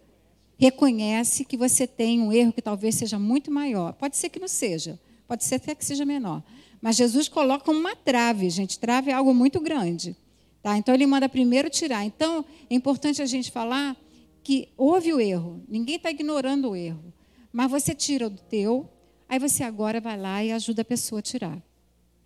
reconhece 0.58 1.44
que 1.44 1.56
você 1.56 1.86
tem 1.86 2.20
um 2.20 2.32
erro 2.32 2.52
que 2.52 2.62
talvez 2.62 2.94
seja 2.94 3.18
muito 3.18 3.50
maior. 3.50 3.92
Pode 3.92 4.16
ser 4.16 4.28
que 4.28 4.40
não 4.40 4.48
seja, 4.48 4.98
pode 5.28 5.44
ser 5.44 5.56
até 5.56 5.74
que 5.74 5.84
seja 5.84 6.04
menor. 6.04 6.42
Mas 6.82 6.96
Jesus 6.96 7.28
coloca 7.28 7.70
uma 7.70 7.94
trave, 7.94 8.48
gente. 8.48 8.78
Trave 8.78 9.10
é 9.10 9.14
algo 9.14 9.34
muito 9.34 9.60
grande. 9.60 10.16
Tá? 10.62 10.76
Então 10.76 10.94
ele 10.94 11.06
manda 11.06 11.28
primeiro 11.28 11.70
tirar. 11.70 12.04
Então 12.04 12.44
é 12.68 12.74
importante 12.74 13.22
a 13.22 13.26
gente 13.26 13.50
falar 13.50 13.96
que 14.42 14.68
houve 14.76 15.12
o 15.12 15.20
erro. 15.20 15.62
Ninguém 15.68 15.96
está 15.96 16.10
ignorando 16.10 16.70
o 16.70 16.76
erro. 16.76 17.12
Mas 17.52 17.70
você 17.70 17.94
tira 17.94 18.26
o 18.26 18.30
teu, 18.30 18.88
aí 19.28 19.38
você 19.38 19.64
agora 19.64 20.00
vai 20.00 20.18
lá 20.18 20.44
e 20.44 20.52
ajuda 20.52 20.82
a 20.82 20.84
pessoa 20.84 21.18
a 21.18 21.22
tirar. 21.22 21.62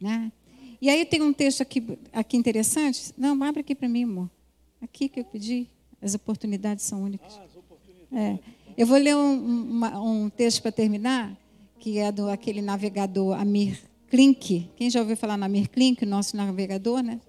Né? 0.01 0.31
E 0.81 0.90
aí 0.90 1.05
tem 1.05 1.23
um 1.23 1.32
texto 1.32 1.62
aqui, 1.62 1.82
aqui 2.12 2.36
interessante. 2.36 3.12
Não, 3.16 3.40
abre 3.43 3.61
aqui 3.61 3.74
para 3.74 3.89
mim, 3.89 4.05
amor. 4.05 4.31
Aqui 4.82 5.09
que 5.09 5.20
eu 5.20 5.24
pedi. 5.24 5.69
As 6.02 6.15
oportunidades 6.15 6.85
são 6.85 7.02
únicas. 7.02 7.35
Ah, 7.39 7.47
oportunidades. 7.56 8.12
É. 8.12 8.39
Eu 8.77 8.86
vou 8.86 8.98
ler 8.98 9.16
um, 9.16 9.70
uma, 9.70 9.98
um 10.01 10.28
texto 10.28 10.61
para 10.61 10.73
terminar, 10.73 11.35
que 11.78 11.98
é 11.98 12.12
do 12.12 12.28
aquele 12.28 12.61
navegador 12.61 13.40
Amir 13.40 13.81
Klink. 14.09 14.70
Quem 14.77 14.90
já 14.90 15.01
ouviu 15.01 15.16
falar 15.16 15.39
no 15.39 15.44
Amir 15.44 15.70
Klink, 15.70 16.05
nosso 16.05 16.36
navegador, 16.36 17.02
né? 17.02 17.20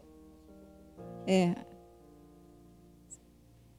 É, 1.26 1.56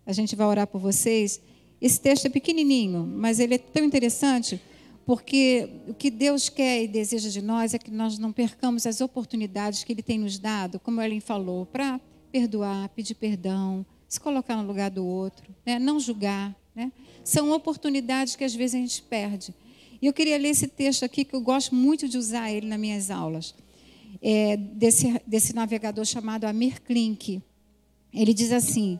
a 0.04 0.12
gente 0.12 0.36
vai 0.36 0.46
orar 0.46 0.66
por 0.66 0.80
vocês. 0.80 1.40
Esse 1.80 2.00
texto 2.00 2.26
é 2.26 2.28
pequenininho, 2.28 3.06
mas 3.06 3.40
ele 3.40 3.54
é 3.54 3.58
tão 3.58 3.84
interessante 3.84 4.60
porque 5.04 5.68
o 5.86 5.94
que 5.94 6.10
Deus 6.10 6.48
quer 6.48 6.82
e 6.82 6.88
deseja 6.88 7.28
de 7.30 7.40
nós 7.40 7.74
é 7.74 7.78
que 7.78 7.92
nós 7.92 8.18
não 8.18 8.32
percamos 8.32 8.86
as 8.86 9.00
oportunidades 9.00 9.84
que 9.84 9.92
Ele 9.92 10.02
tem 10.02 10.18
nos 10.18 10.36
dado, 10.36 10.80
como 10.80 11.00
Ellen 11.00 11.20
falou, 11.20 11.64
para 11.64 12.00
perdoar, 12.32 12.88
pedir 12.88 13.14
perdão, 13.14 13.86
se 14.08 14.18
colocar 14.18 14.56
no 14.56 14.66
lugar 14.66 14.90
do 14.90 15.06
outro, 15.06 15.54
né? 15.64 15.78
não 15.78 16.00
julgar. 16.00 16.56
Né? 16.74 16.90
São 17.22 17.52
oportunidades 17.52 18.34
que 18.34 18.42
às 18.42 18.54
vezes 18.54 18.74
a 18.74 18.78
gente 18.78 19.00
perde. 19.02 19.54
E 20.02 20.06
eu 20.06 20.12
queria 20.12 20.36
ler 20.36 20.48
esse 20.48 20.66
texto 20.66 21.04
aqui, 21.04 21.24
que 21.24 21.34
eu 21.34 21.40
gosto 21.40 21.72
muito 21.72 22.08
de 22.08 22.18
usar 22.18 22.50
ele 22.50 22.66
nas 22.66 22.78
minhas 22.78 23.10
aulas 23.10 23.54
é, 24.22 24.56
desse, 24.56 25.20
desse 25.26 25.54
navegador 25.54 26.04
chamado 26.04 26.44
Amir 26.44 26.80
Klink. 26.82 27.42
Ele 28.12 28.32
diz 28.32 28.52
assim: 28.52 28.98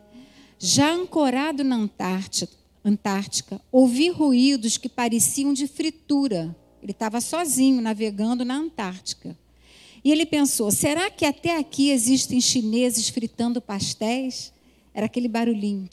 já 0.59 0.93
ancorado 0.93 1.63
na 1.63 1.77
Antártica, 1.77 2.53
Antártica, 2.85 3.61
ouvi 3.73 4.11
ruídos 4.11 4.79
que 4.79 4.89
pareciam 4.89 5.53
de 5.53 5.67
fritura. 5.67 6.57
Ele 6.83 6.93
estava 6.93 7.21
sozinho 7.21 7.83
navegando 7.83 8.45
na 8.45 8.55
Antártica. 8.55 9.37
E 10.05 10.13
ele 10.13 10.25
pensou: 10.25 10.71
será 10.71 11.11
que 11.11 11.25
até 11.25 11.57
aqui 11.57 11.91
existem 11.91 12.41
chineses 12.41 13.09
fritando 13.09 13.61
pastéis? 13.61 14.53
Era 14.95 15.07
aquele 15.07 15.29
barulhinho. 15.29 15.89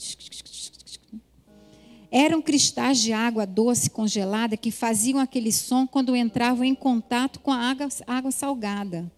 Eram 2.16 2.40
cristais 2.40 3.00
de 3.00 3.12
água 3.12 3.44
doce 3.44 3.90
congelada 3.90 4.56
que 4.56 4.70
faziam 4.70 5.18
aquele 5.18 5.50
som 5.50 5.84
quando 5.84 6.14
entravam 6.14 6.62
em 6.62 6.72
contato 6.72 7.40
com 7.40 7.50
a 7.50 7.56
água, 7.56 7.88
água 8.06 8.30
salgada. 8.30 9.10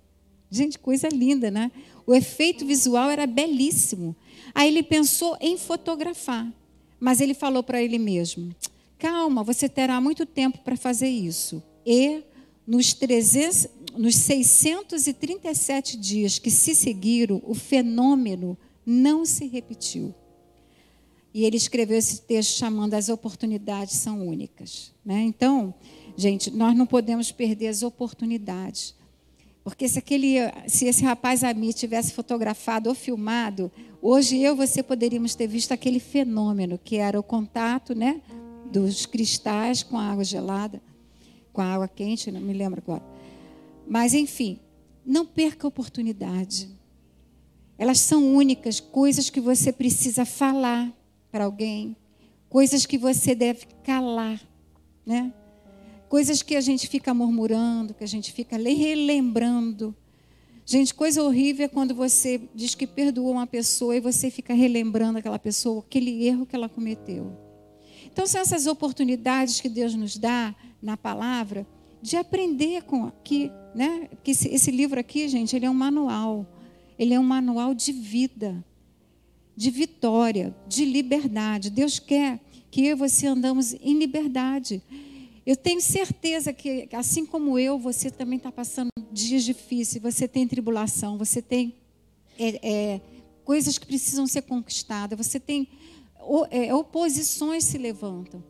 Gente, 0.51 0.79
coisa 0.79 1.07
linda, 1.11 1.51
né? 1.51 1.71
O 2.07 2.15
efeito 2.15 2.65
visual 2.65 3.11
era 3.11 3.27
belíssimo. 3.27 4.17
Aí 4.55 4.69
ele 4.69 4.83
pensou 4.83 5.37
em 5.43 5.59
fotografar, 5.59 6.51
mas 6.99 7.21
ele 7.21 7.35
falou 7.35 7.63
para 7.63 7.83
ele 7.83 7.99
mesmo: 7.99 8.57
calma, 8.99 9.45
você 9.45 9.69
terá 9.69 10.01
muito 10.01 10.25
tempo 10.25 10.61
para 10.61 10.75
fazer 10.75 11.11
isso. 11.11 11.63
E 11.85 12.23
nos, 12.67 12.95
300, 12.95 13.69
nos 13.95 14.15
637 14.15 15.99
dias 15.99 16.39
que 16.39 16.51
se 16.51 16.75
seguiram, 16.75 17.43
o 17.45 17.55
fenômeno 17.55 18.57
não 18.87 19.27
se 19.27 19.47
repetiu. 19.47 20.15
E 21.37 21.45
ele 21.45 21.59
escreveu 21.59 21.99
esse 21.99 22.23
texto 22.23 22.57
chamando 22.57 22.95
As 22.95 23.11
Oportunidades 23.11 23.97
São 23.97 24.27
Únicas. 24.27 24.91
Né? 25.05 25.21
Então, 25.21 25.75
gente, 26.17 26.51
nós 26.51 26.75
não 26.75 26.87
podemos 26.87 27.31
perder 27.31 27.69
as 27.69 27.83
oportunidades. 27.83 28.95
Porque 29.63 29.87
se, 29.87 29.99
aquele, 29.99 30.37
se 30.67 30.87
esse 30.87 31.05
rapaz 31.05 31.45
Ami 31.45 31.75
tivesse 31.75 32.15
fotografado 32.15 32.89
ou 32.89 32.95
filmado, 32.95 33.71
hoje 34.01 34.39
eu 34.39 34.55
e 34.55 34.57
você 34.57 34.83
poderíamos 34.83 35.35
ter 35.35 35.47
visto 35.47 35.73
aquele 35.73 36.01
fenômeno 36.01 36.81
que 36.83 36.97
era 36.97 37.21
o 37.21 37.23
contato 37.23 37.95
né, 37.95 38.23
dos 38.73 39.05
cristais 39.05 39.83
com 39.83 39.99
a 39.99 40.11
água 40.11 40.25
gelada, 40.25 40.81
com 41.53 41.61
a 41.61 41.67
água 41.67 41.87
quente, 41.87 42.33
não 42.33 42.41
me 42.41 42.55
lembro 42.55 42.83
agora. 42.83 43.05
Mas, 43.87 44.15
enfim, 44.15 44.59
não 45.05 45.27
perca 45.27 45.67
a 45.67 45.69
oportunidade. 45.69 46.71
Elas 47.77 48.01
são 48.01 48.35
únicas, 48.35 48.81
coisas 48.81 49.29
que 49.29 49.39
você 49.39 49.71
precisa 49.71 50.25
falar 50.25 50.96
para 51.31 51.45
alguém, 51.45 51.97
coisas 52.49 52.87
que 52.87 52.97
você 52.97 53.35
deve 53.35 53.67
calar, 53.85 54.41
né? 55.05 55.33
Coisas 56.09 56.43
que 56.43 56.55
a 56.55 56.61
gente 56.61 56.87
fica 56.89 57.13
murmurando, 57.13 57.93
que 57.93 58.05
a 58.05 58.09
gente 58.09 58.33
fica 58.33 58.57
relembrando. 58.57 59.95
Gente, 60.65 60.95
coisa 60.95 61.23
horrível 61.23 61.67
é 61.67 61.69
quando 61.69 61.95
você 61.95 62.41
diz 62.55 62.75
que 62.75 62.87
perdoou 62.87 63.33
uma 63.33 63.47
pessoa 63.47 63.97
e 63.97 64.01
você 64.01 64.31
fica 64.31 64.55
relembrando 64.55 65.19
aquela 65.19 65.39
pessoa, 65.39 65.81
aquele 65.87 66.27
erro 66.27 66.47
que 66.47 66.57
ela 66.57 66.69
cometeu. 66.69 67.37
Então, 68.05 68.27
são 68.27 68.41
essas 68.41 68.67
oportunidades 68.67 69.61
que 69.61 69.69
Deus 69.69 69.95
nos 69.95 70.17
dá 70.17 70.55
na 70.81 70.97
palavra 70.97 71.67
de 72.01 72.17
aprender 72.17 72.83
com 72.85 73.05
aqui, 73.05 73.51
né? 73.75 74.09
Que 74.23 74.31
esse, 74.31 74.49
esse 74.49 74.71
livro 74.71 74.99
aqui, 74.99 75.29
gente, 75.29 75.55
ele 75.55 75.67
é 75.67 75.71
um 75.71 75.75
manual. 75.75 76.47
Ele 76.99 77.13
é 77.13 77.21
um 77.21 77.25
manual 77.25 77.75
de 77.75 77.93
vida 77.93 78.65
de 79.57 79.71
vitória, 79.71 80.55
de 80.69 80.85
liberdade. 80.85 81.71
Deus 81.71 81.99
quer 81.99 82.41
que 82.71 82.85
eu 82.85 82.91
e 82.91 82.95
você 82.95 83.27
andamos 83.27 83.73
em 83.73 83.99
liberdade. 83.99 84.83
Eu 85.47 85.57
tenho 85.57 85.81
certeza 85.81 86.53
que, 86.53 86.89
assim 86.93 87.25
como 87.25 87.59
eu, 87.59 87.79
você 87.79 88.11
também 88.11 88.37
está 88.37 88.53
passando 88.53 88.91
dias 89.13 89.45
difíceis, 89.45 90.03
você 90.03 90.29
tem 90.29 90.47
tribulação, 90.47 91.17
você 91.17 91.41
tem 91.41 91.75
é, 92.39 92.69
é, 92.69 93.01
coisas 93.45 93.79
que 93.79 93.87
precisam 93.87 94.27
ser 94.27 94.43
conquistadas, 94.43 95.17
você 95.17 95.41
tem 95.41 95.69
é, 96.51 96.75
oposições 96.75 97.65
se 97.65 97.79
levantam. 97.79 98.43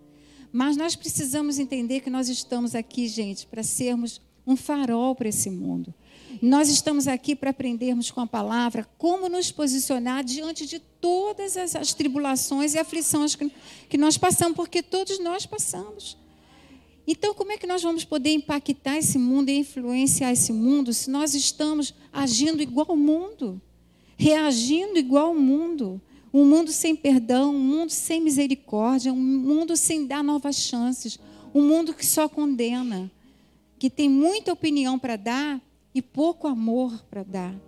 Mas 0.51 0.77
nós 0.77 0.97
precisamos 0.97 1.59
entender 1.59 2.01
que 2.01 2.09
nós 2.09 2.29
estamos 2.29 2.75
aqui, 2.75 3.07
gente, 3.07 3.47
para 3.47 3.63
sermos 3.63 4.21
um 4.47 4.57
farol 4.57 5.15
para 5.15 5.29
esse 5.29 5.51
mundo. 5.51 5.93
Nós 6.43 6.69
estamos 6.69 7.09
aqui 7.09 7.35
para 7.35 7.51
aprendermos 7.51 8.11
com 8.11 8.21
a 8.21 8.27
palavra 8.27 8.87
como 8.99 9.29
nos 9.29 9.51
posicionar 9.51 10.25
diante 10.25 10.67
de 10.67 10.79
todas 10.79 11.57
as, 11.57 11.75
as 11.75 11.95
tribulações 11.95 12.75
e 12.75 12.79
aflições 12.79 13.35
que, 13.35 13.51
que 13.89 13.97
nós 13.97 14.19
passamos, 14.19 14.57
porque 14.57 14.83
todos 14.83 15.19
nós 15.19 15.47
passamos. 15.47 16.17
Então, 17.07 17.33
como 17.35 17.53
é 17.53 17.57
que 17.57 17.67
nós 17.67 17.83
vamos 17.83 18.05
poder 18.05 18.33
impactar 18.33 18.99
esse 18.99 19.17
mundo 19.17 19.49
e 19.49 19.59
influenciar 19.59 20.33
esse 20.33 20.53
mundo 20.53 20.93
se 20.93 21.09
nós 21.09 21.35
estamos 21.35 21.95
agindo 22.13 22.61
igual 22.61 22.87
ao 22.91 22.97
mundo, 22.97 23.61
reagindo 24.17 24.99
igual 24.99 25.29
ao 25.29 25.35
mundo? 25.35 26.01
Um 26.35 26.45
mundo 26.45 26.73
sem 26.73 26.97
perdão, 26.97 27.55
um 27.55 27.61
mundo 27.61 27.91
sem 27.91 28.21
misericórdia, 28.21 29.13
um 29.13 29.17
mundo 29.17 29.77
sem 29.77 30.07
dar 30.07 30.23
novas 30.23 30.57
chances, 30.57 31.19
um 31.55 31.63
mundo 31.63 31.95
que 31.95 32.05
só 32.05 32.29
condena, 32.29 33.11
que 33.79 33.89
tem 33.89 34.09
muita 34.09 34.53
opinião 34.53 34.99
para 34.99 35.17
dar, 35.17 35.63
e 35.97 36.03
pouco 36.03 36.47
amor 36.47 37.03
para 37.09 37.23
dar, 37.23 37.59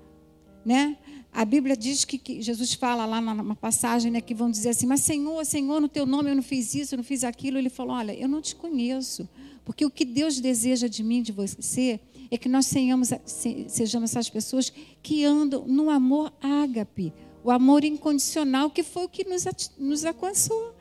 né? 0.62 0.98
A 1.32 1.46
Bíblia 1.46 1.74
diz 1.74 2.04
que, 2.04 2.18
que, 2.18 2.42
Jesus 2.42 2.74
fala 2.74 3.06
lá 3.06 3.22
numa 3.22 3.56
passagem, 3.56 4.12
né, 4.12 4.20
que 4.20 4.34
vão 4.34 4.50
dizer 4.50 4.68
assim: 4.68 4.86
"Mas 4.86 5.00
Senhor, 5.00 5.42
Senhor, 5.46 5.80
no 5.80 5.88
teu 5.88 6.04
nome 6.04 6.28
eu 6.30 6.34
não 6.34 6.42
fiz 6.42 6.74
isso, 6.74 6.94
eu 6.94 6.98
não 6.98 7.04
fiz 7.04 7.24
aquilo". 7.24 7.56
Ele 7.56 7.70
falou: 7.70 7.96
"Olha, 7.96 8.12
eu 8.12 8.28
não 8.28 8.42
te 8.42 8.54
conheço, 8.54 9.26
porque 9.64 9.82
o 9.82 9.90
que 9.90 10.04
Deus 10.04 10.40
deseja 10.40 10.88
de 10.88 11.02
mim, 11.02 11.22
de 11.22 11.32
você, 11.32 11.98
é 12.30 12.36
que 12.36 12.50
nós 12.50 12.68
tenhamos, 12.68 13.08
sejamos 13.24 14.10
essas 14.10 14.28
pessoas 14.28 14.70
que 15.02 15.24
andam 15.24 15.66
no 15.66 15.88
amor 15.88 16.30
ágape, 16.42 17.14
o 17.42 17.50
amor 17.50 17.82
incondicional, 17.82 18.68
que 18.68 18.82
foi 18.82 19.06
o 19.06 19.08
que 19.08 19.24
nos, 19.24 19.46
nos 19.78 20.04
alcançou. 20.04 20.74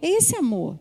É 0.00 0.08
esse 0.08 0.34
amor. 0.36 0.78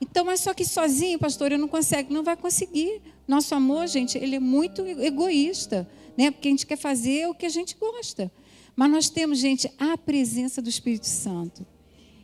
Então, 0.00 0.24
mas 0.24 0.40
só 0.40 0.54
que 0.54 0.64
sozinho, 0.64 1.18
pastor, 1.18 1.52
eu 1.52 1.58
não 1.58 1.68
consigo, 1.68 2.12
não 2.12 2.22
vai 2.22 2.36
conseguir. 2.36 3.00
Nosso 3.26 3.54
amor, 3.54 3.86
gente, 3.86 4.16
ele 4.16 4.36
é 4.36 4.40
muito 4.40 4.86
egoísta, 4.86 5.88
né? 6.16 6.30
Porque 6.30 6.48
a 6.48 6.50
gente 6.50 6.66
quer 6.66 6.78
fazer 6.78 7.28
o 7.28 7.34
que 7.34 7.46
a 7.46 7.50
gente 7.50 7.76
gosta. 7.78 8.30
Mas 8.76 8.90
nós 8.90 9.10
temos, 9.10 9.38
gente, 9.38 9.70
a 9.78 9.98
presença 9.98 10.62
do 10.62 10.68
Espírito 10.68 11.06
Santo. 11.06 11.66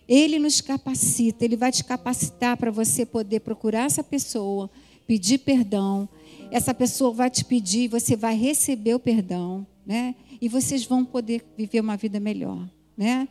Ele 0.09 0.39
nos 0.39 0.61
capacita, 0.61 1.45
ele 1.45 1.57
vai 1.57 1.73
te 1.73 1.83
capacitar 1.83 2.57
para 2.57 2.71
você 2.71 3.05
poder 3.05 3.41
procurar 3.41 3.87
essa 3.87 4.05
pessoa, 4.05 4.71
pedir 5.07 5.39
perdão. 5.39 6.09
Essa 6.51 6.73
pessoa 6.73 7.11
vai 7.11 7.31
te 7.31 7.45
pedir, 7.45 7.89
você 7.89 8.15
vai 8.15 8.37
receber 8.37 8.95
o 8.95 9.01
perdão, 9.01 9.67
né? 9.85 10.15
E 10.41 10.49
vocês 10.49 10.85
vão 10.85 11.05
poder 11.05 11.45
viver 11.57 11.81
uma 11.81 11.97
vida 11.97 12.21
melhor, 12.21 12.69
né? 12.97 13.27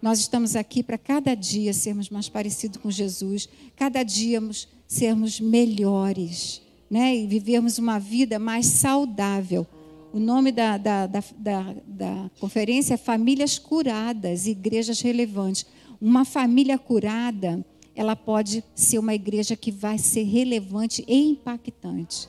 Nós 0.00 0.20
estamos 0.20 0.54
aqui 0.54 0.82
para 0.82 0.96
cada 0.96 1.34
dia 1.34 1.72
sermos 1.72 2.08
mais 2.08 2.28
parecidos 2.28 2.80
com 2.80 2.88
Jesus, 2.88 3.48
cada 3.74 4.04
dia 4.04 4.40
sermos 4.86 5.40
melhores, 5.40 6.62
né? 6.88 7.16
E 7.16 7.26
vivermos 7.26 7.78
uma 7.78 7.98
vida 7.98 8.38
mais 8.38 8.66
saudável. 8.66 9.66
O 10.12 10.20
nome 10.20 10.52
da, 10.52 10.78
da, 10.78 11.06
da, 11.06 11.22
da, 11.36 11.74
da 11.86 12.30
conferência 12.38 12.94
é 12.94 12.96
Famílias 12.96 13.58
Curadas, 13.58 14.46
Igrejas 14.46 15.00
Relevantes. 15.00 15.66
Uma 16.00 16.24
família 16.24 16.78
curada, 16.78 17.64
ela 17.94 18.14
pode 18.14 18.62
ser 18.76 18.98
uma 18.98 19.14
igreja 19.14 19.56
que 19.56 19.72
vai 19.72 19.98
ser 19.98 20.22
relevante 20.22 21.04
e 21.08 21.30
impactante. 21.30 22.28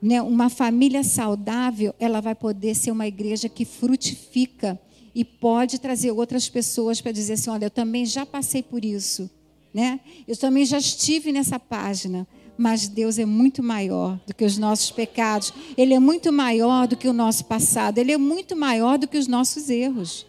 Né? 0.00 0.20
Uma 0.20 0.50
família 0.50 1.02
saudável, 1.02 1.94
ela 1.98 2.20
vai 2.20 2.34
poder 2.34 2.74
ser 2.74 2.90
uma 2.90 3.06
igreja 3.06 3.48
que 3.48 3.64
frutifica 3.64 4.78
e 5.16 5.24
pode 5.24 5.78
trazer 5.78 6.10
outras 6.10 6.46
pessoas 6.46 7.00
para 7.00 7.10
dizer 7.10 7.32
assim: 7.32 7.48
olha, 7.48 7.64
eu 7.64 7.70
também 7.70 8.04
já 8.04 8.26
passei 8.26 8.62
por 8.62 8.84
isso, 8.84 9.30
né? 9.72 9.98
Eu 10.28 10.36
também 10.36 10.66
já 10.66 10.76
estive 10.76 11.32
nessa 11.32 11.58
página. 11.58 12.28
Mas 12.58 12.88
Deus 12.88 13.18
é 13.18 13.24
muito 13.26 13.62
maior 13.62 14.18
do 14.26 14.34
que 14.34 14.42
os 14.42 14.56
nossos 14.56 14.90
pecados, 14.90 15.52
Ele 15.76 15.92
é 15.92 15.98
muito 15.98 16.32
maior 16.32 16.86
do 16.86 16.96
que 16.96 17.06
o 17.06 17.12
nosso 17.12 17.44
passado, 17.44 17.98
Ele 17.98 18.12
é 18.12 18.16
muito 18.16 18.56
maior 18.56 18.98
do 18.98 19.06
que 19.06 19.18
os 19.18 19.26
nossos 19.26 19.68
erros. 19.68 20.26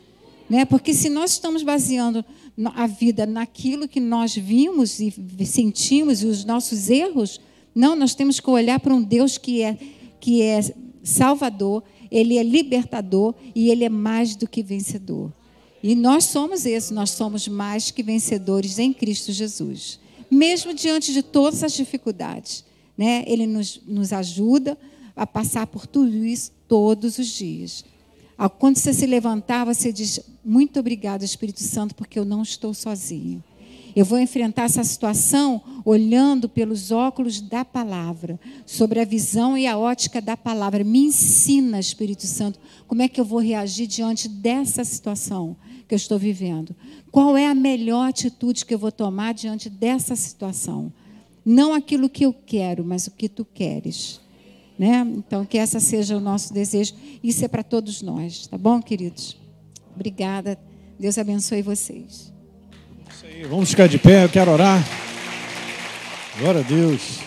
Né? 0.50 0.66
Porque 0.66 0.94
se 0.94 1.10
nós 1.10 1.32
estamos 1.32 1.64
baseando 1.64 2.24
a 2.76 2.86
vida 2.86 3.26
naquilo 3.26 3.88
que 3.88 4.02
nós 4.02 4.36
vimos 4.36 5.00
e 5.00 5.14
sentimos 5.46 6.22
e 6.22 6.28
os 6.28 6.44
nossos 6.44 6.90
erros, 6.90 7.40
não, 7.74 7.96
nós 7.96 8.14
temos 8.14 8.42
que 8.42 8.50
olhar 8.50 8.80
para 8.80 8.94
um 8.94 9.02
Deus 9.02 9.38
que 9.38 9.62
é, 9.62 9.78
que 10.20 10.42
é 10.42 10.60
Salvador, 11.02 11.82
ele 12.12 12.38
é 12.38 12.44
libertador 12.44 13.34
e 13.56 13.70
ele 13.70 13.84
é 13.84 13.90
mais 13.90 14.36
do 14.36 14.48
que 14.48 14.64
vencedor. 14.64 15.32
E 15.82 15.96
nós 15.96 16.26
somos 16.26 16.66
esses, 16.66 16.92
nós 16.92 17.12
somos 17.12 17.48
mais 17.48 17.92
que 17.92 18.04
vencedores 18.04 18.80
em 18.80 18.92
Cristo 18.92 19.32
Jesus. 19.32 20.00
Mesmo 20.30 20.74
diante 20.74 21.14
de 21.14 21.22
todas 21.22 21.64
as 21.64 21.74
dificuldades, 21.74 22.66
né? 22.98 23.24
Ele 23.28 23.46
nos, 23.46 23.82
nos 23.86 24.12
ajuda 24.12 24.78
a 25.16 25.26
passar 25.26 25.68
por 25.68 25.88
tudo 25.88 26.26
isso 26.26 26.52
todos 26.68 27.18
os 27.18 27.28
dias. 27.28 27.86
Quando 28.60 28.78
você 28.78 28.94
se 28.94 29.06
levantar, 29.06 29.66
você 29.66 29.92
diz: 29.92 30.20
Muito 30.44 30.80
obrigado, 30.80 31.24
Espírito 31.24 31.64
Santo, 31.64 31.96
porque 31.96 32.20
eu 32.20 32.26
não 32.26 32.44
estou 32.44 32.74
sozinho. 32.74 33.44
Eu 33.98 34.06
vou 34.06 34.20
enfrentar 34.20 34.66
essa 34.66 34.84
situação 34.84 35.60
olhando 35.84 36.48
pelos 36.48 36.92
óculos 36.92 37.42
da 37.42 37.66
palavra, 37.66 38.40
sobre 38.64 39.00
a 39.00 39.04
visão 39.04 39.58
e 39.58 39.66
a 39.66 39.76
ótica 39.76 40.22
da 40.22 40.38
palavra. 40.38 40.84
Me 40.84 41.00
ensina, 41.00 41.80
Espírito 41.80 42.28
Santo, 42.28 42.60
como 42.86 43.02
é 43.02 43.08
que 43.08 43.20
eu 43.20 43.26
vou 43.26 43.40
reagir 43.40 43.88
diante 43.88 44.30
dessa 44.30 44.84
situação 44.84 45.58
que 45.88 45.96
eu 45.96 45.98
estou 45.98 46.20
vivendo. 46.20 46.76
Qual 47.10 47.36
é 47.36 47.48
a 47.48 47.56
melhor 47.56 48.10
atitude 48.10 48.68
que 48.68 48.76
eu 48.76 48.78
vou 48.78 48.92
tomar 48.92 49.34
diante 49.34 49.68
dessa 49.68 50.16
situação? 50.16 50.94
Não 51.44 51.74
aquilo 51.74 52.08
que 52.08 52.24
eu 52.24 52.32
quero, 52.46 52.86
mas 52.86 53.08
o 53.08 53.12
que 53.12 53.28
tu 53.28 53.44
queres. 53.44 54.22
Né? 54.78 55.12
Então, 55.18 55.44
que 55.44 55.58
essa 55.58 55.80
seja 55.80 56.16
o 56.16 56.22
nosso 56.22 56.54
desejo. 56.54 56.94
Isso 57.24 57.44
é 57.44 57.48
para 57.48 57.64
todos 57.64 58.04
nós, 58.04 58.46
tá 58.46 58.60
bom, 58.60 58.80
queridos? 58.80 59.36
Obrigada. 59.96 60.56
Deus 61.00 61.18
abençoe 61.18 61.64
vocês. 61.64 62.37
Isso 63.18 63.26
aí, 63.26 63.44
vamos 63.46 63.72
ficar 63.72 63.88
de 63.88 63.98
pé, 63.98 64.26
eu 64.26 64.30
quero 64.30 64.52
orar. 64.52 64.80
Glória 66.38 66.62
a 66.62 66.64
Deus. 66.64 67.18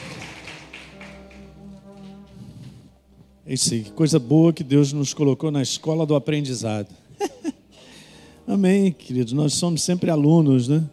É 3.44 3.54
isso 3.54 3.74
aí, 3.74 3.82
que 3.82 3.90
coisa 3.90 4.16
boa 4.16 4.52
que 4.52 4.62
Deus 4.62 4.92
nos 4.92 5.12
colocou 5.12 5.50
na 5.50 5.60
escola 5.60 6.06
do 6.06 6.14
aprendizado. 6.14 6.86
Amém, 8.46 8.92
queridos. 8.92 9.32
Nós 9.32 9.54
somos 9.54 9.82
sempre 9.82 10.12
alunos, 10.12 10.68
né? 10.68 10.88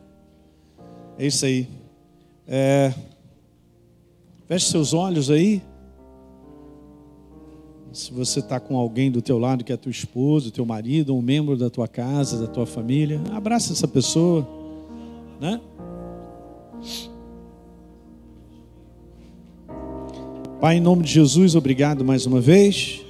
É 1.19 1.27
isso 1.27 1.45
aí. 1.45 1.67
É... 2.47 2.91
Feche 4.47 4.65
seus 4.65 4.95
olhos 4.95 5.29
aí. 5.29 5.61
Se 7.93 8.11
você 8.11 8.39
está 8.39 8.59
com 8.59 8.75
alguém 8.77 9.11
do 9.11 9.21
teu 9.21 9.37
lado 9.37 9.63
que 9.63 9.71
é 9.71 9.77
tua 9.77 9.91
esposa, 9.91 10.49
teu 10.49 10.65
marido, 10.65 11.15
um 11.15 11.21
membro 11.21 11.55
da 11.55 11.69
tua 11.69 11.87
casa, 11.87 12.39
da 12.39 12.47
tua 12.47 12.65
família, 12.65 13.21
abraça 13.31 13.73
essa 13.73 13.87
pessoa, 13.87 14.56
né? 15.39 15.61
Pai, 20.59 20.77
em 20.77 20.81
nome 20.81 21.03
de 21.03 21.11
Jesus, 21.11 21.55
obrigado 21.55 22.03
mais 22.03 22.25
uma 22.25 22.41
vez 22.41 23.05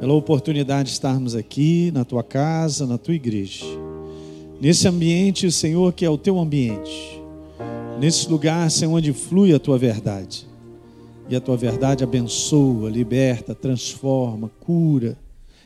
pela 0.00 0.12
oportunidade 0.12 0.88
de 0.88 0.94
estarmos 0.94 1.34
aqui 1.34 1.90
na 1.92 2.04
tua 2.04 2.22
casa, 2.22 2.86
na 2.86 2.98
tua 2.98 3.14
igreja. 3.14 3.64
Nesse 4.60 4.88
ambiente, 4.88 5.50
Senhor, 5.52 5.92
que 5.92 6.04
é 6.04 6.10
o 6.10 6.18
teu 6.18 6.38
ambiente. 6.38 7.20
Nesse 8.00 8.28
lugar, 8.28 8.70
Senhor, 8.70 8.92
onde 8.92 9.12
flui 9.12 9.54
a 9.54 9.58
tua 9.58 9.78
verdade. 9.78 10.46
E 11.28 11.36
a 11.36 11.40
tua 11.40 11.56
verdade 11.56 12.02
abençoa, 12.02 12.90
liberta, 12.90 13.54
transforma, 13.54 14.50
cura, 14.60 15.16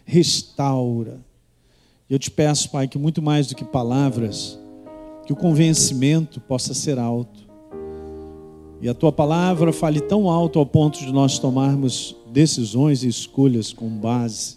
restaura. 0.04 1.20
E 2.08 2.12
eu 2.12 2.18
te 2.18 2.30
peço, 2.30 2.70
Pai, 2.70 2.86
que 2.86 2.98
muito 2.98 3.20
mais 3.20 3.46
do 3.46 3.54
que 3.54 3.64
palavras, 3.64 4.57
que 5.28 5.32
o 5.34 5.36
convencimento 5.36 6.40
possa 6.40 6.72
ser 6.72 6.98
alto 6.98 7.46
e 8.80 8.88
a 8.88 8.94
tua 8.94 9.12
palavra 9.12 9.74
fale 9.74 10.00
tão 10.00 10.30
alto 10.30 10.58
ao 10.58 10.64
ponto 10.64 11.00
de 11.00 11.12
nós 11.12 11.38
tomarmos 11.38 12.16
decisões 12.32 13.04
e 13.04 13.08
escolhas 13.08 13.70
com 13.70 13.90
base 13.90 14.56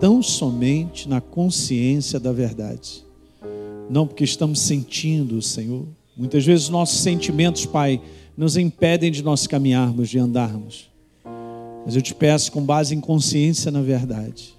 tão 0.00 0.20
somente 0.20 1.08
na 1.08 1.20
consciência 1.20 2.18
da 2.18 2.32
verdade. 2.32 3.04
Não 3.88 4.04
porque 4.04 4.24
estamos 4.24 4.58
sentindo, 4.58 5.40
Senhor. 5.40 5.86
Muitas 6.16 6.44
vezes 6.44 6.68
nossos 6.68 6.98
sentimentos, 6.98 7.64
Pai, 7.64 8.02
nos 8.36 8.56
impedem 8.56 9.12
de 9.12 9.22
nós 9.22 9.46
caminharmos, 9.46 10.08
de 10.08 10.18
andarmos. 10.18 10.90
Mas 11.86 11.94
eu 11.94 12.02
te 12.02 12.16
peço 12.16 12.50
com 12.50 12.64
base 12.64 12.96
em 12.96 13.00
consciência 13.00 13.70
na 13.70 13.80
verdade. 13.80 14.56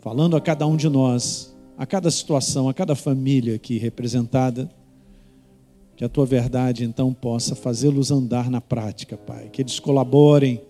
Falando 0.00 0.36
a 0.36 0.40
cada 0.40 0.64
um 0.68 0.76
de 0.76 0.88
nós, 0.88 1.53
a 1.76 1.84
cada 1.86 2.10
situação, 2.10 2.68
a 2.68 2.74
cada 2.74 2.94
família 2.94 3.56
aqui 3.56 3.78
representada, 3.78 4.70
que 5.96 6.04
a 6.04 6.08
tua 6.08 6.26
verdade 6.26 6.84
então 6.84 7.12
possa 7.12 7.54
fazê-los 7.54 8.10
andar 8.10 8.50
na 8.50 8.60
prática, 8.60 9.16
Pai. 9.16 9.48
Que 9.52 9.62
eles 9.62 9.78
colaborem, 9.78 10.60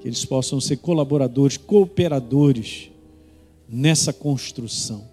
que 0.00 0.08
eles 0.08 0.24
possam 0.24 0.60
ser 0.60 0.76
colaboradores, 0.76 1.56
cooperadores 1.56 2.90
nessa 3.68 4.12
construção. 4.12 5.04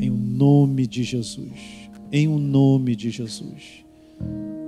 Em 0.00 0.10
o 0.10 0.16
nome 0.16 0.86
de 0.86 1.02
Jesus. 1.02 1.50
Em 2.12 2.28
o 2.28 2.38
nome 2.38 2.96
de 2.96 3.10
Jesus. 3.10 3.84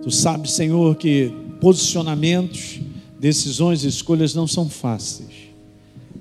Tu 0.02 0.10
sabes, 0.10 0.52
Senhor, 0.52 0.96
que 0.96 1.32
posicionamentos, 1.60 2.80
decisões 3.18 3.84
e 3.84 3.88
escolhas 3.88 4.34
não 4.34 4.46
são 4.46 4.68
fáceis, 4.68 5.48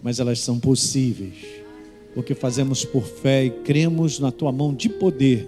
mas 0.01 0.19
elas 0.19 0.39
são 0.39 0.59
possíveis, 0.59 1.35
porque 2.17 2.33
fazemos 2.33 2.83
por 2.83 3.03
fé 3.03 3.45
e 3.45 3.51
cremos 3.51 4.17
na 4.17 4.31
tua 4.31 4.51
mão 4.51 4.73
de 4.73 4.89
poder 4.89 5.47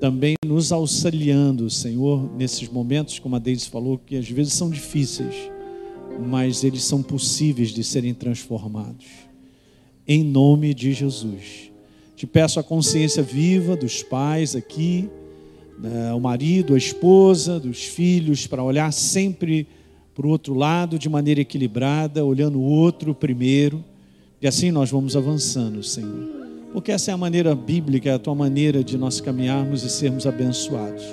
também 0.00 0.34
nos 0.44 0.72
auxiliando, 0.72 1.70
Senhor, 1.70 2.34
nesses 2.36 2.68
momentos, 2.68 3.20
como 3.20 3.36
a 3.36 3.38
Deise 3.38 3.68
falou, 3.68 3.96
que 3.96 4.16
às 4.16 4.28
vezes 4.28 4.54
são 4.54 4.68
difíceis, 4.68 5.36
mas 6.26 6.64
eles 6.64 6.82
são 6.82 7.00
possíveis 7.00 7.70
de 7.70 7.84
serem 7.84 8.12
transformados. 8.12 9.06
Em 10.04 10.24
nome 10.24 10.74
de 10.74 10.92
Jesus. 10.92 11.70
Te 12.16 12.26
peço 12.26 12.58
a 12.58 12.64
consciência 12.64 13.22
viva 13.22 13.76
dos 13.76 14.02
pais 14.02 14.56
aqui, 14.56 15.08
né, 15.78 16.12
o 16.12 16.18
marido, 16.18 16.74
a 16.74 16.76
esposa, 16.76 17.60
dos 17.60 17.84
filhos, 17.84 18.48
para 18.48 18.64
olhar 18.64 18.92
sempre 18.92 19.64
para 20.12 20.26
o 20.26 20.30
outro 20.30 20.54
lado 20.54 20.98
de 20.98 21.08
maneira 21.08 21.40
equilibrada, 21.40 22.24
olhando 22.24 22.58
o 22.58 22.64
outro 22.64 23.14
primeiro, 23.14 23.84
e 24.44 24.46
assim 24.46 24.70
nós 24.70 24.90
vamos 24.90 25.16
avançando, 25.16 25.82
Senhor 25.82 26.44
porque 26.74 26.90
essa 26.90 27.12
é 27.12 27.14
a 27.14 27.16
maneira 27.16 27.54
bíblica, 27.54 28.10
é 28.10 28.14
a 28.14 28.18
tua 28.18 28.34
maneira 28.34 28.82
de 28.82 28.98
nós 28.98 29.20
caminharmos 29.20 29.84
e 29.84 29.88
sermos 29.88 30.26
abençoados. 30.26 31.04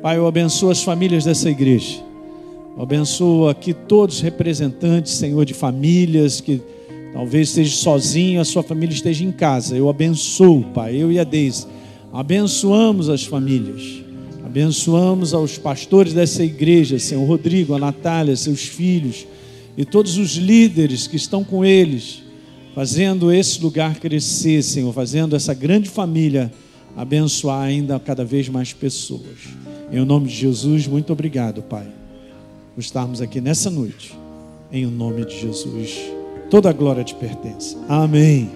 Pai, 0.00 0.16
eu 0.16 0.26
abençoo 0.26 0.70
as 0.70 0.82
famílias 0.82 1.26
dessa 1.26 1.50
igreja. 1.50 2.02
Eu 2.74 2.82
abençoo 2.82 3.46
aqui 3.50 3.74
todos 3.74 4.16
os 4.16 4.22
representantes, 4.22 5.12
Senhor, 5.12 5.44
de 5.44 5.52
famílias 5.52 6.40
que 6.40 6.58
talvez 7.12 7.48
esteja 7.50 7.76
sozinho, 7.76 8.40
a 8.40 8.46
sua 8.46 8.62
família 8.62 8.94
esteja 8.94 9.22
em 9.22 9.30
casa. 9.30 9.76
Eu 9.76 9.90
abençoo, 9.90 10.64
Pai, 10.72 10.96
eu 10.96 11.12
e 11.12 11.18
a 11.18 11.24
Deise. 11.24 11.66
Abençoamos 12.10 13.10
as 13.10 13.24
famílias. 13.24 14.02
Abençoamos 14.42 15.34
aos 15.34 15.58
pastores 15.58 16.14
dessa 16.14 16.42
igreja, 16.42 16.98
Senhor 16.98 17.26
Rodrigo, 17.26 17.74
a 17.74 17.78
Natália, 17.78 18.34
seus 18.34 18.62
filhos 18.62 19.26
e 19.76 19.84
todos 19.84 20.16
os 20.16 20.36
líderes 20.36 21.06
que 21.06 21.16
estão 21.16 21.44
com 21.44 21.62
eles 21.62 22.23
fazendo 22.74 23.32
esse 23.32 23.62
lugar 23.62 23.94
crescer, 24.00 24.62
Senhor, 24.62 24.92
fazendo 24.92 25.36
essa 25.36 25.54
grande 25.54 25.88
família 25.88 26.52
abençoar 26.96 27.62
ainda 27.62 27.98
cada 28.00 28.24
vez 28.24 28.48
mais 28.48 28.72
pessoas. 28.72 29.48
Em 29.92 30.04
nome 30.04 30.28
de 30.28 30.34
Jesus, 30.34 30.86
muito 30.86 31.12
obrigado, 31.12 31.62
Pai, 31.62 31.86
por 32.74 32.80
estarmos 32.80 33.20
aqui 33.20 33.40
nessa 33.40 33.70
noite. 33.70 34.18
Em 34.72 34.86
nome 34.86 35.24
de 35.24 35.40
Jesus, 35.40 36.00
toda 36.50 36.68
a 36.68 36.72
glória 36.72 37.04
te 37.04 37.14
pertence. 37.14 37.76
Amém. 37.88 38.50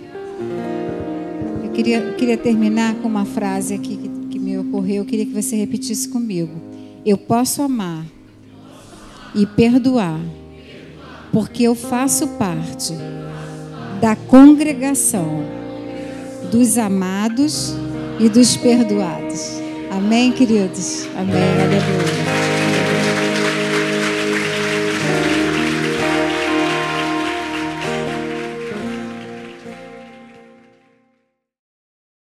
Eu 1.62 1.70
queria, 1.70 2.12
queria 2.14 2.36
terminar 2.36 2.96
com 2.96 3.06
uma 3.06 3.24
frase 3.24 3.74
aqui 3.74 3.96
que, 3.96 4.08
que 4.30 4.38
me 4.38 4.58
ocorreu. 4.58 4.96
Eu 4.96 5.04
queria 5.04 5.26
que 5.26 5.32
você 5.32 5.54
repetisse 5.54 6.08
comigo. 6.08 6.60
Eu 7.06 7.16
posso 7.16 7.62
amar 7.62 8.04
e 9.32 9.46
perdoar, 9.46 10.20
porque 11.32 11.62
eu 11.62 11.76
faço 11.76 12.26
parte 12.30 12.94
da 14.00 14.16
congregação 14.16 15.42
dos 16.50 16.78
amados 16.78 17.74
e 18.18 18.28
dos 18.28 18.56
perdoados. 18.56 19.60
Amém, 19.90 20.32
queridos? 20.32 21.06
Amém. 21.16 21.36
Aleluia. 21.36 22.47